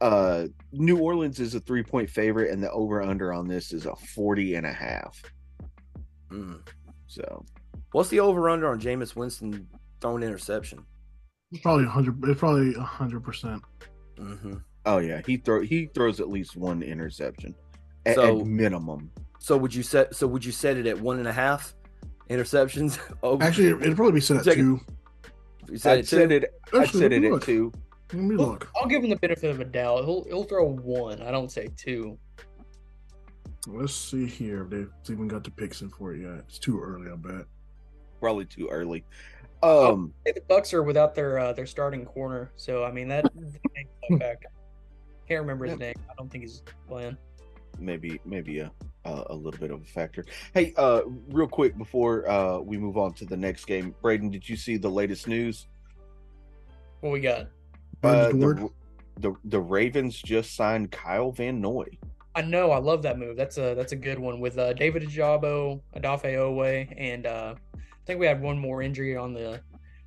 uh, 0.00 0.46
New 0.72 0.98
Orleans 0.98 1.40
is 1.40 1.54
a 1.54 1.60
three 1.60 1.82
point 1.82 2.10
favorite, 2.10 2.50
and 2.50 2.62
the 2.62 2.70
over 2.70 3.02
under 3.02 3.32
on 3.32 3.48
this 3.48 3.72
is 3.72 3.86
a 3.86 3.94
40 3.96 4.56
and 4.56 4.66
a 4.66 4.72
half. 4.72 5.22
Mm. 6.30 6.60
So 7.06 7.44
What's 7.92 8.08
the 8.10 8.20
over 8.20 8.48
under 8.48 8.68
on 8.68 8.80
Jameis 8.80 9.14
Winston 9.16 9.66
throwing 10.02 10.22
interception? 10.22 10.84
It's 11.52 11.62
probably 11.62 11.86
hundred. 11.86 12.18
It's 12.24 12.40
probably 12.40 12.74
hundred 12.74 13.20
percent. 13.20 13.62
hmm 14.18 14.54
Oh 14.84 14.98
yeah, 14.98 15.22
he 15.26 15.36
throw 15.38 15.62
he 15.62 15.86
throws 15.94 16.18
at 16.20 16.28
least 16.28 16.56
one 16.56 16.82
interception 16.82 17.54
at, 18.04 18.16
So- 18.16 18.40
at 18.40 18.46
minimum. 18.46 19.10
So 19.38 19.56
would 19.56 19.74
you 19.74 19.82
set? 19.82 20.14
So 20.14 20.26
would 20.26 20.44
you 20.44 20.52
set 20.52 20.76
it 20.76 20.86
at 20.86 21.00
one 21.00 21.18
and 21.18 21.26
a 21.26 21.32
half 21.32 21.74
interceptions? 22.30 22.98
Oh, 23.22 23.40
Actually, 23.40 23.68
it'd 23.68 23.96
probably 23.96 24.12
be 24.12 24.20
set 24.20 24.36
at 24.38 24.44
Check 24.44 24.54
it. 24.54 24.60
two. 24.60 24.80
you 25.68 25.78
set 25.78 25.92
I'd 25.94 25.98
it 26.00 26.08
set 26.08 26.28
too? 26.28 26.34
it. 26.36 26.44
I'd 26.72 26.82
Actually, 26.82 27.00
set 27.00 27.12
it 27.12 27.20
me 27.22 27.26
at 27.28 27.32
look. 27.32 27.44
two. 27.44 27.72
Let 28.12 28.22
me 28.22 28.36
look. 28.36 28.68
I'll 28.76 28.86
give 28.88 29.02
him 29.02 29.10
the 29.10 29.16
benefit 29.16 29.50
of 29.50 29.58
a 29.60 29.64
doubt. 29.64 30.04
He'll 30.04 30.24
he'll 30.24 30.44
throw 30.44 30.64
one. 30.68 31.22
I 31.22 31.30
don't 31.32 31.50
say 31.50 31.68
two. 31.76 32.18
Let's 33.66 33.94
see 33.94 34.26
here 34.26 34.64
if 34.64 34.70
they've 34.70 34.90
even 35.10 35.28
got 35.28 35.44
the 35.44 35.50
picks 35.50 35.82
in 35.82 35.90
for 35.90 36.14
it 36.14 36.22
yet. 36.22 36.44
It's 36.48 36.58
too 36.58 36.80
early, 36.80 37.10
I 37.10 37.16
bet. 37.16 37.46
Probably 38.20 38.44
too 38.44 38.68
early. 38.68 39.04
Um, 39.62 40.12
Hey, 40.24 40.32
the 40.32 40.40
Bucks 40.48 40.74
are 40.74 40.82
without 40.82 41.14
their 41.14 41.38
uh, 41.38 41.52
their 41.52 41.66
starting 41.66 42.04
corner, 42.04 42.50
so 42.56 42.84
I 42.84 42.90
mean 42.90 43.08
that 43.08 43.24
that 43.24 43.34
makes 43.74 43.90
that 44.10 44.18
factor. 44.18 44.48
Can't 45.28 45.40
remember 45.40 45.66
his 45.66 45.78
Yeah. 45.78 45.86
name. 45.86 45.94
I 46.10 46.14
don't 46.18 46.30
think 46.30 46.44
he's 46.44 46.62
playing. 46.88 47.16
maybe 47.78 48.20
maybe 48.24 48.58
a 48.58 48.72
a, 49.04 49.24
a 49.30 49.34
little 49.34 49.58
bit 49.58 49.70
of 49.70 49.80
a 49.82 49.84
factor. 49.84 50.24
Hey, 50.54 50.72
uh, 50.76 51.02
real 51.28 51.48
quick 51.48 51.76
before 51.78 52.28
uh 52.28 52.58
we 52.58 52.76
move 52.76 52.96
on 52.98 53.12
to 53.14 53.24
the 53.24 53.36
next 53.36 53.64
game, 53.66 53.94
Braden, 54.02 54.30
did 54.30 54.48
you 54.48 54.56
see 54.56 54.76
the 54.76 54.90
latest 54.90 55.26
news? 55.28 55.68
What 57.00 57.12
we 57.12 57.20
got? 57.20 57.46
Uh, 58.02 58.28
the, 58.28 58.70
the 59.20 59.34
the 59.44 59.60
Ravens 59.60 60.20
just 60.20 60.54
signed 60.56 60.90
Kyle 60.90 61.30
Van 61.32 61.60
Noy. 61.60 61.86
I 62.34 62.42
know. 62.42 62.70
I 62.70 62.78
love 62.78 63.02
that 63.02 63.18
move. 63.18 63.36
That's 63.36 63.58
a 63.58 63.74
that's 63.74 63.92
a 63.92 63.96
good 63.96 64.18
one 64.18 64.40
with 64.40 64.56
uh, 64.58 64.72
David 64.72 65.02
Ojabo, 65.02 65.80
Odafe 65.96 66.34
Oweh, 66.34 66.92
and 66.96 67.26
uh, 67.26 67.54
I 68.02 68.04
think 68.06 68.20
we 68.20 68.26
had 68.26 68.40
one 68.42 68.58
more 68.58 68.82
injury 68.82 69.16
on 69.16 69.32
the 69.32 69.60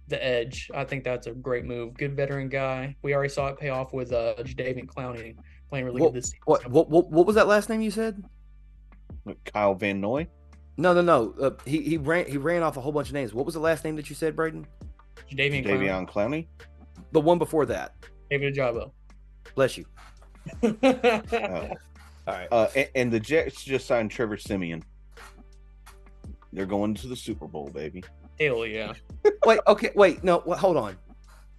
the 0.08 0.24
edge. 0.24 0.70
I 0.76 0.84
think 0.84 1.04
that's 1.04 1.28
a 1.28 1.32
great 1.32 1.66
move. 1.66 1.96
Good 1.96 2.16
veteran 2.16 2.50
guy. 2.50 2.96
We 3.02 3.14
already 3.16 3.30
saw 3.30 3.48
it 3.48 3.58
pay 3.60 3.70
off 3.70 3.94
with 3.94 4.12
uh, 4.14 4.36
Jadeveon 4.40 4.86
Clowney 4.86 5.36
playing 5.70 5.86
really 5.86 6.02
What- 6.02 6.10
good 6.14 6.18
this 6.22 6.26
season. 6.26 6.40
What, 6.46 6.68
what 6.70 6.90
what 6.90 7.10
what 7.10 7.26
was 7.26 7.36
that 7.36 7.48
last 7.48 7.70
name 7.70 7.82
you 7.82 7.92
said? 7.92 8.24
Kyle 9.46 9.74
Van 9.74 10.00
Noy. 10.00 10.28
No, 10.78 10.94
no, 10.94 11.02
no. 11.02 11.34
Uh, 11.42 11.52
he 11.66 11.82
he 11.82 11.98
ran 11.98 12.28
he 12.28 12.38
ran 12.38 12.62
off 12.64 12.76
a 12.78 12.82
whole 12.82 12.92
bunch 12.92 13.08
of 13.08 13.14
names. 13.14 13.34
What 13.34 13.46
was 13.46 13.54
the 13.56 13.62
last 13.62 13.84
name 13.86 13.96
that 13.96 14.10
you 14.10 14.16
said, 14.16 14.36
Braden? 14.36 14.68
Jadeveon 15.32 15.66
Clowney, 15.66 15.66
Davion 15.66 16.10
Clowney. 16.10 16.48
The 17.14 17.22
one 17.22 17.40
before 17.40 17.66
that. 17.68 17.96
David 18.30 18.54
Ojabo. 18.56 18.92
Bless 19.56 19.78
you. 19.78 19.86
Uh, 20.62 20.74
All 22.28 22.34
right. 22.34 22.48
uh, 22.52 22.68
and, 22.76 22.90
and 22.96 23.12
the 23.14 23.20
Jets 23.20 23.64
just 23.64 23.88
signed 23.88 24.12
Trevor 24.12 24.36
Siemian. 24.38 24.84
They're 26.56 26.66
going 26.66 26.94
to 26.96 27.08
the 27.08 27.16
Super 27.18 27.48
Bowl, 27.48 27.70
baby. 27.70 28.04
Hell 28.40 28.66
yeah. 28.66 28.94
Wait. 29.46 29.60
Okay. 29.68 29.92
Wait. 29.94 30.24
No. 30.24 30.40
What, 30.40 30.58
hold 30.58 30.78
on. 30.78 30.98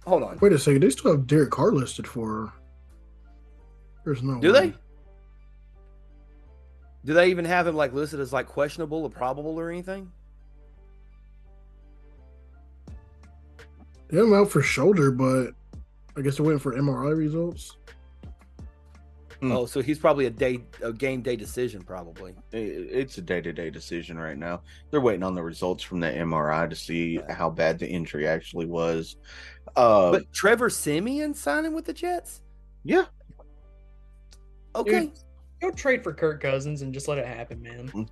Hold 0.05 0.23
on. 0.23 0.39
Wait 0.41 0.51
a 0.51 0.57
second. 0.57 0.81
They 0.81 0.89
still 0.89 1.11
have 1.11 1.27
Derek 1.27 1.51
Carr 1.51 1.71
listed 1.71 2.07
for. 2.07 2.51
There's 4.03 4.23
no. 4.23 4.39
Do 4.39 4.51
way. 4.51 4.69
they? 4.69 4.73
Do 7.05 7.13
they 7.13 7.29
even 7.29 7.45
have 7.45 7.67
him 7.67 7.75
like 7.75 7.93
listed 7.93 8.19
as 8.19 8.33
like 8.33 8.47
questionable 8.47 9.03
or 9.03 9.09
probable 9.09 9.57
or 9.59 9.69
anything? 9.69 10.11
They 14.07 14.17
have 14.17 14.25
him 14.25 14.33
out 14.33 14.49
for 14.49 14.63
shoulder, 14.63 15.11
but 15.11 15.51
I 16.17 16.21
guess 16.21 16.37
they're 16.37 16.45
waiting 16.45 16.59
for 16.59 16.73
MRI 16.73 17.15
results. 17.15 17.77
Hmm. 19.41 19.51
Oh, 19.51 19.65
so 19.67 19.81
he's 19.81 19.99
probably 19.99 20.25
a 20.25 20.29
day 20.31 20.59
a 20.81 20.91
game 20.91 21.21
day 21.21 21.35
decision 21.35 21.83
probably. 21.83 22.33
It's 22.51 23.17
a 23.19 23.21
day 23.21 23.39
to 23.41 23.53
day 23.53 23.69
decision 23.69 24.17
right 24.17 24.37
now. 24.37 24.61
They're 24.89 25.01
waiting 25.01 25.23
on 25.23 25.35
the 25.35 25.43
results 25.43 25.83
from 25.83 25.99
the 25.99 26.07
MRI 26.07 26.67
to 26.69 26.75
see 26.75 27.15
Yeah. 27.15 27.33
how 27.33 27.49
bad 27.49 27.77
the 27.77 27.87
injury 27.87 28.27
actually 28.27 28.65
was. 28.65 29.17
Uh, 29.75 30.11
But 30.11 30.33
Trevor 30.33 30.69
Siemian 30.71 31.33
signing 31.35 31.73
with 31.73 31.85
the 31.85 31.93
Jets? 31.93 32.41
yeah, 32.83 33.05
Okay. 34.75 35.01
Dude, 35.07 35.11
go 35.61 35.71
trade 35.71 36.03
for 36.03 36.13
Kirk 36.13 36.41
Cousins 36.41 36.81
and 36.81 36.93
just 36.93 37.07
let 37.07 37.17
it 37.17 37.25
happen, 37.27 37.61
man. 37.61 38.07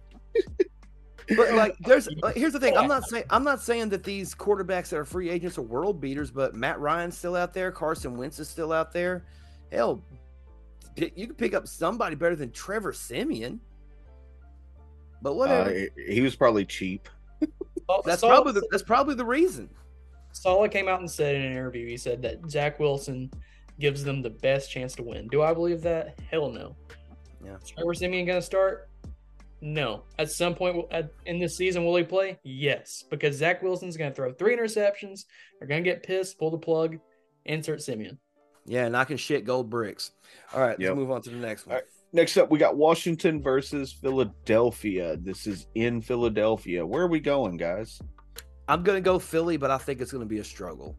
But 1.36 1.54
like 1.54 1.76
there's 1.80 2.08
like, 2.22 2.36
here's 2.36 2.54
the 2.54 2.60
thing. 2.60 2.78
I'm 2.78 2.88
not 2.88 3.04
saying 3.08 3.24
I'm 3.32 3.44
not 3.44 3.62
saying 3.62 3.90
that 3.90 4.04
these 4.04 4.36
quarterbacks 4.36 4.90
that 4.90 4.98
are 4.98 5.06
free 5.06 5.30
agents 5.30 5.58
are 5.58 5.64
world 5.64 6.00
beaters, 6.00 6.30
but 6.30 6.54
Matt 6.56 6.80
Ryan's 6.80 7.18
still 7.18 7.36
out 7.36 7.54
there, 7.54 7.72
Carson 7.72 8.16
Wentz 8.18 8.40
is 8.40 8.48
still 8.50 8.72
out 8.72 8.92
there. 8.94 9.26
Hell, 9.72 10.04
pick, 10.14 10.15
you 10.98 11.28
could 11.28 11.38
pick 11.38 11.54
up 11.54 11.68
somebody 11.68 12.16
better 12.16 12.36
than 12.36 12.52
Trevor 12.52 12.94
Siemian. 12.94 13.60
But 15.22 15.32
uh, 15.32 15.36
whatever. 15.36 15.88
he 16.08 16.22
was 16.22 16.36
probably 16.36 16.66
cheap. 16.66 17.10
Sal- 17.90 18.02
that's 18.06 18.22
Sal- 18.22 18.30
probably 18.30 18.54
the, 18.54 18.68
that's 18.72 18.84
probably 18.84 19.16
the 19.16 19.26
reason. 19.26 19.70
Saleh 20.32 20.72
came 20.72 20.88
out 20.88 21.00
and 21.00 21.10
said 21.10 21.36
in 21.36 21.42
an 21.44 21.52
interview, 21.54 21.88
he 21.88 21.98
said 21.98 22.22
that 22.24 22.50
Zach 22.50 22.80
Wilson 22.80 23.32
gives 23.80 24.04
them 24.04 24.22
the 24.22 24.30
best 24.30 24.70
chance 24.72 24.94
to 24.96 25.04
win. 25.04 25.28
Do 25.28 25.42
I 25.42 25.54
believe 25.54 25.82
that? 25.82 26.20
Hell 26.30 26.50
no. 26.50 26.76
Yeah. 27.44 27.56
Is 27.64 27.70
Trevor 27.70 27.94
Siemian 27.94 28.26
going 28.26 28.40
to 28.40 28.46
start? 28.46 28.90
No. 29.62 30.04
At 30.20 30.30
some 30.32 30.54
point 30.56 30.76
will- 30.76 30.88
at, 30.92 31.12
in 31.26 31.40
this 31.40 31.58
season, 31.58 31.86
will 31.86 31.96
he 31.96 32.04
play? 32.04 32.40
Yes, 32.44 33.04
because 33.10 33.36
Zach 33.36 33.62
Wilson's 33.64 33.98
going 33.98 34.12
to 34.12 34.16
throw 34.16 34.32
three 34.34 34.56
interceptions. 34.56 35.22
They're 35.60 35.68
going 35.68 35.84
to 35.84 35.90
get 35.90 36.04
pissed, 36.04 36.38
pull 36.38 36.52
the 36.52 36.58
plug, 36.58 36.98
insert 37.46 37.82
Siemian. 37.82 38.20
Yeah, 38.66 38.88
knocking 38.90 39.18
shit 39.18 39.46
gold 39.46 39.70
bricks. 39.70 40.12
All 40.54 40.62
right, 40.62 40.80
Yep. 40.80 40.90
let's 40.90 40.98
move 40.98 41.12
on 41.12 41.22
to 41.24 41.30
the 41.30 41.36
next 41.38 41.66
one. 41.68 41.74
All 41.76 41.82
right. 41.82 41.90
Next 42.14 42.38
up, 42.38 42.50
we 42.50 42.58
got 42.60 42.78
Washington 42.78 43.42
versus 43.44 43.92
Philadelphia. 43.92 45.18
This 45.18 45.48
is 45.48 45.68
in 45.76 46.02
Philadelphia. 46.02 46.86
Where 46.86 47.04
are 47.04 47.08
we 47.08 47.20
going, 47.20 47.58
guys? 47.58 48.00
I'm 48.68 48.84
gonna 48.84 49.02
go 49.02 49.20
Philly, 49.20 49.58
but 49.58 49.70
I 49.70 49.78
think 49.78 50.02
it's 50.02 50.12
gonna 50.12 50.26
be 50.26 50.40
a 50.40 50.44
struggle 50.44 50.98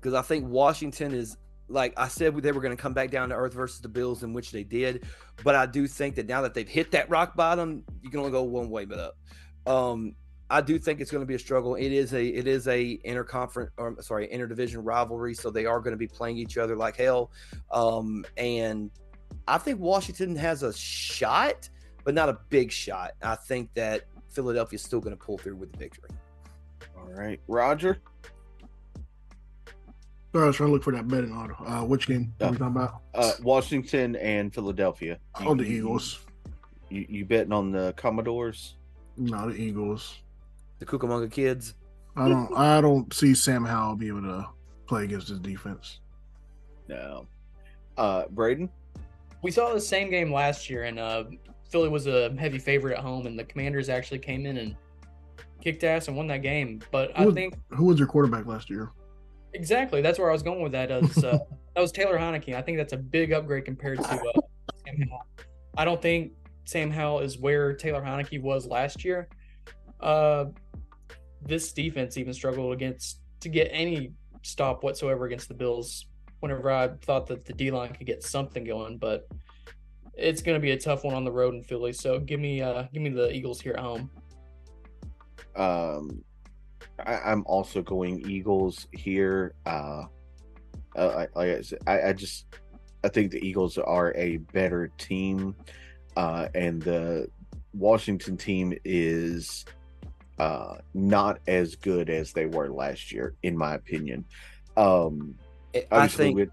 because 0.00 0.14
I 0.14 0.22
think 0.22 0.46
Washington 0.46 1.12
is 1.12 1.36
like 1.68 1.94
I 1.96 2.08
said 2.08 2.34
they 2.36 2.50
were 2.52 2.60
gonna 2.60 2.76
come 2.76 2.92
back 2.92 3.10
down 3.10 3.28
to 3.30 3.34
earth 3.36 3.54
versus 3.54 3.80
the 3.80 3.88
Bills, 3.88 4.22
in 4.22 4.32
which 4.32 4.50
they 4.50 4.64
did. 4.64 5.04
But 5.44 5.54
I 5.54 5.66
do 5.66 5.86
think 5.86 6.16
that 6.16 6.26
now 6.28 6.42
that 6.42 6.52
they've 6.52 6.68
hit 6.68 6.90
that 6.92 7.08
rock 7.08 7.36
bottom, 7.36 7.84
you 8.02 8.10
can 8.10 8.18
only 8.20 8.32
go 8.32 8.42
one 8.42 8.70
way 8.70 8.84
but 8.84 8.98
up. 8.98 9.16
Um, 9.66 10.14
I 10.50 10.60
do 10.60 10.78
think 10.80 11.00
it's 11.00 11.12
going 11.12 11.22
to 11.22 11.26
be 11.26 11.36
a 11.36 11.38
struggle. 11.38 11.76
It 11.76 11.92
is 11.92 12.12
a 12.12 12.24
it 12.24 12.48
is 12.48 12.66
a 12.66 12.98
interconference 13.04 13.70
or 13.76 13.96
sorry 14.02 14.28
interdivision 14.28 14.80
rivalry, 14.82 15.32
so 15.32 15.48
they 15.48 15.64
are 15.64 15.78
going 15.78 15.92
to 15.92 15.98
be 15.98 16.08
playing 16.08 16.38
each 16.38 16.58
other 16.58 16.74
like 16.74 16.96
hell. 16.96 17.30
Um, 17.70 18.24
and 18.36 18.90
I 19.46 19.58
think 19.58 19.78
Washington 19.78 20.34
has 20.36 20.64
a 20.64 20.72
shot, 20.72 21.68
but 22.04 22.14
not 22.14 22.28
a 22.28 22.38
big 22.48 22.72
shot. 22.72 23.12
I 23.22 23.36
think 23.36 23.72
that 23.74 24.02
Philadelphia 24.28 24.76
is 24.76 24.82
still 24.82 25.00
going 25.00 25.16
to 25.16 25.24
pull 25.24 25.38
through 25.38 25.56
with 25.56 25.70
the 25.70 25.78
victory. 25.78 26.10
All 26.98 27.12
right, 27.12 27.40
Roger. 27.46 27.98
Sorry, 30.32 30.44
I 30.44 30.46
was 30.48 30.56
trying 30.56 30.68
to 30.68 30.72
look 30.72 30.84
for 30.84 30.92
that 30.92 31.08
betting 31.08 31.32
order. 31.32 31.56
Uh, 31.60 31.84
which 31.84 32.06
game 32.06 32.32
are 32.40 32.50
we 32.50 32.56
talking 32.56 32.74
about? 32.74 33.02
Uh, 33.14 33.32
Washington 33.42 34.16
and 34.16 34.52
Philadelphia. 34.52 35.18
Oh, 35.40 35.54
the 35.54 35.64
Eagles. 35.64 36.20
You, 36.88 37.06
you 37.08 37.24
betting 37.24 37.52
on 37.52 37.70
the 37.72 37.94
Commodores? 37.96 38.74
No, 39.16 39.50
the 39.50 39.56
Eagles. 39.56 40.18
The 40.80 40.86
Cucamonga 40.86 41.30
kids. 41.30 41.74
I 42.16 42.28
don't. 42.28 42.52
I 42.56 42.80
don't 42.80 43.12
see 43.14 43.34
Sam 43.34 43.64
Howell 43.64 43.96
be 43.96 44.08
able 44.08 44.22
to 44.22 44.48
play 44.86 45.04
against 45.04 45.28
this 45.28 45.38
defense. 45.38 46.00
No. 46.88 47.26
Uh, 47.96 48.24
Braden. 48.30 48.68
We 49.42 49.50
saw 49.50 49.72
the 49.72 49.80
same 49.80 50.10
game 50.10 50.32
last 50.32 50.68
year, 50.68 50.84
and 50.84 50.98
uh, 50.98 51.24
Philly 51.70 51.88
was 51.88 52.06
a 52.06 52.34
heavy 52.36 52.58
favorite 52.58 52.94
at 52.94 53.00
home, 53.00 53.26
and 53.26 53.38
the 53.38 53.44
Commanders 53.44 53.88
actually 53.88 54.18
came 54.18 54.44
in 54.44 54.56
and 54.58 54.74
kicked 55.62 55.84
ass 55.84 56.08
and 56.08 56.16
won 56.16 56.26
that 56.26 56.42
game. 56.42 56.80
But 56.90 57.12
I 57.14 57.24
Who- 57.24 57.32
think 57.32 57.54
Who 57.70 57.84
was 57.84 57.98
your 57.98 58.08
quarterback 58.08 58.46
last 58.46 58.68
year? 58.68 58.90
Exactly. 59.52 60.00
That's 60.00 60.18
where 60.18 60.30
I 60.30 60.32
was 60.32 60.42
going 60.42 60.62
with 60.62 60.72
that. 60.72 60.90
Is, 60.90 61.24
uh, 61.24 61.38
that 61.74 61.80
was 61.80 61.92
Taylor 61.92 62.18
Heinicke. 62.18 62.54
I 62.54 62.62
think 62.62 62.76
that's 62.78 62.92
a 62.92 62.96
big 62.98 63.32
upgrade 63.32 63.64
compared 63.64 63.98
to 63.98 64.04
uh, 64.04 64.18
Sam 64.86 65.08
Howell. 65.08 65.26
I 65.76 65.84
don't 65.84 66.00
think 66.02 66.32
Sam 66.64 66.90
Howell 66.90 67.20
is 67.20 67.38
where 67.38 67.72
Taylor 67.74 68.00
Heinicke 68.02 68.40
was 68.42 68.66
last 68.66 69.04
year. 69.04 69.28
Uh, 70.00 70.46
this 71.42 71.72
defense 71.72 72.16
even 72.16 72.32
struggled 72.34 72.72
against 72.72 73.20
to 73.40 73.48
get 73.48 73.68
any 73.72 74.12
stop 74.42 74.82
whatsoever 74.82 75.26
against 75.26 75.48
the 75.48 75.54
Bills. 75.54 76.06
Whenever 76.40 76.70
I 76.70 76.88
thought 77.02 77.26
that 77.26 77.44
the 77.44 77.52
D 77.52 77.70
line 77.70 77.92
could 77.92 78.06
get 78.06 78.22
something 78.22 78.64
going, 78.64 78.96
but 78.96 79.28
it's 80.14 80.40
going 80.40 80.56
to 80.56 80.60
be 80.60 80.70
a 80.70 80.78
tough 80.78 81.04
one 81.04 81.14
on 81.14 81.24
the 81.24 81.32
road 81.32 81.54
in 81.54 81.62
Philly. 81.62 81.92
So 81.92 82.18
give 82.18 82.40
me, 82.40 82.62
uh, 82.62 82.84
give 82.92 83.02
me 83.02 83.10
the 83.10 83.30
Eagles 83.30 83.60
here 83.60 83.74
at 83.74 83.80
home. 83.80 84.10
Um, 85.54 86.24
I, 87.04 87.16
I'm 87.16 87.42
also 87.46 87.82
going 87.82 88.28
Eagles 88.28 88.86
here. 88.92 89.54
Uh, 89.66 90.04
uh, 90.96 91.26
I, 91.36 91.62
I, 91.86 92.08
I 92.08 92.12
just 92.12 92.46
I 93.04 93.08
think 93.08 93.30
the 93.30 93.46
Eagles 93.46 93.78
are 93.78 94.14
a 94.16 94.38
better 94.38 94.88
team, 94.98 95.54
uh, 96.16 96.48
and 96.54 96.82
the 96.82 97.28
Washington 97.72 98.36
team 98.36 98.74
is 98.84 99.64
uh, 100.40 100.78
not 100.94 101.38
as 101.46 101.76
good 101.76 102.08
as 102.08 102.32
they 102.32 102.46
were 102.46 102.70
last 102.70 103.12
year, 103.12 103.34
in 103.42 103.54
my 103.54 103.74
opinion. 103.74 104.24
Um, 104.74 105.34
I 105.74 105.84
obviously, 105.92 106.24
think 106.24 106.36
we, 106.36 106.46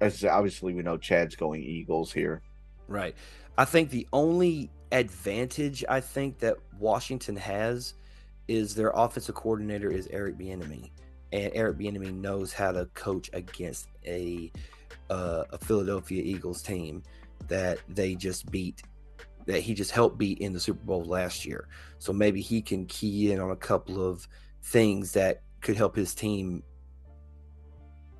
as 0.00 0.24
obviously 0.24 0.74
we 0.74 0.82
know 0.82 0.96
Chad's 0.96 1.34
going 1.34 1.60
Eagles 1.60 2.12
here. 2.12 2.40
Right. 2.86 3.16
I 3.58 3.64
think 3.64 3.90
the 3.90 4.06
only 4.12 4.70
advantage 4.92 5.84
I 5.88 6.00
think 6.00 6.38
that 6.38 6.56
Washington 6.78 7.34
has 7.34 7.94
is 8.46 8.76
their 8.76 8.92
offensive 8.94 9.34
coordinator 9.34 9.90
is 9.90 10.06
Eric 10.12 10.38
Bieniemy, 10.38 10.92
and 11.32 11.50
Eric 11.54 11.78
Bieniemy 11.78 12.14
knows 12.14 12.52
how 12.52 12.70
to 12.70 12.86
coach 12.94 13.28
against 13.32 13.88
a 14.06 14.52
uh, 15.10 15.42
a 15.50 15.58
Philadelphia 15.58 16.22
Eagles 16.22 16.62
team 16.62 17.02
that 17.48 17.78
they 17.88 18.14
just 18.14 18.48
beat, 18.52 18.82
that 19.48 19.62
he 19.62 19.72
just 19.72 19.90
helped 19.90 20.18
beat 20.18 20.38
in 20.38 20.52
the 20.52 20.60
Super 20.60 20.84
Bowl 20.84 21.02
last 21.04 21.46
year. 21.46 21.68
So 21.98 22.12
maybe 22.12 22.42
he 22.42 22.60
can 22.60 22.84
key 22.84 23.32
in 23.32 23.40
on 23.40 23.50
a 23.50 23.56
couple 23.56 24.06
of 24.06 24.28
things 24.62 25.12
that 25.12 25.42
could 25.62 25.74
help 25.74 25.96
his 25.96 26.14
team. 26.14 26.62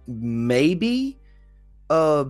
Maybe, 0.06 1.18
uh, 1.90 2.24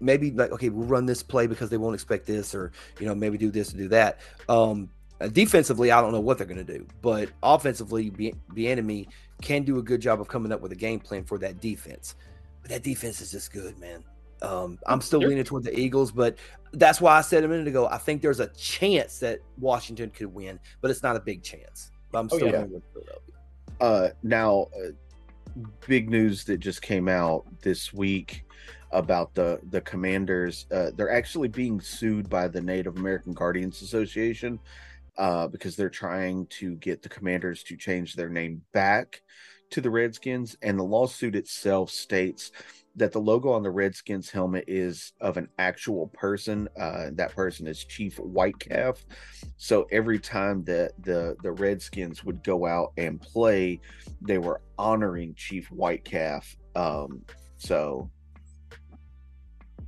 maybe 0.00 0.32
like 0.32 0.50
okay, 0.50 0.68
we'll 0.68 0.88
run 0.88 1.06
this 1.06 1.22
play 1.22 1.46
because 1.46 1.70
they 1.70 1.76
won't 1.76 1.94
expect 1.94 2.26
this, 2.26 2.56
or 2.56 2.72
you 2.98 3.06
know 3.06 3.14
maybe 3.14 3.38
do 3.38 3.52
this 3.52 3.70
and 3.70 3.78
do 3.78 3.88
that. 3.88 4.18
Um, 4.48 4.90
uh, 5.20 5.28
defensively, 5.28 5.92
I 5.92 6.00
don't 6.00 6.10
know 6.10 6.18
what 6.18 6.38
they're 6.38 6.48
going 6.48 6.64
to 6.66 6.78
do, 6.78 6.84
but 7.02 7.30
offensively, 7.40 8.10
Bieniemy 8.10 9.06
can 9.42 9.62
do 9.62 9.78
a 9.78 9.82
good 9.82 10.00
job 10.00 10.20
of 10.20 10.26
coming 10.26 10.50
up 10.50 10.60
with 10.60 10.72
a 10.72 10.76
game 10.76 10.98
plan 10.98 11.22
for 11.22 11.38
that 11.38 11.60
defense. 11.60 12.16
But 12.62 12.72
that 12.72 12.82
defense 12.82 13.20
is 13.20 13.30
just 13.30 13.52
good, 13.52 13.78
man. 13.78 14.02
Um, 14.42 14.78
I'm 14.86 15.00
still 15.00 15.20
leaning 15.20 15.44
toward 15.44 15.64
the 15.64 15.78
Eagles, 15.78 16.12
but 16.12 16.36
that's 16.72 17.00
why 17.00 17.16
I 17.16 17.20
said 17.20 17.44
a 17.44 17.48
minute 17.48 17.68
ago. 17.68 17.86
I 17.86 17.98
think 17.98 18.20
there's 18.20 18.40
a 18.40 18.48
chance 18.48 19.18
that 19.20 19.40
Washington 19.58 20.10
could 20.10 20.32
win, 20.32 20.58
but 20.80 20.90
it's 20.90 21.02
not 21.02 21.16
a 21.16 21.20
big 21.20 21.42
chance. 21.42 21.90
But 22.10 22.18
I'm 22.20 22.28
Oh, 22.32 22.36
still 22.36 22.48
yeah. 22.48 22.52
going 22.58 22.72
with 22.72 22.82
Philadelphia. 22.92 23.34
Uh, 23.80 24.08
now, 24.22 24.68
uh, 24.76 24.90
big 25.86 26.10
news 26.10 26.44
that 26.44 26.58
just 26.58 26.82
came 26.82 27.08
out 27.08 27.44
this 27.62 27.92
week 27.92 28.44
about 28.92 29.34
the 29.34 29.60
the 29.70 29.80
Commanders. 29.80 30.66
Uh, 30.70 30.90
they're 30.94 31.12
actually 31.12 31.48
being 31.48 31.80
sued 31.80 32.28
by 32.28 32.48
the 32.48 32.60
Native 32.60 32.96
American 32.96 33.32
Guardians 33.32 33.82
Association 33.82 34.58
uh, 35.18 35.48
because 35.48 35.76
they're 35.76 35.90
trying 35.90 36.46
to 36.46 36.76
get 36.76 37.02
the 37.02 37.08
Commanders 37.08 37.62
to 37.64 37.76
change 37.76 38.14
their 38.14 38.28
name 38.28 38.62
back 38.72 39.22
to 39.70 39.80
the 39.80 39.90
Redskins, 39.90 40.56
and 40.62 40.78
the 40.78 40.84
lawsuit 40.84 41.34
itself 41.34 41.90
states 41.90 42.52
that 42.96 43.12
the 43.12 43.20
logo 43.20 43.50
on 43.50 43.62
the 43.62 43.70
Redskins 43.70 44.30
helmet 44.30 44.64
is 44.68 45.12
of 45.20 45.36
an 45.36 45.48
actual 45.58 46.08
person. 46.08 46.68
Uh, 46.78 47.10
that 47.12 47.34
person 47.34 47.66
is 47.66 47.84
Chief 47.84 48.16
Whitecalf. 48.18 49.04
So 49.56 49.86
every 49.90 50.18
time 50.18 50.64
that 50.64 50.92
the 51.02 51.36
the 51.42 51.52
Redskins 51.52 52.24
would 52.24 52.42
go 52.44 52.66
out 52.66 52.92
and 52.96 53.20
play, 53.20 53.80
they 54.20 54.38
were 54.38 54.60
honoring 54.78 55.34
Chief 55.34 55.68
Whitecalf. 55.70 56.54
Um, 56.76 57.22
so 57.56 58.10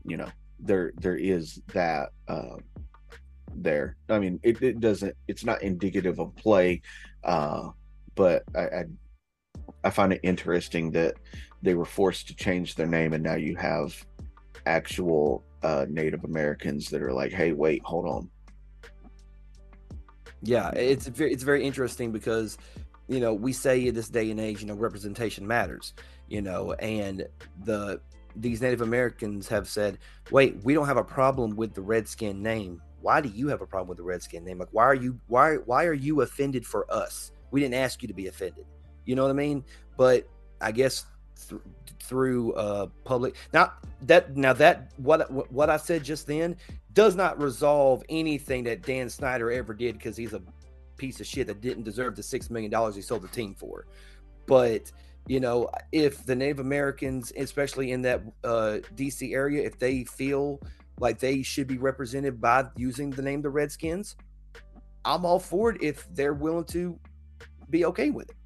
you 0.04 0.16
know 0.16 0.28
there 0.58 0.92
there 0.96 1.16
is 1.16 1.60
that 1.72 2.10
uh, 2.28 2.56
there. 3.54 3.96
I 4.08 4.18
mean, 4.18 4.40
it, 4.42 4.62
it 4.62 4.80
doesn't. 4.80 5.14
It's 5.28 5.44
not 5.44 5.62
indicative 5.62 6.18
of 6.18 6.34
play, 6.36 6.82
uh, 7.24 7.70
but 8.14 8.42
I, 8.54 8.60
I 8.60 8.84
I 9.84 9.90
find 9.90 10.12
it 10.12 10.20
interesting 10.22 10.90
that 10.92 11.14
they 11.62 11.74
were 11.74 11.84
forced 11.84 12.28
to 12.28 12.36
change 12.36 12.74
their 12.74 12.86
name, 12.86 13.12
and 13.12 13.22
now 13.22 13.34
you 13.34 13.56
have 13.56 13.94
actual 14.66 15.44
uh, 15.62 15.86
Native 15.88 16.24
Americans 16.24 16.88
that 16.90 17.02
are 17.02 17.12
like, 17.12 17.32
"Hey, 17.32 17.52
wait, 17.52 17.82
hold 17.84 18.06
on." 18.06 18.30
Yeah, 20.42 20.70
it's 20.70 21.06
very, 21.06 21.32
it's 21.32 21.42
very 21.42 21.64
interesting 21.64 22.12
because 22.12 22.58
you 23.08 23.20
know 23.20 23.32
we 23.34 23.52
say 23.52 23.86
in 23.86 23.94
this 23.94 24.08
day 24.08 24.30
and 24.30 24.40
age, 24.40 24.60
you 24.60 24.66
know, 24.66 24.74
representation 24.74 25.46
matters. 25.46 25.94
You 26.28 26.42
know, 26.42 26.72
and 26.74 27.26
the 27.64 28.00
these 28.34 28.60
Native 28.60 28.80
Americans 28.82 29.48
have 29.48 29.68
said, 29.68 29.98
"Wait, 30.30 30.56
we 30.62 30.74
don't 30.74 30.86
have 30.86 30.96
a 30.96 31.04
problem 31.04 31.56
with 31.56 31.74
the 31.74 31.82
Redskin 31.82 32.42
name. 32.42 32.82
Why 33.00 33.20
do 33.20 33.28
you 33.28 33.48
have 33.48 33.60
a 33.62 33.66
problem 33.66 33.88
with 33.88 33.98
the 33.98 34.04
Redskin 34.04 34.44
name? 34.44 34.58
Like, 34.58 34.68
why 34.72 34.84
are 34.84 34.94
you 34.94 35.18
why 35.26 35.56
why 35.56 35.84
are 35.84 35.94
you 35.94 36.20
offended 36.22 36.66
for 36.66 36.92
us? 36.92 37.32
We 37.50 37.60
didn't 37.60 37.74
ask 37.74 38.02
you 38.02 38.08
to 38.08 38.14
be 38.14 38.26
offended. 38.26 38.66
You 39.06 39.14
know 39.14 39.22
what 39.22 39.30
I 39.30 39.34
mean? 39.34 39.64
But 39.96 40.28
I 40.60 40.72
guess 40.72 41.06
th- 41.48 41.60
through 42.02 42.52
uh 42.52 42.86
public 43.04 43.34
now 43.52 43.72
that 44.02 44.36
now 44.36 44.52
that 44.52 44.92
what 44.96 45.52
what 45.52 45.70
I 45.70 45.76
said 45.76 46.04
just 46.04 46.26
then 46.26 46.56
does 46.92 47.16
not 47.16 47.40
resolve 47.40 48.02
anything 48.08 48.64
that 48.64 48.82
Dan 48.82 49.08
Snyder 49.08 49.50
ever 49.50 49.74
did 49.74 49.98
because 49.98 50.16
he's 50.16 50.32
a 50.32 50.42
piece 50.96 51.20
of 51.20 51.26
shit 51.26 51.46
that 51.46 51.60
didn't 51.60 51.82
deserve 51.82 52.16
the 52.16 52.22
six 52.22 52.50
million 52.50 52.70
dollars 52.70 52.94
he 52.94 53.02
sold 53.02 53.22
the 53.22 53.28
team 53.28 53.54
for. 53.54 53.86
But 54.46 54.90
you 55.26 55.40
know, 55.40 55.68
if 55.90 56.24
the 56.24 56.36
Native 56.36 56.60
Americans, 56.60 57.32
especially 57.36 57.90
in 57.90 58.02
that 58.02 58.22
uh, 58.44 58.78
DC 58.94 59.34
area, 59.34 59.64
if 59.64 59.78
they 59.78 60.04
feel 60.04 60.60
like 61.00 61.18
they 61.18 61.42
should 61.42 61.66
be 61.66 61.78
represented 61.78 62.40
by 62.40 62.64
using 62.76 63.10
the 63.10 63.22
name 63.22 63.42
the 63.42 63.50
Redskins, 63.50 64.16
I'm 65.04 65.24
all 65.24 65.40
for 65.40 65.70
it 65.70 65.82
if 65.82 66.06
they're 66.14 66.34
willing 66.34 66.64
to 66.66 66.98
be 67.70 67.84
okay 67.86 68.10
with 68.10 68.30
it. 68.30 68.36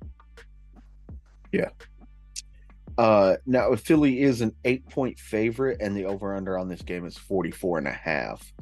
Uh, 2.99 3.37
now 3.47 3.75
Philly 3.77 4.21
is 4.21 4.41
an 4.41 4.55
eight 4.65 4.87
point 4.89 5.19
favorite, 5.19 5.81
and 5.81 5.97
the 5.97 6.05
over 6.05 6.37
under 6.37 6.59
on 6.59 6.69
this 6.69 6.83
game 6.83 7.07
is 7.07 7.17
44 7.17 7.79
and 7.79 7.89
a 7.89 7.93
half. 7.93 8.53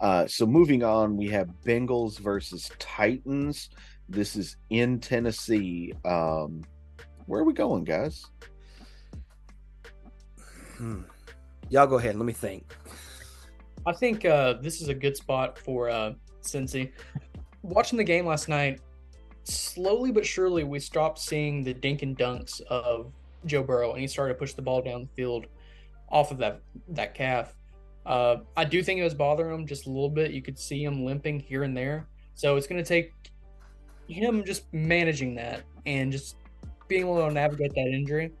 Uh, 0.00 0.26
so 0.26 0.46
moving 0.46 0.82
on, 0.82 1.16
we 1.16 1.28
have 1.28 1.48
Bengals 1.64 2.18
versus 2.18 2.70
Titans. 2.78 3.70
This 4.08 4.36
is 4.36 4.56
in 4.70 5.00
Tennessee. 5.00 5.92
Um, 6.04 6.62
where 7.26 7.40
are 7.40 7.44
we 7.44 7.52
going, 7.52 7.84
guys? 7.84 8.24
Hmm. 10.76 11.02
Y'all 11.68 11.86
go 11.86 11.98
ahead. 11.98 12.16
Let 12.16 12.24
me 12.24 12.32
think. 12.32 12.74
I 13.86 13.92
think 13.92 14.24
uh, 14.24 14.54
this 14.54 14.80
is 14.80 14.88
a 14.88 14.94
good 14.94 15.16
spot 15.16 15.58
for 15.58 15.90
uh, 15.90 16.12
Cincy. 16.42 16.92
Watching 17.62 17.98
the 17.98 18.04
game 18.04 18.26
last 18.26 18.48
night, 18.48 18.80
slowly 19.44 20.12
but 20.12 20.26
surely 20.26 20.64
we 20.64 20.78
stopped 20.78 21.18
seeing 21.18 21.64
the 21.64 21.74
dink 21.74 22.02
and 22.02 22.16
dunks 22.16 22.60
of 22.62 23.12
Joe 23.46 23.62
Burrow, 23.62 23.92
and 23.92 24.00
he 24.00 24.06
started 24.06 24.34
to 24.34 24.38
push 24.38 24.52
the 24.52 24.62
ball 24.62 24.82
down 24.82 25.02
the 25.02 25.08
field 25.14 25.46
off 26.08 26.30
of 26.30 26.38
that 26.38 26.60
that 26.88 27.14
calf. 27.14 27.54
Uh, 28.06 28.38
I 28.56 28.64
do 28.64 28.82
think 28.82 28.98
it 28.98 29.04
was 29.04 29.14
bothering 29.14 29.54
him 29.54 29.66
just 29.66 29.86
a 29.86 29.90
little 29.90 30.08
bit. 30.08 30.32
You 30.32 30.42
could 30.42 30.58
see 30.58 30.82
him 30.82 31.04
limping 31.04 31.40
here 31.40 31.64
and 31.64 31.76
there. 31.76 32.08
So 32.34 32.56
it's 32.56 32.66
going 32.66 32.82
to 32.82 32.88
take 32.88 33.12
him 34.08 34.44
just 34.44 34.72
managing 34.72 35.34
that 35.36 35.62
and 35.86 36.10
just 36.10 36.36
being 36.88 37.02
able 37.02 37.26
to 37.26 37.32
navigate 37.32 37.74
that 37.74 37.86
injury. 37.86 38.32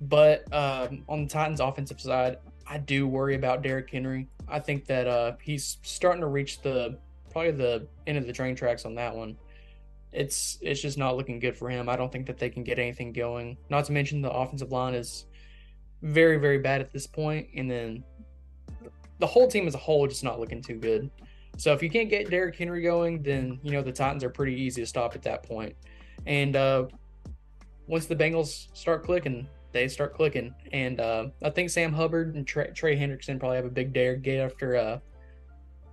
But 0.00 0.52
um, 0.52 1.04
on 1.08 1.24
the 1.24 1.28
Titans' 1.28 1.60
offensive 1.60 2.00
side, 2.00 2.38
I 2.66 2.78
do 2.78 3.06
worry 3.06 3.34
about 3.34 3.62
Derrick 3.62 3.90
Henry. 3.90 4.28
I 4.46 4.58
think 4.58 4.86
that 4.86 5.06
uh, 5.06 5.32
he's 5.42 5.78
starting 5.82 6.20
to 6.20 6.26
reach 6.26 6.60
the 6.60 6.98
probably 7.30 7.52
the 7.52 7.86
end 8.06 8.18
of 8.18 8.26
the 8.26 8.32
train 8.32 8.54
tracks 8.54 8.84
on 8.84 8.94
that 8.96 9.14
one. 9.14 9.36
It's 10.12 10.58
it's 10.60 10.80
just 10.80 10.98
not 10.98 11.16
looking 11.16 11.38
good 11.38 11.56
for 11.56 11.68
him. 11.68 11.88
I 11.88 11.96
don't 11.96 12.10
think 12.10 12.26
that 12.26 12.38
they 12.38 12.50
can 12.50 12.64
get 12.64 12.78
anything 12.78 13.12
going. 13.12 13.58
Not 13.68 13.84
to 13.86 13.92
mention 13.92 14.22
the 14.22 14.30
offensive 14.30 14.72
line 14.72 14.94
is 14.94 15.26
very 16.02 16.38
very 16.38 16.58
bad 16.58 16.80
at 16.80 16.92
this 16.92 17.06
point, 17.06 17.48
and 17.54 17.70
then 17.70 18.04
the 19.18 19.26
whole 19.26 19.48
team 19.48 19.66
as 19.66 19.74
a 19.74 19.78
whole 19.78 20.06
just 20.06 20.24
not 20.24 20.40
looking 20.40 20.62
too 20.62 20.76
good. 20.76 21.10
So 21.56 21.72
if 21.72 21.82
you 21.82 21.90
can't 21.90 22.08
get 22.08 22.30
Derrick 22.30 22.56
Henry 22.56 22.82
going, 22.82 23.22
then 23.22 23.58
you 23.62 23.72
know 23.72 23.82
the 23.82 23.92
Titans 23.92 24.24
are 24.24 24.30
pretty 24.30 24.54
easy 24.54 24.80
to 24.80 24.86
stop 24.86 25.14
at 25.14 25.22
that 25.22 25.42
point. 25.42 25.74
And 26.26 26.56
uh, 26.56 26.86
once 27.86 28.06
the 28.06 28.16
Bengals 28.16 28.68
start 28.74 29.04
clicking, 29.04 29.48
they 29.72 29.88
start 29.88 30.14
clicking. 30.14 30.54
And 30.72 31.00
uh, 31.00 31.26
I 31.42 31.50
think 31.50 31.70
Sam 31.70 31.92
Hubbard 31.92 32.34
and 32.36 32.46
Trey, 32.46 32.70
Trey 32.74 32.96
Hendrickson 32.96 33.38
probably 33.38 33.56
have 33.56 33.66
a 33.66 33.70
big 33.70 33.92
to 33.94 34.16
get 34.16 34.38
after 34.38 34.76
uh, 34.76 34.98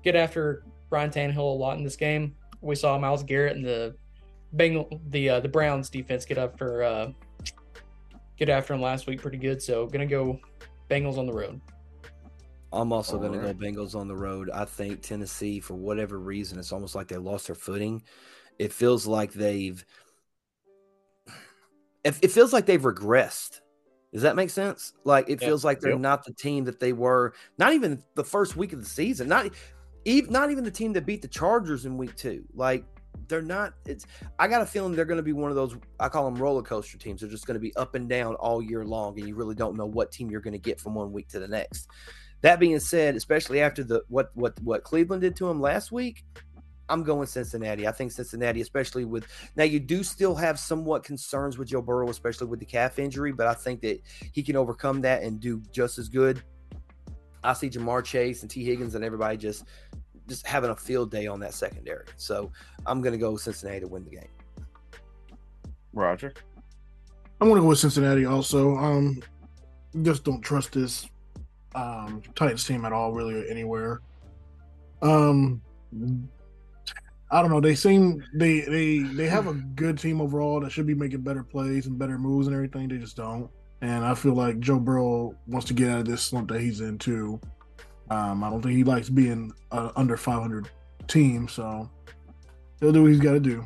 get 0.04 0.16
after 0.16 0.64
Brian 0.90 1.10
Tannehill 1.10 1.38
a 1.38 1.42
lot 1.42 1.78
in 1.78 1.84
this 1.84 1.96
game. 1.96 2.36
We 2.62 2.76
saw 2.76 2.98
Myles 2.98 3.24
Garrett 3.24 3.56
in 3.58 3.64
the 3.64 3.96
Bengal 4.56 5.02
the 5.10 5.30
uh, 5.30 5.40
the 5.40 5.50
Browns 5.50 5.90
defense 5.90 6.26
get 6.26 6.38
after 6.38 6.84
uh, 6.84 7.12
get 8.38 8.50
after 8.50 8.74
him 8.74 8.82
last 8.82 9.08
week 9.08 9.22
pretty 9.22 9.38
good. 9.38 9.62
So 9.62 9.88
gonna 9.88 10.06
go 10.06 10.40
Bengals 10.90 11.18
on 11.18 11.26
the 11.26 11.34
road. 11.34 11.62
I'm 12.74 12.92
also 12.92 13.18
going 13.18 13.32
to 13.32 13.40
Alright. 13.40 13.58
go 13.58 13.66
Bengals 13.66 13.96
on 13.96 14.10
the 14.10 14.16
road. 14.16 14.50
I 14.50 14.66
think 14.66 15.02
Tennessee, 15.02 15.62
for 15.62 15.76
whatever 15.76 16.20
reason, 16.20 16.60
it's 16.60 16.74
almost 16.74 16.94
like 16.94 17.08
they 17.08 17.16
lost 17.16 17.48
their 17.48 17.56
footing. 17.56 18.04
It 18.60 18.74
feels 18.74 19.08
like 19.08 19.32
they've. 19.32 19.84
It, 22.04 22.18
it 22.22 22.32
feels 22.32 22.52
like 22.54 22.66
they've 22.66 22.82
regressed. 22.82 23.62
Does 24.14 24.22
that 24.24 24.36
make 24.36 24.50
sense? 24.50 24.94
Like 25.06 25.30
it 25.30 25.42
Yeah. 25.42 25.48
feels 25.48 25.64
like 25.66 25.80
they're 25.80 25.92
Yep. 25.92 26.00
not 26.00 26.26
the 26.26 26.34
team 26.34 26.66
that 26.66 26.80
they 26.80 26.94
were. 26.94 27.34
Not 27.58 27.74
even 27.74 28.04
the 28.16 28.24
first 28.24 28.56
week 28.58 28.74
of 28.74 28.80
the 28.80 28.90
season. 28.90 29.28
Not 29.28 29.52
even 30.06 30.32
not 30.32 30.52
even 30.52 30.64
the 30.64 30.72
team 30.72 30.94
that 30.94 31.06
beat 31.06 31.22
the 31.22 31.28
Chargers 31.28 31.86
in 31.86 31.98
week 31.98 32.16
two. 32.16 32.44
Like 32.54 32.86
they're 33.28 33.42
not. 33.42 33.74
It's. 33.86 34.06
I 34.40 34.48
got 34.48 34.62
a 34.62 34.66
feeling 34.66 34.94
they're 34.96 35.06
going 35.06 35.18
to 35.18 35.24
be 35.24 35.34
one 35.34 35.50
of 35.50 35.56
those. 35.56 35.76
I 36.00 36.10
call 36.10 36.26
them 36.26 36.42
roller 36.42 36.62
coaster 36.62 36.98
teams. 36.98 37.22
They're 37.22 37.30
just 37.30 37.48
going 37.48 37.56
to 37.56 37.60
be 37.60 37.76
up 37.76 37.96
and 37.96 38.08
down 38.08 38.36
all 38.36 38.62
year 38.62 38.86
long, 38.86 39.18
and 39.20 39.28
you 39.28 39.36
really 39.36 39.56
don't 39.56 39.76
know 39.76 39.86
what 39.86 40.12
team 40.12 40.30
you're 40.30 40.42
going 40.42 40.54
to 40.54 40.60
get 40.60 40.80
from 40.80 40.96
one 40.96 41.12
week 41.12 41.28
to 41.30 41.40
the 41.40 41.48
next 41.48 41.90
That 42.42 42.60
being 42.60 42.80
said, 42.80 43.16
especially 43.16 43.62
after 43.62 43.84
the 43.84 44.04
what 44.10 44.30
what 44.36 44.60
what 44.62 44.84
Cleveland 44.84 45.22
did 45.22 45.36
to 45.38 45.50
him 45.50 45.60
last 45.60 45.92
week, 45.92 46.24
I'm 46.90 47.04
going 47.04 47.28
Cincinnati. 47.28 47.88
I 47.88 47.92
think 47.92 48.12
Cincinnati, 48.12 48.62
especially 48.62 49.06
with 49.06 49.26
now, 49.56 49.64
you 49.64 49.80
do 49.80 50.04
still 50.04 50.36
have 50.36 50.60
somewhat 50.60 51.04
concerns 51.04 51.58
with 51.58 51.70
Joe 51.70 51.82
Burrow, 51.82 52.10
especially 52.10 52.48
with 52.48 52.60
the 52.60 52.66
calf 52.66 53.00
injury, 53.00 53.32
but 53.32 53.48
I 53.48 53.54
think 53.54 53.82
that 53.82 54.02
he 54.34 54.44
can 54.44 54.56
overcome 54.56 55.02
that 55.02 55.24
and 55.24 55.40
do 55.40 55.62
just 55.72 55.98
as 55.98 56.10
good. 56.10 56.44
I 57.44 57.54
see 57.54 57.70
Ja'Marr 57.70 58.04
Chase 58.04 58.42
and 58.42 58.50
Tee 58.50 58.64
Higgins 58.64 58.96
and 58.96 59.06
everybody 59.06 59.38
just 59.38 59.66
just 60.28 60.46
having 60.46 60.70
a 60.70 60.76
field 60.76 61.12
day 61.12 61.28
on 61.28 61.40
that 61.40 61.54
secondary. 61.54 62.06
So 62.18 62.52
I'm 62.86 63.02
going 63.02 63.14
to 63.14 63.18
go 63.18 63.38
Cincinnati 63.38 63.82
to 63.82 63.88
win 63.88 64.04
the 64.04 64.12
game. 64.12 64.30
Roger. 65.94 66.34
I'm 67.42 67.48
going 67.48 67.58
to 67.58 67.62
go 67.62 67.68
with 67.70 67.80
Cincinnati 67.80 68.26
also. 68.26 68.76
Um, 68.76 69.22
just 70.04 70.24
don't 70.24 70.42
trust 70.42 70.74
this 70.74 71.08
um, 71.74 72.22
Titans 72.36 72.66
team 72.66 72.86
at 72.86 72.94
all, 72.94 73.12
really, 73.12 73.50
anywhere. 73.50 74.02
Um, 75.02 75.62
I 77.32 77.42
don't 77.42 77.52
know. 77.52 77.60
They 77.60 77.76
seem 77.76 78.24
they 78.34 78.62
they 78.62 79.00
they 79.00 79.28
have 79.28 79.48
a 79.48 79.54
good 79.54 79.98
team 79.98 80.22
overall 80.22 80.60
that 80.62 80.72
should 80.72 80.88
be 80.88 80.96
making 80.96 81.22
better 81.22 81.44
plays 81.44 81.88
and 81.88 81.98
better 81.98 82.18
moves 82.18 82.48
and 82.48 82.56
everything. 82.56 82.88
They 82.88 82.98
just 82.98 83.18
don't. 83.18 83.50
And 83.82 84.06
I 84.06 84.16
feel 84.16 84.34
like 84.34 84.60
Joe 84.60 84.80
Burrow 84.80 85.36
wants 85.48 85.68
to 85.68 85.74
get 85.74 85.90
out 85.90 86.00
of 86.00 86.06
this 86.06 86.22
slump 86.22 86.50
that 86.50 86.62
he's 86.62 86.82
in 86.82 86.98
too. 86.98 87.40
Um, 88.10 88.44
I 88.44 88.50
don't 88.50 88.62
think 88.62 88.76
he 88.76 88.84
likes 88.84 89.10
being 89.10 89.52
uh, 89.72 89.92
under 89.96 90.18
500 90.18 90.70
team, 91.08 91.48
so 91.48 91.90
he'll 92.80 92.92
do 92.92 93.04
what 93.04 93.12
he's 93.12 93.20
got 93.20 93.34
to 93.34 93.40
do. 93.40 93.66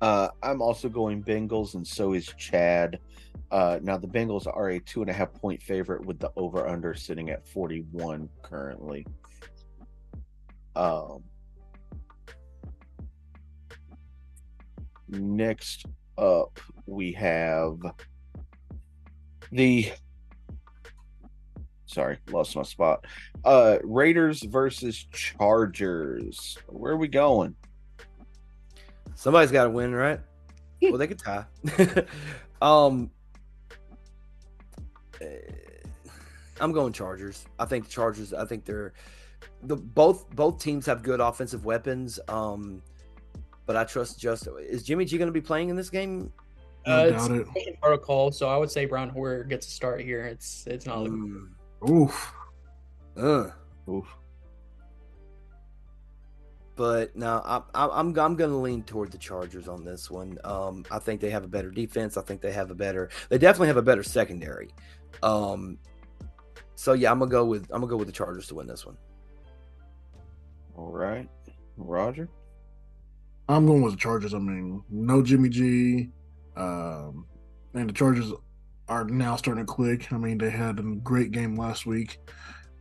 Uh, 0.00 0.28
I'm 0.42 0.60
also 0.60 0.88
going 0.88 1.22
Bengals, 1.22 1.74
and 1.74 1.86
so 1.86 2.12
is 2.12 2.26
Chad. 2.36 2.98
Uh, 3.50 3.78
now 3.82 3.96
the 3.96 4.06
Bengals 4.06 4.46
are 4.46 4.70
a 4.70 4.80
two 4.80 5.00
and 5.00 5.10
a 5.10 5.12
half 5.12 5.32
point 5.32 5.62
favorite 5.62 6.04
with 6.04 6.18
the 6.18 6.30
over 6.36 6.66
under 6.68 6.94
sitting 6.94 7.30
at 7.30 7.46
41 7.48 8.28
currently. 8.42 9.06
Um, 10.76 11.22
next 15.08 15.86
up, 16.18 16.58
we 16.86 17.12
have 17.12 17.78
the 19.52 19.92
sorry, 21.94 22.18
lost 22.30 22.56
my 22.56 22.62
spot. 22.62 23.06
Uh 23.44 23.78
Raiders 23.82 24.42
versus 24.42 25.06
Chargers. 25.12 26.58
Where 26.66 26.92
are 26.92 26.96
we 26.96 27.08
going? 27.08 27.54
Somebody's 29.14 29.52
got 29.52 29.64
to 29.64 29.70
win, 29.70 29.94
right? 29.94 30.20
well, 30.82 30.98
they 30.98 31.06
could 31.06 31.18
tie. 31.18 31.44
um, 32.62 33.10
eh, 35.20 35.26
I'm 36.60 36.72
going 36.72 36.92
Chargers. 36.92 37.46
I 37.58 37.64
think 37.64 37.84
the 37.84 37.90
Chargers. 37.90 38.32
I 38.32 38.44
think 38.44 38.64
they're 38.64 38.92
the 39.62 39.76
both 39.76 40.28
both 40.34 40.58
teams 40.58 40.86
have 40.86 41.02
good 41.02 41.20
offensive 41.20 41.64
weapons. 41.64 42.18
Um, 42.28 42.82
but 43.66 43.76
I 43.76 43.84
trust 43.84 44.18
just 44.18 44.48
is 44.60 44.82
Jimmy 44.82 45.04
G 45.04 45.16
going 45.16 45.28
to 45.28 45.32
be 45.32 45.40
playing 45.40 45.68
in 45.68 45.76
this 45.76 45.90
game? 45.90 46.32
Uh, 46.86 47.12
it's 47.14 47.26
it. 47.28 47.80
protocol, 47.80 48.30
so 48.30 48.48
I 48.48 48.58
would 48.58 48.70
say 48.70 48.84
Brian 48.84 49.08
Hoyer 49.08 49.42
gets 49.44 49.66
a 49.66 49.70
start 49.70 50.02
here. 50.02 50.26
It's 50.26 50.66
it's 50.66 50.86
not 50.86 51.00
looking. 51.00 51.18
Mm. 51.18 51.48
Oof. 51.88 52.32
Uh. 53.16 53.48
Oof. 53.88 54.06
But 56.76 57.14
no, 57.14 57.40
I, 57.44 57.62
I, 57.74 58.00
I'm 58.00 58.18
I'm 58.18 58.34
going 58.34 58.50
to 58.50 58.56
lean 58.56 58.82
toward 58.82 59.12
the 59.12 59.18
Chargers 59.18 59.68
on 59.68 59.84
this 59.84 60.10
one. 60.10 60.38
Um, 60.42 60.84
I 60.90 60.98
think 60.98 61.20
they 61.20 61.30
have 61.30 61.44
a 61.44 61.48
better 61.48 61.70
defense. 61.70 62.16
I 62.16 62.22
think 62.22 62.40
they 62.40 62.50
have 62.52 62.70
a 62.70 62.74
better. 62.74 63.10
They 63.28 63.38
definitely 63.38 63.68
have 63.68 63.76
a 63.76 63.82
better 63.82 64.02
secondary. 64.02 64.70
Um, 65.22 65.78
so 66.74 66.92
yeah, 66.92 67.12
I'm 67.12 67.20
gonna 67.20 67.30
go 67.30 67.44
with 67.44 67.70
I'm 67.70 67.80
gonna 67.80 67.90
go 67.90 67.96
with 67.96 68.08
the 68.08 68.12
Chargers 68.12 68.48
to 68.48 68.56
win 68.56 68.66
this 68.66 68.84
one. 68.84 68.96
All 70.76 70.90
right, 70.90 71.28
Roger. 71.76 72.28
I'm 73.48 73.66
going 73.66 73.82
with 73.82 73.92
the 73.92 74.00
Chargers. 74.00 74.34
I 74.34 74.38
mean, 74.38 74.82
no 74.90 75.22
Jimmy 75.22 75.50
G, 75.50 76.10
um, 76.56 77.26
and 77.74 77.88
the 77.88 77.92
Chargers 77.92 78.32
are 78.88 79.04
now 79.04 79.36
starting 79.36 79.64
to 79.64 79.72
click. 79.72 80.12
I 80.12 80.18
mean, 80.18 80.38
they 80.38 80.50
had 80.50 80.78
a 80.78 80.82
great 80.82 81.30
game 81.30 81.56
last 81.56 81.86
week, 81.86 82.18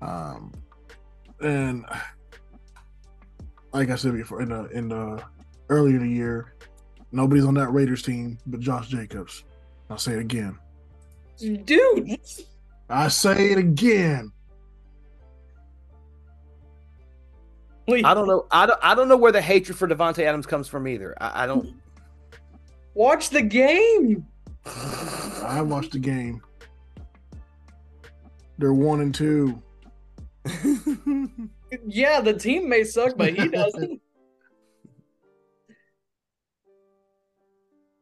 um, 0.01 0.51
and 1.41 1.85
like 3.73 3.89
I 3.89 3.95
said 3.95 4.13
before, 4.13 4.41
in 4.41 4.49
the 4.49 4.65
in 4.69 4.89
the 4.89 5.23
earlier 5.69 5.97
in 5.97 6.03
the 6.03 6.13
year, 6.13 6.55
nobody's 7.11 7.45
on 7.45 7.53
that 7.55 7.71
Raiders 7.71 8.01
team 8.01 8.38
but 8.45 8.59
Josh 8.59 8.88
Jacobs. 8.88 9.43
I'll 9.89 9.97
say 9.97 10.13
it 10.13 10.19
again, 10.19 10.57
dude. 11.38 12.17
I 12.89 13.07
say 13.07 13.51
it 13.51 13.57
again. 13.57 14.31
I 17.89 18.13
don't 18.13 18.27
know. 18.27 18.45
I 18.49 18.65
don't. 18.65 18.80
I 18.81 18.95
don't 18.95 19.07
know 19.07 19.17
where 19.17 19.31
the 19.31 19.41
hatred 19.41 19.77
for 19.77 19.88
Davante 19.88 20.23
Adams 20.23 20.45
comes 20.45 20.67
from 20.67 20.88
either. 20.88 21.15
I, 21.19 21.43
I 21.43 21.47
don't. 21.47 21.75
Watch 22.93 23.30
the 23.30 23.41
game. 23.41 24.25
I 25.44 25.61
watched 25.61 25.91
the 25.91 25.99
game. 25.99 26.41
They're 28.57 28.74
one 28.74 29.02
and 29.02 29.14
two. 29.14 29.61
yeah, 31.88 32.22
the 32.22 32.34
team 32.34 32.70
may 32.70 32.84
suck, 32.84 33.18
but 33.18 33.34
he 33.34 33.48
doesn't. 33.48 34.02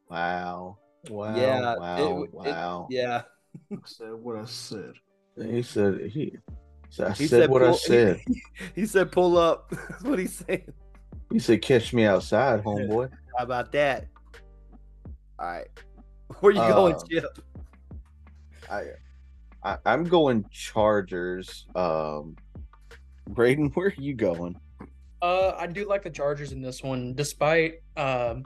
Wow. 0.10 0.78
Wow. 1.10 1.36
Yeah. 1.38 1.76
Wow. 1.78 2.24
It, 2.24 2.34
wow. 2.34 2.88
It, 2.90 2.96
yeah. 2.96 3.22
I 3.72 3.78
said 3.86 4.12
what 4.12 4.36
I 4.36 4.44
said. 4.44 4.92
He 5.42 5.62
said 5.62 6.02
he 6.12 6.34
so 6.90 7.06
I 7.06 7.12
He 7.12 7.28
said, 7.28 7.44
said 7.44 7.50
what 7.50 7.64
I 7.64 7.68
pull- 7.68 7.78
said. 7.78 8.20
He 8.76 8.86
said, 8.86 9.12
"Pull 9.14 9.38
up." 9.38 9.70
That's 9.72 10.04
what 10.04 10.20
he's 10.20 10.44
saying. 10.46 10.74
He 11.32 11.40
said, 11.40 11.62
"Catch 11.62 11.94
me 11.94 12.04
outside, 12.04 12.62
homeboy." 12.62 13.10
How 13.38 13.46
about 13.46 13.72
that? 13.72 14.08
All 15.40 15.48
right. 15.48 15.68
Where 16.42 16.52
you 16.52 16.60
going, 16.60 16.96
Uh, 16.96 17.00
Chip? 17.10 17.38
I, 18.70 18.82
I 19.64 19.78
I'm 19.86 20.04
going 20.04 20.44
Chargers. 20.52 21.68
Um, 21.76 22.36
Braden, 23.30 23.70
where 23.76 23.88
are 23.88 23.94
you 23.98 24.16
going? 24.16 24.60
Uh, 25.22 25.52
I 25.58 25.68
do 25.68 25.88
like 25.88 26.02
the 26.02 26.10
Chargers 26.10 26.52
in 26.52 26.62
this 26.62 26.82
one, 26.82 27.14
despite 27.14 27.76
um, 27.96 28.44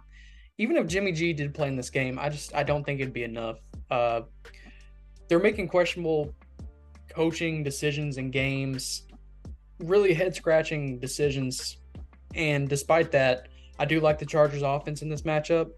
even 0.57 0.75
if 0.75 0.87
Jimmy 0.87 1.13
G 1.13 1.31
did 1.31 1.53
play 1.53 1.69
in 1.69 1.77
this 1.77 1.89
game, 1.89 2.19
I 2.19 2.27
just 2.27 2.53
I 2.53 2.63
don't 2.63 2.83
think 2.83 2.99
it'd 2.99 3.13
be 3.13 3.23
enough. 3.23 3.59
Uh, 3.89 4.21
they're 5.29 5.39
making 5.39 5.69
questionable 5.69 6.35
coaching 7.09 7.63
decisions 7.63 8.17
in 8.17 8.29
games, 8.29 9.03
really 9.79 10.13
head 10.13 10.35
scratching 10.35 10.99
decisions, 10.99 11.77
and 12.35 12.67
despite 12.67 13.09
that, 13.13 13.47
I 13.79 13.85
do 13.85 14.01
like 14.01 14.19
the 14.19 14.25
Chargers 14.25 14.63
offense 14.63 15.01
in 15.01 15.07
this 15.07 15.21
matchup. 15.21 15.69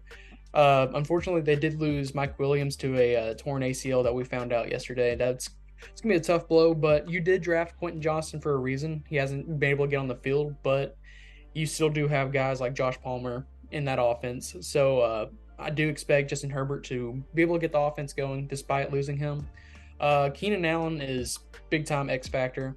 Uh, 0.54 0.88
unfortunately, 0.94 1.42
they 1.42 1.56
did 1.56 1.80
lose 1.80 2.14
Mike 2.14 2.38
Williams 2.38 2.76
to 2.76 2.96
a 2.96 3.16
uh, 3.16 3.34
torn 3.34 3.62
ACL 3.62 4.02
that 4.02 4.14
we 4.14 4.24
found 4.24 4.52
out 4.52 4.70
yesterday. 4.70 5.14
That's 5.14 5.50
it's 5.90 6.00
gonna 6.00 6.14
be 6.14 6.18
a 6.18 6.22
tough 6.22 6.48
blow, 6.48 6.74
but 6.74 7.08
you 7.08 7.20
did 7.20 7.42
draft 7.42 7.76
Quentin 7.78 8.00
Johnston 8.00 8.40
for 8.40 8.54
a 8.54 8.56
reason. 8.56 9.04
He 9.08 9.16
hasn't 9.16 9.60
been 9.60 9.70
able 9.70 9.84
to 9.84 9.90
get 9.90 9.98
on 9.98 10.08
the 10.08 10.16
field, 10.16 10.56
but 10.62 10.96
you 11.54 11.66
still 11.66 11.90
do 11.90 12.08
have 12.08 12.32
guys 12.32 12.60
like 12.60 12.74
Josh 12.74 13.00
Palmer 13.00 13.46
in 13.70 13.84
that 13.84 13.98
offense. 14.00 14.56
So 14.60 15.00
uh, 15.00 15.26
I 15.58 15.70
do 15.70 15.88
expect 15.88 16.30
Justin 16.30 16.50
Herbert 16.50 16.84
to 16.84 17.22
be 17.34 17.42
able 17.42 17.56
to 17.56 17.60
get 17.60 17.72
the 17.72 17.80
offense 17.80 18.12
going 18.12 18.46
despite 18.46 18.92
losing 18.92 19.16
him. 19.16 19.46
Uh, 20.00 20.30
Keenan 20.30 20.64
Allen 20.64 21.00
is 21.00 21.40
big 21.70 21.84
time 21.84 22.08
X 22.08 22.28
factor. 22.28 22.76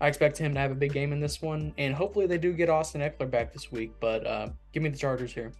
I 0.00 0.06
expect 0.06 0.38
him 0.38 0.54
to 0.54 0.60
have 0.60 0.70
a 0.70 0.76
big 0.76 0.92
game 0.92 1.12
in 1.12 1.20
this 1.20 1.42
one, 1.42 1.74
and 1.76 1.92
hopefully 1.92 2.26
they 2.26 2.38
do 2.38 2.52
get 2.52 2.70
Austin 2.70 3.00
Ekeler 3.00 3.30
back 3.30 3.52
this 3.52 3.72
week. 3.72 3.92
But 4.00 4.26
uh, 4.26 4.48
give 4.72 4.82
me 4.82 4.90
the 4.90 4.98
Chargers 4.98 5.32
here. 5.32 5.52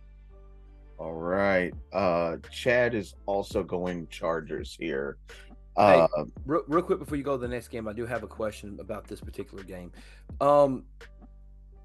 All 0.98 1.14
right. 1.14 1.72
Uh, 1.92 2.36
Chad 2.50 2.94
is 2.94 3.14
also 3.26 3.62
going 3.62 4.08
Chargers 4.08 4.76
here. 4.78 5.16
Hey. 5.76 6.00
Uh, 6.00 6.24
Real, 6.44 6.62
real 6.66 6.82
quick 6.82 6.98
before 6.98 7.16
you 7.16 7.22
go 7.22 7.36
to 7.36 7.38
the 7.40 7.46
next 7.46 7.68
game, 7.68 7.86
I 7.86 7.92
do 7.92 8.04
have 8.04 8.24
a 8.24 8.26
question 8.26 8.76
about 8.80 9.06
this 9.06 9.20
particular 9.20 9.62
game. 9.62 9.92
Um, 10.40 10.84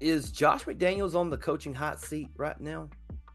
is 0.00 0.32
Josh 0.32 0.64
McDaniels 0.64 1.14
on 1.14 1.30
the 1.30 1.36
coaching 1.36 1.72
hot 1.72 2.00
seat 2.00 2.28
right 2.36 2.60
now? 2.60 2.88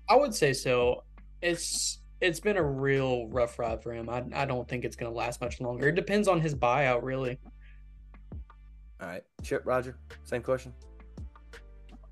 I 0.09 0.15
would 0.17 0.35
say 0.35 0.51
so. 0.51 1.03
It's 1.41 2.01
it's 2.19 2.41
been 2.41 2.57
a 2.57 2.63
real 2.63 3.27
rough 3.29 3.57
ride 3.57 3.81
for 3.81 3.93
him. 3.93 4.09
I 4.09 4.23
I 4.33 4.45
don't 4.45 4.67
think 4.67 4.83
it's 4.83 4.97
going 4.97 5.09
to 5.09 5.17
last 5.17 5.39
much 5.39 5.61
longer. 5.61 5.87
It 5.87 5.95
depends 5.95 6.27
on 6.27 6.41
his 6.41 6.53
buyout, 6.53 7.03
really. 7.03 7.39
All 9.01 9.07
right, 9.07 9.23
Chip, 9.43 9.61
Roger, 9.65 9.97
same 10.25 10.41
question. 10.41 10.73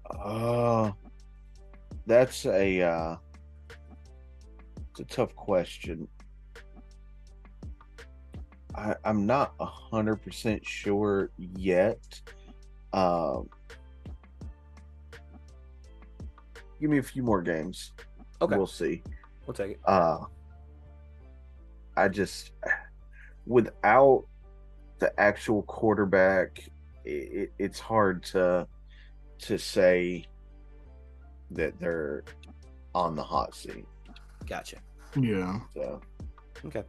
uh, 0.09 0.91
that's 2.05 2.45
a 2.45 2.81
uh, 2.81 3.15
it's 4.99 5.13
a 5.13 5.15
tough 5.15 5.35
question. 5.35 6.07
I, 8.75 8.95
I'm 9.05 9.25
not 9.25 9.53
a 9.59 9.65
hundred 9.65 10.17
percent 10.17 10.65
sure 10.65 11.29
yet. 11.37 12.19
Um, 12.93 13.49
give 16.79 16.89
me 16.89 16.97
a 16.97 17.03
few 17.03 17.21
more 17.23 17.41
games. 17.41 17.93
Okay, 18.41 18.55
We'll 18.55 18.67
see. 18.67 19.03
we'll 19.45 19.53
take 19.53 19.71
it. 19.71 19.79
uh 19.85 20.19
I 21.95 22.07
just 22.07 22.51
without 23.47 24.25
the 24.99 25.19
actual 25.19 25.63
quarterback, 25.63 26.63
it, 27.05 27.51
it's 27.59 27.79
hard 27.79 28.23
to 28.25 28.67
to 29.39 29.57
say 29.57 30.25
that 31.51 31.79
they're 31.79 32.23
on 32.93 33.15
the 33.15 33.23
hot 33.23 33.55
seat. 33.55 33.85
Gotcha. 34.47 34.77
Yeah. 35.23 35.59
So 35.73 36.01
Okay. 36.65 36.83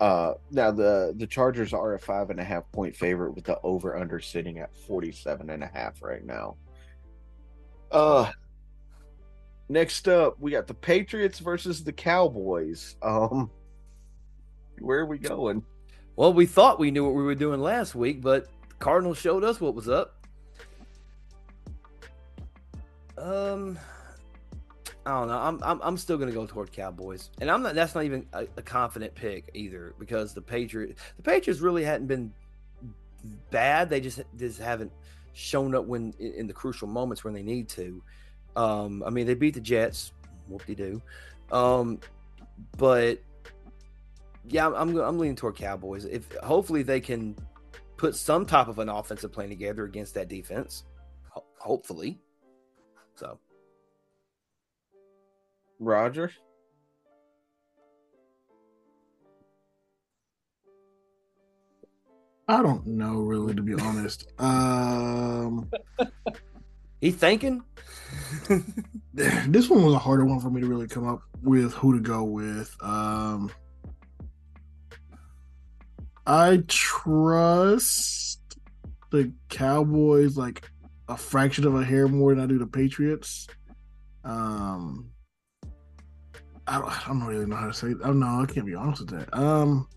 uh 0.00 0.34
now 0.50 0.70
the 0.70 1.14
the 1.16 1.26
Chargers 1.26 1.72
are 1.72 1.94
a 1.94 1.98
five 1.98 2.30
and 2.30 2.38
a 2.40 2.44
half 2.44 2.70
point 2.72 2.94
favorite 2.94 3.32
with 3.34 3.44
the 3.44 3.60
over 3.62 3.96
under 3.96 4.20
sitting 4.20 4.58
at 4.58 4.76
47 4.86 5.50
and 5.50 5.62
a 5.62 5.66
half 5.66 6.02
right 6.02 6.24
now. 6.24 6.56
Uh 7.90 8.30
next 9.68 10.08
up 10.08 10.38
we 10.40 10.50
got 10.52 10.66
the 10.66 10.74
Patriots 10.74 11.38
versus 11.38 11.82
the 11.84 11.92
Cowboys. 11.92 12.96
Um 13.02 13.50
where 14.80 15.00
are 15.00 15.06
we 15.06 15.18
going? 15.18 15.64
Well, 16.14 16.32
we 16.32 16.46
thought 16.46 16.78
we 16.78 16.90
knew 16.90 17.04
what 17.04 17.14
we 17.14 17.22
were 17.22 17.34
doing 17.34 17.60
last 17.60 17.94
week, 17.94 18.20
but 18.22 18.44
the 18.68 18.74
Cardinals 18.78 19.18
showed 19.18 19.42
us 19.44 19.60
what 19.60 19.74
was 19.74 19.88
up. 19.88 20.14
Um, 23.16 23.78
I 25.08 25.12
don't 25.12 25.28
know. 25.28 25.38
I'm 25.38 25.58
I'm, 25.62 25.80
I'm 25.82 25.96
still 25.96 26.18
gonna 26.18 26.32
go 26.32 26.44
toward 26.44 26.70
Cowboys, 26.70 27.30
and 27.40 27.50
I'm 27.50 27.62
not. 27.62 27.74
That's 27.74 27.94
not 27.94 28.04
even 28.04 28.26
a, 28.34 28.46
a 28.58 28.62
confident 28.62 29.14
pick 29.14 29.50
either, 29.54 29.94
because 29.98 30.34
the 30.34 30.42
Patriots 30.42 31.00
the 31.16 31.22
Patriots 31.22 31.62
really 31.62 31.82
hadn't 31.82 32.08
been 32.08 32.30
bad. 33.50 33.88
They 33.88 34.02
just 34.02 34.20
just 34.36 34.60
haven't 34.60 34.92
shown 35.32 35.74
up 35.74 35.86
when 35.86 36.12
in, 36.18 36.32
in 36.34 36.46
the 36.46 36.52
crucial 36.52 36.88
moments 36.88 37.24
when 37.24 37.32
they 37.32 37.42
need 37.42 37.70
to. 37.70 38.02
Um, 38.54 39.02
I 39.02 39.08
mean, 39.08 39.26
they 39.26 39.32
beat 39.32 39.54
the 39.54 39.62
Jets. 39.62 40.12
Whoop 40.46 40.66
de 40.66 40.74
doo. 40.74 41.02
Um, 41.50 42.00
but 42.76 43.18
yeah, 44.46 44.66
I'm, 44.66 44.74
I'm 44.74 44.96
I'm 44.98 45.18
leaning 45.18 45.36
toward 45.36 45.56
Cowboys. 45.56 46.04
If 46.04 46.30
hopefully 46.42 46.82
they 46.82 47.00
can 47.00 47.34
put 47.96 48.14
some 48.14 48.44
type 48.44 48.68
of 48.68 48.78
an 48.78 48.90
offensive 48.90 49.32
plan 49.32 49.48
together 49.48 49.84
against 49.84 50.12
that 50.14 50.28
defense. 50.28 50.84
Ho- 51.30 51.46
hopefully, 51.56 52.20
so 53.14 53.38
Roger? 55.78 56.32
I 62.48 62.62
don't 62.62 62.86
know 62.86 63.16
really 63.20 63.54
to 63.54 63.62
be 63.62 63.74
honest. 63.74 64.26
Um 64.38 65.70
he 67.00 67.10
thinking. 67.10 67.62
this 69.14 69.68
one 69.68 69.84
was 69.84 69.94
a 69.94 69.98
harder 69.98 70.24
one 70.24 70.40
for 70.40 70.50
me 70.50 70.60
to 70.60 70.66
really 70.66 70.88
come 70.88 71.06
up 71.06 71.20
with 71.42 71.72
who 71.74 71.94
to 71.94 72.00
go 72.00 72.24
with. 72.24 72.74
Um 72.82 73.50
I 76.26 76.62
trust 76.66 78.58
the 79.10 79.32
Cowboys 79.48 80.36
like 80.36 80.70
a 81.08 81.16
fraction 81.16 81.66
of 81.66 81.74
a 81.74 81.84
hair 81.84 82.08
more 82.08 82.34
than 82.34 82.42
I 82.42 82.46
do 82.46 82.58
the 82.58 82.66
Patriots. 82.66 83.46
Um 84.24 85.10
I 86.68 86.78
don't, 86.78 87.08
I 87.08 87.08
don't 87.08 87.24
really 87.24 87.46
know 87.46 87.56
how 87.56 87.66
to 87.66 87.72
say. 87.72 87.88
It. 87.88 87.98
I 88.02 88.08
don't 88.08 88.20
know. 88.20 88.42
I 88.42 88.46
can't 88.46 88.66
be 88.66 88.74
honest 88.74 89.00
with 89.00 89.10
that. 89.10 89.34
Um, 89.36 89.88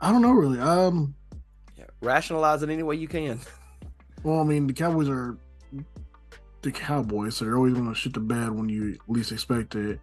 I 0.00 0.12
don't 0.12 0.22
know 0.22 0.32
really. 0.32 0.60
Um, 0.60 1.14
yeah, 1.76 1.86
rationalize 2.02 2.62
it 2.62 2.70
any 2.70 2.82
way 2.82 2.96
you 2.96 3.08
can. 3.08 3.40
Well, 4.22 4.40
I 4.40 4.44
mean, 4.44 4.66
the 4.66 4.74
Cowboys 4.74 5.08
are 5.08 5.38
the 6.60 6.70
Cowboys, 6.70 7.36
so 7.36 7.46
they're 7.46 7.56
always 7.56 7.72
going 7.72 7.88
to 7.88 7.94
shit 7.94 8.12
the 8.12 8.20
bed 8.20 8.50
when 8.50 8.68
you 8.68 8.98
least 9.08 9.32
expect 9.32 9.74
it. 9.76 9.98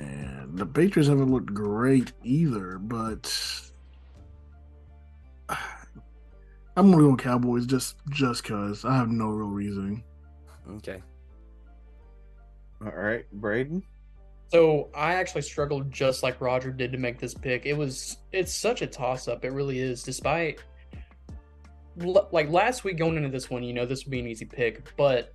And 0.00 0.58
the 0.58 0.66
Patriots 0.66 1.08
haven't 1.08 1.30
looked 1.30 1.54
great 1.54 2.12
either, 2.24 2.78
but 2.78 3.32
I'm 5.48 6.90
gonna 6.90 6.96
go 6.96 7.16
Cowboys 7.16 7.64
just 7.64 7.94
just 8.10 8.42
cause 8.42 8.84
I 8.84 8.96
have 8.96 9.08
no 9.08 9.28
real 9.28 9.50
reason. 9.50 10.02
Okay. 10.68 11.00
All 12.84 12.92
right, 12.92 13.24
Braden. 13.32 13.82
So 14.48 14.90
I 14.94 15.14
actually 15.14 15.42
struggled 15.42 15.90
just 15.90 16.22
like 16.22 16.40
Roger 16.40 16.70
did 16.70 16.92
to 16.92 16.98
make 16.98 17.18
this 17.18 17.34
pick. 17.34 17.66
It 17.66 17.76
was 17.76 18.18
it's 18.32 18.54
such 18.54 18.82
a 18.82 18.86
toss 18.86 19.26
up. 19.26 19.44
It 19.44 19.52
really 19.52 19.78
is. 19.78 20.02
Despite 20.02 20.60
like 21.96 22.50
last 22.50 22.84
week 22.84 22.98
going 22.98 23.16
into 23.16 23.28
this 23.28 23.48
one, 23.48 23.62
you 23.62 23.72
know 23.72 23.86
this 23.86 24.04
would 24.04 24.10
be 24.10 24.20
an 24.20 24.26
easy 24.26 24.44
pick, 24.44 24.94
but 24.96 25.32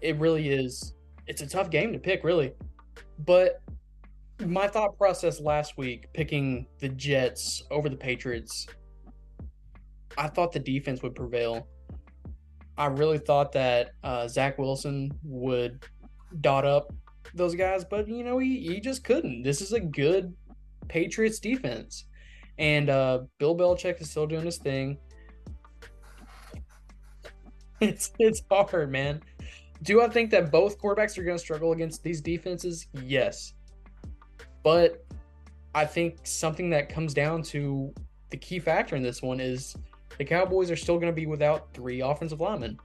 it 0.00 0.18
really 0.18 0.48
is. 0.50 0.94
It's 1.26 1.42
a 1.42 1.46
tough 1.46 1.70
game 1.70 1.92
to 1.92 1.98
pick, 1.98 2.24
really. 2.24 2.52
But 3.20 3.62
my 4.44 4.68
thought 4.68 4.98
process 4.98 5.40
last 5.40 5.78
week 5.78 6.12
picking 6.12 6.66
the 6.78 6.88
Jets 6.88 7.62
over 7.70 7.88
the 7.88 7.96
Patriots, 7.96 8.66
I 10.18 10.28
thought 10.28 10.52
the 10.52 10.60
defense 10.60 11.02
would 11.02 11.14
prevail. 11.14 11.68
I 12.78 12.86
really 12.86 13.18
thought 13.18 13.52
that 13.52 13.92
uh, 14.04 14.28
Zach 14.28 14.58
Wilson 14.58 15.10
would 15.22 15.82
dot 16.40 16.64
up 16.64 16.92
those 17.34 17.54
guys, 17.54 17.84
but 17.84 18.08
you 18.08 18.24
know, 18.24 18.38
he, 18.38 18.60
he 18.60 18.80
just 18.80 19.04
couldn't. 19.04 19.42
This 19.42 19.60
is 19.60 19.72
a 19.72 19.80
good 19.80 20.34
Patriots 20.88 21.38
defense. 21.38 22.04
And 22.58 22.88
uh, 22.88 23.20
Bill 23.38 23.56
Belichick 23.56 24.00
is 24.00 24.10
still 24.10 24.26
doing 24.26 24.44
his 24.44 24.58
thing. 24.58 24.98
It's 27.78 28.10
it's 28.18 28.40
hard, 28.50 28.90
man. 28.90 29.20
Do 29.82 30.00
I 30.00 30.08
think 30.08 30.30
that 30.30 30.50
both 30.50 30.80
quarterbacks 30.80 31.18
are 31.18 31.22
going 31.22 31.36
to 31.36 31.38
struggle 31.38 31.72
against 31.72 32.02
these 32.02 32.22
defenses? 32.22 32.86
Yes. 33.04 33.52
But 34.62 35.04
I 35.74 35.84
think 35.84 36.20
something 36.22 36.70
that 36.70 36.88
comes 36.88 37.12
down 37.12 37.42
to 37.42 37.92
the 38.30 38.38
key 38.38 38.60
factor 38.60 38.96
in 38.96 39.02
this 39.02 39.20
one 39.20 39.40
is 39.40 39.76
the 40.16 40.24
Cowboys 40.24 40.70
are 40.70 40.76
still 40.76 40.96
going 40.96 41.12
to 41.12 41.14
be 41.14 41.26
without 41.26 41.74
three 41.74 42.00
offensive 42.00 42.40
linemen. 42.40 42.78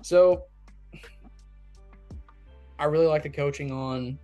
So 0.00 0.44
I 2.80 2.86
really 2.86 3.06
like 3.06 3.22
the 3.22 3.28
coaching 3.30 3.70
on 3.70 4.18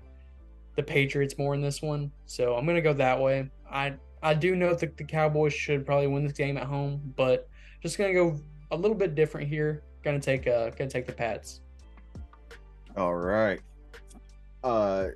the 0.76 0.82
Patriots 0.82 1.36
more 1.36 1.54
in 1.54 1.60
this 1.60 1.82
one, 1.82 2.10
so 2.24 2.56
I'm 2.56 2.64
gonna 2.64 2.80
go 2.80 2.94
that 2.94 3.20
way. 3.20 3.50
I 3.70 3.94
I 4.22 4.32
do 4.32 4.56
know 4.56 4.74
that 4.74 4.96
the 4.96 5.04
Cowboys 5.04 5.52
should 5.52 5.84
probably 5.84 6.06
win 6.06 6.24
this 6.24 6.32
game 6.32 6.56
at 6.56 6.64
home, 6.64 7.12
but 7.16 7.48
just 7.82 7.98
gonna 7.98 8.14
go 8.14 8.40
a 8.70 8.76
little 8.76 8.96
bit 8.96 9.14
different 9.14 9.46
here. 9.46 9.82
Gonna 10.02 10.18
take 10.18 10.46
uh 10.46 10.70
gonna 10.70 10.88
take 10.88 11.04
the 11.04 11.12
Pats. 11.12 11.60
All 12.96 13.14
right. 13.14 13.60
Uh 14.64 15.08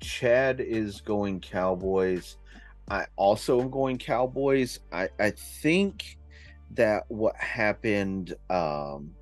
Chad 0.00 0.60
is 0.60 1.00
going 1.00 1.38
Cowboys. 1.38 2.36
I 2.88 3.06
also 3.14 3.60
am 3.60 3.70
going 3.70 3.96
Cowboys. 3.96 4.80
I 4.92 5.08
I 5.20 5.30
think 5.30 6.18
that 6.72 7.04
what 7.08 7.36
happened 7.36 8.34
um 8.50 9.12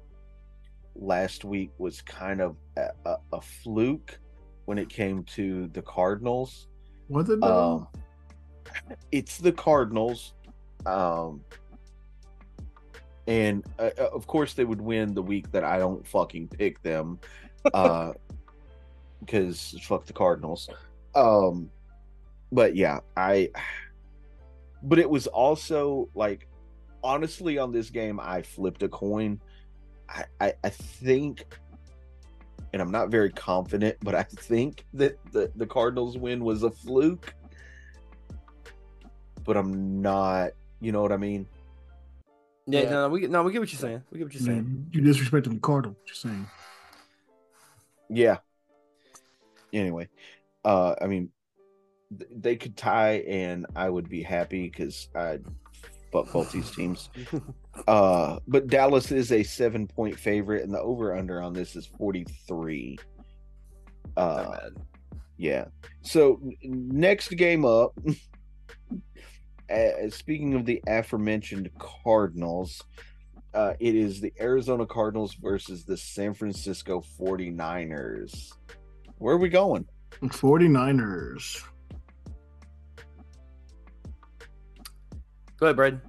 last 0.94 1.44
week 1.44 1.70
was 1.78 2.00
kind 2.02 2.40
of 2.40 2.56
a, 3.04 3.16
a, 3.32 3.40
fluke 3.40 4.18
when 4.64 4.78
it 4.78 4.88
came 4.88 5.24
to 5.24 5.68
the 5.68 5.82
Cardinals. 5.82 6.68
Was 7.08 7.30
it? 7.30 7.42
Um, 7.42 7.88
it's 9.12 9.38
the 9.38 9.52
Cardinals. 9.52 10.34
Um, 10.86 11.42
and 13.26 13.64
uh, 13.78 13.90
of 14.12 14.26
course 14.26 14.54
they 14.54 14.64
would 14.64 14.80
win 14.80 15.14
the 15.14 15.22
week 15.22 15.50
that 15.52 15.64
I 15.64 15.78
don't 15.78 16.06
fucking 16.06 16.48
pick 16.48 16.82
them. 16.82 17.18
Uh, 17.72 18.12
because 19.20 19.76
fuck 19.82 20.06
the 20.06 20.12
Cardinals. 20.12 20.68
Um, 21.14 21.70
but 22.52 22.76
yeah, 22.76 23.00
I. 23.16 23.50
But 24.82 25.00
it 25.00 25.10
was 25.10 25.26
also 25.26 26.08
like, 26.14 26.46
honestly, 27.02 27.58
on 27.58 27.72
this 27.72 27.90
game, 27.90 28.20
I 28.20 28.42
flipped 28.42 28.84
a 28.84 28.88
coin 28.88 29.40
I, 30.08 30.24
I, 30.40 30.52
I 30.64 30.68
think, 30.70 31.46
and 32.72 32.82
I'm 32.82 32.90
not 32.90 33.10
very 33.10 33.30
confident, 33.30 33.96
but 34.02 34.14
I 34.14 34.22
think 34.22 34.84
that 34.94 35.18
the, 35.32 35.50
the 35.56 35.66
Cardinals 35.66 36.18
win 36.18 36.44
was 36.44 36.62
a 36.62 36.70
fluke. 36.70 37.34
But 39.44 39.56
I'm 39.56 40.02
not, 40.02 40.50
you 40.80 40.92
know 40.92 41.00
what 41.00 41.12
I 41.12 41.16
mean? 41.16 41.46
Yeah, 42.66 42.82
yeah. 42.82 42.90
no, 42.90 43.08
we 43.08 43.26
no, 43.26 43.42
we 43.42 43.52
get 43.52 43.60
what 43.60 43.72
you're 43.72 43.80
saying. 43.80 44.02
We 44.10 44.18
get 44.18 44.24
what 44.24 44.34
you're 44.34 44.42
saying. 44.42 44.64
Man, 44.64 44.86
you 44.92 45.00
disrespecting 45.00 45.54
the 45.54 45.60
Cardinals, 45.60 45.96
you're 46.06 46.14
saying. 46.14 46.46
Yeah. 48.10 48.38
Anyway, 49.72 50.08
uh, 50.66 50.94
I 51.00 51.06
mean, 51.06 51.30
th- 52.16 52.30
they 52.30 52.56
could 52.56 52.76
tie, 52.76 53.24
and 53.26 53.66
I 53.74 53.88
would 53.88 54.10
be 54.10 54.22
happy 54.22 54.68
because 54.68 55.08
I 55.14 55.38
fuck 56.12 56.32
both 56.32 56.52
these 56.52 56.70
teams. 56.70 57.10
Uh, 57.86 58.40
but 58.48 58.66
Dallas 58.66 59.12
is 59.12 59.30
a 59.30 59.44
seven 59.44 59.86
point 59.86 60.18
favorite, 60.18 60.64
and 60.64 60.74
the 60.74 60.80
over 60.80 61.14
under 61.14 61.40
on 61.40 61.52
this 61.52 61.76
is 61.76 61.86
43. 61.86 62.98
Uh, 64.16 64.56
yeah. 65.36 65.66
So 66.02 66.40
next 66.64 67.28
game 67.36 67.64
up, 67.64 67.96
uh, 69.70 70.10
speaking 70.10 70.54
of 70.54 70.66
the 70.66 70.82
aforementioned 70.88 71.70
Cardinals, 71.78 72.82
uh, 73.54 73.74
it 73.78 73.94
is 73.94 74.20
the 74.20 74.32
Arizona 74.40 74.84
Cardinals 74.84 75.34
versus 75.34 75.84
the 75.84 75.96
San 75.96 76.34
Francisco 76.34 77.02
49ers. 77.18 78.52
Where 79.18 79.36
are 79.36 79.38
we 79.38 79.48
going? 79.48 79.86
49ers. 80.20 81.62
Go 85.58 85.66
ahead, 85.66 85.76
Brad. 85.76 86.00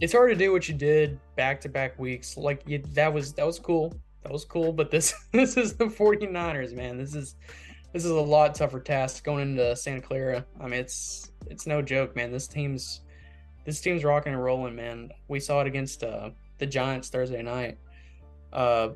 It's 0.00 0.12
hard 0.12 0.30
to 0.30 0.36
do 0.36 0.52
what 0.52 0.68
you 0.68 0.74
did 0.74 1.18
back 1.36 1.60
to 1.62 1.68
back 1.68 1.98
weeks. 1.98 2.36
Like 2.36 2.62
you, 2.66 2.78
that 2.94 3.12
was 3.12 3.32
that 3.34 3.46
was 3.46 3.58
cool. 3.58 3.94
That 4.22 4.32
was 4.32 4.44
cool. 4.44 4.72
But 4.72 4.90
this 4.90 5.14
this 5.32 5.56
is 5.56 5.74
the 5.74 5.86
49ers, 5.86 6.74
man. 6.74 6.98
This 6.98 7.14
is 7.14 7.36
this 7.92 8.04
is 8.04 8.10
a 8.10 8.14
lot 8.14 8.54
tougher 8.54 8.80
task 8.80 9.24
going 9.24 9.50
into 9.50 9.74
Santa 9.76 10.02
Clara. 10.02 10.44
I 10.60 10.64
mean, 10.64 10.80
it's 10.80 11.32
it's 11.48 11.66
no 11.66 11.80
joke, 11.80 12.16
man. 12.16 12.32
This 12.32 12.48
team's 12.48 13.02
this 13.64 13.80
team's 13.80 14.04
rocking 14.04 14.32
and 14.32 14.42
rolling, 14.42 14.74
man. 14.74 15.10
We 15.28 15.40
saw 15.40 15.60
it 15.60 15.66
against 15.66 16.02
uh, 16.02 16.30
the 16.58 16.66
Giants 16.66 17.08
Thursday 17.08 17.42
night. 17.42 17.78
Uh, 18.52 18.90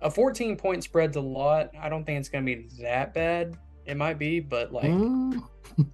a 0.00 0.10
14 0.10 0.56
point 0.56 0.82
spread's 0.82 1.16
a 1.16 1.20
lot. 1.20 1.70
I 1.80 1.88
don't 1.88 2.04
think 2.04 2.18
it's 2.18 2.28
going 2.28 2.44
to 2.44 2.56
be 2.56 2.68
that 2.82 3.14
bad. 3.14 3.56
It 3.86 3.96
might 3.96 4.18
be, 4.18 4.40
but 4.40 4.72
like, 4.72 4.92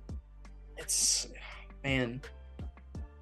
it's 0.77 1.29
man, 1.85 2.21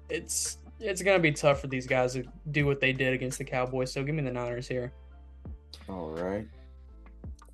it's 0.09 0.57
it's 0.79 1.01
going 1.01 1.17
to 1.17 1.21
be 1.21 1.31
tough 1.31 1.59
for 1.61 1.67
these 1.67 1.87
guys 1.87 2.13
to 2.13 2.23
do 2.51 2.65
what 2.65 2.79
they 2.79 2.93
did 2.93 3.13
against 3.13 3.37
the 3.37 3.43
Cowboys. 3.43 3.91
So 3.91 4.03
give 4.03 4.15
me 4.15 4.23
the 4.23 4.31
Niners 4.31 4.67
here. 4.67 4.93
All 5.89 6.11
right. 6.11 6.47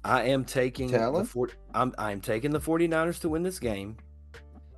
I 0.03 0.23
am 0.23 0.43
taking 0.43 0.89
Talon? 0.89 1.23
the 1.23 1.30
four, 1.30 1.49
I'm 1.73 1.93
I'm 1.97 2.19
taking 2.19 2.51
the 2.51 2.59
49ers 2.59 3.21
to 3.21 3.30
win 3.30 3.43
this 3.43 3.59
game 3.59 3.95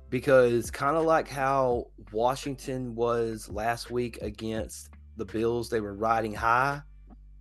because 0.08 0.70
kind 0.70 0.96
of 0.96 1.04
like 1.04 1.28
how 1.28 1.88
Washington 2.12 2.94
was 2.94 3.48
last 3.50 3.90
week 3.90 4.18
against 4.22 4.90
the 5.16 5.24
Bills, 5.24 5.68
they 5.68 5.80
were 5.80 5.94
riding 5.94 6.32
high 6.32 6.80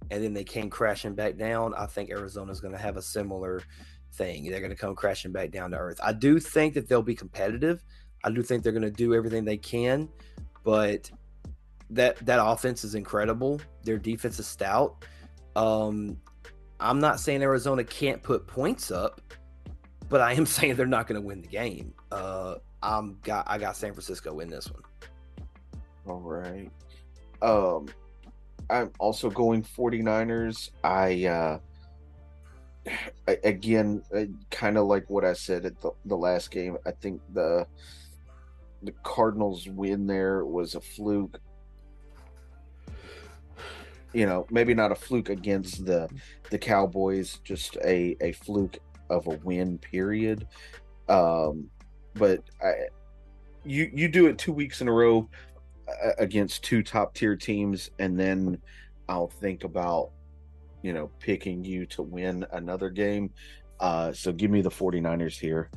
and 0.09 0.23
then 0.23 0.33
they 0.33 0.43
came 0.43 0.69
crashing 0.69 1.13
back 1.13 1.37
down. 1.37 1.73
I 1.75 1.85
think 1.85 2.09
Arizona's 2.09 2.59
going 2.59 2.73
to 2.73 2.79
have 2.79 2.97
a 2.97 3.01
similar 3.01 3.61
thing. 4.13 4.49
They're 4.49 4.59
going 4.59 4.71
to 4.71 4.77
come 4.77 4.95
crashing 4.95 5.31
back 5.31 5.51
down 5.51 5.71
to 5.71 5.77
earth. 5.77 5.99
I 6.03 6.13
do 6.13 6.39
think 6.39 6.73
that 6.75 6.87
they'll 6.87 7.01
be 7.01 7.15
competitive. 7.15 7.83
I 8.25 8.31
do 8.31 8.41
think 8.41 8.63
they're 8.63 8.73
going 8.73 8.81
to 8.81 8.91
do 8.91 9.13
everything 9.13 9.45
they 9.45 9.57
can, 9.57 10.09
but 10.63 11.09
that 11.91 12.17
that 12.25 12.43
offense 12.43 12.83
is 12.83 12.95
incredible. 12.95 13.61
Their 13.83 13.97
defense 13.97 14.39
is 14.39 14.47
stout. 14.47 15.05
Um, 15.55 16.17
I'm 16.79 16.99
not 16.99 17.19
saying 17.19 17.43
Arizona 17.43 17.83
can't 17.83 18.21
put 18.21 18.47
points 18.47 18.89
up, 18.91 19.21
but 20.09 20.21
I 20.21 20.33
am 20.33 20.45
saying 20.47 20.75
they're 20.75 20.87
not 20.87 21.07
going 21.07 21.21
to 21.21 21.25
win 21.25 21.41
the 21.41 21.47
game. 21.47 21.93
Uh, 22.11 22.55
I'm 22.81 23.17
got 23.23 23.45
I 23.47 23.57
got 23.57 23.75
San 23.75 23.93
Francisco 23.93 24.39
in 24.39 24.49
this 24.49 24.69
one. 24.71 24.83
All 26.07 26.21
right. 26.21 26.71
Um 27.41 27.87
I'm 28.69 28.91
also 28.99 29.29
going 29.29 29.63
49ers. 29.63 30.69
I 30.83 31.25
uh 31.25 31.59
again 33.43 34.03
kind 34.51 34.77
of 34.77 34.85
like 34.85 35.09
what 35.09 35.25
I 35.25 35.33
said 35.33 35.65
at 35.65 35.79
the, 35.81 35.91
the 36.05 36.15
last 36.15 36.51
game. 36.51 36.77
I 36.85 36.91
think 36.91 37.21
the 37.33 37.65
the 38.83 38.93
Cardinals 39.03 39.67
win 39.67 40.07
there 40.07 40.45
was 40.45 40.75
a 40.75 40.81
fluke. 40.81 41.39
You 44.13 44.25
know, 44.25 44.47
maybe 44.49 44.73
not 44.73 44.91
a 44.91 44.95
fluke 44.95 45.29
against 45.29 45.85
the 45.85 46.09
the 46.49 46.57
Cowboys, 46.57 47.39
just 47.43 47.77
a 47.83 48.15
a 48.21 48.31
fluke 48.31 48.77
of 49.09 49.27
a 49.27 49.37
win 49.43 49.77
period. 49.77 50.47
Um 51.09 51.69
but 52.13 52.41
I 52.63 52.87
you 53.65 53.89
you 53.93 54.07
do 54.07 54.27
it 54.27 54.37
two 54.37 54.53
weeks 54.53 54.81
in 54.81 54.87
a 54.87 54.91
row 54.91 55.27
uh, 55.87 56.11
against 56.19 56.63
two 56.63 56.83
top 56.83 57.13
tier 57.13 57.35
teams 57.35 57.89
and 57.99 58.17
then 58.19 58.57
i'll 59.09 59.27
think 59.27 59.63
about 59.63 60.11
you 60.83 60.93
know 60.93 61.09
picking 61.19 61.63
you 61.63 61.85
to 61.85 62.01
win 62.03 62.45
another 62.53 62.89
game 62.89 63.31
uh 63.79 64.13
so 64.13 64.31
give 64.31 64.51
me 64.51 64.61
the 64.61 64.69
49ers 64.69 65.39
here 65.39 65.69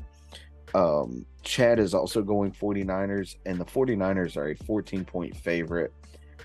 um 0.74 1.24
chad 1.42 1.78
is 1.78 1.94
also 1.94 2.22
going 2.22 2.52
49ers 2.52 3.36
and 3.46 3.58
the 3.58 3.64
49ers 3.64 4.36
are 4.36 4.50
a 4.50 4.54
14 4.54 5.04
point 5.04 5.36
favorite 5.36 5.92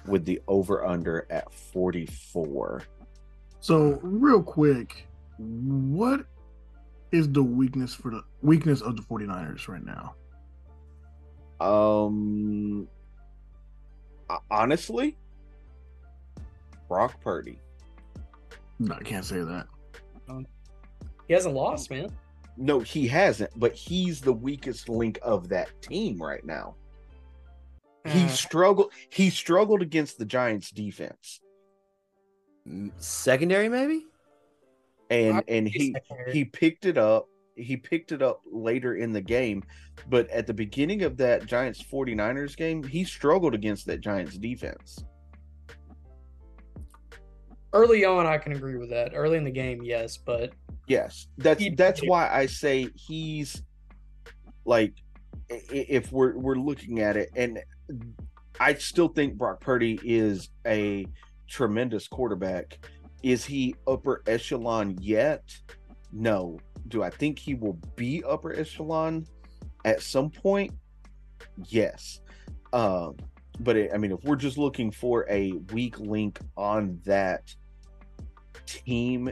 with 0.08 0.26
the 0.26 0.41
over 0.48 0.86
under 0.86 1.28
at 1.30 1.52
44 1.54 2.84
So 3.60 4.00
real 4.02 4.41
quick, 4.44 5.08
what 5.38 6.26
is 7.12 7.30
the 7.32 7.44
weakness 7.44 7.94
for 7.94 8.12
the 8.12 8.24
weakness 8.41 8.82
of 8.82 8.95
the 8.95 9.02
49ers 9.04 9.68
right 9.68 9.84
now? 9.84 10.16
um 11.60 12.88
honestly 14.50 15.16
brock 16.88 17.20
purdy 17.22 17.60
No, 18.80 18.95
I 18.95 19.04
can't 19.04 19.24
say 19.26 19.40
that. 19.41 19.68
He 21.28 21.34
hasn't 21.34 21.54
lost, 21.56 21.90
man. 21.90 22.10
No, 22.57 22.80
he 22.80 23.07
hasn't, 23.07 23.51
but 23.59 23.73
he's 23.73 24.21
the 24.21 24.34
weakest 24.34 24.88
link 24.89 25.17
of 25.21 25.49
that 25.49 25.69
team 25.81 26.21
right 26.21 26.43
now. 26.45 26.75
He 28.05 28.23
Uh, 28.25 28.27
struggled 28.30 28.91
he 29.09 29.30
struggled 29.30 29.81
against 29.81 30.17
the 30.17 30.25
Giants 30.25 30.69
defense. 30.71 31.39
Secondary, 32.97 33.69
maybe. 33.69 34.05
And 35.09 35.38
I- 35.38 35.43
and 35.47 35.67
he 35.67 35.95
he 36.31 36.45
picked 36.45 36.85
it 36.85 36.97
up. 36.97 37.27
He 37.55 37.77
picked 37.77 38.11
it 38.11 38.21
up 38.21 38.41
later 38.51 38.95
in 38.95 39.13
the 39.13 39.21
game, 39.21 39.63
but 40.09 40.27
at 40.30 40.47
the 40.47 40.53
beginning 40.53 41.03
of 41.03 41.17
that 41.17 41.45
Giants 41.45 41.81
49ers 41.81 42.55
game, 42.57 42.81
he 42.84 43.03
struggled 43.03 43.53
against 43.53 43.85
that 43.88 44.01
Giants 44.01 44.38
defense. 44.38 45.05
Early 47.74 48.06
on, 48.06 48.26
I 48.26 48.38
can 48.38 48.54
agree 48.54 48.78
with 48.78 48.90
that. 48.91 49.12
Early 49.14 49.38
in 49.38 49.44
the 49.44 49.52
game, 49.52 49.82
yes, 49.84 50.18
but 50.18 50.54
Yes, 50.88 51.28
that's 51.38 51.62
He- 51.62 51.70
that's 51.70 52.02
why 52.02 52.30
I 52.30 52.45
say 52.45 52.88
he's 52.95 53.64
like 54.66 54.94
if 55.50 56.12
we're 56.12 56.38
we're 56.38 56.56
looking 56.56 57.00
at 57.00 57.16
it, 57.18 57.30
and 57.36 57.60
I 58.60 58.74
still 58.76 59.08
think 59.08 59.36
Brock 59.38 59.62
Purdy 59.62 60.00
is 60.04 60.50
a 60.66 61.06
tremendous 61.48 62.08
quarterback. 62.08 62.80
Is 63.24 63.45
he 63.45 63.76
upper 63.88 64.24
echelon 64.28 64.98
yet? 65.00 65.44
No. 66.12 66.60
Do 66.90 67.02
I 67.02 67.10
think 67.10 67.40
he 67.40 67.54
will 67.56 67.80
be 67.95 68.24
upper 68.26 68.54
echelon 68.54 69.26
at 69.86 70.02
some 70.02 70.30
point? 70.30 70.72
Yes. 71.68 72.20
Um, 72.74 73.16
but 73.62 73.78
it, 73.78 73.91
I 73.94 73.98
mean, 73.98 74.12
if 74.12 74.24
we're 74.24 74.36
just 74.36 74.58
looking 74.58 74.91
for 74.91 75.26
a 75.30 75.54
weak 75.72 76.00
link 76.00 76.40
on 76.58 77.00
that 77.06 77.56
team, 78.65 79.31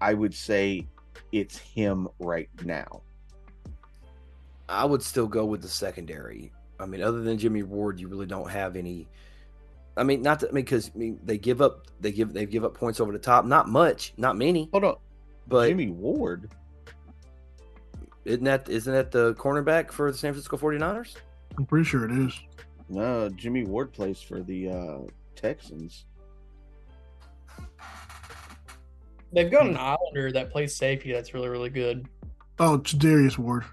I 0.00 0.14
would 0.14 0.34
say 0.34 0.86
it's 1.32 1.58
him 1.58 2.08
right 2.18 2.48
now. 2.64 3.02
I 4.68 4.84
would 4.84 5.02
still 5.02 5.26
go 5.26 5.44
with 5.44 5.62
the 5.62 5.68
secondary. 5.68 6.52
I 6.78 6.86
mean, 6.86 7.02
other 7.02 7.20
than 7.20 7.38
Jimmy 7.38 7.62
Ward, 7.62 7.98
you 7.98 8.08
really 8.08 8.26
don't 8.26 8.50
have 8.50 8.76
any. 8.76 9.08
I 9.96 10.04
mean, 10.04 10.22
not 10.22 10.40
that, 10.40 10.50
I 10.50 10.52
mean, 10.52 10.64
because 10.64 10.90
I 10.94 10.98
mean, 10.98 11.18
they 11.24 11.38
give 11.38 11.60
up, 11.60 11.86
they 12.00 12.12
give, 12.12 12.32
they 12.32 12.46
give 12.46 12.64
up 12.64 12.74
points 12.74 13.00
over 13.00 13.12
the 13.12 13.18
top. 13.18 13.44
Not 13.44 13.68
much, 13.68 14.12
not 14.16 14.36
many, 14.36 14.68
Hold 14.72 14.84
on, 14.84 14.96
but 15.48 15.68
Jimmy 15.68 15.88
Ward. 15.90 16.50
isn't 18.24 18.44
that 18.44 18.68
isn't 18.68 18.92
that 18.92 19.10
the 19.10 19.34
cornerback 19.34 19.90
for 19.90 20.12
the 20.12 20.16
San 20.16 20.32
Francisco 20.32 20.56
49ers? 20.56 21.16
I'm 21.56 21.66
pretty 21.66 21.84
sure 21.84 22.04
it 22.04 22.12
is. 22.12 22.40
No, 22.88 23.28
Jimmy 23.30 23.64
Ward 23.64 23.92
plays 23.92 24.20
for 24.20 24.40
the 24.40 24.70
uh, 24.70 24.98
Texans. 25.34 26.04
They've 29.32 29.50
got 29.50 29.66
an 29.66 29.76
Islander 29.76 30.32
that 30.32 30.50
plays 30.50 30.74
safety 30.76 31.12
that's 31.12 31.34
really, 31.34 31.48
really 31.48 31.70
good. 31.70 32.08
Oh, 32.58 32.74
it's 32.74 32.92
Darius 32.92 33.38
Ward. 33.38 33.64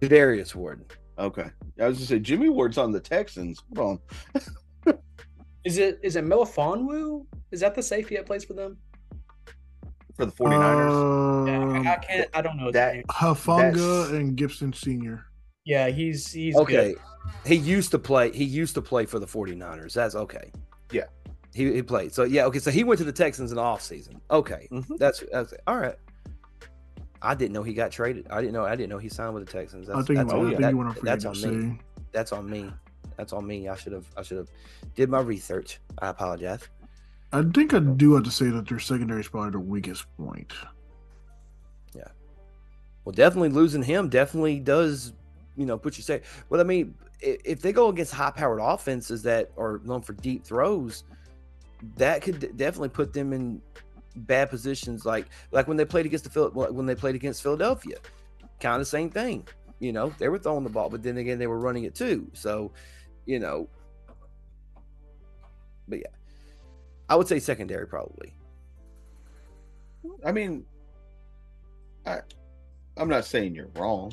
Darius 0.00 0.54
Ward. 0.54 0.84
Okay, 1.18 1.46
I 1.80 1.86
was 1.86 1.98
gonna 1.98 2.06
say 2.06 2.18
Jimmy 2.18 2.48
Ward's 2.48 2.76
on 2.76 2.90
the 2.92 3.00
Texans. 3.00 3.62
Hold 3.76 4.00
on, 4.86 4.94
Is 5.64 5.78
it 5.78 6.00
is 6.02 6.16
it 6.16 6.24
Melifonwu? 6.24 7.24
Is 7.52 7.60
that 7.60 7.74
the 7.74 7.82
safety 7.82 8.16
that 8.16 8.26
plays 8.26 8.44
for 8.44 8.54
them? 8.54 8.76
for 10.16 10.26
the 10.26 10.32
49ers. 10.32 11.48
Um, 11.48 11.86
I, 11.86 11.92
I 11.94 11.96
can't. 11.96 12.28
I 12.34 12.40
don't 12.42 12.56
know 12.56 12.66
his 12.66 12.72
that- 12.74 12.94
name. 12.94 13.04
Hufanga 13.10 13.72
That's- 13.72 14.10
and 14.10 14.36
Gibson 14.36 14.72
Senior. 14.72 15.24
Yeah, 15.64 15.88
he's 15.88 16.30
he's 16.30 16.54
Okay. 16.56 16.92
good. 16.92 16.96
He 17.46 17.54
used 17.54 17.90
to 17.92 17.98
play, 17.98 18.30
he 18.30 18.44
used 18.44 18.74
to 18.74 18.82
play 18.82 19.06
for 19.06 19.18
the 19.18 19.26
49ers. 19.26 19.94
That's 19.94 20.14
okay. 20.14 20.52
Yeah. 20.92 21.04
He, 21.54 21.72
he 21.72 21.82
played. 21.82 22.12
So, 22.12 22.24
yeah, 22.24 22.44
okay. 22.46 22.58
So 22.58 22.70
he 22.70 22.84
went 22.84 22.98
to 22.98 23.04
the 23.04 23.12
Texans 23.12 23.52
in 23.52 23.56
the 23.56 23.62
offseason. 23.62 24.20
Okay. 24.30 24.68
Mhm. 24.72 24.98
That's, 24.98 25.22
that's 25.32 25.54
all 25.66 25.78
right. 25.78 25.94
I 27.22 27.34
didn't 27.34 27.52
know 27.52 27.62
he 27.62 27.72
got 27.72 27.90
traded. 27.90 28.26
I 28.28 28.40
didn't 28.40 28.52
know. 28.52 28.64
I 28.64 28.76
didn't 28.76 28.90
know 28.90 28.98
he 28.98 29.08
signed 29.08 29.34
with 29.34 29.46
the 29.46 29.52
Texans. 29.52 29.86
That's, 29.86 29.98
I 29.98 30.02
think, 30.02 30.18
that's, 30.18 30.32
I 30.32 30.36
on, 30.36 30.48
think 30.48 30.60
that- 30.60 30.70
you 30.70 30.76
want 30.76 30.96
to 30.96 31.02
that's 31.02 31.24
on 31.24 31.40
me. 31.40 31.78
That's 32.12 32.32
on 32.32 32.50
me. 32.50 32.70
That's 33.16 33.32
on 33.32 33.46
me. 33.46 33.68
I 33.68 33.76
should 33.76 33.92
have. 33.92 34.04
I 34.16 34.22
should 34.22 34.36
have 34.38 34.50
did 34.94 35.08
my 35.08 35.20
research. 35.20 35.80
I 36.00 36.08
apologize. 36.08 36.68
I 37.32 37.42
think 37.42 37.72
I 37.72 37.78
do 37.78 38.14
have 38.14 38.24
to 38.24 38.30
say 38.30 38.50
that 38.50 38.68
their 38.68 38.78
secondary 38.78 39.20
is 39.20 39.28
probably 39.28 39.50
their 39.52 39.60
weakest 39.60 40.04
point. 40.16 40.52
Yeah. 41.94 42.08
Well, 43.04 43.12
definitely 43.12 43.48
losing 43.50 43.82
him 43.82 44.08
definitely 44.08 44.58
does, 44.60 45.12
you 45.56 45.64
know, 45.66 45.78
put 45.78 45.96
you 45.96 46.02
say. 46.02 46.22
Well, 46.48 46.60
I 46.60 46.64
mean, 46.64 46.94
if 47.20 47.62
they 47.62 47.72
go 47.72 47.88
against 47.88 48.12
high-powered 48.12 48.60
offenses 48.62 49.22
that 49.22 49.50
are 49.56 49.80
known 49.84 50.02
for 50.02 50.12
deep 50.12 50.44
throws, 50.44 51.04
that 51.96 52.22
could 52.22 52.56
definitely 52.56 52.88
put 52.88 53.12
them 53.12 53.32
in 53.32 53.60
bad 54.16 54.50
positions. 54.50 55.04
Like 55.04 55.26
like 55.50 55.68
when 55.68 55.76
they 55.76 55.84
played 55.84 56.06
against 56.06 56.32
the 56.32 56.50
when 56.50 56.86
they 56.86 56.94
played 56.94 57.14
against 57.14 57.42
Philadelphia, 57.42 57.96
kind 58.60 58.74
of 58.74 58.80
the 58.80 58.86
same 58.86 59.10
thing. 59.10 59.46
You 59.80 59.92
know, 59.92 60.14
they 60.18 60.28
were 60.28 60.38
throwing 60.38 60.64
the 60.64 60.70
ball, 60.70 60.88
but 60.88 61.02
then 61.02 61.18
again, 61.18 61.38
they 61.38 61.46
were 61.46 61.58
running 61.58 61.84
it 61.84 61.94
too. 61.94 62.30
So, 62.32 62.72
you 63.26 63.38
know, 63.38 63.68
but 65.88 65.98
yeah, 65.98 66.06
I 67.08 67.16
would 67.16 67.28
say 67.28 67.38
secondary 67.38 67.86
probably. 67.86 68.32
I 70.24 70.32
mean, 70.32 70.64
I 72.06 72.20
I'm 72.96 73.08
not 73.08 73.24
saying 73.24 73.54
you're 73.54 73.70
wrong. 73.74 74.12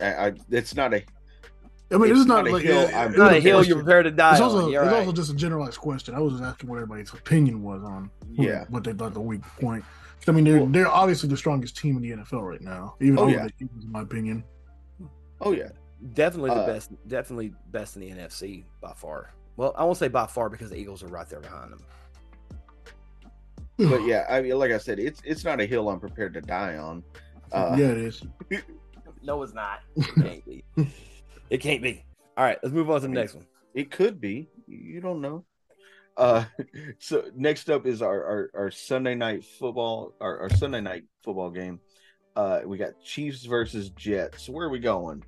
I, 0.00 0.14
I 0.28 0.32
it's 0.50 0.74
not 0.74 0.94
a 0.94 1.02
I 1.90 1.98
mean, 1.98 2.10
It's 2.10 2.20
it's, 2.20 2.26
not, 2.28 2.44
not 2.44 2.48
a 2.48 2.52
like 2.52 2.62
hill 2.64 2.88
yeah, 2.90 2.98
I'm- 3.00 3.08
it's 3.10 3.18
Not 3.18 3.32
a 3.32 3.36
a 3.36 3.40
hill 3.40 3.62
you're 3.64 3.76
prepared 3.76 4.06
to 4.06 4.10
die 4.10 4.32
It's 4.32 4.40
also 4.40 4.68
You're 4.68 4.82
it's 4.82 4.92
right. 4.92 4.98
also 5.00 5.12
just 5.12 5.30
a 5.30 5.34
generalized 5.36 5.78
question. 5.78 6.14
I 6.14 6.18
was 6.20 6.32
just 6.32 6.42
asking 6.44 6.68
what 6.68 6.76
everybody's 6.76 7.12
opinion 7.12 7.62
was 7.62 7.82
on 7.84 8.10
who- 8.36 8.42
Yeah. 8.42 8.64
what 8.70 8.82
they 8.84 8.92
thought 8.92 9.14
the 9.14 9.20
weak 9.20 9.42
point. 9.60 9.84
I 10.28 10.32
mean, 10.32 10.42
they're 10.44 10.66
they're 10.66 10.88
obviously 10.88 11.28
the 11.28 11.36
strongest 11.36 11.76
team 11.76 11.96
in 11.96 12.02
the 12.02 12.10
NFL 12.10 12.42
right 12.42 12.60
now, 12.60 12.96
even 13.00 13.18
Oh, 13.18 13.22
over 13.22 13.30
yeah. 13.30 13.46
the 13.46 13.52
Eagles, 13.64 13.84
in 13.84 13.92
my 13.92 14.00
opinion. 14.02 14.42
oh 15.40 15.52
yeah. 15.52 15.68
Definitely 16.14 16.50
the 16.50 16.56
Uh, 16.62 16.66
best. 16.66 16.90
Definitely 17.06 17.54
best 17.70 17.94
in 17.96 18.02
the 18.02 18.10
NFC 18.10 18.64
by 18.80 18.92
far. 18.94 19.30
Well, 19.56 19.72
I 19.78 19.84
won't 19.84 19.96
say 19.96 20.08
by 20.08 20.26
far 20.26 20.50
because 20.50 20.70
the 20.70 20.76
Eagles 20.76 21.04
are 21.04 21.08
right 21.08 21.28
there 21.28 21.40
behind 21.40 21.72
them. 21.72 21.80
But 23.78 24.04
yeah, 24.04 24.26
I 24.28 24.40
mean 24.42 24.58
like 24.58 24.72
I 24.72 24.78
said, 24.78 24.98
it's 24.98 25.20
it's 25.24 25.44
not 25.44 25.60
a 25.60 25.66
hill 25.66 25.88
I'm 25.88 26.00
prepared 26.00 26.34
to 26.34 26.40
die 26.40 26.76
on. 26.76 27.04
Uh 27.52 27.76
yeah, 27.78 27.86
it 27.92 27.98
is. 27.98 28.22
No, 29.22 29.42
it's 29.42 29.54
not. 29.54 29.80
It 31.50 31.58
can't 31.58 31.82
be. 31.82 31.88
It 31.88 31.94
can't 31.94 31.98
be. 31.98 32.04
All 32.36 32.44
right, 32.44 32.58
let's 32.62 32.74
move 32.74 32.90
on 32.90 33.00
to 33.00 33.06
the 33.06 33.12
next 33.12 33.34
one. 33.34 33.46
It 33.74 33.90
could 33.90 34.20
be. 34.20 34.48
You 34.66 35.00
don't 35.00 35.20
know. 35.20 35.44
Uh, 36.16 36.44
so 36.98 37.24
next 37.34 37.70
up 37.70 37.86
is 37.86 38.02
our 38.02 38.24
our, 38.24 38.50
our 38.54 38.70
Sunday 38.70 39.14
night 39.14 39.44
football, 39.44 40.14
our, 40.20 40.38
our 40.40 40.50
Sunday 40.50 40.80
night 40.80 41.04
football 41.22 41.50
game. 41.50 41.80
Uh, 42.34 42.60
we 42.66 42.76
got 42.76 43.00
Chiefs 43.02 43.44
versus 43.44 43.90
Jets. 43.90 44.48
Where 44.48 44.66
are 44.66 44.70
we 44.70 44.78
going? 44.78 45.24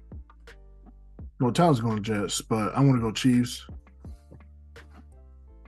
Well, 1.41 1.53
Tom's 1.53 1.81
going 1.81 2.03
Jets, 2.03 2.43
but 2.43 2.75
I 2.75 2.81
want 2.81 2.97
to 2.97 3.01
go 3.01 3.13
Chiefs. 3.13 3.67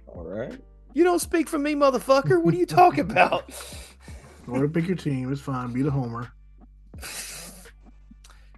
All 0.07 0.25
right. 0.25 0.61
You 0.93 1.05
don't 1.05 1.21
speak 1.21 1.49
for 1.49 1.59
me, 1.59 1.75
motherfucker. 1.75 2.43
What 2.43 2.53
are 2.53 2.59
you 2.59 2.67
talking 2.67 3.01
about? 3.11 3.49
Go 4.47 4.53
ahead 4.53 4.65
and 4.65 4.75
pick 4.75 4.87
your 4.87 4.97
team. 4.97 5.33
It's 5.33 5.41
fine. 5.41 5.73
Be 5.73 5.83
the 5.83 5.91
homer. 5.91 6.33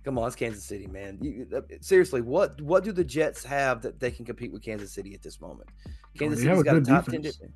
Come 0.04 0.18
on, 0.18 0.26
it's 0.26 0.34
Kansas 0.36 0.64
City, 0.64 0.86
man. 0.88 1.18
You, 1.20 1.46
uh, 1.54 1.60
seriously, 1.80 2.20
what 2.22 2.60
what 2.60 2.82
do 2.82 2.90
the 2.92 3.04
Jets 3.04 3.44
have 3.44 3.82
that 3.82 4.00
they 4.00 4.10
can 4.10 4.24
compete 4.24 4.52
with 4.52 4.62
Kansas 4.62 4.92
City 4.92 5.14
at 5.14 5.22
this 5.22 5.40
moment? 5.40 5.68
Kansas 6.18 6.40
they 6.42 6.48
have 6.48 6.58
City's 6.58 6.72
got 6.72 6.76
a 6.76 6.84
top 6.84 7.04
ten. 7.06 7.20
defense. 7.20 7.36
defense. 7.36 7.52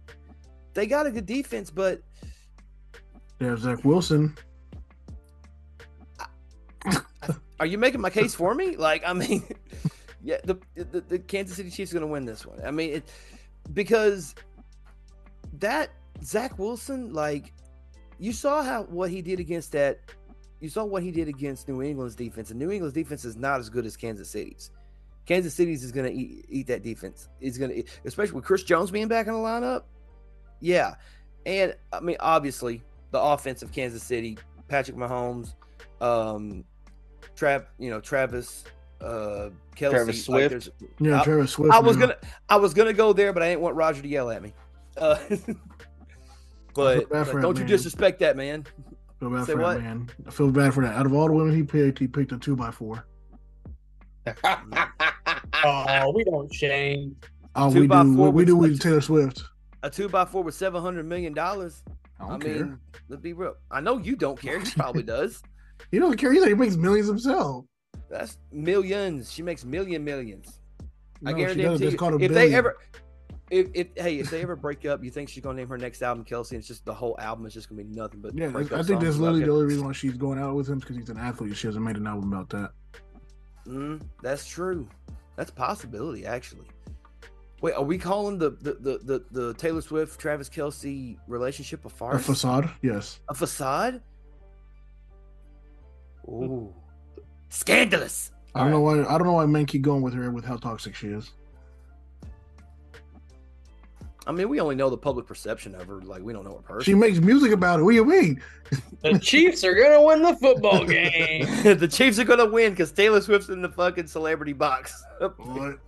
They 0.75 0.87
got 0.87 1.07
a 1.07 1.11
good 1.11 1.27
defense, 1.27 1.71
but 1.71 2.03
They 3.39 3.47
have 3.47 3.59
Zach 3.59 3.85
Wilson. 3.85 4.37
are 7.59 7.67
you 7.67 7.79
making 7.79 8.01
my 8.01 8.11
case 8.11 8.35
for 8.35 8.55
me? 8.55 8.77
Like, 8.77 9.03
I 9.07 9.13
mean, 9.13 9.43
yeah, 10.23 10.37
the 10.45 10.57
the, 10.75 11.01
the 11.01 11.19
Kansas 11.19 11.57
City 11.57 11.71
Chiefs 11.71 11.93
are 11.93 11.95
going 11.95 12.07
to 12.09 12.13
win 12.13 12.25
this 12.27 12.47
one. 12.47 12.61
I 12.65 12.71
mean, 12.71 12.95
it, 12.95 13.11
because 13.73 14.35
that 15.55 15.91
Zach 16.23 16.59
Wilson, 16.59 17.13
like, 17.13 17.53
you 18.19 18.33
saw 18.33 18.63
how 18.63 18.85
what 18.85 19.11
he 19.11 19.23
did 19.23 19.41
against 19.41 19.73
that. 19.73 19.99
You 20.67 20.71
saw 20.71 20.85
what 20.85 21.05
he 21.05 21.13
did 21.13 21.29
against 21.29 21.69
New 21.69 21.81
England's 21.81 22.17
defense, 22.17 22.51
and 22.51 22.59
New 22.59 22.73
England's 22.73 22.93
defense 22.93 23.25
is 23.25 23.37
not 23.37 23.61
as 23.61 23.69
good 23.71 23.87
as 23.87 23.97
Kansas 23.97 24.29
City's. 24.29 24.73
Kansas 25.25 25.55
City's 25.55 25.85
is 25.85 25.93
going 25.93 26.07
to 26.07 26.13
eat, 26.13 26.45
eat 26.49 26.67
that 26.67 26.83
defense. 26.83 27.29
Is 27.41 27.57
going 27.57 27.71
to, 27.71 27.85
especially 28.05 28.35
with 28.35 28.45
Chris 28.45 28.65
Jones 28.65 28.91
being 28.91 29.07
back 29.07 29.29
in 29.29 29.33
the 29.33 29.39
lineup. 29.39 29.85
Yeah, 30.59 30.97
and 31.47 31.77
I 31.93 32.01
mean, 32.01 32.17
obviously, 32.19 32.83
the 33.13 33.21
offense 33.21 33.63
of 33.63 33.71
Kansas 33.71 34.03
City, 34.03 34.39
Patrick 34.67 34.97
Mahomes, 34.97 35.55
um, 36.01 36.65
Trav, 37.37 37.67
you 37.79 37.91
know, 37.91 38.01
Travis, 38.01 38.65
uh, 39.01 39.51
Kelce, 39.77 39.91
Travis 39.91 40.25
Swift. 40.25 40.51
there's- 40.51 40.71
Yeah, 40.99 41.21
I- 41.21 41.25
Travis 41.25 41.53
Swift. 41.53 41.73
I 41.73 41.79
was 41.79 41.97
now. 41.97 42.07
gonna, 42.07 42.17
I 42.49 42.57
was 42.57 42.75
gonna 42.75 42.93
go 42.93 43.13
there, 43.13 43.33
but 43.33 43.45
I 43.45 43.51
didn't 43.51 43.61
want 43.61 43.77
Roger 43.77 44.03
to 44.03 44.09
yell 44.09 44.31
at 44.31 44.43
me. 44.43 44.53
Uh, 44.97 45.17
but, 46.75 47.09
but 47.09 47.25
don't 47.41 47.55
you 47.55 47.61
man. 47.61 47.67
disrespect 47.67 48.19
that 48.19 48.37
man. 48.37 48.67
Feel 49.21 49.31
bad 49.31 49.47
say 49.47 49.53
for 49.55 49.61
what? 49.61 49.75
that 49.75 49.83
man. 49.83 50.11
I 50.27 50.31
feel 50.31 50.51
bad 50.51 50.75
for 50.75 50.83
that. 50.85 50.95
Out 50.95 51.07
of 51.07 51.13
all 51.15 51.27
the 51.27 51.33
women 51.33 51.55
he 51.55 51.63
picked, 51.63 51.99
he 51.99 52.07
picked 52.07 52.33
a 52.33 52.39
two 52.39 52.57
by 52.57 52.71
four. 52.71 53.07
Oh, 55.65 56.13
we 56.15 56.23
don't 56.25 56.53
shame. 56.55 57.17
Oh, 57.55 57.73
Two 57.73 57.81
we 57.81 57.87
do. 57.89 58.15
four 58.17 58.31
We, 58.31 58.31
we 58.31 58.45
do 58.45 58.57
with 58.57 58.79
Taylor 58.81 59.01
Swift. 59.01 59.43
A 59.83 59.91
two 59.91 60.09
by 60.09 60.25
four 60.25 60.43
with 60.43 60.55
seven 60.55 60.83
hundred 60.83 61.07
million 61.07 61.33
dollars. 61.33 61.83
I 62.21 62.25
I, 62.25 62.29
don't 62.29 62.41
care. 62.41 62.55
mean, 62.55 62.79
let's 63.09 63.23
be 63.23 63.33
real. 63.33 63.55
I 63.71 63.81
know 63.81 63.99
you 63.99 64.17
don't 64.17 64.41
care. 64.41 64.61
He 64.61 64.71
probably 64.73 65.03
does. 65.17 65.43
he 65.91 65.99
don't 65.99 66.17
care. 66.17 66.33
He, 66.33 66.45
he 66.45 66.55
makes 66.55 66.77
millions 66.77 67.09
himself. 67.09 67.65
That's 68.11 68.37
millions. 68.53 69.33
She 69.33 69.43
makes 69.43 69.65
million 69.65 70.05
millions. 70.05 70.61
I 71.25 71.31
No, 71.33 71.37
she 71.37 71.37
guarantee 71.43 71.63
doesn't. 71.63 71.83
you. 71.83 71.89
It's 71.89 71.97
called 71.97 72.21
a 72.21 72.25
If 72.25 72.33
they 72.33 72.55
ever, 72.55 72.77
if, 73.51 73.69
if 73.75 73.89
hey, 73.97 74.19
if 74.19 74.31
they 74.31 74.43
ever 74.43 74.57
break 74.57 74.85
up, 74.87 75.05
you 75.05 75.11
think 75.11 75.29
she's 75.29 75.43
gonna 75.43 75.57
name 75.57 75.69
her 75.69 75.79
next 75.79 76.03
album 76.03 76.25
Kelce? 76.25 76.51
And 76.51 76.59
it's 76.59 76.69
just 76.69 76.85
the 76.85 76.95
whole 76.95 77.17
album 77.21 77.47
is 77.47 77.55
just 77.55 77.69
gonna 77.69 77.83
be 77.83 77.89
nothing 77.89 78.21
but 78.21 78.37
Yeah, 78.37 78.49
I 78.49 78.83
think 78.83 79.01
that's 79.01 79.17
literally 79.17 79.45
the 79.45 79.53
only 79.53 79.67
reason 79.67 79.85
why 79.85 79.93
she's 79.93 80.17
going 80.17 80.39
out 80.39 80.55
with 80.55 80.69
him 80.69 80.79
because 80.79 80.97
he's 80.97 81.11
an 81.11 81.19
athlete. 81.19 81.57
She 81.57 81.67
hasn't 81.67 81.85
made 81.85 81.97
an 81.97 82.07
album 82.07 82.33
about 82.33 82.49
that. 82.51 82.73
Mm, 83.67 84.03
that's 84.23 84.47
true. 84.47 84.89
That's 85.37 85.51
a 85.51 85.55
possibility, 85.55 86.27
actually. 86.27 86.67
Wait, 87.61 87.75
are 87.75 87.83
we 87.83 87.99
calling 87.99 88.39
the 88.39 88.51
the 88.51 88.75
the 88.75 88.99
the, 88.99 89.25
the 89.31 89.55
Taylor 89.55 89.81
Swift 89.81 90.19
Travis 90.21 90.49
Kelce 90.49 91.17
relationship 91.27 91.85
a 91.85 92.05
A 92.05 92.19
facade, 92.19 92.71
yes. 92.83 93.21
A 93.29 93.35
facade? 93.35 94.03
Ooh, 96.29 96.75
scandalous. 97.49 98.33
I 98.55 98.61
don't 98.61 98.71
know 98.71 98.81
why. 98.81 99.05
I 99.05 99.19
don't 99.19 99.27
know 99.27 99.35
why 99.35 99.47
men 99.47 99.67
keep 99.67 99.83
going 99.83 100.03
with 100.03 100.15
her 100.15 100.31
with 100.31 100.45
how 100.45 100.57
toxic 100.57 100.95
she 100.95 101.09
is. 101.09 101.33
I 104.27 104.33
mean, 104.33 104.49
we 104.49 104.61
only 104.61 104.75
know 104.75 104.91
the 104.91 104.99
public 104.99 105.27
perception 105.27 105.75
of 105.75 105.87
her. 105.87 106.01
Like, 106.01 106.23
we 106.23 106.33
don't 106.33 106.45
know 106.45 106.57
her 106.57 106.63
person. 106.63 106.85
She 106.85 106.95
makes 106.95 107.19
music 107.19 107.53
about 107.53 107.79
it. 107.79 107.85
What 107.85 107.93
do 107.93 107.97
you 107.97 108.05
mean? 108.05 108.43
The 109.03 109.19
Chiefs 109.19 109.63
are 109.63 109.75
gonna 109.75 110.03
win 110.03 110.23
the 110.23 110.35
football 110.37 110.85
game. 110.87 111.47
the 111.79 111.89
Chiefs 111.89 112.19
are 112.19 112.25
gonna 112.25 112.47
win 112.47 112.73
because 112.73 112.91
Taylor 112.91 113.21
Swift's 113.21 113.51
in 113.51 113.63
the 113.63 113.69
fucking 113.69 114.09
celebrity 114.09 114.53
box. 114.53 115.01
What? 115.37 115.79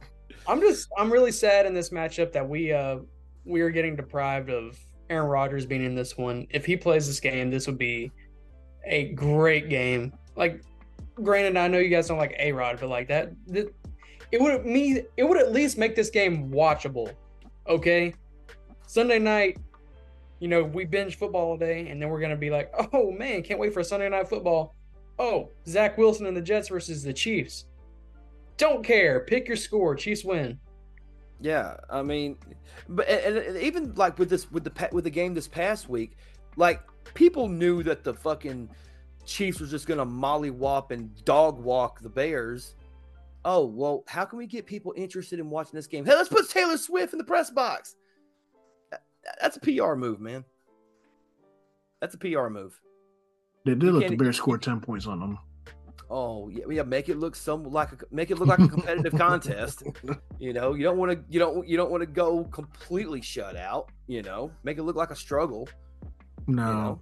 I'm 0.46 0.60
just 0.60 0.88
I'm 0.96 1.12
really 1.12 1.32
sad 1.32 1.66
in 1.66 1.74
this 1.74 1.90
matchup 1.90 2.32
that 2.32 2.48
we 2.48 2.72
uh 2.72 2.98
we 3.44 3.60
are 3.60 3.70
getting 3.70 3.96
deprived 3.96 4.50
of 4.50 4.78
Aaron 5.10 5.28
Rodgers 5.28 5.66
being 5.66 5.84
in 5.84 5.94
this 5.94 6.16
one. 6.16 6.46
If 6.50 6.64
he 6.64 6.76
plays 6.76 7.06
this 7.06 7.20
game, 7.20 7.50
this 7.50 7.66
would 7.66 7.78
be 7.78 8.12
a 8.86 9.12
great 9.12 9.68
game. 9.68 10.12
Like, 10.36 10.62
granted, 11.22 11.56
I 11.56 11.68
know 11.68 11.78
you 11.78 11.88
guys 11.88 12.08
don't 12.08 12.18
like 12.18 12.36
A 12.38 12.52
Rod, 12.52 12.78
but 12.80 12.88
like 12.88 13.08
that, 13.08 13.32
th- 13.52 13.68
it 14.30 14.40
would 14.40 14.64
me 14.64 15.02
it 15.16 15.24
would 15.24 15.38
at 15.38 15.52
least 15.52 15.78
make 15.78 15.96
this 15.96 16.10
game 16.10 16.50
watchable. 16.50 17.12
Okay, 17.68 18.14
Sunday 18.88 19.18
night, 19.18 19.58
you 20.40 20.48
know 20.48 20.64
we 20.64 20.86
binge 20.86 21.18
football 21.18 21.50
all 21.50 21.56
day, 21.58 21.88
and 21.88 22.00
then 22.00 22.08
we're 22.08 22.20
gonna 22.20 22.36
be 22.36 22.48
like, 22.48 22.72
oh 22.94 23.12
man, 23.12 23.42
can't 23.42 23.60
wait 23.60 23.74
for 23.74 23.84
Sunday 23.84 24.08
night 24.08 24.28
football. 24.28 24.74
Oh, 25.18 25.50
Zach 25.66 25.98
Wilson 25.98 26.24
and 26.24 26.36
the 26.36 26.40
Jets 26.40 26.68
versus 26.68 27.02
the 27.02 27.12
Chiefs. 27.12 27.66
Don't 28.56 28.82
care. 28.82 29.20
Pick 29.20 29.46
your 29.46 29.58
score. 29.58 29.94
Chiefs 29.94 30.24
win. 30.24 30.58
Yeah, 31.38 31.76
I 31.90 32.02
mean, 32.02 32.38
but 32.88 33.06
and, 33.08 33.36
and 33.36 33.58
even 33.58 33.94
like 33.94 34.18
with 34.18 34.30
this 34.30 34.50
with 34.50 34.64
the 34.64 34.88
with 34.90 35.04
the 35.04 35.10
game 35.10 35.34
this 35.34 35.46
past 35.46 35.90
week, 35.90 36.16
like 36.56 36.80
people 37.12 37.46
knew 37.46 37.82
that 37.82 38.02
the 38.02 38.14
fucking 38.14 38.70
Chiefs 39.26 39.60
was 39.60 39.70
just 39.70 39.86
gonna 39.86 40.06
mollywop 40.06 40.92
and 40.92 41.14
dog 41.26 41.60
walk 41.60 42.00
the 42.00 42.08
Bears. 42.08 42.74
Oh 43.44 43.66
well, 43.66 44.02
how 44.08 44.24
can 44.24 44.38
we 44.38 44.46
get 44.46 44.64
people 44.64 44.94
interested 44.96 45.40
in 45.40 45.50
watching 45.50 45.76
this 45.76 45.86
game? 45.86 46.06
Hey, 46.06 46.14
let's 46.14 46.30
put 46.30 46.48
Taylor 46.48 46.78
Swift 46.78 47.12
in 47.12 47.18
the 47.18 47.24
press 47.24 47.50
box. 47.50 47.96
That- 49.28 49.38
That's 49.42 49.56
a 49.56 49.60
PR 49.60 49.94
move, 49.94 50.20
man. 50.20 50.44
That's 52.00 52.14
a 52.14 52.18
PR 52.18 52.48
move. 52.48 52.80
They 53.64 53.74
did 53.74 53.92
let 53.92 54.08
the 54.08 54.16
Bears 54.16 54.36
score 54.36 54.56
ten 54.58 54.80
points 54.80 55.06
on 55.06 55.20
them. 55.20 55.38
Oh 56.10 56.48
yeah, 56.48 56.64
yeah. 56.70 56.82
Make 56.84 57.08
it 57.10 57.18
look 57.18 57.36
some 57.36 57.64
like 57.64 57.92
a 57.92 57.96
make 58.10 58.30
it 58.30 58.38
look 58.38 58.48
like 58.48 58.60
a 58.60 58.68
competitive 58.68 59.12
contest. 59.18 59.82
You 60.38 60.52
know, 60.54 60.72
you 60.74 60.84
don't 60.84 60.96
want 60.96 61.12
to 61.12 61.22
you 61.28 61.38
don't 61.38 61.66
you 61.68 61.76
don't 61.76 61.90
want 61.90 62.00
to 62.02 62.06
go 62.06 62.44
completely 62.44 63.20
shut 63.20 63.56
out. 63.56 63.90
You 64.06 64.22
know, 64.22 64.50
make 64.62 64.78
it 64.78 64.84
look 64.84 64.96
like 64.96 65.10
a 65.10 65.16
struggle. 65.16 65.68
No, 66.46 66.62
You 66.66 66.72
know, 66.72 67.00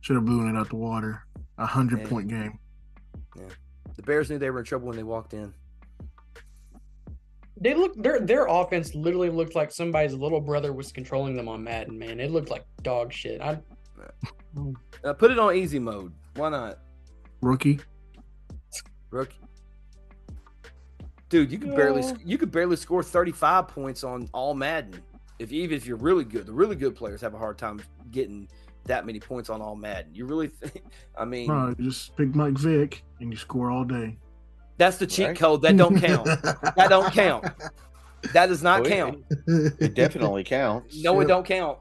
should 0.00 0.16
have 0.16 0.24
blown 0.26 0.54
it 0.54 0.58
out 0.58 0.68
the 0.68 0.76
water. 0.76 1.22
A 1.56 1.64
hundred 1.66 2.04
point 2.04 2.28
game. 2.28 2.58
Yeah, 3.38 3.44
the 3.96 4.02
Bears 4.02 4.28
knew 4.28 4.38
they 4.38 4.50
were 4.50 4.58
in 4.58 4.64
trouble 4.66 4.88
when 4.88 4.96
they 4.96 5.02
walked 5.02 5.32
in. 5.32 5.54
They 7.60 7.74
look 7.74 7.94
their 8.02 8.20
their 8.20 8.46
offense 8.46 8.94
literally 8.94 9.28
looked 9.30 9.54
like 9.54 9.70
somebody's 9.70 10.14
little 10.14 10.40
brother 10.40 10.72
was 10.72 10.92
controlling 10.92 11.36
them 11.36 11.48
on 11.48 11.62
Madden. 11.62 11.98
Man, 11.98 12.18
it 12.20 12.30
looked 12.30 12.50
like 12.50 12.64
dog 12.82 13.12
shit. 13.12 13.40
I 13.40 13.58
Uh, 15.04 15.12
put 15.12 15.30
it 15.30 15.38
on 15.38 15.54
easy 15.54 15.78
mode. 15.78 16.12
Why 16.36 16.48
not, 16.48 16.78
Rookie. 17.42 17.80
rookie? 19.10 19.36
Dude, 21.28 21.52
you 21.52 21.58
could 21.58 21.74
barely 21.76 22.00
Yeah. 22.02 22.08
sc- 22.08 22.20
you 22.24 22.38
could 22.38 22.50
barely 22.50 22.76
score 22.76 23.02
thirty 23.02 23.30
five 23.32 23.68
points 23.68 24.02
on 24.04 24.28
all 24.32 24.54
Madden. 24.54 25.00
If 25.38 25.52
even 25.52 25.76
if 25.76 25.86
you're 25.86 25.96
really 25.98 26.24
good, 26.24 26.46
the 26.46 26.52
really 26.52 26.76
good 26.76 26.94
players 26.96 27.20
have 27.20 27.34
a 27.34 27.38
hard 27.38 27.56
time 27.58 27.80
getting 28.10 28.48
that 28.84 29.06
many 29.06 29.20
points 29.20 29.48
on 29.50 29.60
all 29.62 29.76
Madden. 29.76 30.14
You 30.14 30.26
really 30.26 30.48
think? 30.48 30.82
I 31.18 31.24
mean, 31.24 31.46
No, 31.48 31.68
you 31.78 31.84
just 31.90 32.16
pick 32.16 32.34
Mike 32.34 32.58
Vick 32.58 33.04
and 33.20 33.30
you 33.30 33.36
score 33.36 33.70
all 33.70 33.84
day. 33.84 34.18
That's 34.80 34.96
the 34.96 35.06
cheat 35.06 35.26
Right. 35.28 35.36
code. 35.36 35.62
That 35.62 35.76
don't 35.76 36.00
count. 36.00 36.24
that 36.76 36.86
don't 36.88 37.12
count. 37.12 37.44
That 38.32 38.46
does 38.46 38.62
not 38.62 38.80
Oh, 38.80 38.88
count. 38.88 39.24
It 39.46 39.94
definitely 39.94 40.42
counts. 40.44 40.96
No, 41.02 41.20
it 41.20 41.26
don't 41.26 41.44
count. 41.46 41.78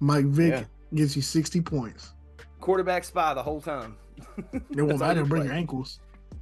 Mike 0.00 0.26
Vick 0.26 0.52
Yeah. 0.52 0.64
gives 0.94 1.14
you 1.16 1.22
60 1.22 1.60
points. 1.60 2.12
Quarterback 2.60 3.04
spy 3.04 3.32
the 3.34 3.42
whole 3.42 3.60
time. 3.60 3.96
It 4.18 4.50
That's 4.52 4.64
won't 4.76 4.92
all 4.92 4.98
matter. 4.98 5.20
You 5.20 5.26
bring 5.26 5.44
your 5.44 5.52
ankles. 5.54 6.00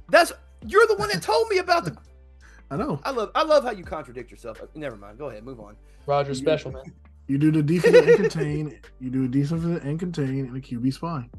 That's 0.09 0.31
you're 0.65 0.87
the 0.87 0.95
one 0.95 1.09
that 1.09 1.21
told 1.21 1.47
me 1.49 1.59
about 1.59 1.85
the. 1.85 1.95
I 2.71 2.77
know. 2.77 2.99
I 3.03 3.11
love 3.11 3.29
I 3.35 3.43
love 3.43 3.63
how 3.63 3.71
you 3.71 3.83
contradict 3.83 4.31
yourself. 4.31 4.59
Uh, 4.61 4.65
Never 4.73 4.95
mind. 4.95 5.19
Go 5.19 5.29
ahead. 5.29 5.43
Move 5.43 5.59
on. 5.59 5.75
Roger 6.07 6.33
special 6.33 6.71
man. 6.71 6.83
You 7.27 7.37
do 7.37 7.51
the 7.51 7.61
defense 7.61 7.95
and 7.95 8.15
contain. 8.15 8.79
You 8.99 9.09
do 9.11 9.25
a 9.25 9.27
defense 9.27 9.63
and 9.63 9.99
contain 9.99 10.45
and 10.47 10.57
a 10.57 10.59
QB 10.61 10.93
spy. 10.93 11.29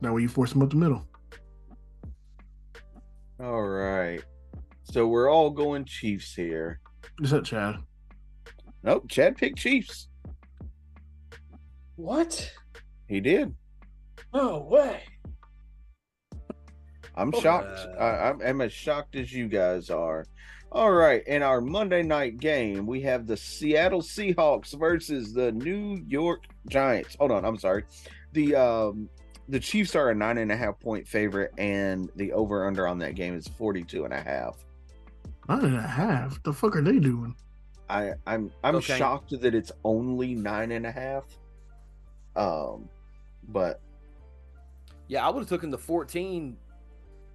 That 0.00 0.12
way 0.12 0.22
you 0.22 0.28
force 0.28 0.52
them 0.52 0.62
up 0.62 0.70
the 0.70 0.76
middle. 0.76 1.06
All 3.42 3.62
right. 3.62 4.22
So 4.84 5.06
we're 5.08 5.30
all 5.30 5.50
going 5.50 5.84
Chiefs 5.84 6.34
here. 6.34 6.80
Is 7.20 7.30
that 7.30 7.44
Chad? 7.44 7.76
Nope, 8.82 9.06
Chad 9.08 9.36
picked 9.36 9.58
Chiefs. 9.58 10.08
What? 11.96 12.50
He 13.08 13.20
did. 13.20 13.54
No 14.34 14.60
way. 14.70 15.02
I'm 17.14 17.32
Oh, 17.34 17.40
shocked. 17.40 17.78
uh, 17.98 18.00
I, 18.02 18.30
I'm, 18.30 18.40
I'm 18.42 18.60
as 18.62 18.72
shocked 18.72 19.16
as 19.16 19.32
you 19.32 19.48
guys 19.48 19.90
are. 19.90 20.24
All 20.70 20.90
right, 20.90 21.22
in 21.26 21.42
our 21.42 21.60
Monday 21.60 22.02
night 22.02 22.38
game, 22.38 22.86
we 22.86 23.02
have 23.02 23.26
the 23.26 23.36
Seattle 23.36 24.00
Seahawks 24.00 24.72
versus 24.78 25.34
the 25.34 25.52
New 25.52 26.02
York 26.08 26.44
Giants. 26.70 27.14
Hold 27.18 27.32
on, 27.32 27.44
I'm 27.44 27.58
sorry. 27.58 27.84
The 28.32 28.54
um 28.54 29.10
the 29.48 29.60
Chiefs 29.60 29.94
are 29.96 30.10
a 30.10 30.14
nine 30.14 30.38
and 30.38 30.50
a 30.52 30.56
half 30.56 30.78
point 30.80 31.06
favorite, 31.06 31.52
and 31.58 32.10
the 32.16 32.32
over 32.32 32.66
under 32.66 32.86
on 32.86 32.98
that 33.00 33.14
game 33.14 33.34
is 33.36 33.46
42 33.48 34.04
and 34.04 34.12
a 34.14 34.20
half. 34.20 34.56
Nine 35.48 35.64
and 35.64 35.76
a 35.76 35.82
half. 35.82 36.42
The 36.42 36.52
fuck 36.52 36.76
are 36.76 36.82
they 36.82 36.98
doing? 36.98 37.34
I 37.90 38.12
I'm 38.26 38.50
I'm 38.64 38.76
Okay. 38.76 38.96
shocked 38.96 39.38
that 39.40 39.54
it's 39.54 39.72
only 39.84 40.34
nine 40.34 40.70
and 40.72 40.86
a 40.86 40.92
half. 40.92 41.24
Um, 42.36 42.88
but 43.48 43.80
Yeah, 45.08 45.26
I 45.26 45.30
would 45.30 45.40
have 45.40 45.48
taken 45.48 45.68
the 45.70 45.76
14 45.78 46.56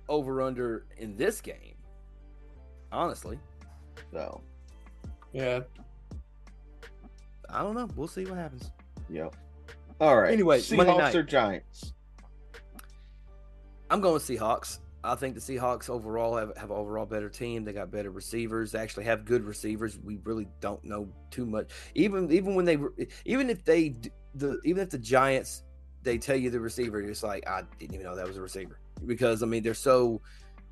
over 0.09 0.41
under 0.41 0.85
in 0.97 1.15
this 1.17 1.41
game. 1.41 1.75
Honestly, 2.91 3.37
so 4.11 4.41
Yeah. 5.33 5.59
I 7.49 7.61
don't 7.61 7.75
know. 7.75 7.87
We'll 7.95 8.07
see 8.07 8.25
what 8.25 8.37
happens. 8.37 8.71
yep. 9.09 9.35
All 9.99 10.19
right. 10.19 10.31
Anyway, 10.33 10.61
Monday 10.71 10.91
Seahawks 10.93 10.97
night. 10.97 11.15
or 11.15 11.23
Giants? 11.23 11.93
I'm 13.89 14.01
going 14.01 14.19
Seahawks. 14.19 14.79
I 15.03 15.15
think 15.15 15.35
the 15.35 15.41
Seahawks 15.41 15.89
overall 15.89 16.35
have, 16.35 16.55
have 16.57 16.69
an 16.71 16.75
overall 16.75 17.05
better 17.05 17.29
team. 17.29 17.63
They 17.63 17.71
got 17.71 17.91
better 17.91 18.11
receivers. 18.11 18.71
They 18.71 18.79
actually 18.79 19.05
have 19.05 19.23
good 19.25 19.43
receivers. 19.43 19.97
We 20.03 20.17
really 20.23 20.47
don't 20.59 20.83
know 20.83 21.07
too 21.31 21.45
much. 21.45 21.69
Even 21.95 22.31
even 22.31 22.55
when 22.55 22.65
they 22.65 22.77
even 23.25 23.49
if 23.49 23.63
they 23.63 23.95
the 24.35 24.59
even 24.65 24.83
if 24.83 24.89
the 24.89 24.97
Giants 24.97 25.63
they 26.03 26.17
tell 26.17 26.35
you 26.35 26.49
the 26.49 26.59
receiver, 26.59 27.01
it's 27.01 27.23
like 27.23 27.47
I 27.47 27.63
didn't 27.79 27.93
even 27.93 28.05
know 28.05 28.15
that 28.15 28.27
was 28.27 28.37
a 28.37 28.41
receiver 28.41 28.79
because 29.05 29.43
I 29.43 29.45
mean 29.45 29.63
they're 29.63 29.73
so 29.73 30.21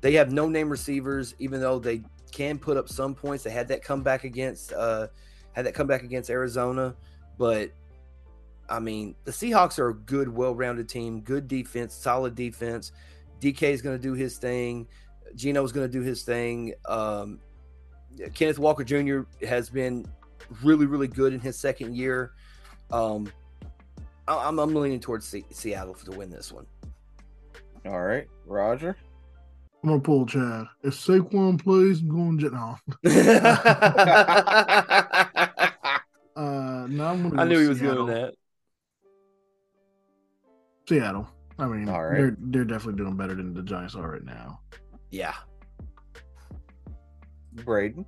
they 0.00 0.12
have 0.14 0.32
no 0.32 0.48
name 0.48 0.68
receivers. 0.68 1.34
Even 1.38 1.60
though 1.60 1.78
they 1.78 2.02
can 2.32 2.58
put 2.58 2.76
up 2.76 2.88
some 2.88 3.14
points, 3.14 3.44
they 3.44 3.50
had 3.50 3.68
that 3.68 3.82
comeback 3.82 4.24
against 4.24 4.72
uh 4.72 5.06
had 5.52 5.64
that 5.64 5.74
comeback 5.74 6.02
against 6.02 6.28
Arizona, 6.28 6.94
but 7.38 7.70
I 8.68 8.78
mean, 8.80 9.14
the 9.24 9.30
Seahawks 9.30 9.78
are 9.78 9.88
a 9.90 9.94
good, 9.94 10.28
well-rounded 10.28 10.88
team, 10.88 11.20
good 11.20 11.46
defense, 11.48 11.94
solid 11.94 12.34
defense. 12.34 12.90
DK 13.40 13.62
is 13.70 13.80
going 13.82 13.96
to 13.96 14.02
do 14.02 14.14
his 14.14 14.38
thing. 14.38 14.86
Gino 15.34 15.62
is 15.64 15.72
going 15.72 15.86
to 15.86 15.92
do 15.92 16.02
his 16.02 16.22
thing. 16.22 16.74
Um, 16.88 17.38
Kenneth 18.34 18.58
Walker 18.58 18.82
Jr. 18.84 19.20
has 19.46 19.68
been 19.70 20.06
really, 20.62 20.86
really 20.86 21.08
good 21.08 21.32
in 21.34 21.40
his 21.40 21.58
second 21.58 21.94
year. 21.96 22.32
Um, 22.90 23.30
I- 24.26 24.48
I'm, 24.48 24.58
I'm 24.58 24.74
leaning 24.74 25.00
towards 25.00 25.26
Se- 25.26 25.44
Seattle 25.50 25.94
to 25.94 26.10
win 26.12 26.30
this 26.30 26.50
one. 26.52 26.66
All 27.84 28.00
right, 28.02 28.26
Roger. 28.46 28.96
I'm 29.84 29.90
gonna 29.90 30.00
pull 30.00 30.26
Chad. 30.26 30.66
If 30.82 30.94
Saquon 30.94 31.62
plays, 31.62 32.00
I'm 32.00 32.08
going 32.08 32.38
Jet. 32.40 32.52
No. 32.52 32.76
Uh, 36.36 36.86
no, 36.90 37.06
I'm 37.06 37.22
gonna 37.30 37.40
I 37.40 37.44
go 37.44 37.50
knew 37.50 37.60
he 37.60 37.68
was 37.68 37.78
Seattle. 37.78 38.06
doing 38.06 38.20
that. 38.20 38.34
Seattle. 40.88 41.28
I 41.58 41.66
mean, 41.66 41.88
All 41.88 42.04
right. 42.04 42.16
they're 42.16 42.36
they're 42.38 42.64
definitely 42.64 43.02
doing 43.02 43.16
better 43.16 43.34
than 43.34 43.54
the 43.54 43.62
Giants 43.62 43.94
are 43.94 44.12
right 44.12 44.24
now. 44.24 44.60
Yeah. 45.10 45.34
Braden. 47.64 48.04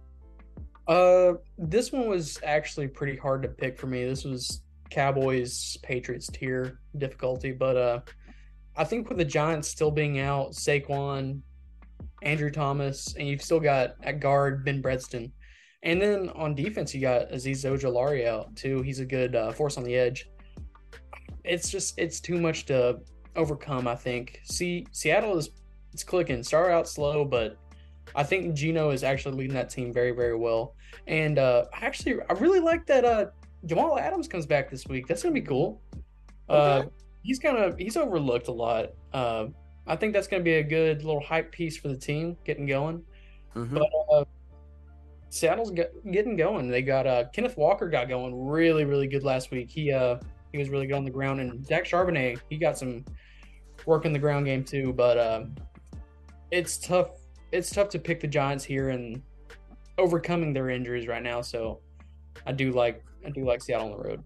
Uh, 0.87 1.35
this 1.57 1.93
one 1.93 2.09
was 2.09 2.39
actually 2.43 2.89
pretty 2.89 3.17
hard 3.17 3.43
to 3.43 3.49
pick 3.49 3.79
for 3.79 3.87
me. 3.87 4.05
This 4.05 4.25
was 4.25 4.63
Cowboys 4.91 5.77
Patriots 5.83 6.29
tier 6.29 6.81
difficulty, 6.97 7.53
but 7.53 7.77
uh, 7.77 8.01
I 8.77 8.85
think 8.85 9.09
with 9.09 9.19
the 9.19 9.25
Giants 9.25 9.69
still 9.69 9.91
being 9.91 10.19
out, 10.19 10.53
Saquon, 10.53 11.41
Andrew 12.23 12.51
Thomas, 12.51 13.15
and 13.19 13.27
you've 13.29 13.43
still 13.43 13.61
got 13.61 13.95
at 14.03 14.21
guard 14.21 14.65
Ben 14.65 14.83
Bredeson, 14.83 15.31
and 15.83 16.01
then 16.01 16.31
on 16.31 16.55
defense 16.55 16.95
you 16.95 17.01
got 17.01 17.31
Azeez 17.31 17.65
Ojulari 17.65 18.27
out 18.27 18.55
too. 18.57 18.83
He's 18.83 19.01
a 19.01 19.07
good 19.07 19.35
uh, 19.37 19.53
force 19.53 19.77
on 19.77 19.85
the 19.85 19.95
edge. 19.95 20.27
It's 21.45 21.71
just 21.71 21.99
it's 21.99 22.21
too 22.21 22.41
much 22.41 22.67
to 22.67 23.01
overcome. 23.37 23.87
I 23.89 23.95
think. 23.95 24.41
See, 24.45 24.87
Seattle 24.93 25.37
is 25.39 25.51
it's 25.93 26.05
clicking. 26.05 26.43
Start 26.43 26.71
out 26.71 26.89
slow, 26.89 27.25
but 27.25 27.57
I 28.15 28.23
think 28.23 28.55
Gino 28.55 28.91
is 28.91 29.05
actually 29.05 29.37
leading 29.37 29.55
that 29.55 29.71
team 29.71 29.93
very, 29.93 30.13
very 30.13 30.37
well. 30.37 30.75
And 31.07 31.39
uh 31.39 31.65
actually 31.73 32.17
I 32.29 32.33
really 32.35 32.61
like 32.61 32.87
that 32.87 33.05
uh 33.05 33.27
Jamal 33.67 33.99
Adams 33.99 34.29
comes 34.29 34.47
back 34.47 34.71
this 34.71 34.87
week. 34.87 35.07
That's 35.07 35.23
gonna 35.23 35.35
be 35.35 35.43
cool. 35.43 35.81
Uh 36.49 36.85
he's 37.23 37.39
kind 37.39 37.59
of 37.59 37.79
he's 37.79 37.97
overlooked 37.97 38.49
a 38.49 38.53
lot. 38.53 38.91
Uh 39.13 39.47
I 39.87 39.97
think 39.97 40.13
that's 40.13 40.29
gonna 40.29 40.43
be 40.43 40.55
a 40.55 40.63
good 40.63 41.05
little 41.05 41.21
hype 41.21 41.53
piece 41.53 41.77
for 41.77 41.89
the 41.89 41.97
team 41.97 42.37
getting 42.45 42.67
going. 42.67 43.03
Mhm. 43.55 43.75
But 43.75 43.89
uh 44.15 44.25
Seattle's 45.31 45.71
get, 45.71 45.93
getting 46.11 46.37
going. 46.37 46.69
They 46.69 46.83
got 46.83 47.07
uh 47.07 47.25
Kenneth 47.33 47.57
Walker 47.57 47.89
got 47.89 48.09
going 48.09 48.47
really, 48.47 48.85
really 48.85 49.07
good 49.07 49.25
last 49.25 49.51
week. 49.51 49.71
He 49.71 49.93
uh 49.93 50.19
he 50.53 50.59
was 50.59 50.69
really 50.69 50.87
good 50.87 50.97
on 50.97 51.05
the 51.05 51.11
ground 51.11 51.41
and 51.41 51.65
Zach 51.67 51.85
Charbonnet, 51.85 52.41
he 52.49 52.57
got 52.57 52.79
some 52.79 53.05
work 53.87 54.05
in 54.05 54.13
the 54.13 54.19
ground 54.19 54.47
game 54.47 54.65
too, 54.65 54.93
but 54.93 55.19
um 55.19 55.55
it's 56.51 56.79
tough 56.79 57.11
it's 57.53 57.71
tough 57.71 57.89
to 57.91 57.99
pick 57.99 58.21
the 58.21 58.27
Giants 58.27 58.65
here 58.65 58.91
and 58.91 59.23
overcoming 59.97 60.53
their 60.53 60.71
injuries 60.71 61.07
right 61.07 61.23
now. 61.23 61.41
So 61.41 61.81
I 62.47 62.53
do 62.53 62.73
like 62.73 63.03
I 63.27 63.31
do 63.31 63.45
like 63.45 63.63
Seattle 63.63 63.93
on 63.93 63.99
the 63.99 64.09
road. 64.09 64.25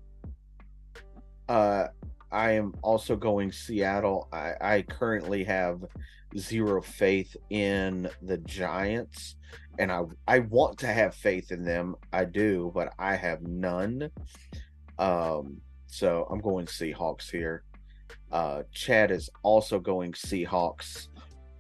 Uh, 1.49 1.89
I 2.31 2.53
am 2.53 2.75
also 2.83 3.17
going 3.17 3.53
Seattle. 3.53 4.29
I, 4.33 4.55
I 4.61 4.83
currently 4.83 5.45
have 5.45 5.85
zero 6.37 6.81
faith 6.81 7.37
in 7.51 8.09
the 8.23 8.39
Giants, 8.39 9.37
and 9.79 9.91
I 9.91 10.03
I 10.27 10.41
want 10.41 10.79
to 10.79 10.87
have 10.87 11.15
faith 11.15 11.53
in 11.53 11.65
them. 11.65 11.97
I 12.13 12.25
do, 12.25 12.71
but 12.75 12.93
I 12.99 13.17
have 13.17 13.43
none. 13.43 14.11
Um, 14.99 15.61
so 15.93 16.27
I'm 16.31 16.41
going 16.41 16.65
Seahawks 16.65 17.31
here. 17.31 17.65
Uh, 18.33 18.63
Chad 18.73 19.11
is 19.11 19.29
also 19.43 19.79
going 19.79 20.13
Seahawks 20.13 21.09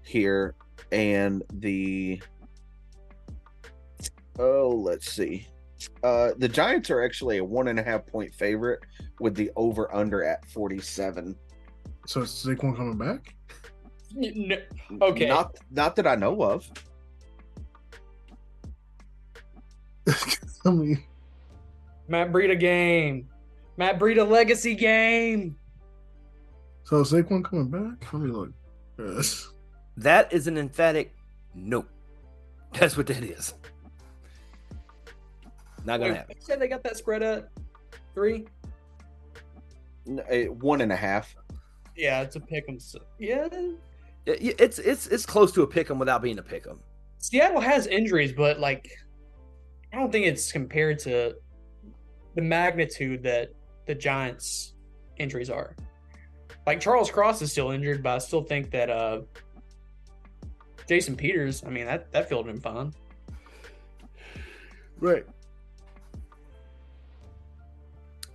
here, 0.03 0.55
and 0.91 1.43
the 1.53 2.23
oh, 4.39 4.71
let's 4.71 5.13
see. 5.13 5.47
Uh, 6.03 6.31
the 6.39 6.49
Giants 6.49 6.89
are 6.89 7.03
actually 7.05 7.39
a 7.39 7.45
one 7.45 7.69
and 7.69 7.79
a 7.79 7.83
half 7.83 8.07
point 8.07 8.33
favorite 8.33 8.81
with 9.21 9.35
the 9.35 9.51
over 9.55 9.95
under 9.95 10.25
at 10.25 10.49
47. 10.51 11.37
So 12.07 12.23
is 12.23 12.31
Saquon 12.31 12.75
coming 12.75 12.97
back? 12.97 13.35
N- 14.17 14.63
Okay. 15.03 15.29
Not 15.29 15.57
not 15.71 15.95
that 15.97 16.07
I 16.07 16.15
know 16.15 16.43
of. 16.43 16.71
I 20.65 20.71
mean, 20.71 21.03
Matt 22.09 22.33
Breida 22.33 22.59
game. 22.59 23.29
Matt 23.77 23.99
Breida 23.99 24.29
legacy 24.29 24.75
game. 24.75 25.57
so 26.85 27.01
is 27.01 27.13
Saquon 27.13 27.45
coming 27.45 27.69
back? 27.69 28.13
Let 28.13 28.23
me 28.23 28.31
look. 28.31 28.51
Yes. 28.99 29.49
That 29.97 30.33
is 30.33 30.47
an 30.47 30.59
emphatic 30.59 31.15
no. 31.55 31.85
That's 32.75 32.97
what 32.97 33.07
that 33.09 33.23
is. 33.23 33.55
Not 35.85 35.99
gonna 36.01 36.13
Wait, 36.13 36.17
happen. 36.19 36.37
you 36.39 36.43
said 36.47 36.61
they 36.61 36.69
got 36.69 36.83
that 36.85 36.97
spread 36.97 37.23
at 37.23 37.49
three? 38.15 38.47
Eh, 40.29 40.47
One 40.47 40.81
and 40.81 40.93
a 40.93 40.97
half. 40.97 41.35
Yeah, 41.97 42.23
it's 42.23 42.37
a 42.37 42.41
pick 42.41 42.65
'em. 42.69 42.79
Yeah. 43.19 43.49
It's 44.27 44.79
it's 44.79 45.07
it's 45.09 45.27
close 45.27 45.53
to 45.53 45.63
a 45.63 45.67
pick 45.67 45.91
'em 45.91 45.99
without 45.99 46.23
being 46.23 46.39
a 46.39 46.43
pick 46.43 46.67
'em. 46.67 46.81
Seattle 47.19 47.61
has 47.61 47.87
injuries, 47.87 48.33
but 48.33 48.61
like 48.61 48.91
I 49.93 49.97
don't 49.99 50.11
think 50.11 50.27
it's 50.27 50.51
compared 50.53 50.99
to 51.01 51.35
the 52.35 52.41
magnitude 52.43 53.23
that 53.25 53.51
the 53.87 53.95
Giants' 53.95 54.75
injuries 55.19 55.51
are. 55.51 55.77
Like 56.67 56.81
Charles 56.81 57.11
Cross 57.11 57.43
is 57.43 57.51
still 57.51 57.71
injured, 57.71 58.03
but 58.03 58.15
I 58.15 58.19
still 58.19 58.43
think 58.43 58.71
that 58.71 58.89
uh, 58.89 59.23
Jason 60.89 61.17
Peters. 61.17 61.65
I 61.67 61.71
mean 61.71 61.87
that 61.87 62.13
that 62.13 62.29
fielded 62.29 62.55
him 62.55 62.61
fine. 62.61 62.93
Right. 64.99 65.27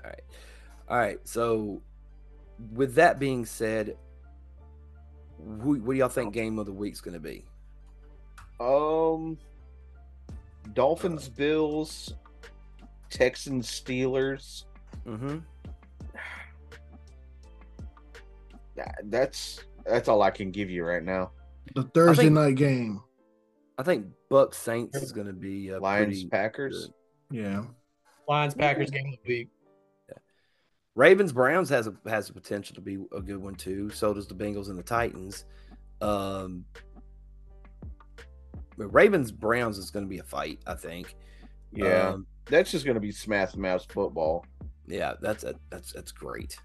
All 0.04 0.10
right. 0.10 0.22
All 0.90 0.98
right. 0.98 1.20
So, 1.26 1.82
with 2.74 2.96
that 2.96 3.20
being 3.20 3.46
said, 3.46 3.96
who, 5.62 5.80
what 5.80 5.94
do 5.94 6.00
y'all 6.00 6.10
think 6.10 6.34
game 6.34 6.60
of 6.60 6.66
the 6.66 6.74
week's 6.74 7.00
going 7.00 7.14
to 7.14 7.22
be? 7.22 7.46
Um, 8.60 9.38
Dolphins, 10.74 11.30
Bills, 11.30 12.14
Texans, 13.10 13.68
Steelers. 13.70 14.66
Mm-hmm. 15.08 15.38
Yeah, 18.76 18.92
That's 19.06 19.62
that's 19.86 20.08
all 20.08 20.22
I 20.22 20.30
can 20.30 20.52
give 20.52 20.70
you 20.70 20.84
right 20.84 21.04
now. 21.04 21.32
The 21.76 21.84
Thursday 21.84 22.24
think- 22.24 22.36
night 22.36 22.56
game. 22.56 23.02
I 23.80 23.84
think 23.84 24.08
Bucks 24.30 24.58
Saints 24.58 24.98
is 24.98 25.12
going 25.12 25.28
to 25.28 25.34
be 25.34 25.72
uh, 25.72 25.80
Lions, 25.80 26.24
Packers. 26.26 26.90
good. 27.30 27.38
Yeah. 27.44 27.64
Lions 28.28 28.56
Packers 28.56 28.90
game 28.90 29.06
of 29.08 29.20
the 29.24 29.28
week. 29.28 29.50
Ravens 30.96 31.32
Browns 31.32 31.70
has 31.70 31.86
a 31.88 31.94
has 32.08 32.28
the 32.28 32.34
potential 32.34 32.74
to 32.76 32.82
be 32.82 32.98
a 33.16 33.22
good 33.22 33.38
one 33.38 33.54
too. 33.56 33.90
So 33.92 34.14
does 34.14 34.28
the 34.28 34.34
Bengals 34.34 34.70
and 34.70 34.78
the 34.80 34.84
Titans. 34.84 35.46
Um, 36.02 36.66
but 38.78 38.88
Ravens 38.94 39.32
Browns 39.32 39.78
is 39.78 39.92
going 39.92 40.06
to 40.06 40.10
be 40.10 40.18
a 40.20 40.24
fight. 40.24 40.60
I 40.66 40.74
think. 40.74 41.16
Yeah, 41.72 42.10
Um, 42.10 42.26
that's 42.46 42.72
just 42.72 42.84
going 42.86 42.96
to 42.96 43.02
be 43.02 43.12
smash 43.12 43.56
mouse 43.56 43.86
football. 43.86 44.44
Yeah. 44.88 45.14
That's 45.22 45.44
a, 45.44 45.56
that's 45.70 45.92
that's 45.94 46.12
great. 46.12 46.58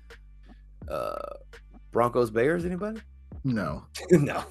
Uh, 0.88 1.16
Broncos 1.90 2.30
Bears. 2.30 2.64
Anybody? 2.64 3.00
No. 3.44 3.84
no. 4.10 4.44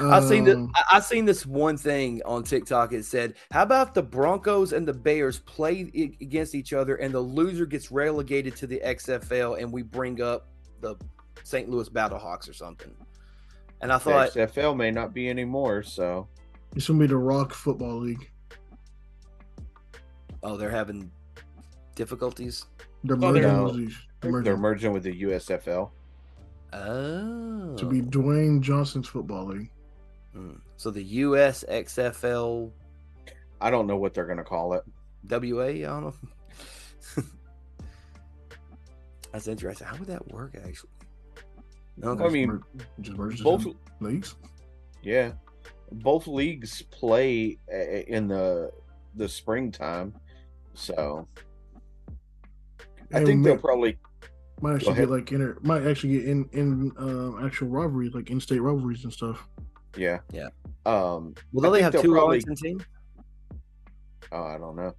I 0.00 0.20
seen 0.20 0.42
this. 0.42 0.56
Um, 0.56 0.72
I 0.74 0.96
I 0.96 1.00
seen 1.00 1.24
this 1.24 1.46
one 1.46 1.76
thing 1.76 2.20
on 2.26 2.42
TikTok. 2.42 2.92
It 2.92 3.04
said, 3.04 3.34
"How 3.52 3.62
about 3.62 3.94
the 3.94 4.02
Broncos 4.02 4.72
and 4.72 4.86
the 4.88 4.92
Bears 4.92 5.38
play 5.38 5.88
i- 5.96 6.16
against 6.20 6.56
each 6.56 6.72
other, 6.72 6.96
and 6.96 7.14
the 7.14 7.20
loser 7.20 7.64
gets 7.64 7.92
relegated 7.92 8.56
to 8.56 8.66
the 8.66 8.80
XFL, 8.84 9.60
and 9.62 9.72
we 9.72 9.82
bring 9.82 10.20
up 10.20 10.48
the 10.80 10.96
St. 11.44 11.68
Louis 11.70 11.88
Battlehawks 11.88 12.48
or 12.50 12.52
something." 12.52 12.90
And 13.82 13.92
I 13.92 13.98
The 13.98 14.04
thought, 14.04 14.30
XFL 14.32 14.76
may 14.76 14.90
not 14.90 15.14
be 15.14 15.28
anymore, 15.30 15.84
so 15.84 16.26
It's 16.74 16.88
gonna 16.88 16.98
be 16.98 17.06
the 17.06 17.16
Rock 17.16 17.52
Football 17.54 17.98
League. 18.00 18.32
"Oh, 20.42 20.56
they're 20.56 20.70
having 20.70 21.10
difficulties." 21.94 22.66
They're 23.04 23.16
Oh, 23.16 23.32
they're- 23.32 23.42
merging 23.42 23.64
with 23.64 23.76
these. 23.76 23.98
They're 24.20 24.30
they're 24.42 24.56
merging 24.56 24.60
merging 24.60 24.92
with 24.92 25.02
the 25.04 25.12
USFL. 25.22 25.90
Oh, 26.72 27.76
to 27.76 27.86
be 27.86 28.00
Dwayne 28.02 28.60
Johnson's 28.60 29.06
Football 29.08 29.46
League. 29.46 29.70
Hmm. 30.32 30.54
so 30.76 30.90
the 30.90 31.04
USXFL. 31.22 32.72
I 33.60 33.70
don't 33.70 33.86
know 33.86 33.96
what 33.96 34.14
they're 34.14 34.26
going 34.26 34.38
to 34.38 34.44
call 34.44 34.72
it. 34.74 34.82
WA. 35.28 35.64
I 35.66 35.82
don't 35.82 36.04
know. 36.06 36.14
That's 39.32 39.48
interesting. 39.48 39.86
How 39.86 39.96
would 39.96 40.08
that 40.08 40.26
work 40.32 40.54
actually? 40.56 40.90
Okay. 42.02 42.24
I 42.24 42.28
mean, 42.28 42.48
Mer- 42.48 42.60
just 43.00 43.16
merge 43.16 43.42
both 43.42 43.66
leagues. 44.00 44.34
Yeah, 45.02 45.32
both 45.92 46.26
leagues 46.26 46.82
play 46.82 47.58
in 48.08 48.26
the 48.28 48.72
the 49.14 49.28
springtime, 49.28 50.14
so 50.74 51.28
I 53.14 53.18
And 53.18 53.26
think 53.26 53.44
they'll 53.44 53.56
probably 53.58 53.96
might 54.60 54.74
actually 54.76 54.94
get 54.96 55.10
like 55.10 55.30
inter 55.32 55.56
might 55.62 55.86
actually 55.86 56.14
get 56.14 56.24
in 56.26 56.48
in 56.52 56.92
um, 56.98 57.44
actual 57.44 57.68
rivalries 57.68 58.14
like 58.14 58.30
in 58.30 58.40
state 58.40 58.60
rivalries 58.60 59.04
and 59.04 59.12
stuff. 59.12 59.46
yeah 59.96 60.18
Yeah. 60.32 60.48
Um, 60.86 61.34
Well, 61.52 61.70
they 61.70 61.82
have 61.82 61.92
two 61.92 62.12
probably- 62.12 62.20
Arlington 62.20 62.56
teams? 62.56 62.82
oh, 64.32 64.42
I 64.44 64.58
don't 64.58 64.76
know. 64.76 64.92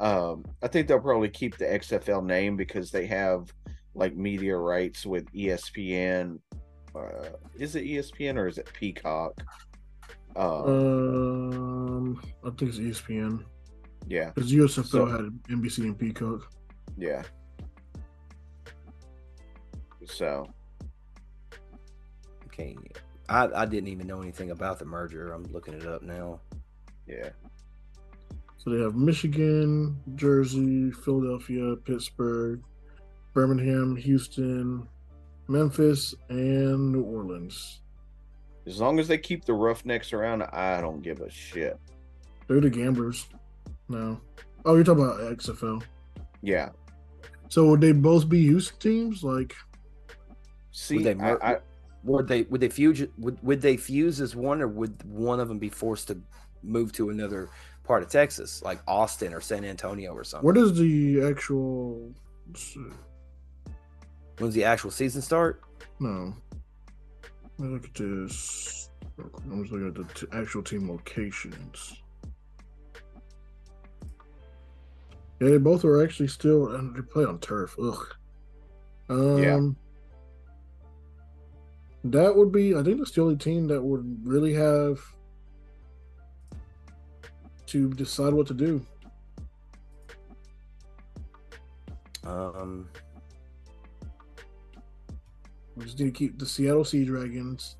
Um, 0.00 0.44
I 0.62 0.68
think 0.68 0.86
they'll 0.86 1.00
probably 1.00 1.28
keep 1.28 1.58
the 1.58 1.64
XFL 1.66 2.24
name 2.24 2.56
because 2.56 2.90
they 2.90 3.06
have 3.06 3.52
like 3.94 4.14
media 4.16 4.56
rights 4.56 5.04
with 5.04 5.26
ESPN. 5.32 6.38
Uh, 6.94 7.30
is 7.58 7.74
it 7.76 7.84
ESPN 7.84 8.36
or 8.36 8.46
is 8.46 8.58
it 8.58 8.68
Peacock? 8.72 9.34
Um, 10.36 10.44
Um, 10.68 12.20
I 12.44 12.50
think 12.50 12.70
it's 12.70 12.78
ESPN 12.78 13.44
yeah, 14.06 14.30
because 14.34 14.52
USFL 14.52 14.84
So- 14.86 15.06
had 15.06 15.26
NBC 15.50 15.82
and 15.84 15.98
Peacock. 15.98 16.50
yeah. 16.96 17.22
So 20.08 20.48
Okay. 22.46 22.76
I, 23.28 23.48
I 23.54 23.66
didn't 23.66 23.88
even 23.88 24.06
know 24.06 24.20
anything 24.22 24.50
about 24.50 24.78
the 24.78 24.84
merger. 24.84 25.32
I'm 25.32 25.44
looking 25.52 25.74
it 25.74 25.86
up 25.86 26.02
now. 26.02 26.40
yeah, 27.06 27.28
So 28.56 28.70
they 28.70 28.80
have 28.82 28.94
Michigan, 28.96 29.96
Jersey, 30.16 30.90
Philadelphia, 30.90 31.76
Pittsburgh, 31.84 32.62
Birmingham, 33.34 33.94
Houston, 33.96 34.88
Memphis, 35.46 36.14
and 36.30 36.90
New 36.92 37.02
Orleans. 37.02 37.80
as 38.66 38.80
long 38.80 38.98
as 38.98 39.06
they 39.08 39.18
keep 39.18 39.44
the 39.44 39.52
Roughnecks 39.54 40.12
around, 40.12 40.42
I 40.44 40.80
don't 40.80 41.02
give 41.02 41.20
a 41.20 41.30
shit. 41.30 41.78
They're 42.48 42.60
the 42.62 42.70
gamblers 42.70 43.28
No. 43.88 44.20
Oh, 44.64 44.74
you're 44.74 44.84
talking 44.84 45.04
about 45.04 45.20
XFL. 45.36 45.82
Yeah. 46.42 46.70
So 47.50 47.66
would 47.68 47.80
they 47.82 47.92
both 47.92 48.28
be 48.28 48.38
youth 48.40 48.78
teams? 48.78 49.22
Like, 49.22 49.54
See, 50.78 51.02
they 51.02 51.14
mer- 51.14 51.42
I, 51.42 51.56
Would 52.04 52.28
they 52.28 52.42
would 52.42 52.60
they 52.60 52.68
fuse 52.68 53.04
would 53.18 53.42
would 53.42 53.60
they 53.60 53.76
fuse 53.76 54.20
as 54.20 54.36
one 54.36 54.62
or 54.62 54.68
would 54.68 55.02
one 55.02 55.40
of 55.40 55.48
them 55.48 55.58
be 55.58 55.68
forced 55.68 56.06
to 56.06 56.20
move 56.62 56.92
to 56.92 57.10
another 57.10 57.50
part 57.82 58.04
of 58.04 58.08
Texas, 58.10 58.62
like 58.62 58.78
Austin 58.86 59.34
or 59.34 59.40
San 59.40 59.64
Antonio 59.64 60.12
or 60.12 60.22
something? 60.22 60.46
what 60.46 60.56
is 60.56 60.78
the 60.78 61.20
actual? 61.24 62.12
When's 64.38 64.54
the 64.54 64.62
actual 64.62 64.92
season 64.92 65.20
start? 65.20 65.62
No. 65.98 66.32
Let 67.58 67.68
me 67.68 67.74
look 67.74 67.84
at 67.86 67.94
this. 67.94 68.90
I'm 69.18 69.62
just 69.62 69.72
looking 69.72 69.88
at 69.88 69.94
the 69.96 70.04
t- 70.14 70.28
actual 70.32 70.62
team 70.62 70.88
locations. 70.88 71.96
Yeah, 75.40 75.48
they 75.48 75.58
both 75.58 75.84
are 75.84 76.04
actually 76.04 76.28
still 76.28 76.76
and 76.76 76.94
they 76.94 77.02
play 77.02 77.24
on 77.24 77.40
turf. 77.40 77.74
Ugh. 77.82 78.14
Um, 79.08 79.42
Yeah. 79.42 79.58
That 82.04 82.34
would 82.34 82.52
be, 82.52 82.74
I 82.74 82.82
think, 82.82 82.98
that's 82.98 83.10
the 83.10 83.22
only 83.22 83.36
team 83.36 83.66
that 83.68 83.82
would 83.82 84.26
really 84.26 84.54
have 84.54 85.00
to 87.66 87.92
decide 87.94 88.32
what 88.32 88.46
to 88.46 88.54
do. 88.54 88.84
Um, 92.24 92.88
We 95.78 95.84
just 95.84 95.98
need 96.00 96.06
to 96.06 96.10
keep 96.10 96.38
the 96.38 96.46
Seattle 96.46 96.84
Sea 96.84 97.04
Dragons. 97.04 97.76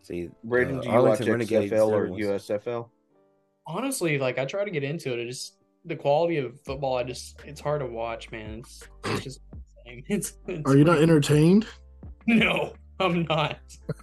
see, 0.00 0.30
Braden, 0.44 0.78
uh, 0.78 0.80
do 0.80 0.88
you 0.88 0.94
watch 0.94 1.02
Arlington 1.02 1.30
Renegades, 1.32 1.72
XFL 1.72 1.88
or 1.88 2.08
USFL? 2.08 2.88
Honestly, 3.66 4.18
like 4.18 4.38
I 4.38 4.44
try 4.44 4.64
to 4.64 4.70
get 4.70 4.84
into 4.84 5.12
it. 5.12 5.18
It 5.18 5.26
just 5.28 5.53
the 5.84 5.96
quality 5.96 6.38
of 6.38 6.58
football. 6.62 6.96
I 6.96 7.04
just 7.04 7.40
it's 7.44 7.60
hard 7.60 7.80
to 7.80 7.86
watch, 7.86 8.30
man. 8.30 8.60
It's 8.60 8.82
it's 9.04 9.24
just 9.24 9.40
the 9.50 9.58
same. 9.86 10.02
It's, 10.08 10.38
it's 10.48 10.62
Are 10.70 10.76
you 10.76 10.84
not 10.84 10.98
entertained? 11.02 11.66
No, 12.26 12.72
I'm 13.00 13.24
not. 13.24 13.58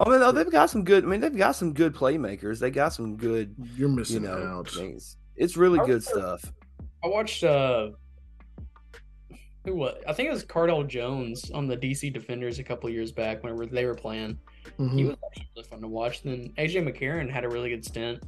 I 0.00 0.08
mean, 0.08 0.20
oh, 0.20 0.32
they've 0.32 0.50
got 0.50 0.68
some 0.68 0.82
good. 0.82 1.04
I 1.04 1.06
mean, 1.06 1.20
they've 1.20 1.36
got 1.36 1.52
some 1.54 1.72
good 1.72 1.94
playmakers. 1.94 2.58
They 2.58 2.70
got 2.72 2.92
some 2.92 3.16
good, 3.16 3.54
You're 3.76 3.88
you 3.88 3.94
missing 3.94 4.22
know, 4.24 4.32
out. 4.36 4.68
things. 4.68 5.16
It's 5.36 5.56
really 5.56 5.78
I 5.78 5.86
good 5.86 6.04
remember- 6.12 6.38
stuff. 6.38 6.52
I 7.04 7.08
watched 7.08 7.44
uh 7.44 7.90
who 9.64 9.76
what 9.76 10.02
I 10.08 10.12
think 10.12 10.28
it 10.28 10.32
was 10.32 10.44
Cardale 10.44 10.86
Jones 10.88 11.50
on 11.52 11.68
the 11.68 11.76
DC 11.76 12.12
Defenders 12.12 12.58
a 12.58 12.64
couple 12.64 12.90
years 12.90 13.12
back 13.12 13.44
whenever 13.44 13.64
they 13.66 13.84
were 13.86 13.94
playing. 13.94 14.38
Mhm. 14.78 14.94
He 14.96 15.04
was 15.04 15.16
actually 15.24 15.48
really 15.56 15.68
fun 15.68 15.80
to 15.82 15.88
watch. 15.88 16.22
Then 16.24 16.52
AJ 16.58 16.82
McCarron 16.82 17.30
had 17.30 17.44
a 17.44 17.48
really 17.48 17.70
good 17.70 17.84
stint. 17.84 18.24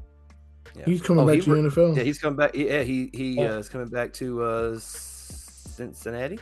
Yeah. 0.77 0.85
He's 0.87 1.03
coming 1.03 1.25
Oh, 1.25 1.27
back 1.27 1.37
he 1.37 1.41
to 1.43 1.51
the 1.51 1.69
NFL. 1.71 1.97
Yeah, 1.97 2.03
he's 2.03 2.19
coming 2.19 2.37
back. 2.37 2.55
Yeah, 2.55 2.83
he 2.83 3.11
he 3.13 3.39
Oh. 3.41 3.57
uh, 3.57 3.59
is 3.59 3.69
coming 3.69 3.89
back 3.89 4.13
to 4.15 4.43
uh, 4.43 4.79
Cincinnati. 4.81 6.39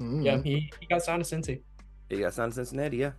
Mhm. 0.00 0.24
Yeah, 0.24 0.40
he, 0.42 0.70
he 0.80 0.86
got 0.86 1.02
signed 1.02 1.24
to 1.24 1.36
Cincy. 1.36 1.62
He 2.08 2.18
got 2.20 2.34
signed 2.34 2.52
to 2.52 2.56
Cincinnati. 2.56 2.98
Yeah. 2.98 3.12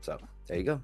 So 0.00 0.18
there 0.46 0.56
you 0.58 0.64
go. 0.64 0.80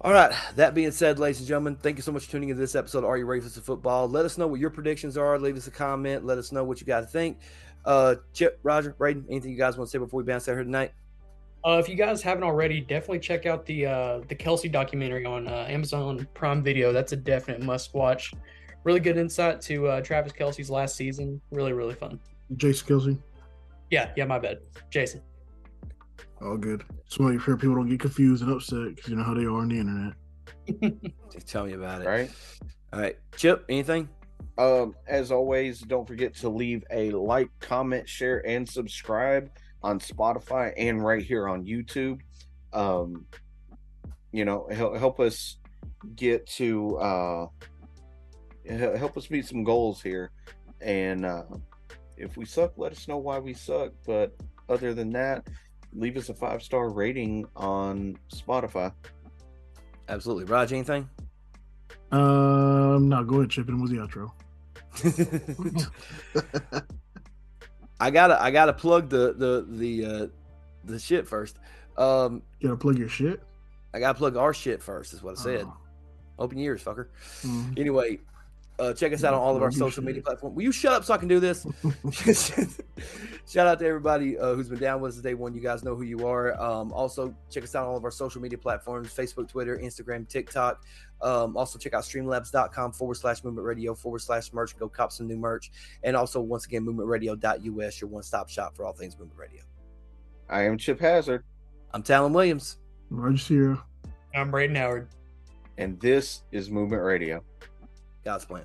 All 0.00 0.12
right. 0.12 0.34
That 0.56 0.74
being 0.74 0.90
said, 0.90 1.18
ladies 1.18 1.38
and 1.38 1.48
gentlemen, 1.48 1.76
thank 1.76 1.96
you 1.96 2.02
so 2.02 2.12
much 2.12 2.26
for 2.26 2.32
tuning 2.32 2.50
into 2.50 2.60
this 2.60 2.74
episode 2.74 2.98
of 2.98 3.04
Are 3.06 3.16
You 3.16 3.24
Ready 3.26 3.40
for 3.42 3.48
Some 3.48 3.62
Football? 3.62 4.08
Let 4.08 4.24
us 4.26 4.36
know 4.36 4.46
what 4.46 4.60
your 4.60 4.70
predictions 4.70 5.16
are. 5.16 5.38
Leave 5.38 5.56
us 5.56 5.66
a 5.66 5.70
comment. 5.70 6.26
Let 6.26 6.36
us 6.36 6.52
know 6.52 6.62
what 6.64 6.80
you 6.80 6.86
guys 6.86 7.10
think. 7.10 7.38
Uh, 7.86 8.16
Chip, 8.34 8.58
Roger, 8.62 8.94
Braden, 8.98 9.26
anything 9.30 9.50
you 9.50 9.56
guys 9.56 9.78
want 9.78 9.88
to 9.88 9.90
say 9.92 9.98
before 9.98 10.18
we 10.18 10.24
bounce 10.24 10.48
out 10.48 10.52
here 10.54 10.64
tonight? 10.64 10.92
Uh, 11.64 11.78
if 11.78 11.88
you 11.88 11.94
guys 11.94 12.20
haven't 12.20 12.44
already, 12.44 12.80
definitely 12.80 13.18
check 13.18 13.46
out 13.46 13.64
the 13.64 13.86
uh, 13.86 14.20
the 14.28 14.34
Kelce 14.34 14.70
documentary 14.70 15.24
on 15.24 15.48
uh, 15.48 15.64
Amazon 15.66 16.28
Prime 16.34 16.62
Video. 16.62 16.92
That's 16.92 17.12
a 17.12 17.16
definite 17.16 17.62
must 17.62 17.94
watch. 17.94 18.34
Really 18.84 19.00
good 19.00 19.16
insight 19.16 19.62
to 19.62 19.86
uh, 19.86 20.00
Travis 20.02 20.32
Kelce's 20.32 20.68
last 20.68 20.94
season. 20.94 21.40
Really, 21.50 21.72
really 21.72 21.94
fun. 21.94 22.20
Jason 22.56 22.86
Kelce. 22.86 23.18
Yeah, 23.90 24.10
yeah, 24.14 24.26
my 24.26 24.38
bad, 24.38 24.58
Jason. 24.90 25.22
All 26.42 26.58
good. 26.58 26.84
Just 27.06 27.18
want 27.18 27.30
to 27.30 27.38
make 27.38 27.44
sure 27.44 27.56
people 27.56 27.76
don't 27.76 27.88
get 27.88 28.00
confused 28.00 28.42
and 28.42 28.52
upset 28.52 28.94
because 28.94 29.08
you 29.08 29.16
know 29.16 29.22
how 29.22 29.32
they 29.32 29.44
are 29.44 29.52
on 29.52 29.68
the 29.68 29.78
internet. 29.78 31.12
Just 31.32 31.46
tell 31.46 31.64
me 31.64 31.72
about 31.72 32.02
it. 32.02 32.06
Right. 32.06 32.30
All 32.92 33.00
right, 33.00 33.16
Chip. 33.36 33.64
Anything? 33.70 34.10
Um, 34.58 34.94
as 35.06 35.32
always, 35.32 35.80
don't 35.80 36.06
forget 36.06 36.34
to 36.36 36.50
leave 36.50 36.84
a 36.90 37.10
like, 37.12 37.48
comment, 37.60 38.06
share, 38.06 38.46
and 38.46 38.68
subscribe 38.68 39.50
on 39.84 40.00
Spotify 40.00 40.72
and 40.78 41.04
right 41.04 41.22
here 41.22 41.46
on 41.46 41.64
YouTube. 41.64 42.20
Um, 42.72 43.26
you 44.32 44.44
know, 44.46 44.66
help, 44.72 44.96
help 44.96 45.20
us 45.20 45.58
get 46.16 46.46
to 46.46 46.96
uh, 46.96 47.46
help 48.68 49.16
us 49.16 49.30
meet 49.30 49.46
some 49.46 49.62
goals 49.62 50.02
here. 50.02 50.32
And 50.80 51.26
uh, 51.26 51.44
if 52.16 52.36
we 52.36 52.46
suck, 52.46 52.72
let 52.76 52.92
us 52.92 53.06
know 53.06 53.18
why 53.18 53.38
we 53.38 53.52
suck. 53.52 53.92
But 54.06 54.34
other 54.68 54.94
than 54.94 55.10
that, 55.10 55.46
leave 55.92 56.16
us 56.16 56.30
a 56.30 56.34
five 56.34 56.62
star 56.62 56.88
rating 56.88 57.44
on 57.54 58.18
Spotify. 58.34 58.92
Absolutely, 60.08 60.46
Raj. 60.46 60.72
Anything? 60.72 61.08
Um, 62.10 63.08
now 63.10 63.22
go 63.22 63.36
ahead, 63.36 63.50
Chip, 63.50 63.68
and 63.68 63.82
with 63.82 63.90
the 63.90 63.98
outro. 63.98 64.30
I 68.00 68.10
gotta 68.10 68.40
I 68.42 68.50
gotta 68.50 68.72
plug 68.72 69.08
the 69.08 69.34
the 69.34 69.66
the 69.68 70.04
uh 70.06 70.26
the 70.84 70.98
shit 70.98 71.26
first. 71.28 71.58
Um 71.96 72.42
You 72.60 72.68
gotta 72.68 72.80
plug 72.80 72.98
your 72.98 73.08
shit. 73.08 73.42
I 73.92 74.00
gotta 74.00 74.18
plug 74.18 74.36
our 74.36 74.52
shit 74.52 74.82
first, 74.82 75.12
is 75.12 75.22
what 75.22 75.38
I 75.38 75.42
said. 75.42 75.64
Oh. 75.66 75.76
Open 76.38 76.58
your 76.58 76.72
ears, 76.74 76.82
fucker. 76.82 77.06
Mhm. 77.42 77.78
Anyway, 77.78 78.18
uh 78.80 78.92
check 78.92 79.12
us 79.12 79.22
out 79.22 79.34
on 79.34 79.40
all 79.40 79.54
of 79.56 79.62
our 79.62 79.70
social 79.70 80.02
media 80.02 80.20
platforms. 80.20 80.56
Will 80.56 80.62
you 80.64 80.72
shut 80.72 80.92
up 80.92 81.04
so 81.04 81.14
I 81.14 81.18
can 81.18 81.28
do 81.28 81.38
this? 81.38 81.64
Shout 83.48 83.66
out 83.66 83.78
to 83.78 83.86
everybody 83.86 84.38
uh, 84.38 84.54
who's 84.54 84.68
been 84.68 84.78
down 84.80 85.00
with 85.00 85.14
us 85.14 85.20
day 85.20 85.34
one. 85.34 85.54
You 85.54 85.60
guys 85.60 85.84
know 85.84 85.94
who 85.94 86.02
you 86.02 86.26
are. 86.26 86.60
Um, 86.60 86.92
also, 86.92 87.34
check 87.50 87.62
us 87.62 87.74
out 87.74 87.84
on 87.84 87.90
all 87.90 87.96
of 87.96 88.04
our 88.04 88.10
social 88.10 88.40
media 88.40 88.58
platforms 88.58 89.14
Facebook, 89.14 89.48
Twitter, 89.48 89.78
Instagram, 89.78 90.26
TikTok. 90.28 90.82
Um, 91.22 91.56
also, 91.56 91.78
check 91.78 91.94
out 91.94 92.02
streamlabs.com 92.04 92.92
forward 92.92 93.14
slash 93.14 93.42
movement 93.44 93.66
radio 93.66 93.94
forward 93.94 94.18
slash 94.20 94.52
merch. 94.52 94.76
Go 94.76 94.88
cop 94.88 95.10
some 95.12 95.26
new 95.26 95.36
merch. 95.38 95.70
And 96.02 96.16
also, 96.16 96.40
once 96.40 96.66
again, 96.66 96.84
movementradio.us, 96.84 98.00
your 98.00 98.10
one 98.10 98.22
stop 98.22 98.48
shop 98.48 98.76
for 98.76 98.84
all 98.84 98.92
things 98.92 99.18
movement 99.18 99.38
radio. 99.38 99.62
I 100.50 100.62
am 100.64 100.76
Chip 100.76 101.00
Hazard, 101.00 101.42
I'm 101.92 102.02
Talon 102.02 102.32
Williams. 102.32 102.78
Roger 103.10 103.38
Sierra. 103.38 103.84
I'm 104.34 104.50
Braden 104.50 104.76
Howard. 104.76 105.08
and 105.78 105.98
this 106.00 106.42
is 106.52 106.70
Movement 106.70 107.02
Radio. 107.02 107.42
God's 108.24 108.44
plan. 108.44 108.64